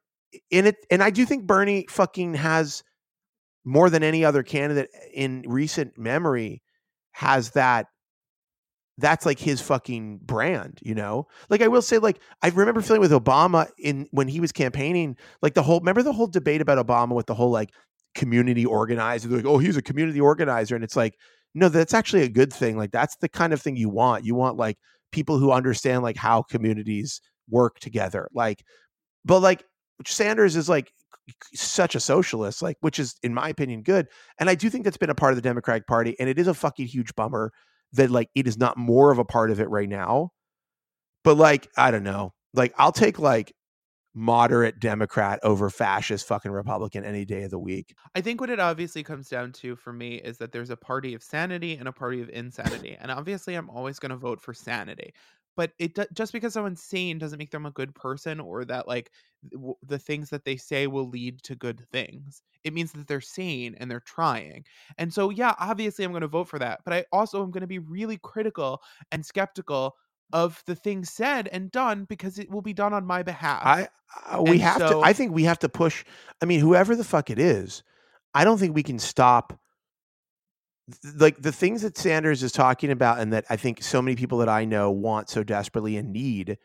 in 0.50 0.68
it. 0.68 0.78
And 0.90 1.04
I 1.04 1.10
do 1.10 1.26
think 1.26 1.46
Bernie 1.46 1.86
fucking 1.90 2.36
has 2.36 2.82
more 3.70 3.90
than 3.90 4.04
any 4.04 4.26
other 4.26 4.42
candidate 4.42 4.90
in 5.14 5.44
recent 5.46 5.98
memory 5.98 6.62
has 7.12 7.52
that 7.52 7.86
that's 8.98 9.26
like 9.26 9.40
his 9.40 9.62
fucking 9.62 10.20
brand, 10.24 10.80
you 10.82 10.94
know? 10.94 11.28
Like 11.50 11.62
I 11.62 11.70
will 11.70 11.82
say, 11.82 12.00
like, 12.00 12.20
I 12.42 12.50
remember 12.50 12.82
feeling 12.82 13.00
with 13.00 13.12
Obama 13.12 13.70
in 13.78 14.08
when 14.12 14.28
he 14.28 14.42
was 14.42 14.52
campaigning, 14.52 15.16
like 15.42 15.54
the 15.54 15.64
whole 15.64 15.80
remember 15.80 16.04
the 16.04 16.12
whole 16.12 16.28
debate 16.28 16.62
about 16.62 16.86
Obama 16.86 17.16
with 17.16 17.28
the 17.28 17.36
whole 17.36 17.52
like 17.52 17.70
community 18.16 18.66
organizer. 18.66 19.28
They're 19.28 19.38
like, 19.38 19.46
oh, 19.46 19.60
he's 19.60 19.78
a 19.78 19.82
community 19.82 20.20
organizer. 20.20 20.76
And 20.76 20.84
it's 20.84 20.96
like, 20.96 21.16
no, 21.54 21.70
that's 21.70 21.94
actually 21.94 22.24
a 22.24 22.30
good 22.30 22.52
thing. 22.52 22.76
Like 22.76 22.92
that's 22.92 23.16
the 23.18 23.30
kind 23.30 23.54
of 23.54 23.62
thing 23.62 23.78
you 23.78 23.90
want. 23.90 24.26
You 24.26 24.36
want 24.36 24.58
like 24.58 24.78
people 25.12 25.38
who 25.38 25.52
understand 25.52 26.04
like 26.04 26.18
how 26.18 26.42
communities 26.42 27.22
work 27.50 27.80
together. 27.80 28.30
Like, 28.34 28.64
but 29.24 29.40
like 29.42 29.64
Sanders 30.06 30.56
is 30.56 30.68
like 30.68 30.92
such 31.54 31.96
a 31.96 32.00
socialist, 32.00 32.62
like, 32.62 32.78
which 32.82 33.00
is 33.00 33.16
in 33.24 33.34
my 33.34 33.50
opinion 33.50 33.84
good. 33.84 34.08
And 34.40 34.50
I 34.50 34.56
do 34.56 34.70
think 34.70 34.84
that's 34.84 34.98
been 34.98 35.10
a 35.10 35.16
part 35.16 35.32
of 35.32 35.36
the 35.36 35.42
Democratic 35.42 35.88
Party. 35.88 36.16
And 36.20 36.30
it 36.30 36.40
is 36.40 36.48
a 36.48 36.54
fucking 36.54 36.88
huge 36.88 37.16
bummer 37.16 37.52
that 37.94 38.12
like 38.12 38.30
it 38.36 38.48
is 38.48 38.58
not 38.58 38.78
more 38.78 39.12
of 39.12 39.18
a 39.18 39.26
part 39.26 39.52
of 39.52 39.60
it 39.60 39.70
right 39.70 39.90
now. 39.90 40.30
But 41.24 41.38
like, 41.38 41.68
I 41.78 41.92
don't 41.92 42.04
know. 42.04 42.34
Like, 42.54 42.74
I'll 42.78 42.92
take 42.92 43.20
like 43.20 43.54
moderate 44.16 44.80
Democrat 44.80 45.40
over 45.44 45.70
fascist 45.70 46.28
fucking 46.28 46.52
Republican 46.52 47.06
any 47.06 47.26
day 47.26 47.44
of 47.44 47.52
the 47.52 47.60
week. 47.60 47.94
I 48.16 48.22
think 48.22 48.42
what 48.42 48.50
it 48.50 48.60
obviously 48.60 49.04
comes 49.04 49.30
down 49.30 49.52
to 49.54 49.76
for 49.76 49.94
me 49.94 50.16
is 50.16 50.38
that 50.40 50.52
there's 50.52 50.72
a 50.72 50.76
party 50.76 51.14
of 51.14 51.24
sanity 51.24 51.76
and 51.76 51.88
a 51.88 51.92
party 51.92 52.22
of 52.22 52.30
insanity. 52.30 52.98
And 53.00 53.12
obviously, 53.12 53.56
I'm 53.56 53.70
always 53.70 54.00
going 54.00 54.10
to 54.10 54.18
vote 54.18 54.42
for 54.42 54.54
sanity. 54.54 55.14
But 55.60 55.74
it 55.78 55.98
just 56.14 56.32
because 56.34 56.54
someone's 56.54 56.82
sane 56.82 57.20
doesn't 57.20 57.40
make 57.40 57.52
them 57.52 57.66
a 57.66 57.72
good 57.72 57.94
person 57.94 58.40
or 58.40 58.64
that 58.66 58.88
like 58.88 59.12
w- 59.52 59.76
the 59.84 60.00
things 60.00 60.30
that 60.30 60.46
they 60.46 60.56
say 60.58 60.88
will 60.88 61.10
lead 61.10 61.44
to 61.44 61.56
good 61.56 61.86
things. 61.92 62.42
It 62.64 62.74
means 62.74 62.94
that 62.94 63.08
they're 63.08 63.22
sane 63.22 63.76
and 63.80 63.92
they're 63.92 64.00
trying. 64.00 64.66
And 64.98 65.14
so, 65.14 65.30
yeah, 65.30 65.56
obviously, 65.60 66.06
I'm 66.06 66.12
going 66.12 66.22
to 66.22 66.28
vote 66.28 66.48
for 66.48 66.60
that. 66.60 66.82
But 66.86 66.94
I 66.94 67.06
also 67.12 67.44
am 67.44 67.52
going 67.52 67.62
to 67.62 67.68
be 67.68 67.80
really 67.80 68.18
critical 68.18 68.82
and 69.12 69.26
skeptical 69.26 69.96
of 70.34 70.64
the 70.66 70.76
things 70.76 71.12
said 71.12 71.48
and 71.50 71.72
done 71.72 72.06
because 72.06 72.40
it 72.40 72.50
will 72.52 72.62
be 72.62 72.74
done 72.74 72.94
on 72.94 73.06
my 73.06 73.24
behalf. 73.24 73.74
I 73.74 73.90
uh, 74.32 74.42
we 74.42 74.58
And 74.58 74.60
have 74.60 74.86
to. 74.86 75.08
I 75.08 75.14
think 75.14 75.34
we 75.34 75.44
have 75.44 75.60
to 75.60 75.70
push. 75.70 76.04
I 76.42 76.46
mean, 76.46 76.60
whoever 76.60 76.96
the 76.96 77.04
fuck 77.04 77.30
it 77.30 77.40
is, 77.40 77.84
I 78.34 78.44
don't 78.44 78.58
think 78.58 78.76
we 78.76 78.84
can 78.84 79.00
stop. 79.00 79.60
Like 81.18 81.42
the 81.42 81.52
things 81.52 81.82
that 81.82 81.98
Sanders 81.98 82.44
is 82.44 82.52
talking 82.52 82.92
about, 82.92 83.20
and 83.20 83.34
that 83.34 83.46
I 83.50 83.56
think 83.56 83.84
so 83.84 84.02
many 84.02 84.16
people 84.16 84.40
that 84.40 84.50
I 84.50 84.66
know 84.66 84.92
want 84.92 85.30
so 85.30 85.44
desperately 85.44 85.98
and 85.98 86.12
need, 86.12 86.58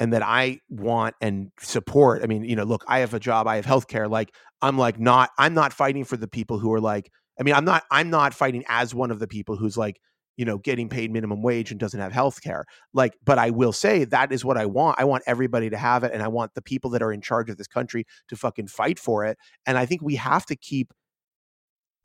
and 0.00 0.12
that 0.12 0.22
I 0.22 0.60
want 0.68 1.14
and 1.20 1.50
support. 1.60 2.22
I 2.22 2.26
mean, 2.26 2.44
you 2.44 2.56
know, 2.56 2.64
look, 2.64 2.84
I 2.88 3.00
have 3.00 3.14
a 3.14 3.20
job, 3.20 3.46
I 3.46 3.56
have 3.56 3.66
healthcare. 3.66 4.10
Like, 4.10 4.34
I'm 4.62 4.78
like 4.78 4.98
not. 4.98 5.30
I'm 5.38 5.54
not 5.54 5.72
fighting 5.72 6.04
for 6.04 6.16
the 6.16 6.28
people 6.28 6.58
who 6.58 6.72
are 6.72 6.80
like. 6.80 7.10
I 7.38 7.42
mean, 7.44 7.54
I'm 7.54 7.64
not. 7.64 7.84
I'm 7.90 8.10
not 8.10 8.34
fighting 8.34 8.64
as 8.68 8.94
one 8.94 9.10
of 9.10 9.18
the 9.18 9.28
people 9.28 9.56
who's 9.56 9.76
like, 9.76 10.00
you 10.36 10.44
know, 10.44 10.58
getting 10.58 10.88
paid 10.88 11.10
minimum 11.12 11.42
wage 11.42 11.70
and 11.70 11.80
doesn't 11.80 12.00
have 12.00 12.12
healthcare 12.12 12.62
like 12.94 13.14
but 13.24 13.38
i 13.38 13.50
will 13.50 13.72
say 13.72 14.04
that 14.04 14.32
is 14.32 14.44
what 14.44 14.56
i 14.56 14.64
want 14.64 14.98
i 14.98 15.04
want 15.04 15.22
everybody 15.26 15.68
to 15.68 15.76
have 15.76 16.04
it 16.04 16.12
and 16.12 16.22
i 16.22 16.28
want 16.28 16.54
the 16.54 16.62
people 16.62 16.90
that 16.90 17.02
are 17.02 17.12
in 17.12 17.20
charge 17.20 17.50
of 17.50 17.56
this 17.56 17.66
country 17.66 18.06
to 18.28 18.36
fucking 18.36 18.68
fight 18.68 18.98
for 18.98 19.24
it 19.24 19.36
and 19.66 19.76
i 19.76 19.84
think 19.84 20.00
we 20.00 20.14
have 20.14 20.46
to 20.46 20.56
keep 20.56 20.92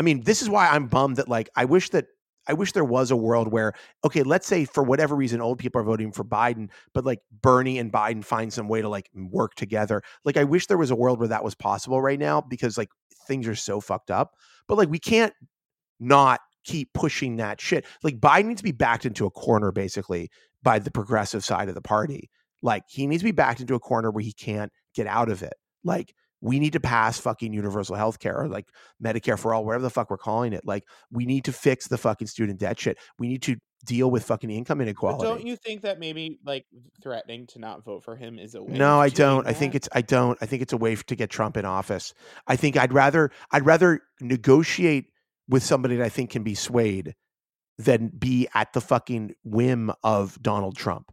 i 0.04 0.06
mean 0.06 0.22
this 0.22 0.42
is 0.42 0.50
why 0.50 0.68
i'm 0.68 0.88
bummed 0.88 1.18
that 1.18 1.28
like 1.28 1.50
i 1.56 1.66
wish 1.66 1.90
that 1.90 2.06
i 2.48 2.54
wish 2.54 2.72
there 2.72 2.84
was 2.84 3.12
a 3.12 3.16
world 3.16 3.52
where 3.52 3.74
okay 4.04 4.24
let's 4.24 4.48
say 4.48 4.66
for 4.66 4.84
whatever 4.84 5.16
reason 5.16 5.42
old 5.42 5.60
people 5.60 5.80
are 5.80 5.86
voting 5.86 6.12
for 6.12 6.24
biden 6.24 6.70
but 6.94 7.06
like 7.06 7.20
bernie 7.42 7.80
and 7.80 7.92
biden 7.92 8.24
find 8.24 8.52
some 8.52 8.68
way 8.68 8.82
to 8.82 8.90
like 8.90 9.10
work 9.16 9.56
together 9.56 10.02
like 10.26 10.38
i 10.38 10.44
wish 10.44 10.68
there 10.68 10.78
was 10.78 10.92
a 10.92 10.96
world 10.96 11.20
where 11.20 11.28
that 11.28 11.44
was 11.44 11.56
possible 11.56 12.02
right 12.02 12.20
now 12.20 12.42
because 12.42 12.78
like 12.78 12.90
things 13.28 13.48
are 13.48 13.56
so 13.56 13.80
fucked 13.80 14.12
up 14.12 14.36
but 14.68 14.78
like 14.78 14.90
we 14.90 15.00
can't 15.00 15.34
not 16.00 16.40
keep 16.64 16.94
pushing 16.94 17.38
that 17.38 17.62
shit. 17.62 17.86
Like 18.04 18.20
Biden 18.20 18.46
needs 18.46 18.62
to 18.62 18.64
be 18.64 18.72
backed 18.72 19.06
into 19.06 19.26
a 19.26 19.32
corner 19.32 19.72
basically 19.72 20.30
by 20.62 20.80
the 20.80 20.92
progressive 20.92 21.44
side 21.44 21.70
of 21.70 21.76
the 21.76 21.82
party. 21.82 22.30
Like 22.62 22.84
he 22.88 23.08
needs 23.08 23.22
to 23.22 23.26
be 23.26 23.32
backed 23.32 23.60
into 23.60 23.76
a 23.76 23.80
corner 23.80 24.12
where 24.12 24.24
he 24.24 24.34
can't 24.34 24.72
get 24.96 25.08
out 25.08 25.30
of 25.30 25.44
it. 25.44 25.54
Like 25.84 26.16
we 26.44 26.60
need 26.60 26.74
to 26.74 26.80
pass 26.82 27.18
fucking 27.18 27.54
universal 27.54 27.96
health 27.96 28.20
care 28.20 28.38
or 28.38 28.50
like 28.50 28.68
Medicare 29.02 29.40
for 29.40 29.54
all, 29.54 29.64
whatever 29.64 29.82
the 29.82 29.90
fuck 29.90 30.10
we're 30.10 30.18
calling 30.18 30.52
it. 30.52 30.66
Like 30.66 30.84
we 31.10 31.26
need 31.26 31.46
to 31.46 31.54
fix 31.54 31.88
the 31.88 31.98
fucking 31.98 32.28
student 32.28 32.60
debt 32.60 32.78
shit. 32.78 32.98
We 33.18 33.30
need 33.30 33.42
to 33.44 33.56
deal 33.86 34.12
with 34.12 34.26
fucking 34.26 34.50
income 34.50 34.80
But 34.80 34.84
inequality. 34.84 35.24
don't 35.24 35.48
you 35.48 35.56
think 35.56 35.84
that 35.84 36.00
maybe 36.00 36.40
like 36.46 36.66
threatening 37.02 37.48
to 37.48 37.60
not 37.60 37.86
vote 37.86 38.04
for 38.04 38.18
him 38.18 38.40
is 38.40 38.56
a 38.56 38.62
way? 38.62 38.78
No, 38.78 39.00
I 39.00 39.08
don't. 39.08 39.48
I 39.48 39.54
think 39.54 39.74
it's 39.74 39.88
I 39.94 40.02
don't. 40.02 40.38
I 40.42 40.46
think 40.46 40.62
it's 40.62 40.74
a 40.74 40.78
way 40.78 40.96
to 40.96 41.16
get 41.16 41.30
Trump 41.30 41.56
in 41.56 41.64
office. 41.64 42.14
I 42.46 42.58
think 42.58 42.76
I'd 42.76 42.92
rather 42.94 43.32
I'd 43.50 43.66
rather 43.66 44.02
negotiate 44.20 45.06
with 45.48 45.64
somebody 45.64 45.96
that 45.96 46.06
I 46.06 46.10
think 46.10 46.30
can 46.30 46.44
be 46.44 46.56
swayed 46.56 47.16
than 47.78 48.10
be 48.10 48.50
at 48.54 48.74
the 48.74 48.82
fucking 48.82 49.34
whim 49.46 49.94
of 50.04 50.42
Donald 50.42 50.76
Trump. 50.76 51.13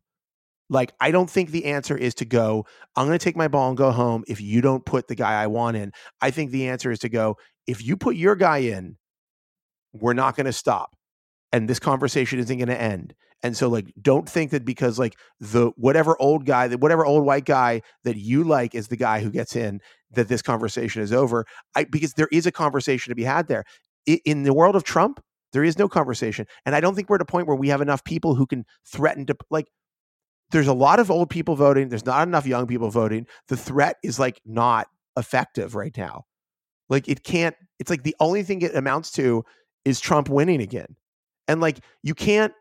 Like 0.71 0.93
I 1.01 1.11
don't 1.11 1.29
think 1.29 1.51
the 1.51 1.66
answer 1.66 1.97
is 1.97 2.14
to 2.16 2.25
go, 2.25 2.64
I'm 2.97 3.07
going 3.07 3.18
to 3.18 3.23
take 3.23 3.37
my 3.37 3.49
ball 3.49 3.68
and 3.68 3.77
go 3.77 3.91
home 3.91 4.25
if 4.29 4.41
you 4.41 4.62
don't 4.62 4.87
put 4.87 5.09
the 5.09 5.14
guy 5.14 5.43
I 5.43 5.49
want 5.49 5.77
in. 5.77 5.93
I 6.23 6.31
think 6.31 6.51
the 6.51 6.68
answer 6.68 6.91
is 6.91 7.01
to 7.01 7.11
go, 7.11 7.37
if 7.66 7.85
you 7.85 7.97
put 7.97 8.16
your 8.16 8.37
guy 8.37 8.59
in, 8.59 8.97
we're 9.93 10.14
not 10.14 10.37
going 10.37 10.47
to 10.47 10.53
stop 10.53 10.97
and 11.53 11.68
this 11.68 11.79
conversation 11.79 12.39
isn't 12.39 12.57
going 12.57 12.68
to 12.68 12.81
end. 12.81 13.14
And 13.43 13.57
so 13.57 13.68
like 13.68 13.93
don't 14.01 14.29
think 14.29 14.51
that 14.51 14.64
because 14.64 14.99
like 14.99 15.16
the 15.41 15.73
whatever 15.77 16.21
old 16.21 16.45
guy 16.45 16.68
that 16.68 16.81
whatever 16.81 17.07
old 17.07 17.25
white 17.25 17.47
guy 17.47 17.81
that 18.05 18.16
you 18.16 18.45
like 18.45 18.75
is 18.75 18.89
the 18.89 18.97
guy 18.97 19.21
who 19.21 19.31
gets 19.31 19.57
in 19.57 19.81
that 20.12 20.29
this 20.29 20.43
conversation 20.43 21.03
is 21.03 21.12
over. 21.12 21.47
I 21.75 21.85
because 21.85 22.12
there 22.14 22.29
is 22.31 22.47
a 22.47 22.53
conversation 22.53 23.11
to 23.11 23.14
be 23.14 23.25
had 23.25 23.49
there. 23.49 23.64
I, 24.09 24.21
in 24.25 24.43
the 24.43 24.53
world 24.53 24.77
of 24.77 24.85
Trump, 24.85 25.21
there 25.53 25.64
is 25.64 25.79
no 25.79 25.89
conversation. 25.89 26.47
And 26.66 26.75
I 26.75 26.81
don't 26.81 26.95
think 26.95 27.09
we're 27.09 27.16
at 27.16 27.23
a 27.23 27.27
point 27.27 27.47
where 27.47 27.57
we 27.57 27.68
have 27.68 27.81
enough 27.81 28.05
people 28.05 28.35
who 28.35 28.47
can 28.47 28.64
threaten 28.87 29.25
to 29.27 29.37
like 29.51 29.68
there's 30.51 30.69
a 30.69 30.75
lot 30.75 31.01
of 31.01 31.11
old 31.11 31.31
people 31.31 31.55
voting, 31.57 31.89
there's 31.89 32.07
not 32.07 32.27
enough 32.27 32.47
young 32.47 32.67
people 32.67 32.91
voting. 32.91 33.27
The 33.49 33.57
threat 33.57 33.97
is 34.03 34.19
like 34.19 34.41
not 34.45 34.89
effective 35.17 35.75
right 35.75 35.97
now. 35.97 36.25
Like 36.89 37.09
it 37.09 37.23
can't 37.23 37.55
it's 37.79 37.91
like 37.91 38.03
the 38.03 38.17
only 38.21 38.43
thing 38.43 38.63
it 38.63 38.75
amounts 38.77 39.13
to 39.13 39.45
is 39.85 40.01
Trump 40.01 40.29
winning 40.29 40.61
again. 40.61 40.97
And 41.49 41.61
like 41.61 41.81
you 42.03 42.15
can't 42.15 42.53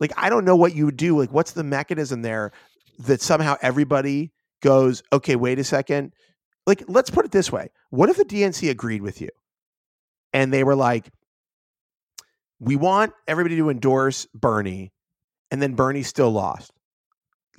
like 0.00 0.12
I 0.16 0.30
don't 0.30 0.44
know 0.44 0.56
what 0.56 0.74
you 0.74 0.86
would 0.86 0.96
do. 0.96 1.18
Like 1.18 1.32
what's 1.32 1.52
the 1.52 1.64
mechanism 1.64 2.22
there 2.22 2.52
that 3.00 3.20
somehow 3.20 3.56
everybody 3.62 4.32
goes, 4.62 5.02
"Okay, 5.12 5.36
wait 5.36 5.58
a 5.58 5.64
second. 5.64 6.12
Like 6.66 6.82
let's 6.88 7.10
put 7.10 7.24
it 7.24 7.32
this 7.32 7.52
way. 7.52 7.70
What 7.90 8.08
if 8.08 8.16
the 8.16 8.24
DNC 8.24 8.70
agreed 8.70 9.02
with 9.02 9.20
you? 9.20 9.30
And 10.32 10.52
they 10.52 10.64
were 10.64 10.76
like, 10.76 11.10
"We 12.58 12.76
want 12.76 13.12
everybody 13.28 13.56
to 13.56 13.70
endorse 13.70 14.26
Bernie." 14.34 14.92
And 15.50 15.60
then 15.60 15.74
Bernie 15.74 16.04
still 16.04 16.30
lost. 16.30 16.72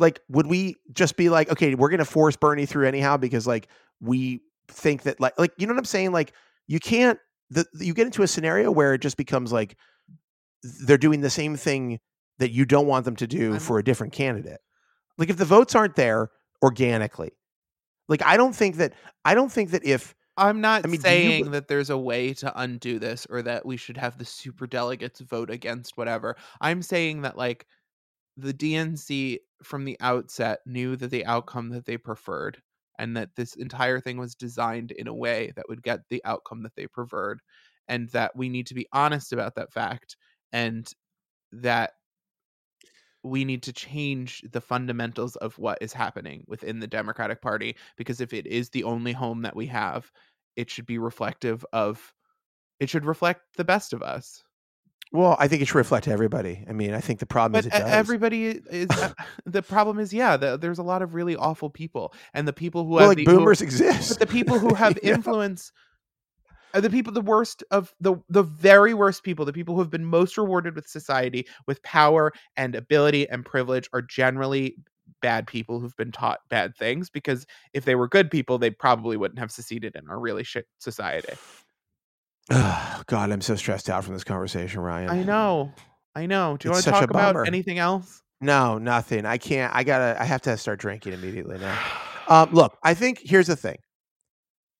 Like 0.01 0.19
would 0.27 0.47
we 0.47 0.75
just 0.91 1.15
be 1.15 1.29
like, 1.29 1.49
"Okay, 1.51 1.75
we're 1.75 1.89
going 1.89 1.99
to 1.99 2.05
force 2.05 2.35
Bernie 2.35 2.65
through 2.65 2.87
anyhow 2.87 3.17
because 3.17 3.45
like 3.45 3.69
we 4.01 4.41
think 4.67 5.03
that 5.03 5.19
like 5.21 5.37
like 5.37 5.51
you 5.57 5.67
know 5.67 5.73
what 5.73 5.79
I'm 5.79 5.85
saying? 5.85 6.11
Like 6.11 6.33
you 6.67 6.79
can't 6.79 7.19
the, 7.51 7.65
you 7.79 7.93
get 7.93 8.07
into 8.07 8.23
a 8.23 8.27
scenario 8.27 8.71
where 8.71 8.95
it 8.95 9.01
just 9.01 9.15
becomes 9.15 9.53
like 9.53 9.77
they're 10.85 10.97
doing 10.97 11.21
the 11.21 11.29
same 11.29 11.55
thing 11.55 11.99
that 12.39 12.51
you 12.51 12.65
don't 12.65 12.87
want 12.87 13.05
them 13.05 13.15
to 13.17 13.27
do 13.27 13.51
I'm- 13.51 13.59
for 13.59 13.77
a 13.77 13.83
different 13.83 14.13
candidate. 14.13 14.59
Like 15.17 15.29
if 15.29 15.37
the 15.37 15.45
votes 15.45 15.75
aren't 15.75 15.95
there 15.95 16.31
organically, 16.63 17.31
like 18.09 18.23
I 18.25 18.37
don't 18.37 18.55
think 18.55 18.77
that 18.77 18.93
I 19.23 19.35
don't 19.35 19.51
think 19.51 19.71
that 19.71 19.85
if 19.85 20.15
I'm 20.35 20.61
not 20.61 20.83
I 20.83 20.87
mean, 20.87 21.01
do 21.01 21.09
you- 21.09 21.29
saying 21.29 21.51
that 21.51 21.67
there's 21.67 21.91
a 21.91 21.97
way 21.97 22.33
to 22.35 22.51
undo 22.59 22.97
this 22.97 23.27
or 23.29 23.43
that 23.43 23.65
we 23.65 23.77
should 23.77 23.97
have 23.97 24.17
the 24.17 24.25
super 24.25 24.65
delegates 24.65 25.19
vote 25.19 25.51
against 25.51 25.95
whatever. 25.97 26.37
I'm 26.59 26.81
saying 26.81 27.21
that 27.21 27.37
like 27.37 27.67
the 28.37 28.53
DNC 28.53 29.37
from 29.63 29.85
the 29.85 29.97
outset 29.99 30.59
knew 30.65 30.95
that 30.95 31.11
the 31.11 31.25
outcome 31.25 31.69
that 31.69 31.85
they 31.85 31.97
preferred 31.97 32.61
and 32.97 33.17
that 33.17 33.35
this 33.35 33.55
entire 33.55 33.99
thing 33.99 34.17
was 34.17 34.35
designed 34.35 34.91
in 34.91 35.07
a 35.07 35.13
way 35.13 35.51
that 35.55 35.65
would 35.69 35.83
get 35.83 36.01
the 36.09 36.21
outcome 36.25 36.63
that 36.63 36.75
they 36.75 36.87
preferred 36.87 37.41
and 37.87 38.09
that 38.09 38.35
we 38.35 38.49
need 38.49 38.67
to 38.67 38.73
be 38.73 38.87
honest 38.93 39.33
about 39.33 39.55
that 39.55 39.73
fact 39.73 40.15
and 40.53 40.91
that 41.51 41.91
we 43.23 43.45
need 43.45 43.63
to 43.63 43.73
change 43.73 44.43
the 44.51 44.61
fundamentals 44.61 45.35
of 45.37 45.57
what 45.57 45.77
is 45.81 45.93
happening 45.93 46.43
within 46.47 46.79
the 46.79 46.87
Democratic 46.87 47.41
Party 47.41 47.75
because 47.97 48.19
if 48.19 48.33
it 48.33 48.47
is 48.47 48.69
the 48.69 48.83
only 48.83 49.13
home 49.13 49.43
that 49.43 49.55
we 49.55 49.67
have, 49.67 50.11
it 50.55 50.69
should 50.69 50.85
be 50.85 50.97
reflective 50.97 51.65
of 51.73 52.13
it 52.79 52.89
should 52.89 53.05
reflect 53.05 53.41
the 53.57 53.63
best 53.63 53.93
of 53.93 54.01
us. 54.01 54.43
Well, 55.13 55.35
I 55.39 55.47
think 55.47 55.61
it 55.61 55.65
should 55.65 55.75
reflect 55.75 56.07
everybody. 56.07 56.63
I 56.69 56.73
mean, 56.73 56.93
I 56.93 57.01
think 57.01 57.19
the 57.19 57.25
problem 57.25 57.53
But 57.53 57.59
is 57.59 57.65
it 57.67 57.71
does. 57.71 57.89
everybody 57.91 58.45
is 58.69 58.89
uh, 58.89 59.11
the 59.45 59.61
problem 59.61 59.99
is 59.99 60.13
yeah, 60.13 60.37
the, 60.37 60.57
there's 60.57 60.79
a 60.79 60.83
lot 60.83 61.01
of 61.01 61.13
really 61.13 61.35
awful 61.35 61.69
people 61.69 62.13
and 62.33 62.47
the 62.47 62.53
people 62.53 62.85
who 62.85 62.91
well, 62.91 62.99
have 63.01 63.09
like 63.09 63.17
the, 63.17 63.25
who- 63.25 63.39
boomers 63.39 63.61
exist. 63.61 64.09
but 64.09 64.19
the 64.19 64.27
people 64.27 64.57
who 64.57 64.73
have 64.73 64.95
know? 65.03 65.11
influence 65.11 65.71
are 66.73 66.79
the 66.81 66.89
people 66.89 67.11
the 67.11 67.19
worst 67.21 67.63
of 67.71 67.93
the 67.99 68.15
the 68.29 68.43
very 68.43 68.93
worst 68.93 69.23
people 69.23 69.43
the 69.43 69.51
people 69.53 69.75
who 69.75 69.81
have 69.81 69.89
been 69.89 70.05
most 70.05 70.37
rewarded 70.37 70.75
with 70.75 70.87
society 70.87 71.45
with 71.67 71.83
power 71.83 72.31
and 72.55 72.75
ability 72.75 73.27
and 73.29 73.45
privilege 73.45 73.89
are 73.91 74.01
generally 74.01 74.75
bad 75.21 75.45
people 75.45 75.79
who've 75.81 75.97
been 75.97 76.11
taught 76.13 76.39
bad 76.49 76.73
things 76.77 77.09
because 77.09 77.45
if 77.73 77.83
they 77.83 77.95
were 77.95 78.07
good 78.07 78.31
people 78.31 78.57
they 78.57 78.69
probably 78.69 79.17
wouldn't 79.17 79.39
have 79.39 79.51
seceded 79.51 79.95
in 79.97 80.07
our 80.09 80.19
really 80.19 80.43
shit 80.45 80.65
society 80.79 81.33
God, 82.49 83.31
I'm 83.31 83.41
so 83.41 83.55
stressed 83.55 83.89
out 83.89 84.03
from 84.03 84.13
this 84.13 84.23
conversation, 84.23 84.81
Ryan. 84.81 85.09
i 85.09 85.23
know 85.23 85.71
I 86.15 86.25
know. 86.25 86.57
Do 86.57 86.67
you 86.67 86.75
It's 86.75 86.85
want 86.85 86.97
to 86.97 87.07
talk 87.07 87.09
about 87.09 87.47
anything 87.47 87.79
else? 87.79 88.21
No, 88.41 88.77
nothing. 88.77 89.25
I 89.25 89.37
can't. 89.37 89.73
I 89.73 89.83
gotta. 89.83 90.19
I 90.21 90.25
have 90.25 90.41
to 90.43 90.57
start 90.57 90.79
drinking 90.79 91.13
immediately 91.13 91.57
now. 91.57 91.77
Um, 92.27 92.51
look, 92.53 92.77
I 92.81 92.93
think 92.93 93.19
here's 93.21 93.47
the 93.47 93.57
thing. 93.57 93.75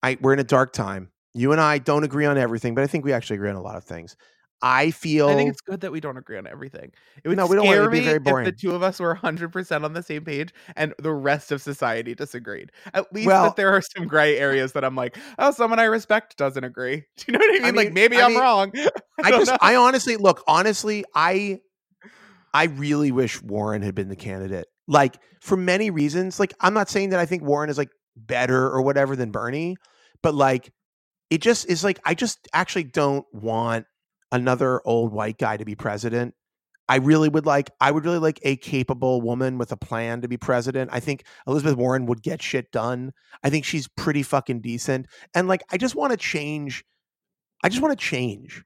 I 0.02 0.18
we're 0.22 0.32
in 0.32 0.40
a 0.40 0.44
dark 0.44 0.72
time. 0.72 1.12
You 1.34 1.52
and 1.52 1.60
I 1.60 1.80
don't 1.80 2.06
agree 2.06 2.26
on 2.26 2.38
everything, 2.38 2.76
but 2.76 2.84
I 2.84 2.88
think 2.88 3.04
we 3.04 3.12
actually 3.12 3.38
agree 3.38 3.50
on 3.50 3.58
a 3.58 3.62
lot 3.62 3.76
of 3.76 3.84
things. 3.84 4.16
I 4.64 4.92
feel. 4.92 5.28
I 5.30 5.36
think 5.36 5.50
it's 5.50 5.62
good 5.62 5.82
that 5.82 5.92
we 5.92 6.00
don't 6.00 6.18
agree 6.18 6.38
on 6.38 6.46
everything. 6.48 6.92
It 7.24 7.28
would 7.30 7.38
No, 7.38 7.48
we 7.48 7.56
don't 7.56 7.66
want 7.66 7.80
it 7.80 7.84
to 7.84 7.90
be 7.90 8.00
very 8.02 8.18
if 8.18 8.24
boring. 8.24 8.46
the 8.46 8.52
two 8.52 8.76
of 8.76 8.84
us 8.84 9.00
were 9.00 9.16
100% 9.16 9.84
on 9.84 9.94
the 9.94 10.04
same 10.04 10.24
page 10.24 10.54
and 10.76 10.94
the 11.00 11.12
rest 11.12 11.52
of 11.52 11.62
society 11.62 12.14
disagreed. 12.14 12.72
At 12.94 13.12
least 13.14 13.28
Well- 13.28 13.46
that 13.46 13.56
there 13.56 13.70
are 13.76 13.82
some 13.82 14.08
gray 14.08 14.38
areas 14.38 14.74
that 14.74 14.84
I'm 14.84 14.96
like, 14.96 15.18
oh, 15.40 15.52
someone 15.52 15.80
I 15.80 15.86
respect 15.86 16.38
doesn't 16.38 16.64
agree. 16.64 17.06
Do 17.18 17.26
you 17.28 17.34
know 17.34 17.40
what 17.40 17.50
I 17.50 17.54
mean? 17.54 17.66
I 17.66 17.70
like 17.84 17.94
maybe 17.94 18.18
I 18.18 18.26
I'm 18.26 18.32
mean, 18.32 18.40
wrong. 18.40 18.72
I 19.24 19.32
don't 19.32 19.40
just. 19.42 19.52
know. 19.52 19.58
I 19.62 19.76
honestly 19.76 20.18
look. 20.18 20.44
Honestly, 20.48 21.04
I. 21.16 21.60
I 22.54 22.66
really 22.66 23.12
wish 23.12 23.42
Warren 23.42 23.82
had 23.82 23.96
been 23.96 24.10
the 24.10 24.16
candidate. 24.16 24.68
Like 24.88 25.18
for 25.42 25.56
many 25.56 25.90
reasons. 25.90 26.40
Like 26.40 26.54
I'm 26.60 26.74
not 26.74 26.90
saying 26.90 27.10
that 27.12 27.20
I 27.20 27.26
think 27.26 27.44
Warren 27.44 27.70
is 27.70 27.78
like 27.78 27.90
better 28.18 28.70
or 28.70 28.82
whatever 28.82 29.16
than 29.16 29.32
Bernie, 29.32 29.78
but 30.22 30.36
like 30.36 30.72
it 31.30 31.42
just 31.42 31.70
is 31.70 31.84
like 31.84 32.00
I 32.04 32.14
just 32.14 32.48
actually 32.54 32.84
don't 32.84 33.26
want 33.32 33.86
another 34.32 34.82
old 34.86 35.12
white 35.12 35.38
guy 35.38 35.58
to 35.58 35.66
be 35.66 35.76
president. 35.76 36.34
I 36.90 36.98
really 36.98 37.30
would 37.30 37.46
like 37.46 37.70
I 37.80 37.92
would 37.92 38.04
really 38.04 38.20
like 38.20 38.40
a 38.44 38.58
capable 38.58 39.22
woman 39.22 39.58
with 39.58 39.72
a 39.72 39.78
plan 39.78 40.22
to 40.22 40.28
be 40.28 40.38
president. 40.38 40.90
I 40.94 41.00
think 41.00 41.24
Elizabeth 41.48 41.78
Warren 41.78 42.06
would 42.08 42.22
get 42.22 42.42
shit 42.42 42.72
done. 42.72 43.14
I 43.44 43.50
think 43.50 43.64
she's 43.64 43.88
pretty 43.88 44.24
fucking 44.24 44.60
decent. 44.60 45.08
And 45.34 45.48
like 45.48 45.64
I 45.72 45.78
just 45.78 45.96
want 45.96 46.12
to 46.12 46.18
change 46.18 46.84
I 47.64 47.70
just 47.70 47.82
want 47.82 47.98
to 47.98 48.04
change. 48.06 48.64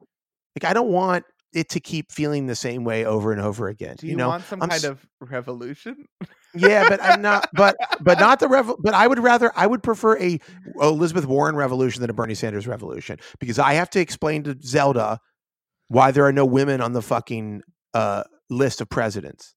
Like 0.56 0.70
I 0.70 0.74
don't 0.74 0.90
want 0.90 1.26
it 1.54 1.70
to 1.70 1.80
keep 1.80 2.12
feeling 2.12 2.48
the 2.48 2.56
same 2.56 2.84
way 2.84 3.06
over 3.06 3.32
and 3.32 3.42
over 3.42 3.68
again. 3.68 3.96
Do 3.98 4.08
you, 4.08 4.12
you, 4.12 4.18
know? 4.18 4.30
want 4.30 4.46
some 4.46 4.62
I'm 4.62 4.70
kind 4.70 4.86
of 4.86 5.06
revolution? 5.22 6.06
Yeah, 6.56 6.88
but 6.90 7.04
I'm 7.04 7.22
not 7.22 7.50
but 7.54 7.76
but 8.02 8.20
not 8.20 8.40
the 8.40 8.48
rev 8.48 8.72
but 8.80 8.94
I 8.94 9.08
would 9.08 9.20
rather 9.20 9.52
I 9.56 9.68
would 9.68 9.84
prefer 9.84 10.18
a 10.18 10.40
Elizabeth 10.82 11.26
Warren 11.26 11.56
revolution 11.56 12.02
than 12.02 12.10
a 12.10 12.14
Bernie 12.14 12.34
Sanders 12.34 12.66
revolution 12.66 13.20
because 13.40 13.60
I 13.60 13.74
have 13.74 13.90
to 13.92 14.00
explain 14.00 14.44
to 14.44 14.58
Zelda 14.64 15.20
why 15.88 16.12
there 16.12 16.26
are 16.26 16.34
no 16.34 16.46
women 16.46 16.82
on 16.82 16.94
the 16.94 17.02
fucking 17.02 17.62
uh, 17.94 18.24
list 18.50 18.82
of 18.82 18.90
presidents. 18.90 19.56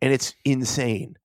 And 0.00 0.12
it's 0.12 0.34
insane. 0.44 1.16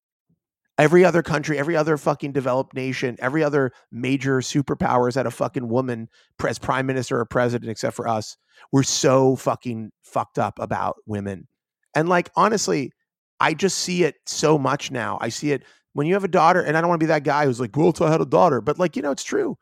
Every 0.77 1.03
other 1.03 1.23
country, 1.23 1.57
every 1.57 1.75
other 1.75 1.97
fucking 1.97 2.33
developed 2.33 2.75
nation, 2.75 3.17
every 3.19 3.43
other 3.43 3.71
major 3.91 4.39
superpower 4.39 5.07
has 5.07 5.15
had 5.15 5.25
a 5.25 5.31
fucking 5.31 5.67
woman 5.67 6.07
as 6.47 6.59
prime 6.59 6.85
minister 6.85 7.19
or 7.19 7.25
president, 7.25 7.71
except 7.71 7.95
for 7.95 8.07
us. 8.07 8.37
We're 8.71 8.83
so 8.83 9.35
fucking 9.37 9.91
fucked 10.03 10.37
up 10.37 10.59
about 10.59 10.97
women. 11.07 11.47
And 11.95 12.07
like, 12.07 12.29
honestly, 12.35 12.91
I 13.39 13.55
just 13.55 13.79
see 13.79 14.03
it 14.03 14.15
so 14.27 14.59
much 14.59 14.91
now. 14.91 15.17
I 15.19 15.29
see 15.29 15.51
it 15.51 15.63
when 15.93 16.05
you 16.05 16.13
have 16.13 16.23
a 16.23 16.27
daughter, 16.27 16.61
and 16.61 16.77
I 16.77 16.81
don't 16.81 16.89
want 16.89 16.99
to 16.99 17.05
be 17.05 17.07
that 17.07 17.23
guy 17.23 17.45
who's 17.45 17.59
like, 17.59 17.75
well, 17.75 17.93
I 18.01 18.11
had 18.11 18.21
a 18.21 18.25
daughter, 18.25 18.61
but 18.61 18.77
like, 18.77 18.95
you 18.95 19.01
know, 19.01 19.11
it's 19.11 19.23
true. 19.23 19.57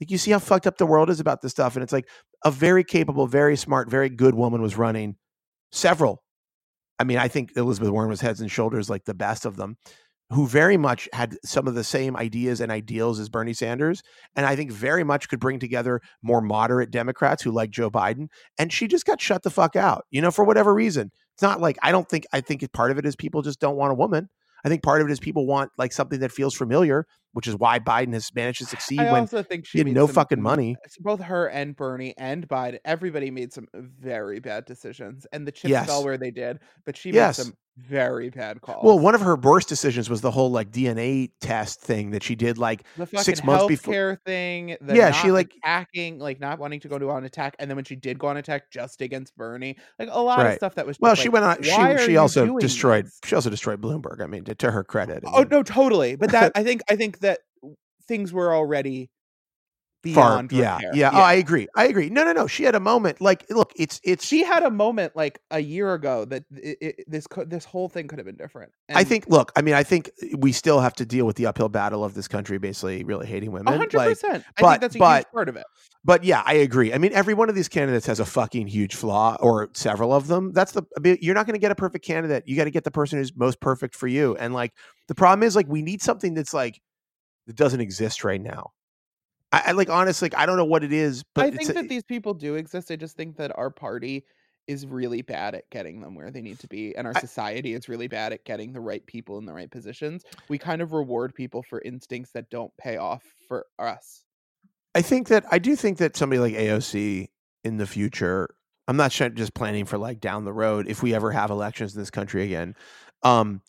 Like, 0.00 0.10
you 0.10 0.18
see 0.18 0.30
how 0.30 0.38
fucked 0.38 0.66
up 0.66 0.78
the 0.78 0.86
world 0.86 1.10
is 1.10 1.20
about 1.20 1.40
this 1.42 1.52
stuff. 1.52 1.74
And 1.74 1.82
it's 1.82 1.92
like 1.92 2.08
a 2.44 2.50
very 2.50 2.84
capable, 2.84 3.26
very 3.26 3.56
smart, 3.56 3.90
very 3.90 4.08
good 4.08 4.34
woman 4.34 4.60
was 4.62 4.76
running 4.76 5.16
several. 5.72 6.22
I 6.98 7.04
mean, 7.04 7.18
I 7.18 7.28
think 7.28 7.52
Elizabeth 7.56 7.90
Warren 7.90 8.08
was 8.08 8.20
heads 8.20 8.40
and 8.40 8.50
shoulders 8.50 8.88
like 8.88 9.04
the 9.04 9.14
best 9.14 9.44
of 9.44 9.56
them, 9.56 9.76
who 10.30 10.46
very 10.46 10.76
much 10.76 11.08
had 11.12 11.36
some 11.44 11.68
of 11.68 11.74
the 11.74 11.84
same 11.84 12.16
ideas 12.16 12.60
and 12.60 12.72
ideals 12.72 13.20
as 13.20 13.28
Bernie 13.28 13.52
Sanders. 13.52 14.02
And 14.34 14.44
I 14.46 14.56
think 14.56 14.72
very 14.72 15.04
much 15.04 15.28
could 15.28 15.40
bring 15.40 15.58
together 15.58 16.00
more 16.22 16.40
moderate 16.40 16.90
Democrats 16.90 17.42
who 17.42 17.52
like 17.52 17.70
Joe 17.70 17.90
Biden. 17.90 18.28
And 18.58 18.72
she 18.72 18.88
just 18.88 19.04
got 19.04 19.20
shut 19.20 19.42
the 19.42 19.50
fuck 19.50 19.76
out, 19.76 20.04
you 20.10 20.20
know, 20.20 20.30
for 20.30 20.44
whatever 20.44 20.74
reason. 20.74 21.10
It's 21.34 21.42
not 21.42 21.60
like 21.60 21.78
I 21.82 21.92
don't 21.92 22.08
think 22.08 22.24
I 22.32 22.40
think 22.40 22.70
part 22.72 22.90
of 22.90 22.98
it 22.98 23.06
is 23.06 23.14
people 23.14 23.42
just 23.42 23.60
don't 23.60 23.76
want 23.76 23.92
a 23.92 23.96
woman. 23.96 24.28
I 24.64 24.68
think 24.68 24.82
part 24.82 25.00
of 25.00 25.06
it 25.06 25.12
is 25.12 25.20
people 25.20 25.46
want 25.46 25.70
like 25.78 25.92
something 25.92 26.18
that 26.20 26.32
feels 26.32 26.54
familiar, 26.54 27.06
which 27.36 27.46
is 27.46 27.54
why 27.54 27.78
Biden 27.78 28.14
has 28.14 28.34
managed 28.34 28.60
to 28.60 28.64
succeed 28.64 28.98
I 28.98 29.12
when 29.12 29.20
also 29.20 29.42
think 29.42 29.66
she 29.66 29.76
he 29.76 29.84
had 29.84 29.92
no 29.92 30.06
some 30.06 30.14
fucking 30.14 30.40
money. 30.40 30.74
Uh, 30.82 30.88
both 31.00 31.20
her 31.20 31.46
and 31.48 31.76
Bernie 31.76 32.14
and 32.16 32.48
Biden, 32.48 32.78
everybody 32.82 33.30
made 33.30 33.52
some 33.52 33.68
very 33.74 34.40
bad 34.40 34.64
decisions, 34.64 35.26
and 35.32 35.46
the 35.46 35.52
chips 35.52 35.68
Yes. 35.70 35.86
fell 35.86 36.02
where 36.02 36.16
they 36.16 36.30
did. 36.30 36.60
But 36.86 36.96
she 36.96 37.10
Yes. 37.10 37.38
made 37.38 37.44
some 37.44 37.54
very 37.76 38.30
bad 38.30 38.62
calls. 38.62 38.82
Well, 38.82 38.98
one 38.98 39.14
of 39.14 39.20
her 39.20 39.36
worst 39.36 39.68
decisions 39.68 40.08
was 40.08 40.22
the 40.22 40.30
whole 40.30 40.50
like 40.50 40.70
DNA 40.70 41.30
test 41.40 41.80
thing 41.80 42.12
that 42.12 42.22
she 42.22 42.34
did 42.34 42.56
like 42.56 42.84
six 43.16 43.44
months 43.44 43.66
before- 43.66 44.18
thing. 44.24 44.76
The 44.80 44.96
Yeah, 44.96 45.10
she, 45.10 45.30
like- 45.30 45.52
attacking, 45.62 46.18
like 46.18 46.40
not 46.40 46.58
wanting 46.58 46.80
to 46.80 46.88
go 46.88 46.98
to 46.98 47.10
an 47.10 47.24
attack, 47.24 47.54
and 47.58 47.70
then 47.70 47.76
when 47.76 47.84
she 47.84 47.96
did 47.96 48.18
go 48.18 48.28
on 48.28 48.38
attack, 48.38 48.70
just 48.70 49.02
against 49.02 49.36
Bernie, 49.36 49.76
like 49.98 50.08
a 50.10 50.20
lot 50.20 50.46
of 50.46 50.54
stuff 50.54 50.76
that 50.76 50.86
was. 50.86 50.98
Well, 50.98 51.14
she 51.14 51.28
like, 51.28 51.32
went 51.34 51.44
on. 51.44 51.62
She 51.62 52.06
she 52.06 52.16
also 52.16 52.58
destroyed. 52.58 53.06
this? 53.06 53.20
She 53.24 53.34
also 53.34 53.50
destroyed 53.50 53.80
Bloomberg. 53.80 54.22
I 54.22 54.26
mean, 54.26 54.44
to, 54.44 54.54
to 54.54 54.70
her 54.70 54.80
oh, 54.80 54.84
credit. 54.84 55.22
Oh 55.26 55.40
mean, 55.40 55.48
no, 55.50 55.62
totally. 55.62 56.16
But 56.16 56.30
that 56.32 56.52
I 56.54 56.64
think 56.64 56.80
I 56.88 56.96
think 56.96 57.20
that 57.26 57.40
things 58.08 58.32
were 58.32 58.54
already 58.54 59.10
far. 60.14 60.30
beyond 60.42 60.52
Yeah, 60.52 60.76
repair. 60.76 60.90
yeah. 60.94 61.10
Oh, 61.12 61.18
I 61.20 61.32
agree. 61.34 61.66
I 61.74 61.86
agree. 61.86 62.08
No, 62.10 62.22
no, 62.22 62.32
no. 62.32 62.46
She 62.46 62.62
had 62.62 62.74
a 62.76 62.80
moment. 62.80 63.20
Like, 63.20 63.44
look, 63.50 63.72
it's 63.76 64.00
it's. 64.04 64.24
she 64.24 64.44
had 64.44 64.62
a 64.62 64.70
moment 64.70 65.16
like 65.16 65.40
a 65.50 65.58
year 65.58 65.94
ago 65.94 66.24
that 66.26 66.44
it, 66.54 66.78
it, 66.80 67.04
this 67.08 67.26
could 67.26 67.50
this 67.50 67.64
whole 67.64 67.88
thing 67.88 68.06
could 68.06 68.18
have 68.20 68.26
been 68.26 68.36
different. 68.36 68.70
I 68.94 69.02
think. 69.02 69.26
Look, 69.28 69.50
I 69.56 69.62
mean, 69.62 69.74
I 69.74 69.82
think 69.82 70.10
eh, 70.22 70.34
we 70.38 70.52
still 70.52 70.78
have 70.80 70.94
to 70.94 71.04
deal 71.06 71.26
with 71.26 71.34
the 71.36 71.46
uphill 71.46 71.68
battle 71.68 72.04
of 72.04 72.14
this 72.14 72.28
country 72.28 72.58
basically 72.58 73.02
really 73.02 73.26
hating 73.26 73.50
women. 73.50 73.66
hundred 73.72 73.94
Like, 73.94 74.10
percent. 74.10 74.44
I 74.56 74.62
but- 74.62 74.70
think 74.70 74.80
that's 74.82 74.94
a 74.96 74.98
but- 75.00 75.18
huge 75.24 75.32
part 75.32 75.48
of 75.48 75.56
it. 75.56 75.64
but 76.04 76.22
yeah, 76.22 76.42
I 76.46 76.54
agree. 76.54 76.94
I 76.94 76.98
mean, 76.98 77.12
every 77.12 77.34
one 77.34 77.48
of 77.48 77.56
these 77.56 77.68
candidates 77.68 78.06
has 78.06 78.20
a 78.20 78.24
fucking 78.26 78.68
huge 78.68 78.94
flaw, 78.94 79.36
or 79.40 79.70
several 79.74 80.12
of 80.12 80.28
them. 80.28 80.52
That's 80.52 80.70
the. 80.70 80.82
I 80.96 81.00
mean, 81.00 81.18
you're 81.20 81.34
not 81.34 81.46
going 81.46 81.54
to 81.56 81.60
get 81.60 81.72
a 81.72 81.74
perfect 81.74 82.04
candidate. 82.04 82.44
You 82.46 82.56
got 82.56 82.64
to 82.64 82.70
get 82.70 82.84
the 82.84 82.92
person 82.92 83.18
who's 83.18 83.34
most 83.36 83.60
perfect 83.60 83.96
for 83.96 84.06
you. 84.06 84.36
And 84.36 84.54
like, 84.54 84.70
the 85.08 85.16
problem 85.16 85.42
is, 85.42 85.56
like, 85.56 85.66
we 85.68 85.82
need 85.82 86.00
something 86.00 86.34
that's 86.34 86.54
like 86.54 86.80
that 87.46 87.56
doesn't 87.56 87.80
exist 87.80 88.24
right 88.24 88.40
now. 88.40 88.72
I, 89.52 89.62
I 89.66 89.72
like 89.72 89.90
honestly, 89.90 90.26
like, 90.26 90.38
I 90.38 90.46
don't 90.46 90.56
know 90.56 90.64
what 90.64 90.84
it 90.84 90.92
is, 90.92 91.22
but 91.34 91.46
I 91.46 91.50
think 91.50 91.72
that 91.74 91.88
these 91.88 92.02
people 92.02 92.34
do 92.34 92.56
exist. 92.56 92.90
I 92.90 92.96
just 92.96 93.16
think 93.16 93.36
that 93.36 93.56
our 93.56 93.70
party 93.70 94.24
is 94.66 94.84
really 94.84 95.22
bad 95.22 95.54
at 95.54 95.70
getting 95.70 96.00
them 96.00 96.14
where 96.14 96.30
they 96.30 96.40
need 96.40 96.58
to 96.60 96.66
be, 96.66 96.96
and 96.96 97.06
our 97.06 97.12
I- 97.14 97.20
society 97.20 97.74
is 97.74 97.88
really 97.88 98.08
bad 98.08 98.32
at 98.32 98.44
getting 98.44 98.72
the 98.72 98.80
right 98.80 99.04
people 99.06 99.38
in 99.38 99.46
the 99.46 99.52
right 99.52 99.70
positions. 99.70 100.24
We 100.48 100.58
kind 100.58 100.82
of 100.82 100.92
reward 100.92 101.34
people 101.34 101.62
for 101.62 101.80
instincts 101.82 102.32
that 102.32 102.50
don't 102.50 102.72
pay 102.76 102.96
off 102.96 103.22
for 103.48 103.66
us. 103.78 104.24
I 104.94 105.02
think 105.02 105.28
that 105.28 105.44
I 105.50 105.58
do 105.58 105.76
think 105.76 105.98
that 105.98 106.16
somebody 106.16 106.40
like 106.40 106.54
AOC 106.54 107.28
in 107.64 107.76
the 107.76 107.86
future, 107.86 108.48
I'm 108.88 108.96
not 108.96 109.10
just 109.10 109.54
planning 109.54 109.84
for 109.84 109.98
like 109.98 110.20
down 110.20 110.44
the 110.44 110.52
road 110.52 110.88
if 110.88 111.02
we 111.02 111.14
ever 111.14 111.30
have 111.30 111.50
elections 111.50 111.94
in 111.94 112.00
this 112.00 112.10
country 112.10 112.44
again. 112.44 112.74
Um, 113.22 113.60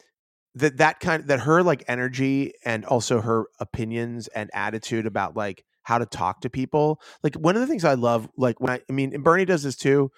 that 0.59 0.77
that 0.77 0.99
kind 0.99 1.25
that 1.27 1.41
her 1.41 1.63
like 1.63 1.83
energy 1.87 2.53
and 2.65 2.85
also 2.85 3.21
her 3.21 3.45
opinions 3.59 4.27
and 4.29 4.49
attitude 4.53 5.05
about 5.05 5.35
like 5.35 5.63
how 5.83 5.97
to 5.97 6.05
talk 6.05 6.41
to 6.41 6.49
people. 6.49 6.99
Like 7.23 7.35
one 7.35 7.55
of 7.55 7.61
the 7.61 7.67
things 7.67 7.85
I 7.85 7.93
love, 7.93 8.27
like 8.37 8.59
when 8.59 8.71
I, 8.71 8.81
I 8.89 8.91
mean, 8.91 9.13
and 9.13 9.23
Bernie 9.23 9.45
does 9.45 9.63
this 9.63 9.75
too, 9.75 10.11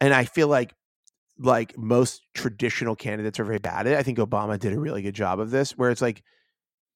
and 0.00 0.14
I 0.14 0.24
feel 0.24 0.48
like 0.48 0.74
like 1.38 1.76
most 1.78 2.22
traditional 2.34 2.96
candidates 2.96 3.38
are 3.38 3.44
very 3.44 3.58
bad 3.58 3.86
at 3.86 3.92
it. 3.92 3.98
I 3.98 4.02
think 4.02 4.18
Obama 4.18 4.58
did 4.58 4.72
a 4.72 4.80
really 4.80 5.02
good 5.02 5.14
job 5.14 5.40
of 5.40 5.50
this, 5.50 5.72
where 5.72 5.90
it's 5.90 6.02
like 6.02 6.22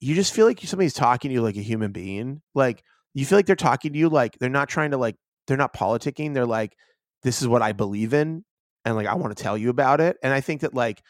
you 0.01 0.14
just 0.14 0.34
feel 0.34 0.47
like 0.47 0.60
somebody's 0.62 0.94
talking 0.94 1.28
to 1.28 1.32
you 1.34 1.43
like 1.43 1.56
a 1.56 1.62
human 1.62 1.93
being. 1.93 2.43
Like 2.55 2.82
you 3.14 3.26
feel 3.26 3.39
like 3.39 3.47
they're 3.47 3.56
talking 3.56 3.93
to 3.93 3.98
you 3.98 4.09
like 4.09 4.39
they're 4.39 4.48
not 4.48 4.68
trying 4.68 4.93
to 4.93 4.97
like 4.97 5.16
they're 5.47 5.56
not 5.56 5.74
politicking. 5.74 6.34
They're 6.34 6.47
like, 6.47 6.76
this 7.22 7.43
is 7.43 7.48
what 7.48 7.62
I 7.62 7.72
believe 7.72 8.14
in, 8.14 8.44
and 8.84 8.97
like 8.97 9.06
I 9.06 9.14
want 9.14 9.36
to 9.36 9.43
tell 9.43 9.59
you 9.59 9.70
about 9.70 10.01
it. 10.01 10.16
And 10.22 10.32
I 10.32 10.40
think 10.40 10.62
that 10.62 10.74
like 10.74 11.02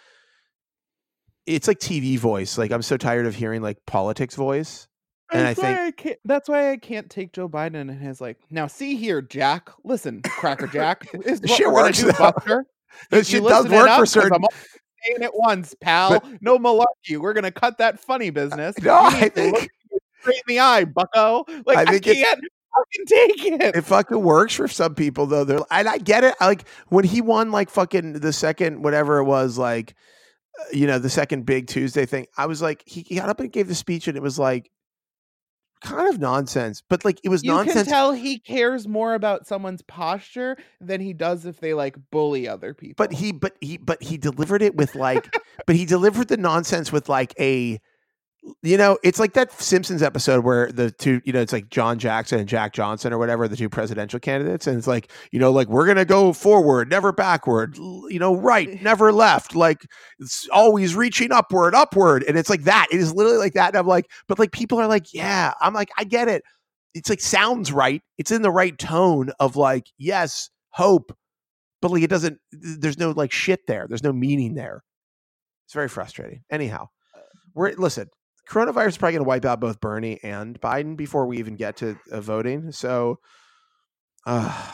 it's 1.46 1.68
like 1.68 1.78
TV 1.80 2.18
voice. 2.18 2.56
Like 2.58 2.70
I'm 2.72 2.82
so 2.82 2.96
tired 2.96 3.26
of 3.26 3.34
hearing 3.34 3.62
like 3.62 3.78
politics 3.86 4.34
voice. 4.34 4.88
And 5.32 5.40
I 5.40 5.44
That's 5.54 5.60
think- 5.60 5.78
why 5.78 5.86
I 5.86 5.90
can't, 5.92 6.18
that's 6.26 6.48
why 6.48 6.70
I 6.72 6.76
can't 6.76 7.08
take 7.08 7.32
Joe 7.32 7.48
Biden 7.48 7.76
and 7.76 7.90
his 7.90 8.20
like. 8.20 8.36
Now, 8.50 8.66
see 8.66 8.96
here, 8.96 9.22
Jack. 9.22 9.70
Listen, 9.82 10.20
Cracker 10.22 10.66
Jack. 10.66 11.06
Is 11.24 11.40
This 11.40 11.50
what 11.50 11.56
shit 11.56 11.66
we're 11.68 11.72
works, 11.84 12.00
do. 12.02 12.12
Buster. 12.12 12.66
Shit 13.22 13.42
does 13.42 13.66
work 13.68 13.88
for 13.98 14.04
certain. 14.04 14.34
I'm 14.34 14.48
saying 14.52 15.22
it 15.22 15.30
once, 15.34 15.74
pal. 15.80 16.22
no 16.42 16.58
malarkey. 16.58 17.16
We're 17.18 17.32
gonna 17.32 17.50
cut 17.50 17.78
that 17.78 17.98
funny 17.98 18.28
business. 18.28 18.76
No, 18.82 18.94
I 18.94 19.30
think- 19.30 19.70
straight 20.20 20.36
in 20.36 20.42
the 20.54 20.60
eye, 20.60 20.84
Bucko. 20.84 21.44
Like 21.64 21.78
I, 21.78 21.84
think 21.92 22.06
it- 22.06 22.16
can't 22.22 22.40
fucking 22.76 23.06
take 23.06 23.46
it. 23.62 23.76
it 23.76 23.84
fucking 23.86 24.22
works 24.22 24.54
for 24.54 24.68
some 24.68 24.94
people 24.94 25.24
though. 25.24 25.44
They're 25.44 25.60
and 25.70 25.88
I 25.88 25.96
get 25.96 26.24
it. 26.24 26.34
I 26.40 26.46
Like 26.48 26.68
when 26.90 27.04
he 27.06 27.22
won 27.22 27.50
like 27.50 27.70
fucking 27.70 28.20
the 28.20 28.32
second 28.34 28.82
whatever 28.82 29.16
it 29.18 29.24
was 29.24 29.56
like 29.56 29.94
you 30.72 30.86
know 30.86 30.98
the 30.98 31.10
second 31.10 31.46
big 31.46 31.66
Tuesday 31.66 32.06
thing. 32.06 32.26
I 32.36 32.46
was 32.46 32.62
like 32.62 32.82
he, 32.86 33.02
he 33.02 33.16
got 33.16 33.28
up 33.28 33.40
and 33.40 33.52
gave 33.52 33.68
the 33.68 33.74
speech 33.74 34.08
and 34.08 34.16
it 34.16 34.22
was 34.22 34.38
like 34.38 34.70
kind 35.82 36.08
of 36.08 36.20
nonsense, 36.20 36.82
but 36.88 37.04
like 37.04 37.20
it 37.24 37.28
was 37.28 37.42
you 37.42 37.50
nonsense. 37.50 37.84
can 37.84 37.86
tell 37.86 38.12
he 38.12 38.38
cares 38.38 38.86
more 38.86 39.14
about 39.14 39.46
someone's 39.46 39.82
posture 39.82 40.56
than 40.80 41.00
he 41.00 41.12
does 41.12 41.44
if 41.44 41.60
they 41.60 41.74
like 41.74 41.96
bully 42.10 42.48
other 42.48 42.72
people. 42.74 42.94
but 42.96 43.12
he 43.12 43.32
but 43.32 43.56
he 43.60 43.76
but 43.76 44.02
he 44.02 44.16
delivered 44.16 44.62
it 44.62 44.76
with 44.76 44.94
like 44.94 45.34
but 45.66 45.76
he 45.76 45.84
delivered 45.84 46.28
the 46.28 46.36
nonsense 46.36 46.92
with 46.92 47.08
like 47.08 47.34
a 47.38 47.80
You 48.62 48.76
know, 48.76 48.98
it's 49.04 49.20
like 49.20 49.34
that 49.34 49.52
Simpsons 49.52 50.02
episode 50.02 50.44
where 50.44 50.70
the 50.72 50.90
two, 50.90 51.20
you 51.24 51.32
know, 51.32 51.40
it's 51.40 51.52
like 51.52 51.70
John 51.70 52.00
Jackson 52.00 52.40
and 52.40 52.48
Jack 52.48 52.72
Johnson 52.72 53.12
or 53.12 53.18
whatever, 53.18 53.46
the 53.46 53.56
two 53.56 53.68
presidential 53.68 54.18
candidates. 54.18 54.66
And 54.66 54.76
it's 54.76 54.88
like, 54.88 55.12
you 55.30 55.38
know, 55.38 55.52
like 55.52 55.68
we're 55.68 55.84
going 55.84 55.96
to 55.96 56.04
go 56.04 56.32
forward, 56.32 56.90
never 56.90 57.12
backward, 57.12 57.76
you 57.76 58.18
know, 58.18 58.34
right, 58.34 58.68
never 58.82 59.12
left. 59.12 59.54
Like 59.54 59.86
it's 60.18 60.48
always 60.48 60.96
reaching 60.96 61.30
upward, 61.30 61.74
upward. 61.74 62.24
And 62.24 62.36
it's 62.36 62.50
like 62.50 62.64
that. 62.64 62.88
It 62.90 62.98
is 62.98 63.14
literally 63.14 63.38
like 63.38 63.54
that. 63.54 63.68
And 63.68 63.76
I'm 63.76 63.86
like, 63.86 64.10
but 64.26 64.40
like 64.40 64.50
people 64.50 64.80
are 64.80 64.88
like, 64.88 65.14
yeah, 65.14 65.54
I'm 65.60 65.74
like, 65.74 65.90
I 65.96 66.02
get 66.02 66.26
it. 66.26 66.42
It's 66.94 67.08
like 67.08 67.20
sounds 67.20 67.70
right. 67.70 68.02
It's 68.18 68.32
in 68.32 68.42
the 68.42 68.50
right 68.50 68.76
tone 68.76 69.30
of 69.38 69.54
like, 69.54 69.86
yes, 69.98 70.50
hope. 70.70 71.16
But 71.80 71.92
like 71.92 72.02
it 72.02 72.10
doesn't, 72.10 72.38
there's 72.50 72.98
no 72.98 73.12
like 73.12 73.30
shit 73.30 73.60
there. 73.68 73.86
There's 73.88 74.04
no 74.04 74.12
meaning 74.12 74.54
there. 74.54 74.82
It's 75.66 75.74
very 75.74 75.88
frustrating. 75.88 76.42
Anyhow, 76.50 76.88
uh, 77.16 77.20
we're 77.54 77.72
listen. 77.72 78.08
Coronavirus 78.48 78.88
is 78.88 78.98
probably 78.98 79.12
going 79.12 79.24
to 79.24 79.28
wipe 79.28 79.44
out 79.44 79.60
both 79.60 79.80
Bernie 79.80 80.18
and 80.22 80.60
Biden 80.60 80.96
before 80.96 81.26
we 81.26 81.38
even 81.38 81.56
get 81.56 81.76
to 81.78 81.96
uh, 82.10 82.20
voting. 82.20 82.72
So, 82.72 83.18
uh, 84.26 84.72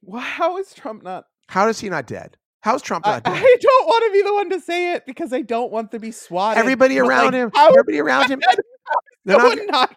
Why, 0.00 0.20
how 0.20 0.58
is 0.58 0.72
Trump 0.74 1.02
not? 1.02 1.24
how 1.48 1.68
is 1.68 1.80
he 1.80 1.88
not 1.88 2.06
dead? 2.06 2.36
How's 2.62 2.82
Trump 2.82 3.06
I, 3.06 3.12
not 3.12 3.24
dead? 3.24 3.34
I 3.36 3.56
don't 3.60 3.86
want 3.86 4.04
to 4.04 4.12
be 4.12 4.22
the 4.22 4.34
one 4.34 4.50
to 4.50 4.60
say 4.60 4.92
it 4.94 5.04
because 5.06 5.32
I 5.32 5.42
don't 5.42 5.72
want 5.72 5.90
to 5.92 5.98
be 5.98 6.10
swatted. 6.12 6.60
everybody 6.60 6.98
around 6.98 7.32
like, 7.32 7.34
him, 7.34 7.50
everybody 7.56 7.98
around 8.00 8.30
him, 8.30 8.40
they're 9.24 9.38
not 9.38 9.58
not 9.68 9.96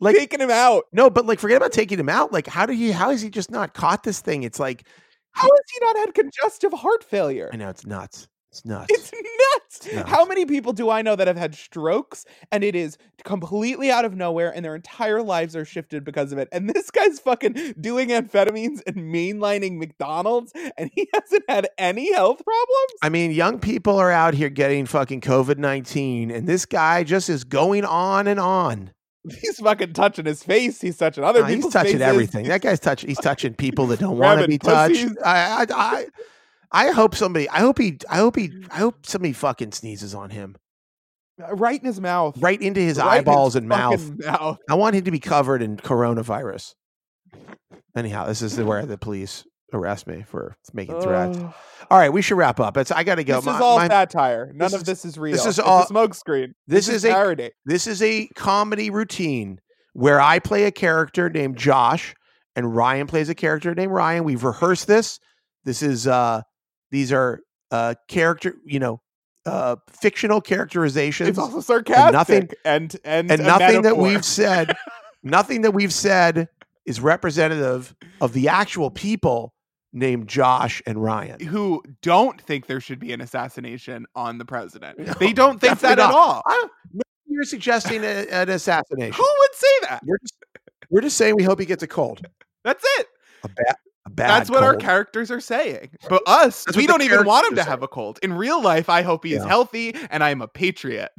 like 0.00 0.16
taking 0.16 0.40
him 0.40 0.50
out? 0.50 0.84
no, 0.92 1.10
but 1.10 1.26
like 1.26 1.40
forget 1.40 1.56
about 1.56 1.72
taking 1.72 1.98
him 1.98 2.08
out. 2.08 2.32
Like 2.32 2.46
how 2.46 2.66
did 2.66 2.76
he? 2.76 2.90
How 2.92 3.10
has 3.10 3.20
he 3.20 3.30
just 3.30 3.50
not 3.50 3.74
caught 3.74 4.02
this 4.02 4.20
thing? 4.20 4.44
It's 4.44 4.60
like 4.60 4.86
How 5.32 5.48
has 5.48 5.64
he 5.72 5.84
not 5.84 5.96
had 5.96 6.14
congestive 6.14 6.72
heart 6.72 7.04
failure? 7.04 7.50
I 7.52 7.56
know 7.56 7.68
it's 7.68 7.84
nuts. 7.84 8.28
It's 8.58 8.66
nuts. 8.66 8.86
It's 8.90 9.12
nuts. 9.12 9.94
nuts. 9.94 10.10
How 10.10 10.24
many 10.24 10.44
people 10.46 10.72
do 10.72 10.90
I 10.90 11.02
know 11.02 11.14
that 11.16 11.26
have 11.26 11.36
had 11.36 11.54
strokes 11.54 12.24
and 12.50 12.64
it 12.64 12.74
is 12.74 12.98
completely 13.24 13.90
out 13.90 14.04
of 14.04 14.14
nowhere 14.14 14.52
and 14.54 14.64
their 14.64 14.74
entire 14.74 15.22
lives 15.22 15.54
are 15.54 15.64
shifted 15.64 16.04
because 16.04 16.32
of 16.32 16.38
it? 16.38 16.48
And 16.52 16.68
this 16.68 16.90
guy's 16.90 17.18
fucking 17.20 17.74
doing 17.80 18.08
amphetamines 18.08 18.80
and 18.86 18.96
mainlining 18.96 19.78
McDonald's 19.78 20.52
and 20.76 20.90
he 20.94 21.08
hasn't 21.14 21.44
had 21.48 21.68
any 21.78 22.12
health 22.12 22.42
problems? 22.44 22.92
I 23.02 23.08
mean, 23.08 23.30
young 23.30 23.58
people 23.58 23.96
are 23.96 24.10
out 24.10 24.34
here 24.34 24.48
getting 24.48 24.86
fucking 24.86 25.20
COVID 25.20 25.58
nineteen, 25.58 26.30
and 26.30 26.46
this 26.48 26.66
guy 26.66 27.04
just 27.04 27.28
is 27.28 27.44
going 27.44 27.84
on 27.84 28.26
and 28.26 28.40
on. 28.40 28.92
He's 29.40 29.58
fucking 29.58 29.92
touching 29.92 30.24
his 30.24 30.42
face. 30.42 30.80
He's 30.80 30.96
touching 30.96 31.22
other 31.24 31.42
Uh, 31.42 31.48
he's 31.48 31.68
touching 31.68 31.92
faces. 31.98 32.00
everything. 32.00 32.48
That 32.48 32.62
guy's 32.62 32.80
touching. 32.80 33.08
He's 33.08 33.18
touching 33.18 33.54
people 33.54 33.86
that 33.88 34.00
don't 34.00 34.16
want 34.26 34.40
to 34.40 34.48
be 34.48 34.58
touched. 34.58 35.06
I, 35.24 35.64
I, 35.64 35.66
I, 35.70 36.06
I 36.70 36.90
hope 36.90 37.14
somebody. 37.14 37.48
I 37.48 37.60
hope 37.60 37.78
he. 37.78 37.98
I 38.10 38.18
hope 38.18 38.36
he. 38.36 38.50
I 38.70 38.76
hope 38.78 39.06
somebody 39.06 39.32
fucking 39.32 39.72
sneezes 39.72 40.14
on 40.14 40.30
him 40.30 40.56
Uh, 41.42 41.54
right 41.54 41.80
in 41.80 41.86
his 41.86 42.00
mouth. 42.00 42.36
right 42.38 42.60
into 42.60 42.80
his 42.80 42.98
Right 42.98 43.04
in 43.06 43.12
his 43.12 43.18
eyeballs 43.20 43.56
and 43.56 43.68
mouth. 43.68 44.10
mouth. 44.18 44.58
I 44.68 44.74
want 44.74 44.94
him 44.96 45.04
to 45.04 45.10
be 45.10 45.20
covered 45.20 45.62
in 45.62 45.76
coronavirus. 45.78 46.74
Anyhow, 47.96 48.26
this 48.26 48.42
is 48.42 48.58
where 48.60 48.84
the 48.86 48.98
police 48.98 49.44
arrest 49.72 50.06
me 50.06 50.24
for 50.26 50.56
making 50.72 51.00
threats. 51.00 51.38
Ugh. 51.38 51.54
All 51.90 51.98
right, 51.98 52.12
we 52.12 52.22
should 52.22 52.36
wrap 52.36 52.60
up. 52.60 52.76
It's. 52.76 52.90
I 52.90 53.02
got 53.02 53.16
to 53.16 53.24
go. 53.24 53.36
This 53.36 53.46
My- 53.46 53.54
is 53.56 53.60
all 53.60 53.76
my- 53.78 53.88
satire. 53.88 54.46
None 54.54 54.58
this 54.58 54.72
of 54.74 54.80
is- 54.82 54.86
this 54.86 55.04
is 55.04 55.18
real. 55.18 55.32
this 55.32 55.46
is 55.46 55.58
all- 55.58 55.82
a 55.82 55.86
smoke 55.86 56.14
screen. 56.14 56.54
this 56.66 56.88
is 56.88 57.04
a- 57.04 57.10
parody. 57.10 57.50
This 57.64 57.86
is 57.86 58.02
a 58.02 58.28
comedy 58.36 58.90
routine 58.90 59.58
where 59.94 60.20
I 60.20 60.38
play 60.38 60.64
a 60.64 60.70
character 60.70 61.28
named 61.30 61.56
Josh 61.56 62.14
and 62.54 62.74
Ryan 62.76 63.06
plays 63.06 63.28
a 63.28 63.34
character 63.34 63.74
named 63.74 63.92
Ryan. 63.92 64.24
We've 64.24 64.44
rehearsed 64.44 64.86
this. 64.86 65.18
This 65.64 65.82
is 65.82 66.06
uh 66.06 66.42
these 66.90 67.12
are 67.12 67.40
uh 67.70 67.94
character, 68.08 68.54
you 68.64 68.78
know, 68.78 69.00
uh 69.46 69.76
fictional 69.88 70.40
characterizations 70.40 71.28
It's 71.28 71.38
also 71.38 71.60
sarcastic 71.60 72.12
nothing- 72.12 72.48
and 72.64 72.96
and 73.04 73.30
and 73.30 73.42
nothing 73.44 73.82
that 73.82 73.96
we've 73.96 74.24
said 74.24 74.74
nothing 75.22 75.62
that 75.62 75.72
we've 75.72 75.92
said 75.92 76.48
is 76.86 77.00
representative 77.00 77.94
of 78.20 78.32
the 78.32 78.48
actual 78.48 78.90
people 78.90 79.52
named 79.92 80.28
Josh 80.28 80.82
and 80.86 81.02
Ryan. 81.02 81.40
Who 81.40 81.82
don't 82.02 82.40
think 82.40 82.66
there 82.66 82.80
should 82.80 82.98
be 82.98 83.12
an 83.12 83.20
assassination 83.20 84.06
on 84.14 84.38
the 84.38 84.44
president? 84.44 84.98
No, 84.98 85.12
they 85.20 85.32
don't 85.32 85.60
think 85.60 85.78
that 85.80 85.96
definitely 85.96 86.04
at 86.04 86.18
all. 86.18 86.42
I- 86.46 86.68
You're 87.26 87.44
suggesting 87.44 88.04
a, 88.04 88.26
an 88.30 88.48
assassination. 88.58 89.12
Who 89.14 89.26
would 89.38 89.54
say 89.54 89.66
that? 89.82 90.02
We're 90.06 90.18
just, 90.18 90.34
we're 90.90 91.00
just 91.02 91.16
saying 91.16 91.36
we 91.36 91.42
hope 91.42 91.58
he 91.60 91.66
gets 91.66 91.82
a 91.82 91.86
cold. 91.86 92.26
That's 92.64 92.84
it. 92.98 93.06
A 93.44 93.48
bad 93.48 93.76
bad 94.08 94.28
That's 94.30 94.50
what 94.50 94.62
our 94.62 94.76
characters 94.76 95.30
are 95.30 95.40
saying. 95.40 95.90
But 96.08 96.22
us, 96.26 96.64
That's 96.64 96.76
we 96.76 96.86
don't 96.86 97.02
even 97.02 97.24
want 97.24 97.46
him 97.48 97.56
to 97.56 97.64
have 97.64 97.82
a 97.82 97.88
cold. 97.88 98.18
In 98.22 98.32
real 98.32 98.62
life, 98.62 98.88
I 98.88 99.02
hope 99.02 99.24
he 99.24 99.34
is 99.34 99.44
healthy 99.44 99.94
and 100.10 100.22
I'm 100.24 100.42
a 100.42 100.48
patriot. 100.48 101.10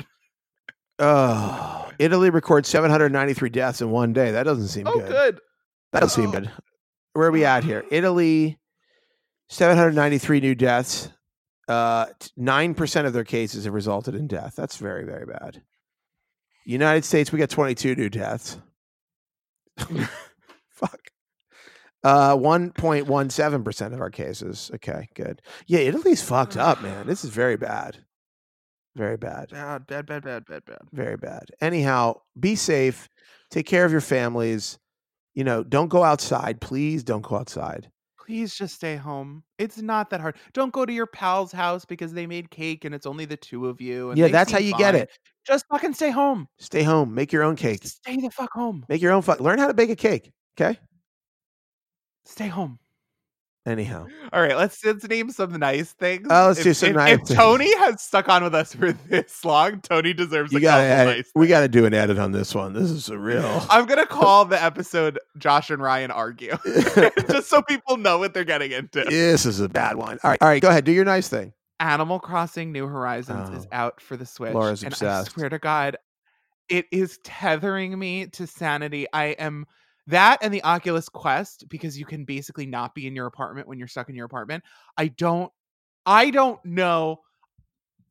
Oh, 0.99 1.89
Italy 1.99 2.29
records 2.29 2.67
793 2.69 3.49
deaths 3.49 3.81
in 3.81 3.89
one 3.89 4.11
day. 4.13 4.31
That 4.31 4.43
doesn't 4.43 4.67
seem 4.67 4.87
Oh, 4.87 4.93
good. 4.99 5.07
good. 5.09 5.39
That 5.93 6.01
doesn't 6.01 6.21
seem 6.21 6.29
Oh. 6.29 6.39
good. 6.39 6.51
Where 7.13 7.27
are 7.27 7.31
we 7.31 7.45
at 7.45 7.63
here? 7.63 7.85
Italy, 7.89 8.59
793 9.49 10.39
new 10.41 10.55
deaths. 10.55 11.09
Uh, 11.67 12.07
9% 12.37 13.05
of 13.05 13.13
their 13.13 13.23
cases 13.23 13.65
have 13.65 13.73
resulted 13.73 14.15
in 14.15 14.27
death. 14.27 14.55
That's 14.57 14.77
very, 14.77 15.05
very 15.05 15.25
bad. 15.25 15.61
United 16.65 17.05
States, 17.05 17.31
we 17.31 17.39
got 17.39 17.49
22 17.49 17.95
new 17.95 18.09
deaths. 18.09 18.57
Fuck. 20.69 20.99
Uh, 22.03 22.35
1.17% 22.35 23.93
of 23.93 23.99
our 23.99 24.09
cases. 24.09 24.71
Okay, 24.75 25.09
good. 25.15 25.41
Yeah, 25.67 25.79
Italy's 25.79 26.21
fucked 26.21 26.57
up, 26.57 26.81
man. 26.81 27.05
This 27.07 27.23
is 27.23 27.29
very 27.29 27.57
bad. 27.57 27.97
Very 28.95 29.17
bad. 29.17 29.49
Bad, 29.49 29.87
bad, 29.87 30.05
bad, 30.05 30.23
bad, 30.23 30.45
bad, 30.45 30.65
bad. 30.65 30.79
very 30.91 31.17
bad. 31.17 31.43
Anyhow, 31.61 32.21
be 32.39 32.55
safe. 32.55 33.09
Take 33.51 33.65
care 33.65 33.85
of 33.85 33.91
your 33.91 34.01
families. 34.01 34.77
You 35.35 35.43
know, 35.43 35.63
don't 35.63 35.89
go 35.89 36.03
outside. 36.03 36.59
Please 36.59 37.03
don't 37.03 37.21
go 37.21 37.37
outside. 37.37 37.89
Please 38.25 38.53
just 38.55 38.75
stay 38.75 38.95
home. 38.95 39.43
It's 39.57 39.81
not 39.81 40.09
that 40.11 40.21
hard. 40.21 40.35
Don't 40.53 40.71
go 40.71 40.85
to 40.85 40.93
your 40.93 41.07
pal's 41.07 41.51
house 41.51 41.83
because 41.85 42.13
they 42.13 42.27
made 42.27 42.51
cake 42.51 42.85
and 42.85 42.93
it's 42.93 43.05
only 43.05 43.25
the 43.25 43.37
two 43.37 43.67
of 43.67 43.81
you. 43.81 44.09
And 44.09 44.17
yeah, 44.17 44.27
that's 44.27 44.51
how 44.51 44.59
you 44.59 44.73
get 44.77 44.95
it. 44.95 45.09
Just 45.47 45.65
fucking 45.71 45.93
stay 45.93 46.11
home. 46.11 46.47
Stay 46.59 46.83
home. 46.83 47.15
Make 47.15 47.31
your 47.31 47.43
own 47.43 47.55
cake. 47.55 47.85
Stay 47.85 48.17
the 48.17 48.29
fuck 48.29 48.51
home. 48.53 48.85
Make 48.87 49.01
your 49.01 49.13
own 49.13 49.21
fuck. 49.21 49.39
Learn 49.39 49.57
how 49.57 49.67
to 49.67 49.73
bake 49.73 49.89
a 49.89 49.95
cake. 49.95 50.31
Okay. 50.59 50.77
Stay 52.29 52.47
home. 52.47 52.79
Anyhow, 53.65 54.07
All 54.31 54.41
right, 54.41 54.55
let's 54.55 54.83
let's 54.85 55.07
name 55.07 55.29
some 55.31 55.51
nice 55.59 55.91
things. 55.91 56.27
Oh, 56.29 56.47
let's 56.47 56.59
if, 56.59 56.63
do 56.63 56.73
some 56.73 56.89
if, 56.91 56.95
nice 56.95 57.13
If 57.13 57.27
things. 57.27 57.37
Tony 57.37 57.77
has 57.79 58.01
stuck 58.01 58.29
on 58.29 58.43
with 58.43 58.55
us 58.55 58.73
for 58.79 58.93
this 58.93 59.43
long, 59.43 59.81
Tony 59.81 60.13
deserves 60.13 60.51
you 60.51 60.59
a 60.59 60.61
got 60.61 60.81
to 60.81 60.87
couple 60.87 61.13
nice. 61.13 61.31
We 61.35 61.47
got 61.47 61.61
to 61.61 61.67
do 61.67 61.85
an 61.85 61.93
edit 61.93 62.17
on 62.17 62.31
this 62.31 62.55
one. 62.55 62.73
This 62.73 62.89
is 62.89 63.09
a 63.09 63.17
real. 63.17 63.65
I'm 63.69 63.85
gonna 63.85 64.05
call 64.07 64.45
the 64.45 64.61
episode 64.63 65.19
"Josh 65.37 65.69
and 65.69 65.81
Ryan 65.81 66.09
Argue," 66.09 66.57
just 67.29 67.49
so 67.49 67.61
people 67.61 67.97
know 67.97 68.17
what 68.17 68.33
they're 68.33 68.45
getting 68.45 68.71
into. 68.71 69.03
this 69.03 69.45
is 69.45 69.59
a 69.59 69.69
bad 69.69 69.97
one. 69.97 70.19
All 70.23 70.31
right. 70.31 70.41
All 70.41 70.47
right. 70.47 70.61
Go 70.61 70.69
ahead. 70.69 70.85
Do 70.85 70.91
your 70.93 71.05
nice 71.05 71.27
thing. 71.27 71.53
Animal 71.81 72.19
Crossing 72.19 72.71
New 72.71 72.87
Horizons 72.87 73.49
is 73.57 73.65
Oh. 73.65 73.75
out 73.75 74.01
for 74.01 74.15
the 74.17 74.25
Switch. 74.25 74.53
Laura's 74.53 74.83
and 74.83 74.93
obsessed. 74.93 75.29
I 75.29 75.33
swear 75.33 75.49
to 75.49 75.59
God, 75.59 75.97
it 76.69 76.85
is 76.91 77.19
tethering 77.23 77.99
me 77.99 78.27
to 78.27 78.47
sanity. 78.47 79.05
I 79.11 79.25
am 79.31 79.65
that 80.09 80.39
and 80.41 80.53
the 80.53 80.63
Oculus 80.63 81.09
Quest 81.09 81.65
because 81.69 81.97
you 81.97 82.05
can 82.05 82.25
basically 82.25 82.65
not 82.65 82.95
be 82.95 83.07
in 83.07 83.15
your 83.15 83.27
apartment 83.27 83.67
when 83.67 83.77
you're 83.77 83.87
stuck 83.87 84.09
in 84.09 84.15
your 84.15 84.25
apartment. 84.25 84.63
I 84.97 85.07
don't 85.07 85.51
I 86.05 86.31
don't 86.31 86.63
know 86.65 87.21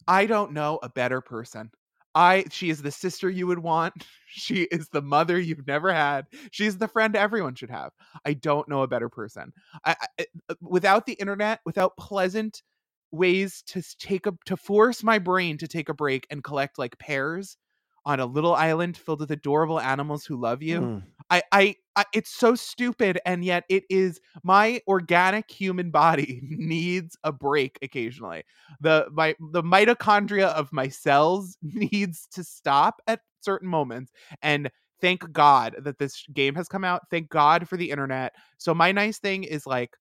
I 0.07 0.27
don't 0.27 0.53
know 0.53 0.79
a 0.83 0.89
better 0.89 1.21
person. 1.21 1.71
I 2.15 2.45
she 2.51 2.71
is 2.71 2.83
the 2.83 2.91
sister 2.91 3.29
you 3.29 3.47
would 3.47 3.61
want. 3.61 3.95
She 4.31 4.65
is 4.65 4.91
the 4.91 5.01
mother 5.01 5.41
you've 5.41 5.67
never 5.67 5.91
had. 5.91 6.27
She's 6.51 6.77
the 6.77 6.87
friend 6.87 7.17
everyone 7.17 7.55
should 7.55 7.71
have. 7.71 7.93
I 8.27 8.35
don't 8.35 8.69
know 8.69 8.83
a 8.83 8.87
better 8.87 9.09
person. 9.09 9.55
I, 9.87 9.97
I 10.19 10.27
uh, 10.51 10.55
without 10.61 11.07
the 11.07 11.15
internet, 11.15 11.61
without 11.65 11.97
pleasant 11.97 12.63
ways 13.11 13.63
to 13.69 13.83
take 13.99 14.27
a 14.27 14.35
to 14.45 14.57
force 14.59 15.03
my 15.03 15.19
brain 15.19 15.57
to 15.59 15.67
take 15.67 15.89
a 15.89 15.95
break 15.95 16.27
and 16.29 16.45
collect 16.45 16.79
like 16.79 16.99
pears 16.99 17.57
on 18.05 18.21
a 18.21 18.27
little 18.27 18.55
island 18.55 18.99
filled 18.99 19.21
with 19.21 19.31
adorable 19.31 19.81
animals 19.81 20.27
who 20.27 20.37
love 20.37 20.63
you. 20.63 20.81
Mm. 20.81 21.03
I, 21.31 21.43
I, 21.53 21.77
I, 21.97 22.05
it's 22.15 22.31
so 22.31 22.55
stupid, 22.55 23.21
and 23.27 23.45
yet 23.45 23.65
it 23.69 23.85
is. 23.91 24.21
My 24.43 24.81
organic 24.89 25.51
human 25.51 25.91
body 25.91 26.41
needs 26.45 27.17
a 27.25 27.33
break 27.33 27.79
occasionally. 27.83 28.45
The 28.81 29.09
my 29.13 29.35
the 29.53 29.63
mitochondria 29.63 30.47
of 30.49 30.73
my 30.73 30.89
cells 30.89 31.57
needs 31.63 32.27
to 32.33 32.45
stop 32.45 33.01
at 33.07 33.21
certain 33.41 33.69
moments, 33.69 34.13
and 34.43 34.71
thank 35.01 35.31
God 35.33 35.77
that 35.81 35.99
this 35.99 36.25
game 36.33 36.55
has 36.55 36.69
come 36.69 36.85
out. 36.85 37.03
Thank 37.11 37.29
God 37.29 37.69
for 37.69 37.77
the 37.77 37.91
internet. 37.91 38.35
So 38.59 38.75
my 38.75 38.93
nice 38.93 39.19
thing 39.19 39.45
is 39.45 39.67
like. 39.67 39.97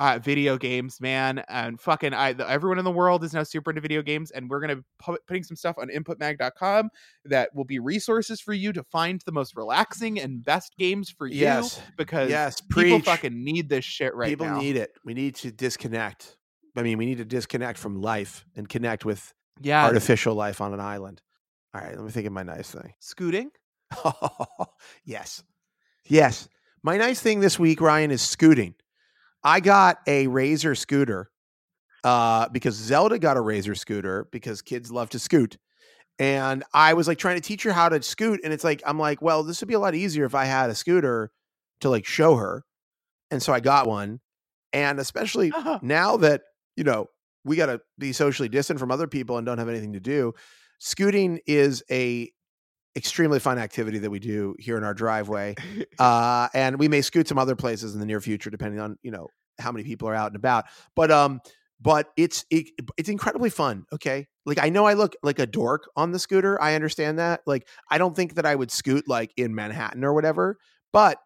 Uh, 0.00 0.16
video 0.22 0.56
games, 0.56 1.00
man, 1.00 1.40
and 1.48 1.80
fucking, 1.80 2.14
I 2.14 2.32
the, 2.32 2.48
everyone 2.48 2.78
in 2.78 2.84
the 2.84 2.90
world 2.92 3.24
is 3.24 3.34
now 3.34 3.42
super 3.42 3.70
into 3.72 3.80
video 3.80 4.00
games, 4.00 4.30
and 4.30 4.48
we're 4.48 4.60
gonna 4.60 4.76
be 4.76 4.82
pu- 5.00 5.18
putting 5.26 5.42
some 5.42 5.56
stuff 5.56 5.76
on 5.76 5.88
inputmag.com 5.88 6.88
that 7.24 7.52
will 7.52 7.64
be 7.64 7.80
resources 7.80 8.40
for 8.40 8.52
you 8.52 8.72
to 8.74 8.84
find 8.84 9.20
the 9.26 9.32
most 9.32 9.56
relaxing 9.56 10.20
and 10.20 10.44
best 10.44 10.76
games 10.78 11.10
for 11.10 11.26
you 11.26 11.40
Yes. 11.40 11.80
because 11.96 12.30
Yes. 12.30 12.60
people 12.60 12.98
Preach. 13.00 13.04
fucking 13.06 13.42
need 13.42 13.68
this 13.68 13.84
shit 13.84 14.14
right 14.14 14.28
People 14.28 14.46
now. 14.46 14.52
People 14.52 14.62
need 14.66 14.76
it. 14.76 14.92
We 15.04 15.14
need 15.14 15.34
to 15.36 15.50
disconnect. 15.50 16.36
I 16.76 16.82
mean, 16.82 16.96
we 16.96 17.04
need 17.06 17.18
to 17.18 17.24
disconnect 17.24 17.76
from 17.80 18.00
life 18.00 18.44
and 18.54 18.68
connect 18.68 19.04
with 19.04 19.34
yeah, 19.60 19.84
artificial 19.84 20.36
life 20.36 20.60
on 20.60 20.72
an 20.72 20.78
island. 20.80 21.20
All 21.74 21.80
right, 21.80 21.96
let 21.96 22.04
me 22.04 22.12
think 22.12 22.28
of 22.28 22.32
my 22.32 22.44
nice 22.44 22.70
thing. 22.70 22.94
Scooting. 23.00 23.50
yes. 25.04 25.42
Yes. 26.06 26.48
My 26.84 26.96
nice 26.96 27.20
thing 27.20 27.40
this 27.40 27.58
week, 27.58 27.80
Ryan, 27.80 28.12
is 28.12 28.22
scooting. 28.22 28.76
I 29.44 29.60
got 29.60 29.98
a 30.06 30.26
Razor 30.26 30.74
scooter 30.74 31.30
uh, 32.04 32.48
because 32.48 32.74
Zelda 32.74 33.18
got 33.18 33.36
a 33.36 33.40
Razor 33.40 33.74
scooter 33.74 34.28
because 34.32 34.62
kids 34.62 34.90
love 34.90 35.10
to 35.10 35.18
scoot. 35.18 35.56
And 36.18 36.64
I 36.74 36.94
was 36.94 37.06
like 37.06 37.18
trying 37.18 37.36
to 37.36 37.40
teach 37.40 37.62
her 37.62 37.72
how 37.72 37.88
to 37.88 38.02
scoot. 38.02 38.40
And 38.42 38.52
it's 38.52 38.64
like, 38.64 38.82
I'm 38.84 38.98
like, 38.98 39.22
well, 39.22 39.44
this 39.44 39.60
would 39.60 39.68
be 39.68 39.74
a 39.74 39.78
lot 39.78 39.94
easier 39.94 40.24
if 40.24 40.34
I 40.34 40.46
had 40.46 40.70
a 40.70 40.74
scooter 40.74 41.30
to 41.80 41.90
like 41.90 42.06
show 42.06 42.36
her. 42.36 42.64
And 43.30 43.42
so 43.42 43.52
I 43.52 43.60
got 43.60 43.86
one. 43.86 44.20
And 44.72 44.98
especially 44.98 45.52
now 45.82 46.16
that, 46.18 46.42
you 46.76 46.84
know, 46.84 47.06
we 47.44 47.56
got 47.56 47.66
to 47.66 47.80
be 47.98 48.12
socially 48.12 48.48
distant 48.48 48.80
from 48.80 48.90
other 48.90 49.06
people 49.06 49.38
and 49.38 49.46
don't 49.46 49.58
have 49.58 49.68
anything 49.68 49.92
to 49.92 50.00
do, 50.00 50.34
scooting 50.78 51.40
is 51.46 51.82
a 51.90 52.30
extremely 52.98 53.38
fun 53.40 53.58
activity 53.58 53.98
that 54.00 54.10
we 54.10 54.18
do 54.18 54.54
here 54.58 54.76
in 54.76 54.84
our 54.84 54.94
driveway. 54.94 55.54
Uh, 55.98 56.48
and 56.54 56.78
we 56.78 56.86
may 56.86 57.00
scoot 57.00 57.26
some 57.26 57.38
other 57.38 57.56
places 57.56 57.92
in 57.94 57.98
the 58.00 58.06
near 58.06 58.20
future, 58.20 58.50
depending 58.50 58.78
on, 58.78 58.96
you 59.02 59.10
know, 59.10 59.26
how 59.58 59.72
many 59.72 59.82
people 59.84 60.08
are 60.08 60.14
out 60.14 60.28
and 60.28 60.36
about. 60.36 60.66
But 60.94 61.10
um, 61.10 61.40
but 61.80 62.10
it's 62.16 62.44
it, 62.50 62.66
it's 62.96 63.08
incredibly 63.08 63.50
fun. 63.50 63.84
Okay, 63.92 64.28
like 64.46 64.58
I 64.62 64.68
know 64.68 64.84
I 64.84 64.94
look 64.94 65.16
like 65.24 65.40
a 65.40 65.46
dork 65.46 65.88
on 65.96 66.12
the 66.12 66.18
scooter. 66.20 66.60
I 66.62 66.74
understand 66.76 67.18
that. 67.18 67.40
Like 67.46 67.66
I 67.90 67.98
don't 67.98 68.14
think 68.14 68.34
that 68.34 68.46
I 68.46 68.54
would 68.54 68.70
scoot 68.70 69.08
like 69.08 69.32
in 69.36 69.54
Manhattan 69.56 70.04
or 70.04 70.14
whatever. 70.14 70.58
But 70.92 71.18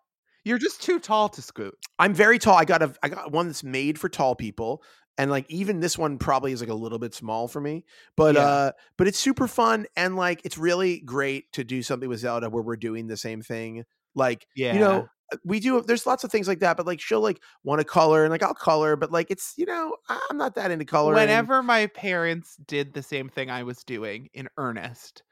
You're 0.44 0.58
just 0.58 0.82
too 0.82 0.98
tall 0.98 1.28
to 1.30 1.42
scoot. 1.42 1.74
I'm 1.98 2.14
very 2.14 2.38
tall. 2.38 2.56
I 2.56 2.64
got 2.64 2.82
a 2.82 2.94
I 3.02 3.08
got 3.10 3.30
one 3.30 3.46
that's 3.46 3.62
made 3.64 3.98
for 3.98 4.08
tall 4.08 4.34
people. 4.34 4.82
And 5.18 5.30
like 5.30 5.46
even 5.50 5.80
this 5.80 5.98
one 5.98 6.18
probably 6.18 6.52
is 6.52 6.60
like 6.60 6.70
a 6.70 6.74
little 6.74 6.98
bit 6.98 7.14
small 7.14 7.48
for 7.48 7.60
me. 7.60 7.84
But 8.16 8.36
Yeah. 8.36 8.46
uh 8.46 8.72
but 8.96 9.06
it's 9.08 9.18
super 9.18 9.46
fun 9.46 9.86
and 9.96 10.16
like 10.16 10.40
it's 10.44 10.58
really 10.58 11.00
great 11.00 11.52
to 11.52 11.64
do 11.64 11.82
something 11.82 12.08
with 12.08 12.20
Zelda 12.20 12.48
where 12.50 12.62
we're 12.62 12.76
doing 12.76 13.06
the 13.06 13.16
same 13.16 13.42
thing. 13.42 13.84
Like 14.14 14.46
Yeah. 14.56 14.74
you 14.74 14.80
know, 14.80 15.08
uh, 15.32 15.36
we 15.44 15.60
do 15.60 15.80
there's 15.82 16.06
lots 16.06 16.24
of 16.24 16.30
things 16.32 16.48
like 16.48 16.60
that, 16.60 16.76
but 16.76 16.86
like 16.86 17.00
she'll 17.00 17.20
like 17.20 17.40
want 17.62 17.80
to 17.80 17.84
color 17.84 18.24
and 18.24 18.30
like 18.30 18.42
I'll 18.42 18.54
color, 18.54 18.96
but 18.96 19.12
like 19.12 19.30
it's 19.30 19.54
you 19.56 19.66
know, 19.66 19.96
I'm 20.08 20.36
not 20.38 20.54
that 20.56 20.70
into 20.70 20.84
color 20.84 21.14
Whenever 21.14 21.62
my 21.62 21.86
parents 21.88 22.56
did 22.66 22.94
the 22.94 23.02
same 23.02 23.28
thing 23.28 23.50
I 23.50 23.62
was 23.64 23.84
doing 23.84 24.28
in 24.34 24.48
earnest, 24.56 25.22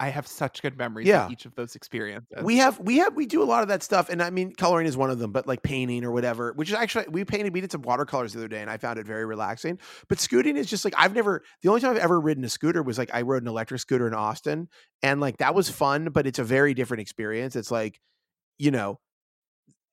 I 0.00 0.10
have 0.10 0.26
such 0.28 0.62
good 0.62 0.78
memories 0.78 1.06
Yeah. 1.08 1.26
of 1.26 1.32
each 1.32 1.44
of 1.44 1.54
those 1.56 1.74
experiences. 1.74 2.42
we 2.42 2.58
have 2.58 2.78
we 2.78 2.98
have 2.98 3.14
we 3.16 3.26
do 3.26 3.42
a 3.42 3.44
lot 3.44 3.62
of 3.62 3.68
that 3.68 3.82
stuff 3.82 4.08
and 4.08 4.22
i 4.22 4.30
mean 4.30 4.52
coloring 4.54 4.86
is 4.86 4.96
one 4.96 5.10
of 5.10 5.18
them 5.18 5.32
but 5.32 5.46
like 5.48 5.62
painting 5.62 6.04
or 6.04 6.12
whatever 6.12 6.52
which 6.54 6.68
is 6.68 6.74
actually 6.76 7.06
we 7.10 7.24
painted 7.24 7.52
we 7.52 7.60
did 7.60 7.72
some 7.72 7.82
watercolors 7.82 8.32
the 8.32 8.38
other 8.38 8.46
day 8.48 8.60
and 8.62 8.70
i 8.70 8.76
found 8.76 8.98
it 8.98 9.06
very 9.06 9.26
relaxing 9.26 9.76
but 10.08 10.20
scooting 10.20 10.56
is 10.56 10.66
just 10.68 10.84
like 10.84 10.94
i've 10.96 11.14
never 11.14 11.42
the 11.62 11.68
only 11.68 11.80
time 11.80 11.90
i've 11.90 11.96
ever 12.02 12.20
ridden 12.20 12.44
a 12.44 12.48
scooter 12.48 12.82
was 12.82 12.96
like 12.96 13.10
i 13.12 13.22
rode 13.22 13.42
an 13.42 13.48
electric 13.48 13.80
scooter 13.80 14.06
in 14.06 14.14
austin 14.14 14.68
and 15.02 15.20
like 15.20 15.36
that 15.38 15.54
was 15.54 15.68
fun 15.68 16.10
but 16.12 16.26
it's 16.28 16.38
a 16.38 16.44
very 16.44 16.74
different 16.74 17.00
experience 17.00 17.56
it's 17.56 17.70
like 17.72 18.00
you 18.56 18.70
know 18.70 19.00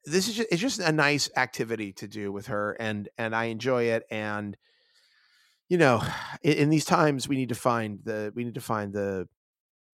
this 0.06 0.28
is 0.28 0.36
just 0.36 0.50
it's 0.52 0.62
just 0.62 0.80
a 0.80 0.92
nice 0.92 1.30
activity 1.36 1.92
to 1.94 2.08
do 2.08 2.32
with 2.32 2.46
her 2.48 2.74
and 2.80 3.10
and 3.18 3.36
i 3.36 3.46
enjoy 3.46 3.84
it 3.86 4.04
and 4.12 4.56
you 5.68 5.78
know 5.80 6.04
in, 6.44 6.54
in 6.54 6.70
these 6.70 6.86
times 6.86 7.28
we 7.28 7.36
need 7.36 7.50
to 7.50 7.56
find 7.56 8.00
the 8.04 8.32
we 8.36 8.44
need 8.44 8.54
to 8.56 8.62
find 8.62 8.94
the 8.94 9.28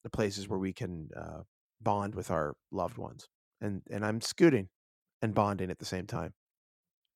the 0.04 0.10
places 0.10 0.48
where 0.50 0.60
we 0.60 0.74
can 0.74 1.10
uh, 1.16 1.42
bond 1.82 2.16
with 2.16 2.32
our 2.32 2.54
loved 2.72 2.98
ones 2.98 3.28
and 3.62 3.82
and 3.92 4.06
i'm 4.06 4.22
scooting 4.22 4.68
and 5.22 5.34
bonding 5.34 5.70
at 5.72 5.80
the 5.80 5.86
same 5.86 6.06
time 6.08 6.34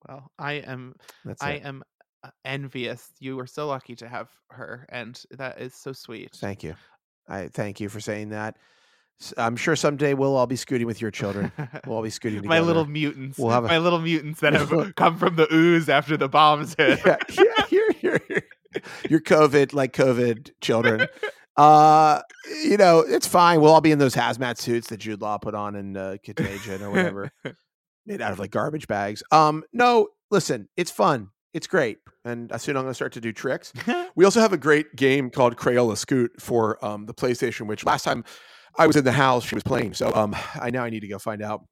well, 0.08 0.30
I 0.38 0.54
am 0.54 0.94
that's 1.24 1.42
I 1.42 1.52
it 1.54 1.66
am 1.66 1.82
uh, 2.24 2.30
envious. 2.44 3.08
You 3.20 3.36
were 3.38 3.48
so 3.48 3.68
lucky 3.68 3.96
to 3.96 4.08
have 4.08 4.30
her 4.52 4.86
and 4.90 5.20
that 5.32 5.60
is 5.60 5.74
so 5.74 5.94
sweet. 5.94 6.32
thank 6.36 6.64
you 6.64 6.76
i 7.28 7.48
thank 7.48 7.80
you 7.80 7.90
for 7.90 8.00
saying 8.00 8.30
that 8.30 8.58
I'm 9.38 9.56
sure 9.56 9.78
someday 9.78 10.14
we'll 10.14 10.36
all 10.36 10.46
be 10.46 10.58
scooting 10.58 10.86
with 10.86 11.02
your 11.02 11.10
children 11.10 11.52
we'll 11.88 11.96
all 11.96 12.04
be 12.04 12.10
scooting 12.10 12.42
together 12.42 12.50
my 12.60 12.60
little 12.60 12.86
mutants. 12.86 13.38
We'll 13.40 13.50
have 13.52 13.64
a- 13.64 13.68
my 13.70 13.78
little 13.78 14.02
mutants 14.02 14.42
that 14.42 14.54
have 14.54 14.94
come 14.96 15.18
from 15.18 15.38
the 15.38 15.48
ooze 15.54 15.88
after 15.88 16.18
the 16.18 16.28
bombs 16.28 16.76
hit. 16.78 17.00
yeah, 17.06 17.18
yeah, 17.32 17.66
your, 17.72 17.88
your, 18.02 18.20
your 19.10 19.20
COVID, 19.22 19.74
like 19.74 19.94
COVID 19.94 20.52
children. 20.60 21.08
Uh, 21.58 22.22
you 22.64 22.78
know, 22.78 23.00
it's 23.00 23.28
fine. 23.28 23.62
We'll 23.62 23.72
all 23.72 23.82
be 23.82 23.92
in 23.92 24.00
those 24.00 24.16
hazmat 24.16 24.58
suits 24.58 24.88
that 24.88 24.98
Jude 24.98 25.22
Law 25.22 25.38
put 25.38 25.56
on 25.56 25.76
in 25.76 25.96
uh, 25.96 26.18
Contagion 26.24 26.82
or 26.82 26.90
whatever, 26.90 27.32
made 28.06 28.22
out 28.22 28.32
of 28.32 28.40
like 28.40 28.52
garbage 28.52 28.88
bags. 28.88 29.24
Um, 29.32 29.64
no, 29.72 30.10
listen, 30.32 30.68
it's 30.76 30.92
fun. 30.92 31.30
It's 31.54 31.68
great. 31.68 32.00
And 32.26 32.52
soon 32.60 32.76
I'm 32.76 32.84
going 32.84 32.92
to 32.92 32.96
start 32.96 33.14
to 33.14 33.22
do 33.22 33.32
tricks. 33.32 33.72
We 34.18 34.24
also 34.24 34.40
have 34.40 34.54
a 34.54 34.58
great 34.58 34.96
game 34.96 35.30
called 35.30 35.58
Crayola 35.58 35.98
Scoot 35.98 36.32
for 36.40 36.84
um, 36.84 37.06
the 37.06 37.14
PlayStation, 37.14 37.68
which 37.68 37.86
last 37.86 38.06
time 38.06 38.24
I 38.78 38.88
was 38.88 38.96
in 38.96 39.04
the 39.04 39.12
house, 39.12 39.44
she 39.46 39.56
was 39.56 39.64
playing. 39.64 39.94
So 39.94 40.10
um, 40.16 40.34
I 40.56 40.70
now 40.70 40.86
I 40.86 40.90
need 40.90 41.02
to 41.02 41.10
go 41.10 41.20
find 41.20 41.42
out 41.42 41.66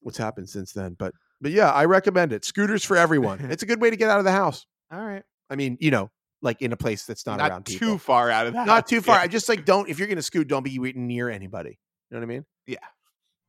what's 0.00 0.16
happened 0.16 0.48
since 0.48 0.72
then. 0.72 0.96
But 0.98 1.12
but 1.42 1.50
yeah, 1.50 1.70
I 1.70 1.84
recommend 1.84 2.32
it. 2.32 2.46
Scooters 2.46 2.84
for 2.86 2.96
everyone. 2.96 3.38
It's 3.50 3.62
a 3.62 3.66
good 3.66 3.82
way 3.82 3.90
to 3.90 3.96
get 3.96 4.08
out 4.08 4.18
of 4.18 4.24
the 4.24 4.32
house. 4.32 4.64
All 4.90 5.04
right. 5.04 5.22
I 5.50 5.56
mean, 5.56 5.76
you 5.78 5.90
know, 5.90 6.10
like 6.42 6.62
in 6.62 6.72
a 6.72 6.76
place 6.76 7.04
that's 7.04 7.26
not, 7.26 7.38
around 7.40 7.48
Not 7.48 7.64
too 7.66 7.78
people. 7.78 7.98
far 7.98 8.30
out 8.30 8.46
of 8.46 8.54
that. 8.54 8.66
Not 8.66 8.86
too 8.86 9.00
far. 9.00 9.18
I 9.18 9.26
just 9.28 9.48
like 9.48 9.64
don't 9.64 9.88
if 9.88 9.98
you're 9.98 10.08
gonna 10.08 10.22
scoot, 10.22 10.48
don't 10.48 10.62
be 10.62 10.78
near 10.94 11.28
anybody. 11.30 11.78
You 12.10 12.16
know 12.16 12.18
what 12.20 12.22
I 12.24 12.26
mean? 12.26 12.44
Yeah. 12.66 12.76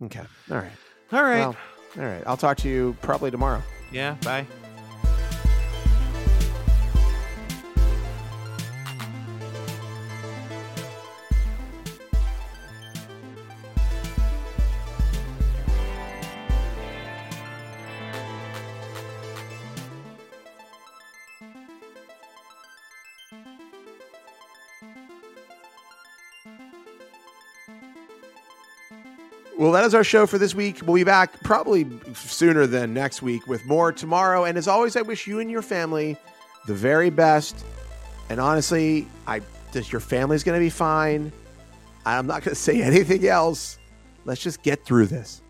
Okay. 0.05 0.23
All 0.51 0.57
right. 0.57 0.71
All 1.11 1.23
right. 1.23 1.39
Well, 1.39 1.55
all 1.97 2.03
right. 2.05 2.23
I'll 2.25 2.37
talk 2.37 2.57
to 2.57 2.69
you 2.69 2.95
probably 3.01 3.31
tomorrow. 3.31 3.61
yeah. 3.91 4.15
Bye. 4.23 4.45
Well, 29.61 29.73
that 29.73 29.83
is 29.83 29.93
our 29.93 30.03
show 30.03 30.25
for 30.25 30.39
this 30.39 30.55
week. 30.55 30.81
We'll 30.83 30.95
be 30.95 31.03
back 31.03 31.39
probably 31.43 31.85
sooner 32.15 32.65
than 32.65 32.95
next 32.95 33.21
week 33.21 33.45
with 33.45 33.63
more 33.67 33.91
tomorrow. 33.91 34.45
And 34.45 34.57
as 34.57 34.67
always, 34.67 34.95
I 34.95 35.03
wish 35.03 35.27
you 35.27 35.39
and 35.39 35.51
your 35.51 35.61
family 35.61 36.17
the 36.65 36.73
very 36.73 37.11
best. 37.11 37.63
And 38.29 38.39
honestly, 38.39 39.07
I 39.27 39.41
just 39.71 39.91
your 39.91 39.99
family's 39.99 40.43
going 40.43 40.59
to 40.59 40.65
be 40.65 40.71
fine. 40.71 41.31
I'm 42.07 42.25
not 42.25 42.43
going 42.43 42.55
to 42.55 42.59
say 42.59 42.81
anything 42.81 43.27
else. 43.27 43.77
Let's 44.25 44.41
just 44.41 44.63
get 44.63 44.83
through 44.83 45.05
this. 45.05 45.43